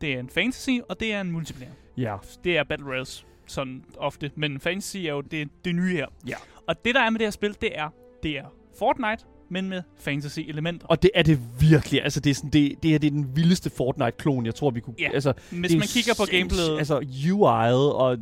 det 0.00 0.14
er 0.14 0.20
en 0.20 0.28
fantasy, 0.28 0.70
og 0.88 1.00
det 1.00 1.12
er 1.14 1.20
en 1.20 1.30
multiplayer. 1.32 1.72
Ja. 1.96 2.16
Det 2.44 2.58
er 2.58 2.64
Battle 2.64 2.86
Royales 2.86 3.26
sådan 3.46 3.84
ofte, 3.96 4.30
men 4.34 4.60
fantasy 4.60 4.96
er 4.96 5.12
jo 5.12 5.20
det, 5.20 5.48
det 5.64 5.74
nye 5.74 5.92
her. 5.92 6.06
Ja. 6.28 6.36
Og 6.66 6.84
det, 6.84 6.94
der 6.94 7.00
er 7.00 7.10
med 7.10 7.18
det 7.18 7.26
her 7.26 7.30
spil, 7.30 7.56
det 7.60 7.78
er, 7.78 7.88
det 8.22 8.38
er 8.38 8.44
Fortnite, 8.78 9.24
men 9.52 9.68
med 9.68 9.82
fantasy-elementer. 9.98 10.86
Og 10.86 11.02
det 11.02 11.10
er 11.14 11.22
det 11.22 11.38
virkelig. 11.60 12.02
Altså, 12.02 12.20
det, 12.20 12.30
er 12.30 12.34
sådan, 12.34 12.50
det, 12.50 12.82
det 12.82 12.90
her 12.90 12.98
det 12.98 13.06
er 13.06 13.10
den 13.10 13.36
vildeste 13.36 13.70
Fortnite-klon, 13.70 14.46
jeg 14.46 14.54
tror, 14.54 14.70
vi 14.70 14.80
kunne... 14.80 14.94
Ja. 14.98 15.10
Altså, 15.14 15.32
Hvis 15.50 15.72
man 15.72 15.80
kigger 15.82 16.14
på 16.18 16.24
gameplayet, 16.30 16.78
Altså, 16.78 16.98
UI'et, 16.98 17.94
og 17.94 18.18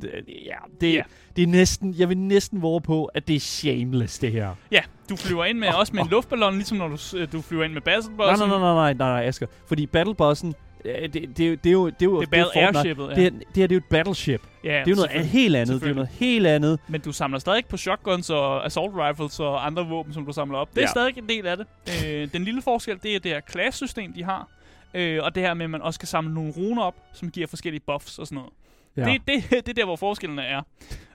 ja, 0.47 0.55
det, 0.81 0.95
Ja. 0.95 1.03
det 1.37 1.43
er 1.43 1.47
næsten... 1.47 1.95
Jeg 1.99 2.09
vil 2.09 2.19
næsten 2.19 2.63
våge 2.63 2.81
på, 2.81 3.05
at 3.05 3.29
det 3.29 3.37
er 3.37 3.41
shameless, 3.41 4.19
det 4.19 4.33
her. 4.33 4.55
ja, 4.73 4.81
du 5.11 5.17
flyver 5.17 5.45
ind 5.45 5.59
med, 5.59 5.69
også 5.69 5.93
med 5.95 6.03
en 6.03 6.09
luftballon, 6.09 6.55
ligesom 6.55 6.79
når 6.79 6.89
du, 6.89 7.25
du 7.33 7.41
flyver 7.41 7.65
ind 7.65 7.73
med 7.73 7.83
Nej, 7.87 7.95
Battlebossen. 7.95 8.49
nej, 8.49 8.59
nej, 8.59 8.75
nej, 8.75 8.93
nej, 8.95 9.09
nej, 9.21 9.27
Asger. 9.29 9.47
Fordi 9.67 9.87
Battlebossen, 9.87 10.55
øh, 10.85 11.03
det, 11.03 11.13
det, 11.13 11.37
det, 11.37 11.41
er 11.43 11.49
jo- 11.49 11.55
det 11.57 11.67
er 11.69 11.73
jo... 11.73 11.89
Det 11.91 12.03
er 12.33 12.39
jo 12.39 12.47
er. 12.55 12.67
Airshipet, 12.67 13.09
ja. 13.09 13.15
Det, 13.15 13.23
her, 13.23 13.31
det 13.31 13.39
her, 13.57 13.67
det 13.67 13.73
er 13.73 13.77
jo 13.77 13.77
et 13.79 13.85
battleship. 13.85 14.41
ja 14.65 14.69
Det 14.69 14.77
er 14.77 14.91
jo 14.91 14.95
noget 14.95 15.27
helt 15.27 15.57
andet. 15.57 15.75
Det 15.81 15.85
er 15.85 15.89
jo 15.89 15.95
noget 15.95 16.11
helt 16.11 16.47
andet. 16.47 16.79
Men 16.89 17.01
du 17.01 17.13
samler 17.13 17.39
stadig 17.39 17.67
på 17.67 17.77
shotguns 17.77 18.31
og 18.31 18.67
assault 18.67 18.95
rifles 18.97 19.41
og 19.41 19.67
andre 19.67 19.87
våben, 19.89 20.13
som 20.13 20.27
du 20.27 20.33
samler 20.33 20.59
op. 20.59 20.71
Det 20.71 20.79
er 20.79 20.83
Ja. 20.83 20.87
stadig 20.87 21.19
en 21.19 21.29
del 21.29 21.47
af 21.47 21.57
det. 21.57 21.67
Øh, 22.07 22.33
den 22.33 22.45
lille 22.45 22.63
forskel, 22.63 22.99
det 23.03 23.15
er 23.15 23.19
det 23.21 23.31
her 23.31 23.41
class-system, 23.51 24.13
de 24.13 24.25
har. 24.25 24.49
Øh, 24.95 25.23
og 25.25 25.35
det 25.35 25.43
her 25.43 25.55
med, 25.55 25.65
at 25.65 25.71
man 25.71 25.83
også 25.83 25.99
kan 26.01 26.07
samle 26.09 26.35
nogle 26.35 26.53
runer 26.57 26.83
op, 26.83 26.95
som 27.13 27.31
giver 27.31 27.47
forskellige 27.47 27.83
buffs 27.87 28.19
og 28.19 28.27
sådan 28.27 28.37
noget. 28.37 28.53
Ja. 28.97 29.05
Det, 29.13 29.23
det, 29.51 29.51
det 29.67 29.69
er 29.69 29.75
der, 29.75 29.85
hvor 29.85 29.97
forskellene 29.97 30.43
er. 30.43 30.63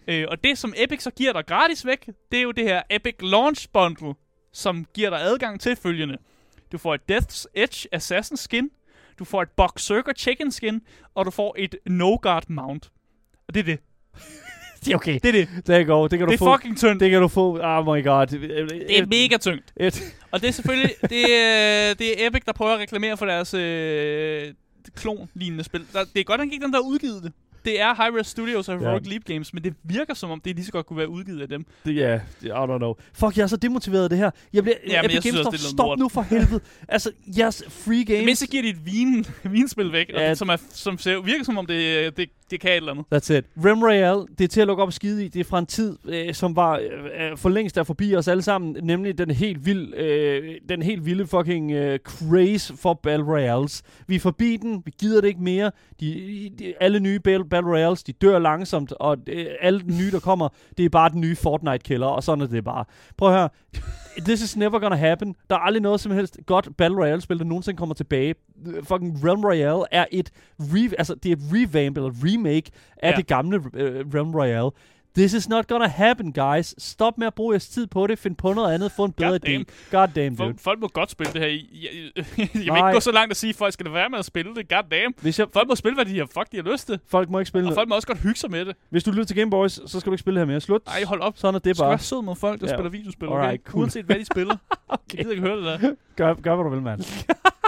Øh, 0.08 0.26
og 0.30 0.44
det, 0.44 0.58
som 0.58 0.74
Epic 0.78 1.02
så 1.04 1.12
giver 1.12 1.34
dig 1.34 1.46
gratis 1.46 1.86
væk, 1.86 2.10
det 2.32 2.38
er 2.40 2.44
jo 2.44 2.52
det 2.52 2.64
her 2.64 2.82
Epic 2.90 3.16
Launch 3.22 3.68
Bundle, 3.74 4.14
som 4.54 4.86
giver 4.94 5.10
dig 5.10 5.20
adgang 5.22 5.60
til 5.62 5.76
følgende. 5.76 6.18
Du 6.72 6.78
får 6.78 6.94
et 6.96 7.02
Death's 7.12 7.46
Edge 7.56 7.88
Assassin 7.92 8.38
skin, 8.38 8.70
du 9.20 9.26
får 9.26 9.42
et 9.42 9.50
Berserker 9.58 10.14
Chicken 10.18 10.52
skin, 10.52 10.82
og 11.16 11.26
du 11.26 11.32
får 11.32 11.56
et 11.58 11.76
No 11.86 12.16
Guard 12.22 12.44
mount. 12.50 12.90
Og 13.48 13.54
det 13.54 13.60
er 13.60 13.64
det. 13.64 13.80
det 14.86 14.92
er 14.92 14.96
okay. 14.96 15.20
Det 15.24 15.28
er 15.30 15.32
det. 15.32 15.68
Det 15.68 15.88
går. 15.88 16.08
Det 16.08 16.20
kan 16.20 16.28
du 16.28 16.32
Det 16.32 16.40
få. 16.40 16.46
er 16.54 16.58
fucking 16.58 16.78
tyndt. 16.78 17.00
Det 17.00 17.10
kan 17.12 17.22
du 17.22 17.28
få. 17.28 17.60
Oh 17.64 17.96
my 17.96 18.04
god. 18.04 18.28
Det 18.28 19.00
er 19.00 19.06
mega 19.06 19.38
tungt. 19.38 19.74
Et, 19.78 20.16
Og 20.32 20.42
det 20.42 20.48
er 20.48 20.52
selvfølgelig, 20.52 20.92
det 21.02 21.36
er, 21.36 21.94
det 21.94 22.24
er 22.24 22.28
Epic, 22.28 22.42
der 22.46 22.52
prøver 22.54 22.74
at 22.74 22.80
reklamere 22.80 23.18
for 23.18 23.26
deres 23.26 23.54
øh, 23.54 24.54
klon-lignende 24.96 25.64
spil. 25.64 25.86
Der, 25.94 26.04
det 26.14 26.20
er 26.20 26.24
godt, 26.24 26.42
at 26.42 26.48
ikke 26.52 26.64
dem, 26.64 26.72
der 26.72 26.80
udgivet 26.80 27.24
det. 27.24 27.34
Det 27.66 27.82
er 27.82 27.94
Hi-Res 27.96 28.28
Studios 28.28 28.70
og 28.70 28.80
Heroic 28.80 29.04
Ja. 29.06 29.10
Leap 29.10 29.24
Games, 29.26 29.54
men 29.54 29.64
det 29.64 29.74
virker 29.84 30.14
som 30.14 30.32
om, 30.32 30.42
det 30.42 30.56
lige 30.56 30.66
så 30.66 30.72
godt 30.72 30.86
kunne 30.86 30.98
være 30.98 31.10
udgivet 31.10 31.42
af 31.42 31.48
dem. 31.48 31.66
det, 31.86 31.96
ja, 31.96 32.16
I 32.44 32.48
don't 32.48 32.78
know. 32.78 32.94
Fuck, 33.14 33.38
jeg 33.38 33.44
er 33.44 33.48
så 33.48 33.58
demotiveret 33.58 34.04
af 34.04 34.10
det 34.10 34.18
her. 34.18 34.32
Jeg 34.54 34.64
bliver... 34.64 34.76
Ja, 34.88 35.00
Epic 35.00 35.14
jeg 35.14 35.22
synes 35.24 35.38
også, 35.38 35.50
det 35.52 35.58
er 35.58 35.70
Stop 35.70 36.00
nu 36.00 36.10
for 36.10 36.22
helvede. 36.32 36.60
altså, 36.88 37.12
jeres 37.38 37.64
free 37.70 38.04
games... 38.04 38.26
Men 38.26 38.36
så 38.36 38.48
giver 38.48 38.64
de 38.64 38.70
et 38.70 38.86
vin, 38.86 39.26
vinspil 39.54 39.92
væk, 39.92 40.10
Ja. 40.10 40.22
ja. 40.28 40.36
som, 40.36 40.50
er, 40.50 40.58
som 40.70 40.98
ser, 40.98 41.22
virker 41.22 41.44
som 41.46 41.58
om, 41.58 41.66
det, 41.66 42.18
det, 42.18 42.30
det 42.52 42.60
kan 42.60 42.72
et 42.72 42.76
eller 42.76 42.92
andet. 42.92 43.06
That's 43.14 43.38
it. 43.38 43.46
Rem 43.66 43.84
Royale, 43.84 44.26
det 44.38 44.44
er 44.44 44.48
til 44.48 44.62
at 44.62 44.68
lukke 44.68 44.84
op 44.84 44.88
og 44.88 44.94
skide 44.94 45.26
i. 45.26 45.28
Det 45.28 45.40
er 45.40 45.44
fra 45.44 45.60
en 45.60 45.66
tid, 45.66 45.98
øh, 46.06 46.34
som 46.34 46.56
var 46.56 46.78
øh, 46.78 47.30
øh 47.32 47.38
for 47.38 47.50
længst 47.50 47.78
er 47.78 47.84
forbi 47.84 48.16
os 48.16 48.28
alle 48.28 48.42
sammen. 48.42 48.78
Nemlig 48.84 49.18
den 49.18 49.32
helt, 49.32 49.66
vild, 49.66 49.94
øh, 49.94 50.56
den 50.70 50.82
helt 50.82 51.06
vilde 51.06 51.28
fucking 51.28 51.72
øh, 51.72 52.00
craze 52.00 52.78
for 52.78 52.94
Battle 52.94 53.26
Royales. 53.26 53.84
Vi 54.08 54.16
er 54.16 54.20
forbi 54.20 54.58
den. 54.58 54.82
Vi 54.86 54.94
gider 55.00 55.22
det 55.22 55.28
ikke 55.28 55.44
mere. 55.44 55.72
De, 56.00 56.52
de, 56.60 56.74
alle 56.80 57.00
nye 57.00 57.20
Battle, 57.20 57.50
Battle 57.50 57.72
Royales, 57.72 58.04
de 58.04 58.14
dør 58.14 58.40
langsomt. 58.40 58.92
Og 58.92 59.18
øh, 59.28 59.46
alle 59.62 59.80
de 59.80 59.98
nye, 59.98 60.12
der 60.12 60.20
kommer, 60.20 60.50
det 60.78 60.86
er 60.86 60.90
bare 60.90 61.10
den 61.10 61.22
nye 61.22 61.36
Fortnite-kælder. 61.36 62.08
Og 62.08 62.24
sådan 62.24 62.42
er 62.42 62.48
det 62.48 62.64
bare. 62.64 62.86
Prøv 63.18 63.30
at 63.30 63.36
høre. 63.36 63.50
This 64.20 64.42
is 64.42 64.58
never 64.58 64.80
gonna 64.80 64.96
happen. 64.96 65.36
Der 65.50 65.56
er 65.56 65.60
aldrig 65.60 65.82
noget 65.82 66.00
som 66.00 66.12
helst 66.12 66.40
godt 66.46 66.70
Battle 66.78 66.98
Royale-spil, 66.98 67.40
der 67.40 67.46
nogensinde 67.46 67.78
kommer 67.78 67.96
tilbage. 67.96 68.36
Fucking 68.84 69.26
Realm 69.26 69.44
Royale 69.44 69.84
er 69.92 70.06
et 70.12 70.32
re- 70.62 70.94
altså, 70.98 71.16
det 71.16 71.32
er 71.32 71.36
et 71.36 71.42
revamp 71.54 71.98
eller 71.98 72.12
remake 72.24 72.72
af 72.98 73.12
Ja. 73.12 73.16
det 73.18 73.28
gamle 73.28 73.58
uh, 73.60 73.64
Realm 74.14 74.36
Royale. 74.36 74.70
This 75.18 75.34
is 75.34 75.50
not 75.50 75.68
gonna 75.68 75.88
happen, 75.88 76.34
guys. 76.34 76.76
Stop 76.84 77.18
med 77.18 77.28
at 77.28 77.34
bruge 77.34 77.54
jeres 77.54 77.68
tid 77.68 77.88
på 77.88 78.08
det. 78.08 78.20
Find 78.20 78.36
på 78.36 78.54
noget 78.54 78.74
andet. 78.74 78.92
Få 78.92 79.04
en 79.06 79.12
bedre 79.12 79.40
idé. 79.46 79.64
God 79.92 80.08
damn, 80.16 80.36
dude. 80.36 80.54
folk 80.60 80.80
må 80.80 80.88
godt 80.88 81.12
spille 81.12 81.34
det 81.34 81.42
her. 81.42 81.48
i- 81.48 81.70
Jeg, 81.84 81.92
jeg, 82.38 82.50
jeg 82.54 82.64
vil 82.64 82.66
Nej. 82.68 82.78
ikke 82.90 82.96
gå 82.96 83.00
så 83.00 83.12
langt 83.12 83.32
at 83.32 83.38
sige, 83.38 83.50
at 83.50 83.56
folk 83.56 83.74
skal 83.74 83.94
være 83.94 84.10
med 84.10 84.20
at 84.20 84.26
spille 84.26 84.56
det. 84.56 84.70
God 84.70 84.84
damn. 84.92 85.14
Hvis 85.22 85.40
jeg, 85.40 85.48
Folk 85.54 85.68
må 85.68 85.76
spille, 85.76 85.96
hvad 85.96 86.06
de 86.06 86.18
har, 86.18 86.26
fuck, 86.26 86.52
de 86.52 86.58
har 86.58 86.72
lyst 86.72 86.88
til. 86.88 87.00
folk 87.08 87.30
må 87.30 87.40
ikke 87.40 87.48
spille 87.50 87.64
Og 87.64 87.66
noget. 87.66 87.76
folk 87.76 87.90
må 87.90 87.96
også 87.96 88.08
godt 88.08 88.20
hygge 88.20 88.40
sig 88.40 88.52
med 88.52 88.66
det. 88.66 88.76
Hvis 88.90 89.04
du 89.04 89.12
lytter 89.12 89.24
til 89.26 89.36
Game 89.36 89.52
Boys, 89.52 89.72
så 89.92 90.00
skal 90.00 90.10
du 90.10 90.12
ikke 90.12 90.20
spille 90.22 90.40
her 90.40 90.46
mere. 90.46 90.62
Slut. 90.62 90.82
Ej, 90.88 91.04
hold 91.04 91.22
op. 91.22 91.34
Sådan 91.38 91.56
er 91.56 91.60
det 91.60 91.70
Du 91.70 91.76
skal 91.76 91.84
bare. 91.84 91.90
være 91.90 92.00
sød 92.00 92.22
mod 92.22 92.36
folk, 92.36 92.62
der 92.62 92.68
Ja. 92.70 92.74
spiller 92.76 92.90
videospil, 92.90 93.28
okay? 93.30 93.42
Alright, 93.44 93.64
cool. 93.64 93.82
Uanset 93.82 94.06
hvad 94.06 94.16
de 94.16 94.26
spiller. 94.26 94.56
okay. 94.88 95.18
Jeg 95.18 95.18
gider 95.18 95.32
ikke 95.32 95.42
høre 95.48 95.58
det 95.58 95.82
der. 95.82 95.94
Gør, 96.16 96.34
gør 96.34 96.56
hvad 96.56 96.64
du 96.64 96.70
vil, 96.70 96.82
mand. 96.82 97.26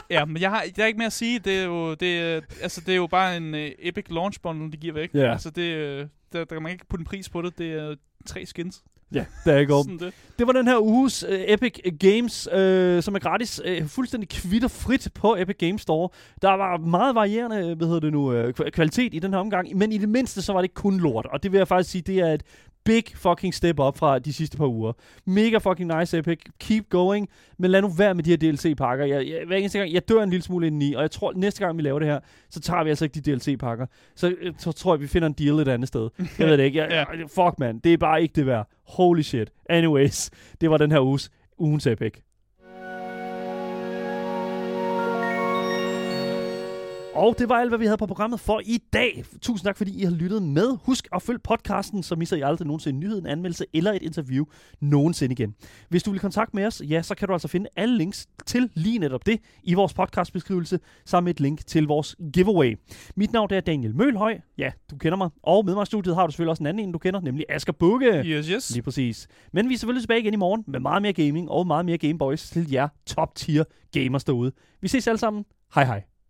Ja, 0.09 0.25
men 0.25 0.41
jeg 0.41 0.49
har, 0.49 0.61
jeg 0.61 0.83
har 0.83 0.85
ikke 0.87 0.97
mere 0.97 1.05
at 1.05 1.13
sige. 1.13 1.39
Det 1.39 1.59
er 1.59 1.63
jo, 1.63 1.93
det 1.93 2.19
er, 2.19 2.41
altså, 2.61 2.81
det 2.81 2.91
er 2.91 2.95
jo 2.95 3.07
bare 3.07 3.37
en 3.37 3.53
uh, 3.53 3.59
epic 3.79 4.05
launch 4.09 4.41
bundle, 4.41 4.71
de 4.71 4.77
giver 4.77 4.93
væk. 4.93 5.09
Ja. 5.13 5.31
Altså, 5.31 5.49
det, 5.49 5.61
øh, 5.61 6.05
der, 6.33 6.39
der 6.39 6.55
kan 6.55 6.61
man 6.61 6.71
ikke 6.71 6.85
putte 6.87 7.01
en 7.01 7.05
pris 7.05 7.29
på 7.29 7.41
det. 7.41 7.57
Det 7.57 7.73
er 7.73 7.95
tre 8.25 8.45
skins. 8.45 8.83
Ja, 9.13 9.25
der 9.45 9.53
er 9.53 9.59
ikke 9.59 9.73
det. 9.73 10.13
Det 10.39 10.47
var 10.47 10.53
den 10.53 10.67
her 10.67 10.79
uges 10.79 11.23
uh, 11.23 11.29
Epic 11.33 11.79
Games, 11.99 12.47
uh, 12.47 13.03
som 13.03 13.15
er 13.15 13.19
gratis, 13.19 13.61
uh, 13.65 13.87
fuldstændig 13.87 14.29
kvitterfrit 14.29 15.09
på 15.13 15.35
Epic 15.35 15.55
Games 15.59 15.81
Store. 15.81 16.09
Der 16.41 16.49
var 16.49 16.77
meget 16.77 17.15
varierende, 17.15 17.75
hvad 17.75 17.87
hedder 17.87 17.99
det 17.99 18.11
nu, 18.11 18.47
uh, 18.47 18.53
kvalitet 18.53 19.13
i 19.13 19.19
den 19.19 19.33
her 19.33 19.39
omgang, 19.39 19.77
men 19.77 19.91
i 19.91 19.97
det 19.97 20.09
mindste 20.09 20.41
så 20.41 20.53
var 20.53 20.61
det 20.61 20.73
kun 20.73 20.99
lort. 20.99 21.25
Og 21.25 21.43
det 21.43 21.51
vil 21.51 21.57
jeg 21.57 21.67
faktisk 21.67 21.91
sige, 21.91 22.01
det 22.01 22.19
er 22.19 22.33
et 22.33 22.43
big 22.87 23.03
fucking 23.15 23.53
step 23.53 23.79
up 23.79 23.97
fra 23.97 24.19
de 24.19 24.33
sidste 24.33 24.57
par 24.57 24.65
uger. 24.65 24.93
Mega 25.25 25.57
fucking 25.57 25.97
nice 25.99 26.17
Epic. 26.17 26.39
Keep 26.59 26.89
going. 26.89 27.29
Men 27.59 27.71
lad 27.71 27.81
nu 27.81 27.89
være 27.97 28.15
med 28.15 28.23
de 28.23 28.29
her 28.29 28.37
DLC-pakker. 28.37 29.05
Jeg, 29.05 29.27
jeg, 29.27 29.45
hver 29.47 29.57
eneste 29.57 29.79
gang, 29.79 29.93
jeg 29.93 30.09
dør 30.09 30.23
en 30.23 30.29
lille 30.29 30.43
smule 30.43 30.67
indeni, 30.67 30.93
og 30.93 31.01
jeg 31.01 31.11
tror, 31.11 31.33
næste 31.35 31.65
gang 31.65 31.77
vi 31.77 31.81
laver 31.81 31.99
det 31.99 32.07
her, 32.07 32.19
så 32.49 32.59
tager 32.59 32.83
vi 32.83 32.89
altså 32.89 33.05
ikke 33.05 33.19
de 33.19 33.31
DLC-pakker. 33.31 33.85
Så, 34.15 34.35
øh, 34.41 34.53
så 34.57 34.71
tror 34.71 34.93
jeg, 34.93 35.01
vi 35.01 35.07
finder 35.07 35.27
en 35.27 35.33
deal 35.33 35.59
et 35.59 35.67
andet 35.67 35.87
sted. 35.87 36.09
Jeg 36.39 36.47
ved 36.47 36.57
det 36.57 36.63
ikke. 36.63 36.79
Jeg, 36.79 36.89
jeg, 37.19 37.29
fuck, 37.29 37.59
man. 37.59 37.79
Det 37.79 37.93
er 37.93 37.97
bare 37.97 38.21
ikke 38.21 38.33
det 38.33 38.45
værd. 38.45 38.69
Holy 38.87 39.21
shit. 39.21 39.51
Anyways, 39.69 40.29
det 40.61 40.69
var 40.69 40.77
den 40.77 40.91
her 40.91 40.99
uges, 40.99 41.31
ugens 41.57 41.87
Epic. 41.87 42.13
Og 47.17 47.35
det 47.39 47.49
var 47.49 47.55
alt, 47.55 47.69
hvad 47.69 47.79
vi 47.79 47.85
havde 47.85 47.97
på 47.97 48.05
programmet 48.05 48.39
for 48.39 48.61
i 48.65 48.77
dag. 48.93 49.23
Tusind 49.41 49.65
tak, 49.65 49.77
fordi 49.77 50.01
I 50.01 50.03
har 50.03 50.11
lyttet 50.11 50.43
med. 50.43 50.77
Husk 50.85 51.07
at 51.13 51.21
følge 51.21 51.39
podcasten, 51.39 52.03
så 52.03 52.15
misser 52.15 52.37
I 52.37 52.41
aldrig 52.41 52.67
nogensinde 52.67 52.95
en 52.95 52.99
nyhed, 52.99 53.17
en 53.19 53.25
anmeldelse 53.25 53.65
eller 53.73 53.91
et 53.91 54.01
interview 54.01 54.45
nogensinde 54.81 55.33
igen. 55.33 55.55
Hvis 55.89 56.03
du 56.03 56.11
vil 56.11 56.19
kontakte 56.19 56.55
med 56.55 56.65
os, 56.65 56.81
ja, 56.89 57.01
så 57.01 57.15
kan 57.15 57.27
du 57.27 57.33
altså 57.33 57.47
finde 57.47 57.69
alle 57.75 57.97
links 57.97 58.27
til 58.45 58.69
lige 58.73 58.99
netop 58.99 59.25
det 59.25 59.39
i 59.63 59.73
vores 59.73 59.93
podcastbeskrivelse, 59.93 60.79
sammen 61.05 61.25
med 61.25 61.33
et 61.33 61.39
link 61.39 61.65
til 61.65 61.87
vores 61.87 62.15
giveaway. 62.33 62.77
Mit 63.15 63.33
navn 63.33 63.53
er 63.53 63.59
Daniel 63.59 63.95
Mølhøj. 63.95 64.39
Ja, 64.57 64.71
du 64.91 64.97
kender 64.97 65.17
mig. 65.17 65.29
Og 65.43 65.65
med 65.65 65.73
mig 65.73 65.83
i 65.83 65.85
studiet 65.85 66.15
har 66.15 66.27
du 66.27 66.31
selvfølgelig 66.31 66.51
også 66.51 66.63
en 66.63 66.67
anden 66.67 66.87
en, 66.87 66.91
du 66.91 66.99
kender, 66.99 67.21
nemlig 67.21 67.45
Asger 67.49 67.73
Bukke. 67.73 68.23
Yes, 68.25 68.47
yes. 68.47 68.73
Lige 68.73 68.83
præcis. 68.83 69.27
Men 69.53 69.69
vi 69.69 69.73
er 69.73 69.77
selvfølgelig 69.77 70.03
tilbage 70.03 70.19
igen 70.19 70.33
i 70.33 70.37
morgen 70.37 70.63
med 70.67 70.79
meget 70.79 71.01
mere 71.01 71.13
gaming 71.13 71.51
og 71.51 71.67
meget 71.67 71.85
mere 71.85 71.97
Gameboys 71.97 72.49
til 72.49 72.71
jer 72.71 72.87
top 73.05 73.35
tier 73.35 73.63
gamers 73.91 74.23
derude. 74.23 74.51
Vi 74.81 74.87
ses 74.87 75.07
alle 75.07 75.17
sammen. 75.19 75.45
Hej 75.75 75.85
hej. 75.85 76.16